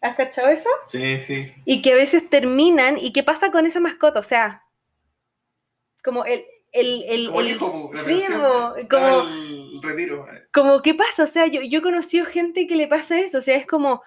¿Has 0.00 0.16
cachado 0.16 0.48
eso? 0.48 0.70
Sí, 0.86 1.20
sí. 1.20 1.52
Y 1.66 1.82
que 1.82 1.92
a 1.92 1.96
veces 1.96 2.28
terminan. 2.28 2.96
¿Y 2.98 3.12
qué 3.12 3.22
pasa 3.22 3.50
con 3.52 3.66
esa 3.66 3.80
mascota? 3.80 4.18
O 4.18 4.24
sea, 4.24 4.64
como 6.02 6.24
el. 6.24 6.44
El, 6.72 7.02
el, 7.08 7.26
Como 7.28 7.40
el 7.40 7.46
el- 7.46 7.52
hijo, 7.56 7.90
la 7.92 8.04
sí, 8.04 8.22
po, 8.32 8.76
eh, 8.76 8.88
como, 8.88 9.22
el 9.28 9.80
retiro. 9.82 10.26
eh. 10.32 10.46
como, 10.52 10.82
¿qué 10.82 10.94
pasa? 10.94 11.24
O 11.24 11.26
sea, 11.26 11.46
yo, 11.46 11.62
yo 11.62 11.78
he 11.80 11.82
conocido 11.82 12.24
gente 12.26 12.66
que 12.66 12.76
le 12.76 12.86
pasa 12.88 13.18
eso. 13.20 13.38
O 13.38 13.42
sea, 13.42 13.56
es 13.56 13.66
como 13.66 14.02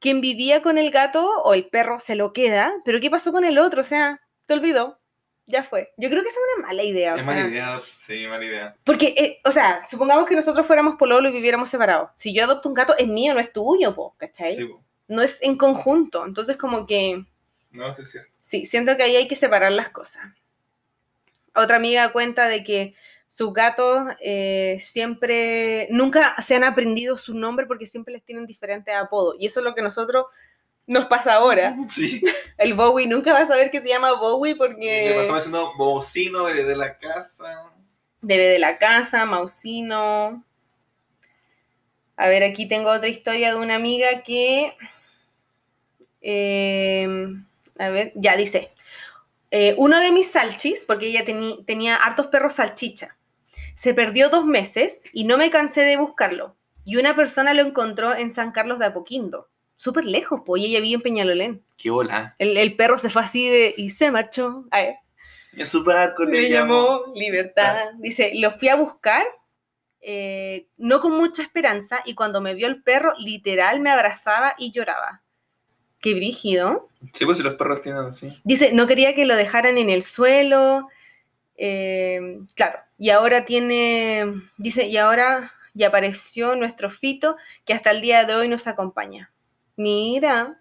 quien 0.00 0.20
vivía 0.20 0.60
con 0.62 0.76
el 0.78 0.90
gato 0.90 1.24
o 1.42 1.54
el 1.54 1.66
perro 1.68 1.98
se 2.00 2.14
lo 2.16 2.32
queda, 2.32 2.74
pero 2.84 3.00
¿qué 3.00 3.10
pasó 3.10 3.32
con 3.32 3.44
el 3.44 3.58
otro? 3.58 3.80
O 3.80 3.84
sea, 3.84 4.20
te 4.46 4.54
olvidó. 4.54 4.98
Ya 5.46 5.62
fue. 5.62 5.92
Yo 5.98 6.08
creo 6.08 6.22
que 6.22 6.30
esa 6.30 6.38
es 6.40 6.58
una 6.58 6.68
mala 6.68 6.82
idea. 6.84 7.14
o 7.14 7.16
Es 7.18 7.24
mala 7.26 7.40
sea, 7.42 7.50
idea. 7.50 7.80
Sí, 7.82 8.26
mala 8.26 8.44
idea. 8.46 8.76
Porque, 8.82 9.08
eh, 9.16 9.40
o 9.44 9.50
sea, 9.50 9.78
supongamos 9.86 10.26
que 10.26 10.34
nosotros 10.34 10.66
fuéramos 10.66 10.96
pololo 10.96 11.28
y 11.28 11.32
viviéramos 11.32 11.68
separados. 11.68 12.10
Si 12.16 12.32
yo 12.32 12.44
adopto 12.44 12.66
un 12.68 12.74
gato, 12.74 12.96
es 12.96 13.06
mío, 13.08 13.34
no 13.34 13.40
es 13.40 13.52
tuyo, 13.52 13.94
po, 13.94 14.14
¿cachai? 14.16 14.56
Sí, 14.56 14.64
po. 14.64 14.82
No 15.08 15.20
es 15.20 15.38
en 15.42 15.56
conjunto. 15.58 16.24
Entonces, 16.24 16.56
como 16.56 16.86
que. 16.86 17.26
No, 17.72 17.94
sí, 17.94 18.06
sí. 18.06 18.18
Sí, 18.40 18.64
siento 18.64 18.96
que 18.96 19.02
ahí 19.02 19.16
hay 19.16 19.28
que 19.28 19.34
separar 19.34 19.70
las 19.72 19.90
cosas. 19.90 20.22
Otra 21.54 21.76
amiga 21.76 22.12
cuenta 22.12 22.48
de 22.48 22.64
que 22.64 22.94
sus 23.26 23.52
gatos 23.52 24.04
eh, 24.20 24.76
siempre, 24.80 25.88
nunca 25.90 26.40
se 26.40 26.54
han 26.54 26.64
aprendido 26.64 27.18
su 27.18 27.34
nombre 27.34 27.66
porque 27.66 27.86
siempre 27.86 28.14
les 28.14 28.24
tienen 28.24 28.46
diferentes 28.46 28.94
apodos. 28.94 29.36
Y 29.38 29.46
eso 29.46 29.60
es 29.60 29.64
lo 29.64 29.74
que 29.74 29.80
a 29.80 29.84
nosotros 29.84 30.26
nos 30.86 31.06
pasa 31.06 31.34
ahora. 31.34 31.74
Sí. 31.88 32.22
El 32.58 32.74
Bowie 32.74 33.06
nunca 33.06 33.32
va 33.32 33.40
a 33.40 33.46
saber 33.46 33.70
que 33.70 33.80
se 33.80 33.88
llama 33.88 34.12
Bowie 34.12 34.52
Le 34.52 34.58
porque 34.58 35.14
pasamos 35.16 35.38
haciendo 35.38 35.74
bocino 35.76 36.44
bebé 36.44 36.64
de 36.64 36.76
la 36.76 36.98
casa. 36.98 37.72
bebé 38.20 38.46
de 38.48 38.58
la 38.58 38.78
casa, 38.78 39.24
Mausino. 39.24 40.44
A 42.16 42.28
ver, 42.28 42.44
aquí 42.44 42.68
tengo 42.68 42.90
otra 42.90 43.08
historia 43.08 43.50
de 43.50 43.56
una 43.56 43.74
amiga 43.74 44.22
que... 44.22 44.76
eh, 46.20 47.08
a 47.76 47.88
ver, 47.88 48.12
ya 48.14 48.36
dice. 48.36 48.73
Eh, 49.50 49.74
uno 49.78 50.00
de 50.00 50.12
mis 50.12 50.30
salchis, 50.30 50.84
porque 50.84 51.06
ella 51.06 51.24
tenía 51.66 51.96
hartos 51.96 52.26
perros 52.28 52.54
salchicha, 52.54 53.16
se 53.74 53.94
perdió 53.94 54.28
dos 54.28 54.44
meses 54.46 55.04
y 55.12 55.24
no 55.24 55.36
me 55.38 55.50
cansé 55.50 55.82
de 55.82 55.96
buscarlo. 55.96 56.56
y 56.84 56.96
una 56.96 57.16
persona 57.16 57.54
lo 57.54 57.62
encontró 57.62 58.14
en 58.14 58.30
San 58.30 58.52
Carlos 58.52 58.78
de 58.78 58.86
Apoquindo. 58.86 59.48
Súper 59.76 60.04
lejos, 60.04 60.42
pues, 60.46 60.62
y 60.62 60.66
ella 60.66 60.80
vive 60.80 60.94
en 60.96 61.00
Peñalolén. 61.00 61.64
Qué 61.78 61.90
hola. 61.90 62.36
El, 62.38 62.56
el 62.56 62.76
perro 62.76 62.96
se 62.98 63.10
fue 63.10 63.22
así 63.22 63.48
de, 63.48 63.74
y 63.76 63.90
se 63.90 64.10
marchó. 64.10 64.66
Ay, 64.70 64.94
en 65.56 65.66
su 65.66 65.82
barco 65.82 66.24
me 66.24 66.42
le 66.42 66.50
llamó. 66.50 67.12
Libertad. 67.14 67.92
Dice, 67.98 68.32
lo 68.34 68.50
fui 68.52 68.68
a 68.68 68.76
buscar, 68.76 69.24
eh, 70.00 70.68
no 70.76 71.00
con 71.00 71.12
mucha 71.12 71.42
esperanza, 71.42 72.00
y 72.04 72.14
cuando 72.14 72.40
me 72.40 72.54
vio 72.54 72.66
el 72.66 72.82
perro, 72.82 73.14
literal 73.18 73.80
me 73.80 73.90
abrazaba 73.90 74.54
y 74.58 74.70
lloraba. 74.70 75.23
Qué 76.04 76.12
brígido. 76.12 76.90
Sí, 77.14 77.24
pues 77.24 77.38
si 77.38 77.42
los 77.42 77.54
perros 77.54 77.80
tienen 77.80 78.02
así. 78.04 78.28
Dice, 78.44 78.72
no 78.74 78.86
quería 78.86 79.14
que 79.14 79.24
lo 79.24 79.34
dejaran 79.34 79.78
en 79.78 79.88
el 79.88 80.02
suelo. 80.02 80.86
eh, 81.56 82.40
claro, 82.54 82.80
y 82.98 83.08
ahora 83.08 83.46
tiene, 83.46 84.34
dice, 84.58 84.84
y 84.86 84.98
ahora 84.98 85.54
ya 85.72 85.88
apareció 85.88 86.56
nuestro 86.56 86.90
Fito, 86.90 87.38
que 87.64 87.72
hasta 87.72 87.90
el 87.90 88.02
día 88.02 88.26
de 88.26 88.34
hoy 88.34 88.48
nos 88.48 88.66
acompaña. 88.66 89.32
Mira, 89.76 90.60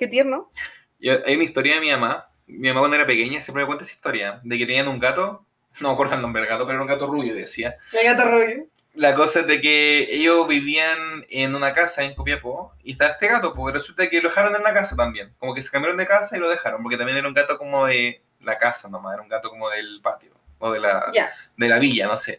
qué 0.00 0.08
tierno. 0.08 0.50
Y 0.98 1.10
hay 1.10 1.36
una 1.36 1.44
historia 1.44 1.76
de 1.76 1.80
mi 1.80 1.92
mamá. 1.92 2.26
Mi 2.48 2.66
mamá 2.66 2.80
cuando 2.80 2.96
era 2.96 3.06
pequeña 3.06 3.40
siempre 3.40 3.62
me 3.62 3.68
cuenta 3.68 3.84
esa 3.84 3.94
historia. 3.94 4.40
De 4.42 4.58
que 4.58 4.66
tenían 4.66 4.88
un 4.88 4.98
gato. 4.98 5.46
No 5.80 5.90
me 5.90 5.94
acuerdo 5.94 6.16
el 6.16 6.22
nombre 6.22 6.42
del 6.42 6.50
gato, 6.50 6.66
pero 6.66 6.74
era 6.74 6.82
un 6.82 6.88
gato 6.88 7.06
rubio, 7.06 7.36
decía. 7.36 7.76
El 7.92 8.04
gato 8.04 8.28
rubio. 8.28 8.66
La 8.94 9.14
cosa 9.14 9.40
es 9.40 9.46
de 9.46 9.60
que 9.60 10.06
ellos 10.10 10.46
vivían 10.46 10.98
en 11.30 11.54
una 11.54 11.72
casa 11.72 12.02
en 12.02 12.14
Copiapó 12.14 12.74
y 12.82 12.92
estaba 12.92 13.12
este 13.12 13.26
gato, 13.26 13.54
porque 13.54 13.78
resulta 13.78 14.08
que 14.10 14.20
lo 14.20 14.28
dejaron 14.28 14.54
en 14.54 14.62
la 14.62 14.74
casa 14.74 14.94
también. 14.96 15.34
Como 15.38 15.54
que 15.54 15.62
se 15.62 15.70
cambiaron 15.70 15.96
de 15.96 16.06
casa 16.06 16.36
y 16.36 16.40
lo 16.40 16.48
dejaron, 16.50 16.82
porque 16.82 16.98
también 16.98 17.16
era 17.16 17.26
un 17.26 17.34
gato 17.34 17.56
como 17.56 17.86
de 17.86 18.22
la 18.40 18.58
casa 18.58 18.88
nomás, 18.90 19.14
era 19.14 19.22
un 19.22 19.28
gato 19.28 19.48
como 19.48 19.70
del 19.70 20.00
patio 20.02 20.32
o 20.58 20.70
de 20.70 20.78
la, 20.78 21.10
de 21.56 21.68
la 21.68 21.78
villa, 21.78 22.06
no 22.06 22.16
sé. 22.16 22.38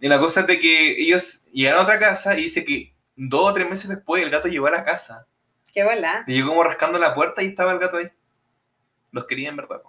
Y 0.00 0.08
la 0.08 0.18
cosa 0.18 0.40
es 0.40 0.46
de 0.46 0.58
que 0.58 1.00
ellos 1.02 1.44
llegaron 1.52 1.80
a 1.80 1.84
otra 1.84 1.98
casa 1.98 2.36
y 2.36 2.44
dice 2.44 2.64
que 2.64 2.94
dos 3.14 3.50
o 3.50 3.52
tres 3.52 3.68
meses 3.68 3.88
después 3.88 4.22
el 4.22 4.30
gato 4.30 4.48
llegó 4.48 4.66
a 4.66 4.72
la 4.72 4.84
casa. 4.84 5.26
Qué 5.72 5.84
bola. 5.84 6.24
Y 6.26 6.34
llegó 6.34 6.48
como 6.48 6.64
rascando 6.64 6.98
la 6.98 7.14
puerta 7.14 7.42
y 7.42 7.48
estaba 7.48 7.72
el 7.72 7.78
gato 7.78 7.98
ahí. 7.98 8.10
Los 9.12 9.26
quería 9.26 9.50
en 9.50 9.56
verdad. 9.56 9.82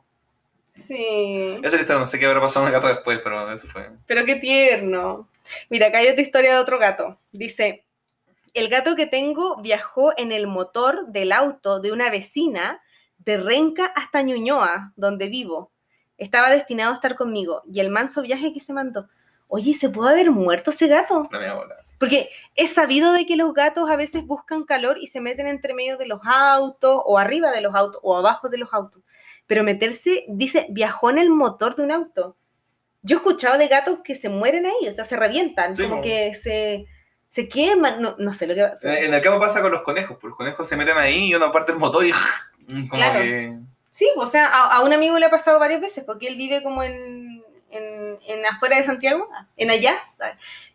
Sí. 0.74 1.58
Esa 1.58 1.68
es 1.68 1.74
la 1.74 1.82
historia, 1.82 2.00
no 2.00 2.08
sé 2.08 2.20
qué 2.20 2.26
habrá 2.26 2.42
pasado 2.42 2.66
con 2.66 2.74
el 2.74 2.80
gato 2.80 2.94
después, 2.94 3.20
pero 3.24 3.52
eso 3.52 3.68
fue. 3.68 3.90
Pero 4.08 4.26
qué 4.26 4.36
tierno. 4.36 5.30
Mira, 5.70 5.88
acá 5.88 6.00
hay 6.00 6.08
otra 6.08 6.22
historia 6.22 6.54
de 6.54 6.60
otro 6.60 6.80
gato. 6.80 7.20
Dice, 7.32 7.86
el 8.54 8.70
gato 8.70 8.96
que 8.96 9.08
tengo 9.08 9.62
viajó 9.62 10.14
en 10.18 10.32
el 10.32 10.48
motor 10.48 11.08
del 11.08 11.32
auto 11.32 11.80
de 11.80 11.92
una 11.92 12.10
vecina 12.10 12.82
de 13.20 13.38
Renca 13.38 13.86
hasta 13.86 14.22
Ñuñoa, 14.22 14.94
donde 14.96 15.28
vivo. 15.28 15.72
Estaba 16.18 16.50
destinado 16.50 16.92
a 16.92 16.96
estar 16.96 17.16
conmigo 17.16 17.64
y 17.72 17.80
el 17.80 17.90
manso 17.90 18.22
viaje 18.22 18.54
que 18.54 18.60
se 18.60 18.74
mandó. 18.74 19.10
Oye, 19.48 19.74
¿se 19.74 19.90
puede 19.90 20.12
haber 20.12 20.32
muerto 20.32 20.72
ese 20.72 20.88
gato? 20.88 21.28
No 21.32 21.40
me. 21.40 21.48
Porque 22.02 22.30
es 22.56 22.74
sabido 22.74 23.14
de 23.14 23.28
que 23.28 23.36
los 23.36 23.54
gatos 23.54 23.90
a 23.90 23.96
veces 23.96 24.26
buscan 24.26 24.64
calor 24.64 24.98
y 24.98 25.06
se 25.06 25.22
meten 25.22 25.46
entre 25.46 25.76
medio 25.76 25.98
de 25.98 26.08
los 26.08 26.20
autos 26.24 27.00
o 27.06 27.20
arriba 27.20 27.52
de 27.52 27.62
los 27.62 27.76
autos 27.76 28.00
o 28.02 28.18
abajo 28.18 28.50
de 28.50 28.58
los 28.58 28.74
autos. 28.74 29.04
Pero 29.48 29.64
meterse, 29.64 30.26
dice, 30.30 30.68
viajó 30.70 31.10
en 31.10 31.18
el 31.18 31.30
motor 31.30 31.76
de 31.76 31.84
un 31.84 31.92
auto. 31.92 32.36
Yo 33.04 33.18
he 33.18 33.20
escuchado 33.20 33.58
de 33.58 33.68
gatos 33.68 34.00
que 34.04 34.16
se 34.16 34.30
mueren 34.30 34.66
ahí, 34.66 34.88
o 34.88 34.92
sea, 34.92 35.04
se 35.04 35.16
revientan, 35.18 35.76
Sí, 35.76 35.84
como 35.84 35.98
mo. 35.98 36.02
que 36.02 36.34
se, 36.36 36.86
se 37.28 37.50
queman, 37.50 38.02
no, 38.02 38.16
no 38.20 38.32
sé 38.34 38.46
lo 38.48 38.54
que 38.56 38.62
va 38.62 38.74
a 38.84 38.98
En 39.00 39.14
el 39.14 39.22
campo 39.22 39.40
pasa 39.40 39.62
con 39.62 39.72
los 39.72 39.82
conejos, 39.82 40.18
pues 40.22 40.30
los 40.30 40.38
conejos 40.38 40.68
se 40.68 40.78
meten 40.78 40.98
ahí 40.98 41.30
y 41.30 41.36
uno 41.36 41.52
parte 41.52 41.72
el 41.72 41.80
motor 41.80 42.06
y 42.06 42.12
como 42.68 42.88
Claro. 42.90 43.20
que... 43.22 43.58
Sí, 43.90 44.08
o 44.16 44.26
sea, 44.26 44.48
a, 44.48 44.76
a 44.76 44.82
un 44.84 44.94
amigo 44.94 45.18
le 45.20 45.26
ha 45.26 45.30
pasado 45.32 45.60
varias 45.60 45.82
veces, 45.82 46.04
porque 46.06 46.28
él 46.28 46.38
vive 46.38 46.64
como 46.64 46.82
en, 46.84 47.44
en, 47.72 48.18
en 48.26 48.46
afuera 48.46 48.78
de 48.78 48.84
Santiago, 48.84 49.28
en 49.58 49.70
Ayaz, 49.70 50.18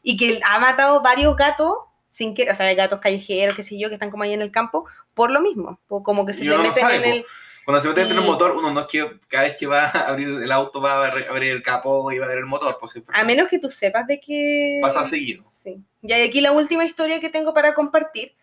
y 0.02 0.16
que 0.18 0.40
ha 0.44 0.58
matado 0.58 1.00
varios 1.02 1.34
gatos 1.36 1.78
sin 2.10 2.34
querer, 2.34 2.52
o 2.52 2.54
sea, 2.54 2.72
gatos 2.74 3.00
callejeros, 3.00 3.54
qué 3.56 3.62
sé 3.62 3.78
yo, 3.78 3.88
que 3.88 3.94
están 3.94 4.10
como 4.10 4.24
ahí 4.24 4.32
en 4.34 4.42
el 4.42 4.50
campo, 4.50 4.86
por 5.14 5.30
lo 5.30 5.40
mismo, 5.40 5.78
como 5.88 6.26
que 6.26 6.32
se 6.32 6.40
te 6.40 6.46
no 6.46 6.58
meten 6.58 6.74
sabe, 6.74 6.96
en 6.96 7.04
el... 7.04 7.24
Cuando 7.66 7.80
se 7.80 7.88
mete 7.88 8.00
dentro 8.00 8.14
del 8.16 8.24
Sí. 8.24 8.30
motor, 8.30 8.56
uno 8.56 8.70
no 8.72 8.80
es 8.80 8.86
que 8.86 9.20
cada 9.28 9.42
vez 9.44 9.56
que 9.56 9.66
va 9.66 9.84
a 9.86 9.90
abrir 10.08 10.28
el 10.28 10.52
auto 10.52 10.80
va 10.80 11.04
a 11.04 11.10
abrir- 11.10 11.50
el 11.50 11.62
capó 11.62 12.10
y 12.12 12.18
va 12.18 12.24
a 12.24 12.28
abrir 12.28 12.44
el 12.44 12.46
motor, 12.48 12.78
pues 12.80 12.94
A 13.12 13.24
menos 13.24 13.48
que 13.48 13.58
tú 13.58 13.70
sepas 13.70 14.06
de 14.06 14.18
que... 14.20 14.78
pasa 14.80 15.04
seguido. 15.04 15.44
Sí. 15.50 15.76
Y 16.00 16.12
hay 16.12 16.22
aquí 16.28 16.40
la 16.40 16.52
última 16.52 16.84
historia 16.86 17.20
que 17.20 17.28
tengo 17.28 17.52
para 17.52 17.74
compartir, 17.74 18.34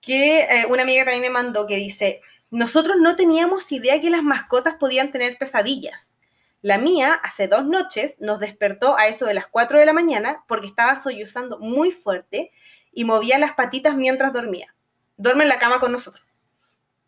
que 0.00 0.40
eh, 0.40 0.66
una 0.68 0.82
amiga 0.82 1.04
también 1.04 1.22
me 1.22 1.30
mandó, 1.30 1.66
que 1.66 1.76
dice, 1.76 2.20
nosotros 2.50 2.96
no 2.98 3.16
teníamos 3.16 3.70
idea 3.72 4.00
que 4.00 4.10
las 4.10 4.22
mascotas 4.22 4.74
podían 4.74 5.12
tener 5.12 5.38
pesadillas. 5.38 6.18
La 6.62 6.76
mía, 6.76 7.14
hace 7.22 7.48
dos 7.48 7.64
noches, 7.64 8.20
nos 8.20 8.40
despertó 8.40 8.96
a 8.98 9.06
eso 9.06 9.24
de 9.26 9.34
las 9.34 9.46
4 9.46 9.78
de 9.78 9.86
la 9.86 9.92
mañana 9.92 10.44
porque 10.48 10.66
estaba 10.66 10.96
sollozando 10.96 11.58
muy 11.58 11.90
fuerte 11.92 12.50
y 12.92 13.04
movía 13.04 13.38
las 13.38 13.52
patitas 13.54 13.94
mientras 13.94 14.32
dormía. 14.32 14.74
Duerme 15.16 15.44
en 15.44 15.48
la 15.48 15.58
cama 15.58 15.78
con 15.80 15.92
nosotros. 15.92 16.24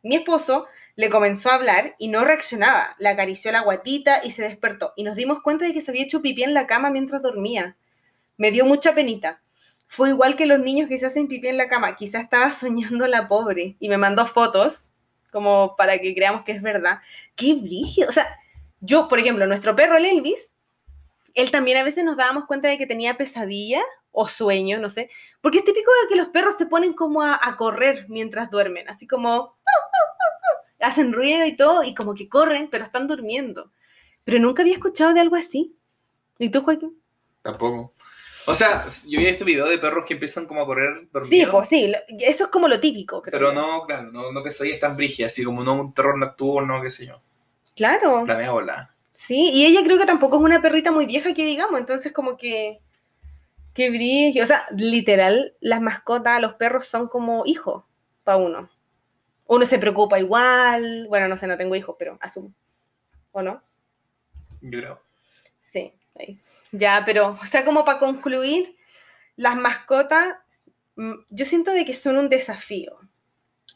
Mi 0.02 0.16
esposo 0.16 0.66
le 0.96 1.08
comenzó 1.08 1.50
a 1.50 1.54
hablar 1.54 1.94
y 1.98 2.08
no 2.08 2.24
reaccionaba. 2.24 2.96
Le 2.98 3.08
acarició 3.08 3.52
la 3.52 3.62
guatita 3.62 4.20
y 4.24 4.30
se 4.32 4.42
despertó. 4.42 4.92
Y 4.96 5.04
nos 5.04 5.16
dimos 5.16 5.42
cuenta 5.42 5.64
de 5.64 5.72
que 5.72 5.80
se 5.80 5.90
había 5.90 6.02
hecho 6.02 6.22
pipí 6.22 6.42
en 6.42 6.54
la 6.54 6.66
cama 6.66 6.90
mientras 6.90 7.22
dormía. 7.22 7.76
Me 8.36 8.50
dio 8.50 8.64
mucha 8.64 8.94
penita. 8.94 9.40
Fue 9.86 10.08
igual 10.10 10.36
que 10.36 10.46
los 10.46 10.58
niños 10.58 10.88
que 10.88 10.98
se 10.98 11.06
hacen 11.06 11.28
pipí 11.28 11.48
en 11.48 11.56
la 11.56 11.68
cama. 11.68 11.96
Quizá 11.96 12.20
estaba 12.20 12.50
soñando 12.52 13.06
la 13.06 13.28
pobre. 13.28 13.76
Y 13.78 13.88
me 13.88 13.96
mandó 13.96 14.26
fotos, 14.26 14.92
como 15.30 15.76
para 15.76 15.98
que 15.98 16.14
creamos 16.14 16.44
que 16.44 16.52
es 16.52 16.62
verdad. 16.62 16.98
¡Qué 17.36 17.54
brígido! 17.54 18.08
O 18.08 18.12
sea, 18.12 18.26
yo, 18.80 19.08
por 19.08 19.18
ejemplo, 19.18 19.46
nuestro 19.46 19.76
perro, 19.76 19.96
el 19.96 20.04
Elvis, 20.04 20.54
él 21.34 21.50
también 21.50 21.78
a 21.78 21.84
veces 21.84 22.04
nos 22.04 22.16
dábamos 22.16 22.46
cuenta 22.46 22.68
de 22.68 22.76
que 22.76 22.86
tenía 22.86 23.16
pesadillas 23.16 23.84
o 24.10 24.28
sueño, 24.28 24.78
no 24.78 24.88
sé. 24.88 25.08
Porque 25.40 25.58
es 25.58 25.64
típico 25.64 25.90
de 26.02 26.08
que 26.08 26.16
los 26.16 26.28
perros 26.28 26.58
se 26.58 26.66
ponen 26.66 26.92
como 26.92 27.22
a, 27.22 27.38
a 27.40 27.56
correr 27.56 28.06
mientras 28.08 28.50
duermen. 28.50 28.88
Así 28.88 29.06
como... 29.06 29.56
Hacen 30.82 31.12
ruido 31.12 31.46
y 31.46 31.56
todo, 31.56 31.82
y 31.84 31.94
como 31.94 32.14
que 32.14 32.28
corren, 32.28 32.68
pero 32.70 32.84
están 32.84 33.06
durmiendo. 33.08 33.70
Pero 34.24 34.38
nunca 34.38 34.62
había 34.62 34.74
escuchado 34.74 35.14
de 35.14 35.20
algo 35.20 35.36
así. 35.36 35.76
¿Y 36.38 36.50
tú, 36.50 36.60
Joaquín? 36.62 36.98
Tampoco. 37.42 37.94
O 38.46 38.54
sea, 38.54 38.84
yo 39.06 39.20
vi 39.20 39.26
este 39.26 39.44
video 39.44 39.66
de 39.68 39.78
perros 39.78 40.04
que 40.06 40.14
empiezan 40.14 40.46
como 40.46 40.62
a 40.62 40.66
correr 40.66 41.02
Sí, 41.02 41.08
dormidos. 41.12 41.50
pues 41.52 41.68
sí, 41.68 41.92
eso 42.20 42.44
es 42.44 42.50
como 42.50 42.66
lo 42.66 42.80
típico. 42.80 43.22
creo. 43.22 43.32
Pero 43.38 43.52
no, 43.52 43.86
claro, 43.86 44.10
no, 44.10 44.32
no 44.32 44.42
pesadillas 44.42 44.80
tan 44.80 44.96
brígidas, 44.96 45.32
así 45.32 45.44
como 45.44 45.62
no 45.62 45.80
un 45.80 45.94
terror 45.94 46.18
nocturno, 46.18 46.82
qué 46.82 46.90
sé 46.90 47.06
yo. 47.06 47.20
Claro, 47.76 48.24
La 48.26 48.36
mea 48.36 48.90
sí, 49.12 49.50
y 49.52 49.64
ella 49.66 49.82
creo 49.84 49.98
que 49.98 50.06
tampoco 50.06 50.36
es 50.36 50.42
una 50.42 50.60
perrita 50.60 50.90
muy 50.90 51.06
vieja 51.06 51.32
que 51.34 51.44
digamos, 51.44 51.78
entonces 51.78 52.12
como 52.12 52.36
que... 52.36 52.80
Qué 53.74 53.88
brillo, 53.88 54.42
o 54.42 54.46
sea, 54.46 54.66
literal, 54.76 55.54
las 55.60 55.80
mascotas, 55.80 56.42
los 56.42 56.54
perros 56.54 56.84
son 56.84 57.08
como 57.08 57.44
hijos 57.46 57.84
para 58.22 58.36
uno. 58.36 58.68
Uno 59.46 59.64
se 59.66 59.78
preocupa 59.78 60.18
igual, 60.18 61.06
bueno, 61.08 61.28
no 61.28 61.36
sé, 61.36 61.46
no 61.46 61.56
tengo 61.56 61.74
hijos, 61.74 61.96
pero 61.98 62.18
asumo. 62.20 62.52
¿O 63.32 63.42
no? 63.42 63.62
Yo 64.60 64.78
creo. 64.78 65.02
Sí, 65.60 65.92
ahí. 66.18 66.38
Ya, 66.70 67.02
pero, 67.04 67.38
o 67.40 67.46
sea, 67.46 67.64
como 67.64 67.84
para 67.84 67.98
concluir, 67.98 68.76
las 69.36 69.56
mascotas, 69.56 70.36
mm, 70.96 71.12
yo 71.28 71.44
siento 71.44 71.72
de 71.72 71.84
que 71.84 71.94
son 71.94 72.16
un 72.16 72.28
desafío. 72.28 72.98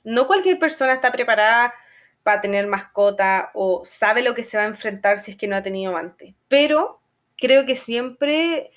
No 0.05 0.27
cualquier 0.27 0.59
persona 0.59 0.95
está 0.95 1.13
preparada 1.13 1.75
para 2.23 2.41
tener 2.41 2.67
mascota 2.67 3.51
o 3.55 3.85
sabe 3.85 4.23
lo 4.23 4.35
que 4.35 4.43
se 4.43 4.57
va 4.57 4.65
a 4.65 4.67
enfrentar 4.67 5.19
si 5.19 5.33
es 5.33 5.37
que 5.37 5.47
no 5.47 5.57
ha 5.57 5.63
tenido 5.63 5.97
antes. 5.97 6.35
Pero 6.49 7.01
creo 7.37 7.67
que 7.67 7.77
siempre 7.77 8.71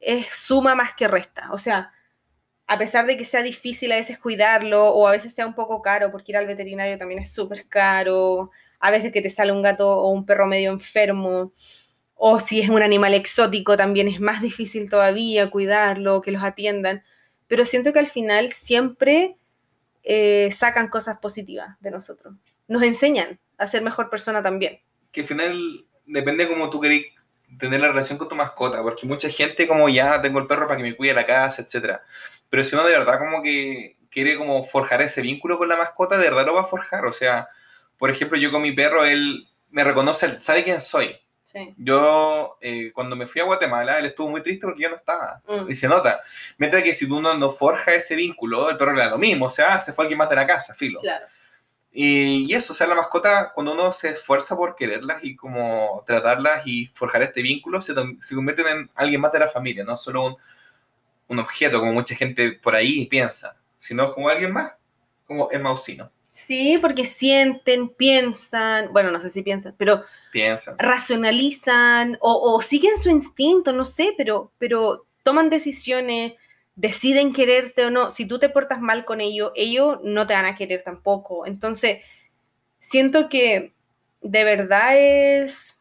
es 0.00 0.26
suma 0.28 0.74
más 0.74 0.94
que 0.94 1.08
resta. 1.08 1.48
O 1.52 1.58
sea, 1.58 1.92
a 2.72 2.78
pesar 2.78 3.04
de 3.04 3.18
que 3.18 3.26
sea 3.26 3.42
difícil 3.42 3.92
a 3.92 3.96
veces 3.96 4.18
cuidarlo 4.18 4.88
o 4.88 5.06
a 5.06 5.10
veces 5.10 5.34
sea 5.34 5.46
un 5.46 5.54
poco 5.54 5.82
caro, 5.82 6.10
porque 6.10 6.32
ir 6.32 6.38
al 6.38 6.46
veterinario 6.46 6.96
también 6.96 7.20
es 7.20 7.30
súper 7.30 7.68
caro, 7.68 8.50
a 8.80 8.90
veces 8.90 9.12
que 9.12 9.20
te 9.20 9.28
sale 9.28 9.52
un 9.52 9.60
gato 9.60 9.90
o 9.90 10.10
un 10.10 10.24
perro 10.24 10.46
medio 10.46 10.72
enfermo, 10.72 11.52
o 12.14 12.38
si 12.38 12.62
es 12.62 12.70
un 12.70 12.82
animal 12.82 13.12
exótico 13.12 13.76
también 13.76 14.08
es 14.08 14.20
más 14.20 14.40
difícil 14.40 14.88
todavía 14.88 15.50
cuidarlo, 15.50 16.22
que 16.22 16.30
los 16.30 16.42
atiendan, 16.42 17.04
pero 17.46 17.66
siento 17.66 17.92
que 17.92 17.98
al 17.98 18.06
final 18.06 18.50
siempre 18.50 19.36
eh, 20.02 20.48
sacan 20.50 20.88
cosas 20.88 21.18
positivas 21.18 21.78
de 21.80 21.90
nosotros, 21.90 22.36
nos 22.68 22.82
enseñan 22.84 23.38
a 23.58 23.66
ser 23.66 23.82
mejor 23.82 24.08
persona 24.08 24.42
también. 24.42 24.80
Que 25.10 25.20
al 25.20 25.26
final 25.26 25.84
depende 26.06 26.48
cómo 26.48 26.70
tú 26.70 26.80
querés 26.80 27.04
tener 27.58 27.80
la 27.80 27.88
relación 27.88 28.18
con 28.18 28.28
tu 28.28 28.34
mascota, 28.34 28.82
porque 28.82 29.06
mucha 29.06 29.28
gente 29.28 29.66
como 29.66 29.88
ya 29.88 30.20
tengo 30.20 30.38
el 30.38 30.46
perro 30.46 30.66
para 30.66 30.76
que 30.76 30.82
me 30.82 30.96
cuide 30.96 31.14
la 31.14 31.26
casa, 31.26 31.62
etcétera. 31.62 32.02
Pero 32.50 32.64
si 32.64 32.74
uno 32.74 32.84
de 32.84 32.92
verdad 32.92 33.18
como 33.18 33.42
que 33.42 33.96
quiere 34.10 34.36
como 34.36 34.64
forjar 34.64 35.02
ese 35.02 35.22
vínculo 35.22 35.58
con 35.58 35.68
la 35.68 35.76
mascota, 35.76 36.16
de 36.16 36.28
verdad 36.28 36.46
lo 36.46 36.54
va 36.54 36.60
a 36.62 36.64
forjar. 36.64 37.06
O 37.06 37.12
sea, 37.12 37.48
por 37.98 38.10
ejemplo, 38.10 38.38
yo 38.38 38.52
con 38.52 38.62
mi 38.62 38.72
perro, 38.72 39.04
él 39.04 39.48
me 39.70 39.84
reconoce, 39.84 40.40
sabe 40.40 40.62
quién 40.62 40.80
soy. 40.80 41.16
Sí. 41.44 41.74
Yo, 41.76 42.56
eh, 42.60 42.92
cuando 42.94 43.16
me 43.16 43.26
fui 43.26 43.40
a 43.40 43.44
Guatemala, 43.44 43.98
él 43.98 44.06
estuvo 44.06 44.28
muy 44.28 44.42
triste 44.42 44.66
porque 44.66 44.82
yo 44.82 44.90
no 44.90 44.96
estaba. 44.96 45.42
Mm. 45.46 45.70
Y 45.70 45.74
se 45.74 45.88
nota. 45.88 46.20
Mientras 46.58 46.82
que 46.82 46.94
si 46.94 47.04
uno 47.04 47.34
no 47.34 47.50
forja 47.50 47.94
ese 47.94 48.16
vínculo, 48.16 48.70
el 48.70 48.76
perro 48.76 48.92
le 48.92 49.00
da 49.00 49.10
lo 49.10 49.18
mismo. 49.18 49.46
O 49.46 49.50
sea, 49.50 49.80
se 49.80 49.92
fue 49.92 50.04
alguien 50.04 50.18
más 50.18 50.30
de 50.30 50.36
la 50.36 50.46
casa, 50.46 50.74
filo. 50.74 51.00
Claro. 51.00 51.26
Y, 51.92 52.50
y 52.50 52.54
eso, 52.54 52.72
o 52.72 52.76
sea, 52.76 52.86
la 52.86 52.94
mascota, 52.94 53.52
cuando 53.54 53.72
uno 53.74 53.92
se 53.92 54.10
esfuerza 54.10 54.56
por 54.56 54.74
quererlas 54.76 55.22
y 55.24 55.36
como 55.36 56.02
tratarlas 56.06 56.66
y 56.66 56.86
forjar 56.94 57.22
este 57.22 57.42
vínculo, 57.42 57.82
se, 57.82 57.94
se 58.20 58.34
convierten 58.34 58.66
en 58.68 58.90
alguien 58.94 59.20
más 59.20 59.32
de 59.32 59.40
la 59.40 59.48
familia, 59.48 59.84
no 59.84 59.96
solo 59.98 60.24
un, 60.26 60.36
un 61.28 61.38
objeto, 61.40 61.80
como 61.80 61.92
mucha 61.94 62.14
gente 62.14 62.52
por 62.52 62.74
ahí 62.76 63.06
piensa, 63.06 63.56
sino 63.76 64.12
como 64.14 64.28
alguien 64.28 64.52
más, 64.52 64.72
como 65.26 65.50
el 65.50 65.60
mausino. 65.62 66.10
Sí, 66.30 66.78
porque 66.80 67.04
sienten, 67.04 67.90
piensan, 67.90 68.92
bueno, 68.92 69.10
no 69.10 69.20
sé 69.20 69.28
si 69.30 69.42
piensan, 69.42 69.74
pero 69.76 70.02
Piensa. 70.30 70.78
racionalizan 70.78 72.16
o, 72.20 72.54
o 72.56 72.60
siguen 72.62 72.96
su 72.96 73.10
instinto, 73.10 73.72
no 73.72 73.84
sé, 73.84 74.14
pero, 74.16 74.52
pero 74.58 75.06
toman 75.22 75.50
decisiones, 75.50 76.34
deciden 76.74 77.32
quererte 77.32 77.84
o 77.84 77.90
no. 77.90 78.10
Si 78.10 78.26
tú 78.26 78.38
te 78.38 78.48
portas 78.48 78.80
mal 78.80 79.04
con 79.04 79.20
ellos, 79.20 79.52
ellos 79.54 79.98
no 80.02 80.26
te 80.26 80.34
van 80.34 80.46
a 80.46 80.56
querer 80.56 80.82
tampoco. 80.82 81.46
Entonces, 81.46 82.00
siento 82.78 83.28
que 83.28 83.74
de 84.20 84.44
verdad 84.44 84.98
es... 84.98 85.78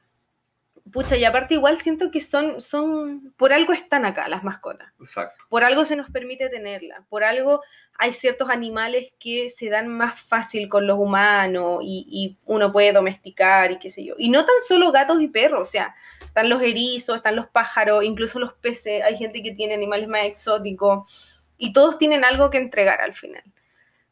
Pucha, 0.92 1.16
y 1.16 1.24
aparte 1.24 1.54
igual 1.54 1.78
siento 1.78 2.12
que 2.12 2.20
son, 2.20 2.60
son, 2.60 3.34
por 3.38 3.54
algo 3.54 3.72
están 3.74 4.06
acá 4.06 4.28
las 4.28 4.44
mascotas. 4.44 4.92
Exacto. 5.00 5.46
Por 5.50 5.64
algo 5.64 5.86
se 5.86 5.96
nos 5.96 6.10
permite 6.10 6.50
tenerla. 6.50 7.06
Por 7.10 7.24
algo 7.24 7.62
hay 7.98 8.14
ciertos 8.14 8.50
animales 8.50 9.14
que 9.20 9.48
se 9.48 9.70
dan 9.70 9.88
más 9.88 10.22
fácil 10.22 10.68
con 10.68 10.88
los 10.88 10.98
humanos 10.98 11.80
y, 11.84 12.06
y 12.10 12.38
uno 12.46 12.72
puede 12.72 12.94
domesticar 12.94 13.72
y 13.72 13.80
qué 13.80 13.90
sé 13.90 14.04
yo. 14.04 14.16
Y 14.18 14.30
no 14.30 14.46
tan 14.46 14.56
solo 14.68 14.92
gatos 14.92 15.22
y 15.22 15.28
perros, 15.28 15.62
o 15.62 15.72
sea, 15.72 15.96
están 16.26 16.50
los 16.50 16.62
erizos, 16.62 17.18
están 17.18 17.36
los 17.36 17.48
pájaros, 17.48 18.04
incluso 18.04 18.40
los 18.40 18.54
peces. 18.54 19.04
Hay 19.04 19.18
gente 19.18 19.44
que 19.44 19.52
tiene 19.52 19.74
animales 19.74 20.08
más 20.08 20.26
exóticos 20.26 21.44
y 21.58 21.74
todos 21.74 21.98
tienen 21.98 22.24
algo 22.26 22.50
que 22.50 22.58
entregar 22.58 23.02
al 23.02 23.14
final. 23.14 23.44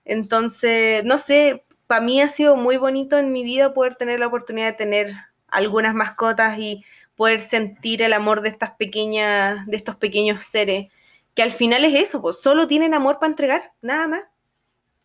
Entonces, 0.06 1.04
no 1.04 1.18
sé, 1.18 1.66
para 1.88 2.02
mí 2.02 2.22
ha 2.22 2.30
sido 2.30 2.56
muy 2.56 2.78
bonito 2.78 3.18
en 3.18 3.32
mi 3.32 3.44
vida 3.44 3.74
poder 3.74 3.96
tener 3.96 4.20
la 4.20 4.28
oportunidad 4.28 4.68
de 4.68 4.74
tener 4.74 5.10
algunas 5.52 5.94
mascotas 5.94 6.58
y 6.58 6.84
poder 7.16 7.42
sentir 7.42 8.02
el 8.02 8.14
amor 8.14 8.42
de 8.42 8.50
estas 8.50 8.72
pequeñas, 8.72 9.66
de 9.66 9.76
estos 9.76 9.96
pequeños 9.96 10.44
seres, 10.44 10.92
que 11.36 11.44
al 11.44 11.52
final 11.52 11.84
es 11.86 11.94
eso, 11.94 12.22
pues 12.22 12.42
solo 12.42 12.68
tienen 12.68 12.94
amor 12.94 13.20
para 13.20 13.32
entregar, 13.32 13.74
nada 13.82 14.08
más. 14.08 14.24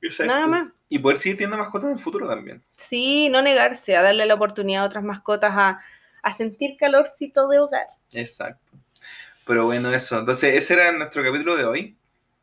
Exacto. 0.01 0.33
Nada 0.33 0.47
más. 0.47 0.71
Y 0.89 0.99
poder 0.99 1.17
seguir 1.17 1.39
teniendo 1.39 1.57
mascotas 1.57 1.87
en 1.87 1.97
el 1.97 1.99
futuro 1.99 2.29
también. 2.29 2.63
Sí, 2.77 3.29
no 3.31 3.43
negarse 3.43 3.97
a 3.97 4.03
darle 4.03 4.27
la 4.27 4.35
oportunidad 4.35 4.83
a 4.83 4.87
otras 4.87 5.03
mascotas 5.03 5.53
a, 5.55 5.81
a 6.23 6.33
sentir 6.33 6.77
calorcito 6.77 7.49
de 7.49 7.59
hogar. 7.59 7.87
Exacto. 8.13 8.73
Pero 9.47 9.65
bueno, 9.65 9.93
eso. 9.93 10.19
Entonces, 10.19 10.55
ese 10.55 10.75
era 10.75 10.93
nuestro 10.93 11.23
capítulo 11.23 11.57
de 11.57 11.65
hoy. 11.65 11.97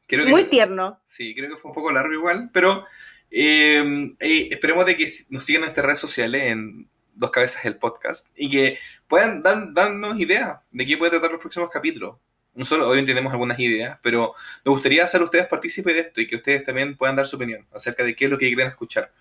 Creo 0.08 0.26
que, 0.26 0.32
Muy 0.32 0.46
tierno. 0.46 1.00
Sí, 1.06 1.34
creo 1.34 1.50
que 1.50 1.58
fue 1.58 1.70
un 1.72 1.76
poco 1.76 1.92
largo 1.92 2.14
igual, 2.14 2.50
pero 2.52 2.86
eh, 3.30 4.14
eh, 4.20 4.50
esperemos 4.52 4.86
de 4.86 4.98
que 4.98 5.10
nos 5.30 5.44
sigan 5.44 5.62
en 5.62 5.66
nuestras 5.68 5.86
redes 5.86 6.00
sociales 6.00 6.44
en 6.44 6.90
Dos 7.22 7.30
Cabezas 7.32 7.64
el 7.66 7.78
Podcast 7.78 8.26
y 8.36 8.50
que 8.50 8.80
puedan 9.08 9.42
dar- 9.44 9.74
darnos 9.74 10.20
ideas 10.20 10.58
de 10.72 10.86
qué 10.86 10.98
puede 10.98 11.12
tratar 11.12 11.32
los 11.32 11.40
próximos 11.40 11.70
capítulos. 11.70 12.18
Nosotros 12.56 12.86
obviamente 12.88 13.12
tenemos 13.14 13.32
algunas 13.32 13.60
ideas, 13.60 13.98
pero 14.02 14.34
me 14.66 14.72
gustaría 14.72 15.04
hacer 15.04 15.22
ustedes 15.22 15.48
partícipes 15.48 15.94
de 15.94 16.00
esto 16.02 16.20
y 16.20 16.28
que 16.28 16.36
ustedes 16.38 16.64
también 16.66 16.98
puedan 16.98 17.16
dar 17.16 17.28
su 17.28 17.36
opinión 17.38 17.66
acerca 17.74 18.04
de 18.04 18.16
qué 18.16 18.26
es 18.26 18.32
lo 18.32 18.38
que 18.38 18.48
quieren 18.48 18.68
escuchar. 18.68 19.12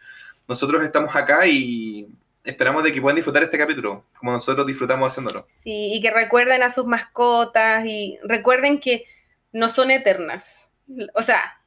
Nosotros 0.49 0.83
estamos 0.83 1.15
acá 1.15 1.47
y 1.47 2.09
esperamos 2.43 2.83
de 2.83 2.91
que 2.91 3.01
puedan 3.03 3.17
disfrutar 3.17 3.43
este 3.43 3.59
capítulo, 3.59 4.07
como 4.19 4.33
nosotros 4.33 4.67
disfrutamos 4.67 5.13
haciéndolo. 5.13 5.47
Sí, 5.51 5.93
y 5.93 6.01
que 6.01 6.11
recuerden 6.11 6.63
a 6.63 6.71
sus 6.71 6.87
mascotas 6.87 7.85
y 7.85 8.19
recuerden 8.25 8.81
que 8.81 9.05
no 9.53 9.69
son 9.69 9.91
eternas. 9.91 10.73
O 11.15 11.23
sea, 11.23 11.60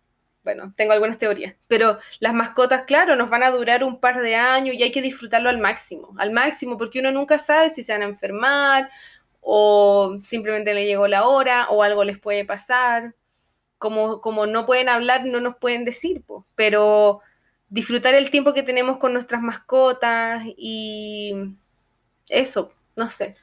bueno, 0.43 0.73
tengo 0.75 0.91
algunas 0.93 1.17
teorías, 1.17 1.55
pero 1.67 1.99
las 2.19 2.33
mascotas, 2.33 2.83
claro, 2.83 3.15
nos 3.15 3.29
van 3.29 3.43
a 3.43 3.51
durar 3.51 3.83
un 3.83 3.99
par 3.99 4.21
de 4.21 4.35
años 4.35 4.75
y 4.75 4.83
hay 4.83 4.91
que 4.91 5.01
disfrutarlo 5.01 5.49
al 5.49 5.57
máximo, 5.57 6.13
al 6.17 6.31
máximo, 6.31 6.77
porque 6.77 6.99
uno 6.99 7.11
nunca 7.11 7.39
sabe 7.39 7.69
si 7.69 7.81
se 7.81 7.93
van 7.93 8.01
a 8.01 8.05
enfermar 8.05 8.89
o 9.41 10.17
simplemente 10.19 10.73
le 10.73 10.85
llegó 10.85 11.07
la 11.07 11.27
hora 11.27 11.69
o 11.69 11.83
algo 11.83 12.03
les 12.03 12.19
puede 12.19 12.45
pasar. 12.45 13.15
Como, 13.77 14.21
como 14.21 14.47
no 14.47 14.65
pueden 14.65 14.87
hablar, 14.89 15.25
no 15.25 15.41
nos 15.41 15.57
pueden 15.57 15.83
decir, 15.85 16.23
po. 16.23 16.45
pero 16.55 17.21
disfrutar 17.69 18.15
el 18.15 18.31
tiempo 18.31 18.53
que 18.53 18.63
tenemos 18.63 18.97
con 18.97 19.13
nuestras 19.13 19.41
mascotas 19.41 20.43
y 20.57 21.33
eso, 22.29 22.71
no 22.95 23.09
sé. 23.09 23.33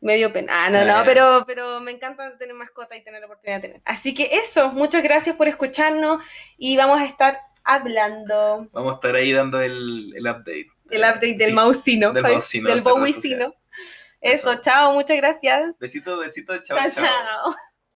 Me 0.00 0.16
dio 0.16 0.32
pena. 0.32 0.64
Ah, 0.66 0.70
no, 0.70 0.84
no, 0.84 1.00
Eh. 1.00 1.02
pero, 1.04 1.44
pero 1.46 1.80
me 1.80 1.90
encanta 1.90 2.36
tener 2.38 2.54
mascota 2.54 2.96
y 2.96 3.04
tener 3.04 3.20
la 3.20 3.26
oportunidad 3.26 3.60
de 3.60 3.68
tener. 3.68 3.82
Así 3.84 4.14
que 4.14 4.30
eso, 4.32 4.72
muchas 4.72 5.02
gracias 5.02 5.36
por 5.36 5.46
escucharnos 5.48 6.24
y 6.56 6.76
vamos 6.76 7.00
a 7.00 7.04
estar 7.04 7.38
hablando 7.64 8.66
Vamos 8.72 8.92
a 8.92 8.94
estar 8.94 9.14
ahí 9.14 9.32
dando 9.32 9.60
el, 9.60 10.12
el 10.16 10.26
update. 10.26 10.68
el 10.90 11.00
update 11.02 11.34
del 11.34 11.48
Sí. 11.48 11.52
mausino, 11.52 12.12
del 12.12 12.22
mausino, 12.22 12.68
del 12.70 12.82
sociales. 12.82 13.52
Eso, 14.22 14.52
Eso. 14.52 14.60
chao, 14.60 14.92
muchas 14.94 15.16
gracias. 15.18 15.78
Besito, 15.78 16.18
besito, 16.18 16.56
chao, 16.62 16.78
chao. 16.78 16.90
chao. 16.90 17.04
chao. 17.04 17.54